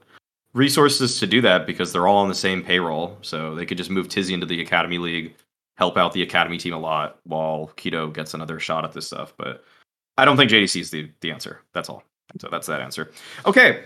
resources 0.52 1.18
to 1.18 1.26
do 1.26 1.40
that 1.40 1.66
because 1.66 1.92
they're 1.92 2.06
all 2.06 2.18
on 2.18 2.28
the 2.28 2.34
same 2.34 2.62
payroll. 2.62 3.16
So 3.22 3.54
they 3.54 3.64
could 3.64 3.78
just 3.78 3.90
move 3.90 4.08
Tizzy 4.08 4.34
into 4.34 4.46
the 4.46 4.60
Academy 4.60 4.98
League, 4.98 5.34
help 5.76 5.96
out 5.96 6.12
the 6.12 6.22
Academy 6.22 6.58
team 6.58 6.74
a 6.74 6.78
lot 6.78 7.18
while 7.24 7.70
k1to 7.76 8.12
gets 8.14 8.34
another 8.34 8.60
shot 8.60 8.84
at 8.84 8.92
this 8.92 9.06
stuff. 9.06 9.34
But 9.36 9.64
I 10.16 10.24
don't 10.24 10.36
think 10.36 10.50
JDC 10.50 10.80
is 10.80 10.90
the, 10.90 11.10
the 11.20 11.30
answer. 11.30 11.60
That's 11.72 11.88
all. 11.88 12.04
So 12.40 12.48
that's 12.50 12.66
that 12.66 12.80
answer. 12.80 13.10
Okay. 13.46 13.84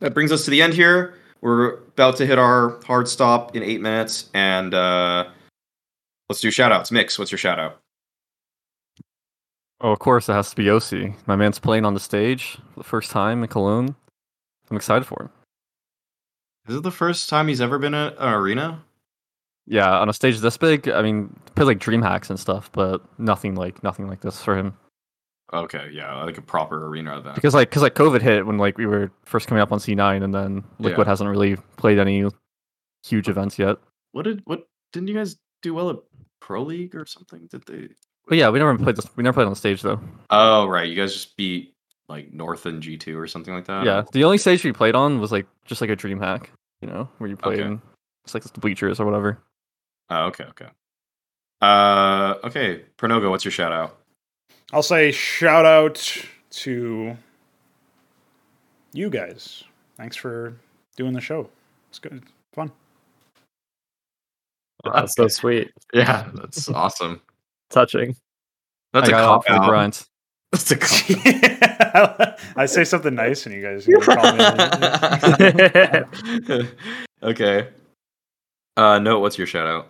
That 0.00 0.14
brings 0.14 0.32
us 0.32 0.44
to 0.44 0.50
the 0.50 0.62
end 0.62 0.74
here. 0.74 1.14
We're 1.40 1.74
about 1.74 2.16
to 2.16 2.26
hit 2.26 2.38
our 2.38 2.80
hard 2.84 3.08
stop 3.08 3.56
in 3.56 3.62
eight 3.62 3.80
minutes. 3.80 4.30
And 4.34 4.74
uh, 4.74 5.28
let's 6.28 6.40
do 6.40 6.50
shout 6.50 6.72
outs. 6.72 6.90
Mix, 6.90 7.18
what's 7.18 7.30
your 7.30 7.38
shout 7.38 7.58
out? 7.58 7.80
Oh, 9.82 9.92
of 9.92 9.98
course, 9.98 10.28
it 10.28 10.34
has 10.34 10.50
to 10.50 10.56
be 10.56 10.64
Yossi. 10.64 11.14
My 11.26 11.36
man's 11.36 11.58
playing 11.58 11.86
on 11.86 11.94
the 11.94 12.00
stage 12.00 12.58
for 12.74 12.80
the 12.80 12.84
first 12.84 13.10
time 13.10 13.42
in 13.42 13.48
Cologne. 13.48 13.94
I'm 14.70 14.76
excited 14.76 15.06
for 15.06 15.22
him. 15.22 15.30
Is 16.68 16.76
it 16.76 16.82
the 16.82 16.90
first 16.90 17.28
time 17.28 17.48
he's 17.48 17.62
ever 17.62 17.78
been 17.78 17.94
at 17.94 18.14
an 18.18 18.32
arena? 18.34 18.82
Yeah, 19.70 19.98
on 20.00 20.08
a 20.08 20.12
stage 20.12 20.38
this 20.40 20.56
big, 20.56 20.88
I 20.88 21.00
mean, 21.00 21.32
plays 21.54 21.68
like 21.68 21.78
DreamHacks 21.78 22.28
and 22.28 22.38
stuff, 22.40 22.70
but 22.72 23.02
nothing 23.18 23.54
like 23.54 23.82
nothing 23.84 24.08
like 24.08 24.20
this 24.20 24.42
for 24.42 24.58
him. 24.58 24.74
Okay, 25.52 25.90
yeah, 25.92 26.22
like 26.24 26.38
a 26.38 26.42
proper 26.42 26.86
arena 26.86 27.16
event. 27.18 27.36
Because 27.36 27.54
like, 27.54 27.70
because 27.70 27.82
like 27.82 27.94
COVID 27.94 28.20
hit 28.20 28.44
when 28.46 28.58
like 28.58 28.76
we 28.78 28.86
were 28.86 29.12
first 29.24 29.46
coming 29.46 29.62
up 29.62 29.70
on 29.70 29.78
C9, 29.78 30.24
and 30.24 30.34
then 30.34 30.64
Liquid 30.80 31.06
Yeah. 31.06 31.10
hasn't 31.10 31.30
really 31.30 31.54
played 31.76 31.98
any 32.00 32.24
huge 33.04 33.28
events 33.28 33.58
yet. 33.60 33.76
What 34.12 34.22
did 34.24 34.42
what 34.44 34.66
didn't 34.92 35.08
you 35.08 35.14
guys 35.14 35.36
do 35.62 35.72
well 35.72 35.90
at 35.90 35.96
Pro 36.40 36.62
League 36.64 36.96
or 36.96 37.06
something? 37.06 37.46
Did 37.48 37.64
they? 37.66 37.88
But 38.26 38.38
yeah, 38.38 38.48
we 38.50 38.58
never 38.58 38.76
played 38.76 38.96
this. 38.96 39.06
We 39.16 39.22
never 39.22 39.34
played 39.34 39.46
on 39.46 39.52
the 39.52 39.56
stage 39.56 39.82
though. 39.82 40.00
Oh 40.30 40.66
right, 40.66 40.88
you 40.88 40.96
guys 40.96 41.12
just 41.12 41.36
beat 41.36 41.74
like 42.08 42.32
North 42.32 42.66
and 42.66 42.82
G 42.82 42.96
two 42.96 43.16
or 43.16 43.28
something 43.28 43.54
like 43.54 43.66
that. 43.66 43.84
yeah, 43.84 44.02
the 44.12 44.24
only 44.24 44.38
stage 44.38 44.64
we 44.64 44.72
played 44.72 44.96
on 44.96 45.20
was 45.20 45.30
like 45.30 45.46
just 45.64 45.80
like 45.80 45.90
a 45.90 45.96
DreamHack, 45.96 46.46
you 46.80 46.88
know, 46.88 47.08
where 47.18 47.30
you 47.30 47.36
play 47.36 47.54
Okay. 47.54 47.62
in 47.62 47.80
it's 48.24 48.34
like 48.34 48.42
the 48.42 48.60
bleachers 48.60 48.98
or 48.98 49.04
whatever. 49.06 49.38
Oh, 50.10 50.26
okay, 50.26 50.44
okay. 50.44 50.66
Uh, 51.60 52.34
okay, 52.44 52.82
Pronogo, 52.98 53.30
what's 53.30 53.44
your 53.44 53.52
shout 53.52 53.72
out? 53.72 53.98
I'll 54.72 54.82
say 54.82 55.12
shout 55.12 55.64
out 55.64 56.24
to 56.50 57.16
you 58.92 59.10
guys. 59.10 59.64
Thanks 59.96 60.16
for 60.16 60.54
doing 60.96 61.12
the 61.12 61.20
show. 61.20 61.48
It's 61.90 61.98
good, 61.98 62.22
fun. 62.52 62.70
That's 64.84 65.14
so 65.14 65.28
sweet. 65.28 65.70
Yeah, 65.92 66.28
that's 66.34 66.68
awesome. 66.68 67.20
Touching. 67.70 68.16
That's 68.92 69.08
I 69.08 69.08
a 69.08 69.14
got 69.14 69.44
cop 69.44 69.50
out. 69.50 69.68
grind. 69.68 70.06
That's 70.52 70.70
a 70.70 70.76
cop 70.76 72.38
I 72.56 72.66
say 72.66 72.84
something 72.84 73.14
nice 73.14 73.46
and 73.46 73.54
you 73.54 73.62
guys 73.62 73.86
you 73.86 73.98
call 74.00 74.32
me. 74.32 74.44
okay. 77.22 77.68
Uh, 78.76 78.98
no, 78.98 79.20
what's 79.20 79.38
your 79.38 79.46
shout 79.46 79.66
out? 79.66 79.88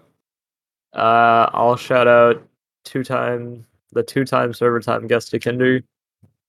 Uh, 0.93 1.49
I'll 1.53 1.77
shout 1.77 2.09
out 2.09 2.47
two 2.85 3.05
time 3.05 3.65
the 3.93 4.03
two 4.03 4.25
time 4.25 4.53
server 4.53 4.81
time 4.81 5.07
guest 5.07 5.33
Yekindar 5.33 5.83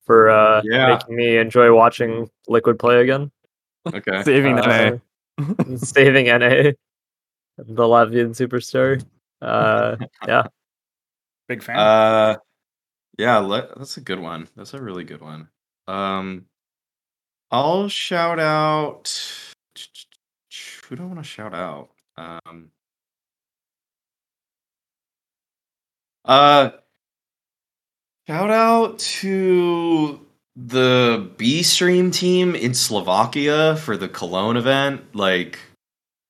for 0.05 0.30
uh 0.30 0.61
Yeah. 0.63 0.88
making 0.88 1.15
me 1.15 1.38
enjoy 1.38 1.73
watching 1.73 2.30
Liquid 2.47 2.80
play 2.80 3.01
again. 3.01 3.31
Okay. 3.93 4.23
Saving 4.26 4.57
Uh, 4.59 4.97
NA. 5.39 5.76
saving 5.77 6.26
NA, 6.27 6.72
the 7.57 7.84
Latvian 7.84 8.30
superstar. 8.35 9.03
Uh, 9.41 9.95
yeah, 10.27 10.43
Big 11.47 11.63
fan. 11.63 11.77
Uh, 11.80 12.35
yeah, 13.18 13.38
le- 13.38 13.73
that's 13.76 13.97
a 13.97 14.01
good 14.01 14.19
one. 14.19 14.47
That's 14.55 14.73
a 14.76 14.81
really 14.81 15.03
good 15.03 15.22
one. 15.22 15.47
Um, 15.88 16.45
I'll 17.49 17.89
shout 17.89 18.39
out. 18.39 19.11
Who 20.88 20.95
do 20.95 21.03
I 21.03 21.05
want 21.07 21.19
to 21.19 21.23
shout 21.23 21.53
out? 21.55 21.89
Um, 22.18 22.69
uh, 26.26 26.72
shout 28.27 28.49
out 28.49 28.99
to 28.99 30.19
the 30.56 31.30
B 31.38 31.64
Stream 31.64 32.11
team 32.11 32.56
in 32.56 32.73
Slovakia 32.73 33.77
for 33.77 33.98
the 33.98 34.10
Cologne 34.10 34.57
event. 34.57 35.15
Like 35.15 35.60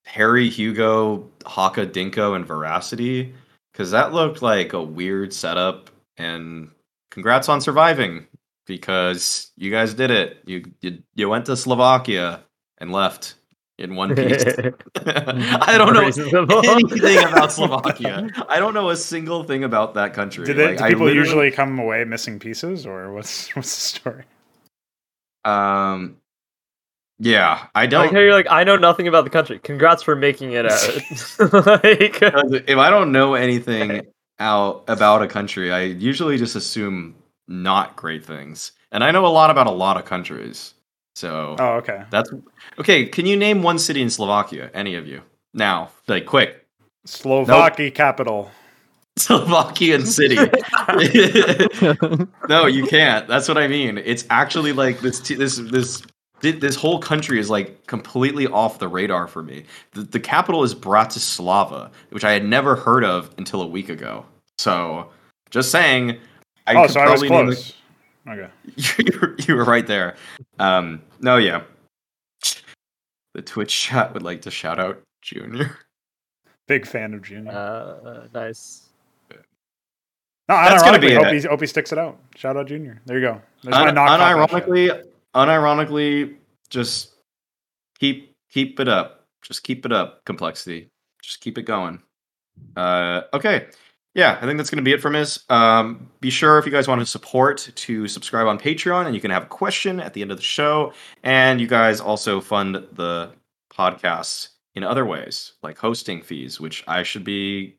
Harry, 0.05 0.49
Hugo, 0.49 1.29
Haka, 1.45 1.87
Dinko, 1.87 2.35
and 2.35 2.45
Veracity 2.45 3.33
because 3.71 3.91
that 3.91 4.13
looked 4.13 4.41
like 4.41 4.73
a 4.73 4.83
weird 4.83 5.33
setup. 5.33 5.89
And 6.17 6.69
congrats 7.09 7.49
on 7.49 7.61
surviving 7.61 8.27
because 8.67 9.51
you 9.57 9.71
guys 9.71 9.93
did 9.93 10.11
it. 10.11 10.37
You 10.45 10.71
you, 10.81 11.03
you 11.15 11.29
went 11.29 11.45
to 11.45 11.57
Slovakia 11.57 12.41
and 12.77 12.91
left 12.91 13.35
in 13.81 13.95
one 13.95 14.15
piece. 14.15 14.43
I 15.05 15.75
don't 15.77 15.93
know 15.93 16.01
anything 16.01 17.17
about 17.23 17.51
Slovakia. 17.57 18.29
I 18.47 18.59
don't 18.59 18.73
know 18.73 18.89
a 18.89 18.95
single 18.95 19.43
thing 19.43 19.63
about 19.63 19.93
that 19.95 20.13
country. 20.13 20.45
Did 20.45 20.57
they, 20.57 20.67
Like, 20.67 20.77
do 20.77 20.83
people 20.85 21.05
literally- 21.05 21.17
usually 21.27 21.51
come 21.51 21.79
away 21.79 22.03
missing 22.05 22.39
pieces, 22.39 22.85
or 22.85 23.11
what's 23.13 23.49
what's 23.55 23.73
the 23.75 23.81
story? 23.99 24.23
Um, 25.45 26.17
Yeah, 27.19 27.67
I 27.75 27.85
don't. 27.85 28.11
how 28.13 28.19
you're 28.19 28.33
like, 28.33 28.47
I 28.49 28.63
know 28.63 28.77
nothing 28.77 29.07
about 29.07 29.23
the 29.25 29.29
country. 29.29 29.59
Congrats 29.59 30.01
for 30.01 30.15
making 30.15 30.53
it 30.53 30.65
out. 30.65 30.81
like, 31.83 32.17
if 32.67 32.77
I 32.77 32.89
don't 32.89 33.11
know 33.11 33.35
anything 33.35 34.07
out 34.39 34.83
about 34.87 35.21
a 35.21 35.27
country, 35.27 35.71
I 35.71 35.81
usually 35.83 36.37
just 36.37 36.55
assume 36.55 37.13
not 37.47 37.95
great 37.95 38.25
things. 38.25 38.71
And 38.91 39.03
I 39.03 39.11
know 39.11 39.25
a 39.25 39.29
lot 39.29 39.49
about 39.51 39.67
a 39.67 39.71
lot 39.71 39.97
of 39.97 40.05
countries. 40.05 40.73
So 41.15 41.55
Oh, 41.59 41.73
okay. 41.73 42.03
that's 42.09 42.31
okay. 42.79 43.05
Can 43.05 43.25
you 43.25 43.35
name 43.35 43.63
one 43.63 43.79
city 43.79 44.01
in 44.01 44.09
Slovakia? 44.09 44.69
Any 44.73 44.95
of 44.95 45.07
you? 45.07 45.21
Now, 45.53 45.91
like 46.07 46.25
quick. 46.25 46.65
Slovakia 47.05 47.91
capital. 47.91 48.51
Slovakian 49.17 50.05
city. 50.05 50.37
no, 52.49 52.65
you 52.65 52.87
can't. 52.87 53.27
That's 53.27 53.47
what 53.47 53.57
I 53.57 53.67
mean. 53.67 53.97
It's 53.97 54.25
actually 54.29 54.71
like 54.71 55.01
this. 55.01 55.19
T- 55.19 55.35
this 55.35 55.57
this 55.57 56.01
this 56.39 56.75
whole 56.75 56.99
country 56.99 57.39
is 57.39 57.49
like 57.49 57.85
completely 57.87 58.47
off 58.47 58.79
the 58.79 58.87
radar 58.87 59.27
for 59.27 59.43
me. 59.43 59.65
The, 59.91 60.03
the 60.03 60.19
capital 60.19 60.63
is 60.63 60.73
Bratislava, 60.73 61.91
which 62.09 62.23
I 62.23 62.31
had 62.31 62.45
never 62.45 62.75
heard 62.75 63.03
of 63.03 63.29
until 63.37 63.61
a 63.61 63.67
week 63.67 63.89
ago. 63.89 64.25
So, 64.57 65.09
just 65.49 65.71
saying. 65.71 66.17
I 66.67 66.75
oh, 66.75 66.83
could 66.83 66.91
so 66.91 66.99
I 67.01 67.09
was 67.09 67.23
close. 67.23 67.73
Okay. 68.27 68.49
you, 68.75 69.19
were, 69.19 69.35
you 69.47 69.55
were 69.55 69.65
right 69.65 69.85
there. 69.87 70.15
Um, 70.59 71.01
no, 71.19 71.37
yeah. 71.37 71.63
The 73.33 73.41
Twitch 73.41 73.73
chat 73.73 74.13
would 74.13 74.23
like 74.23 74.41
to 74.41 74.51
shout 74.51 74.79
out 74.79 75.01
Junior. 75.21 75.77
Big 76.67 76.85
fan 76.85 77.13
of 77.13 77.21
Junior. 77.21 77.51
uh, 77.51 78.27
nice. 78.33 78.89
no, 79.31 79.37
that's 80.49 80.83
gonna 80.83 80.97
unironically, 80.97 81.01
be 81.01 81.13
hope, 81.13 81.25
it. 81.27 81.41
he, 81.41 81.47
hope 81.47 81.61
he 81.61 81.67
sticks 81.67 81.91
it 81.91 81.97
out. 81.97 82.19
Shout 82.35 82.57
out 82.57 82.67
Junior. 82.67 83.01
There 83.05 83.17
you 83.17 83.25
go. 83.25 83.41
There's 83.63 83.75
Un- 83.75 83.95
unironically, 83.95 85.03
unironically, 85.35 86.35
just 86.69 87.13
keep 87.99 88.33
keep 88.49 88.79
it 88.79 88.87
up. 88.87 89.25
Just 89.41 89.63
keep 89.63 89.85
it 89.85 89.91
up. 89.91 90.23
Complexity. 90.25 90.89
Just 91.21 91.41
keep 91.41 91.57
it 91.57 91.63
going. 91.63 92.01
Uh, 92.75 93.21
okay. 93.33 93.67
Yeah, 94.13 94.37
I 94.41 94.45
think 94.45 94.57
that's 94.57 94.69
going 94.69 94.77
to 94.77 94.83
be 94.83 94.91
it 94.91 95.01
from 95.01 95.15
us. 95.15 95.43
Um, 95.49 96.09
be 96.19 96.29
sure 96.29 96.57
if 96.59 96.65
you 96.65 96.71
guys 96.71 96.87
want 96.87 96.99
to 96.99 97.05
support 97.05 97.69
to 97.73 98.07
subscribe 98.07 98.47
on 98.47 98.59
Patreon, 98.59 99.05
and 99.05 99.15
you 99.15 99.21
can 99.21 99.31
have 99.31 99.43
a 99.43 99.47
question 99.47 100.01
at 100.01 100.13
the 100.13 100.21
end 100.21 100.31
of 100.31 100.37
the 100.37 100.43
show. 100.43 100.93
And 101.23 101.61
you 101.61 101.67
guys 101.67 102.01
also 102.01 102.41
fund 102.41 102.75
the 102.75 103.31
podcasts 103.73 104.49
in 104.75 104.83
other 104.83 105.05
ways, 105.05 105.53
like 105.63 105.77
hosting 105.77 106.21
fees, 106.21 106.59
which 106.59 106.83
I 106.87 107.03
should 107.03 107.23
be 107.23 107.77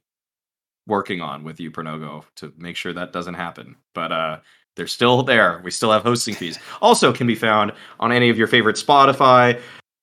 working 0.86 1.20
on 1.20 1.44
with 1.44 1.60
you, 1.60 1.70
Pronogo, 1.70 2.24
to 2.36 2.52
make 2.56 2.76
sure 2.76 2.94
that 2.94 3.12
doesn't 3.12 3.34
happen. 3.34 3.76
But 3.94 4.12
uh, 4.12 4.40
they're 4.76 4.86
still 4.86 5.22
there. 5.22 5.60
We 5.62 5.70
still 5.70 5.92
have 5.92 6.02
hosting 6.02 6.34
fees. 6.34 6.58
Also, 6.80 7.12
can 7.12 7.26
be 7.26 7.34
found 7.34 7.72
on 8.00 8.10
any 8.10 8.30
of 8.30 8.38
your 8.38 8.46
favorite 8.46 8.76
Spotify, 8.76 9.60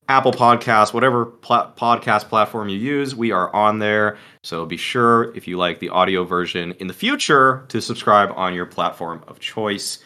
Apple 0.09 0.31
Podcasts, 0.31 0.91
whatever 0.91 1.27
pla- 1.27 1.71
podcast 1.73 2.29
platform 2.29 2.67
you 2.67 2.77
use. 2.77 3.15
We 3.15 3.31
are 3.31 3.55
on 3.55 3.77
there. 3.77 4.17
So 4.43 4.65
be 4.65 4.75
sure, 4.75 5.31
if 5.35 5.47
you 5.47 5.55
like 5.55 5.79
the 5.79 5.89
audio 5.89 6.23
version 6.23 6.71
in 6.79 6.87
the 6.87 6.93
future, 6.93 7.63
to 7.69 7.79
subscribe 7.79 8.31
on 8.35 8.55
your 8.55 8.65
platform 8.65 9.23
of 9.27 9.39
choice. 9.39 9.99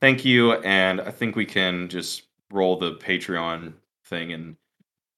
Thank 0.00 0.24
you. 0.24 0.54
And 0.54 1.00
I 1.00 1.12
think 1.12 1.36
we 1.36 1.46
can 1.46 1.88
just 1.88 2.24
roll 2.52 2.78
the 2.78 2.96
Patreon 2.96 3.74
thing, 4.06 4.32
and 4.32 4.56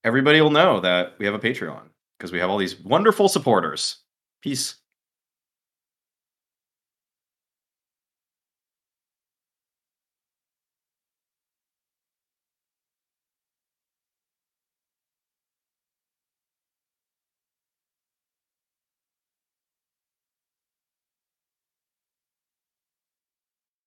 everybody 0.05 0.41
will 0.43 0.51
know 0.51 0.81
that 0.81 1.15
we 1.19 1.25
have 1.25 1.35
a 1.35 1.39
Patreon 1.39 1.89
because 2.19 2.31
we 2.31 2.39
have 2.39 2.51
all 2.51 2.59
these 2.59 2.79
wonderful 2.79 3.31
supporters. 3.31 3.97
Peace. 4.43 4.77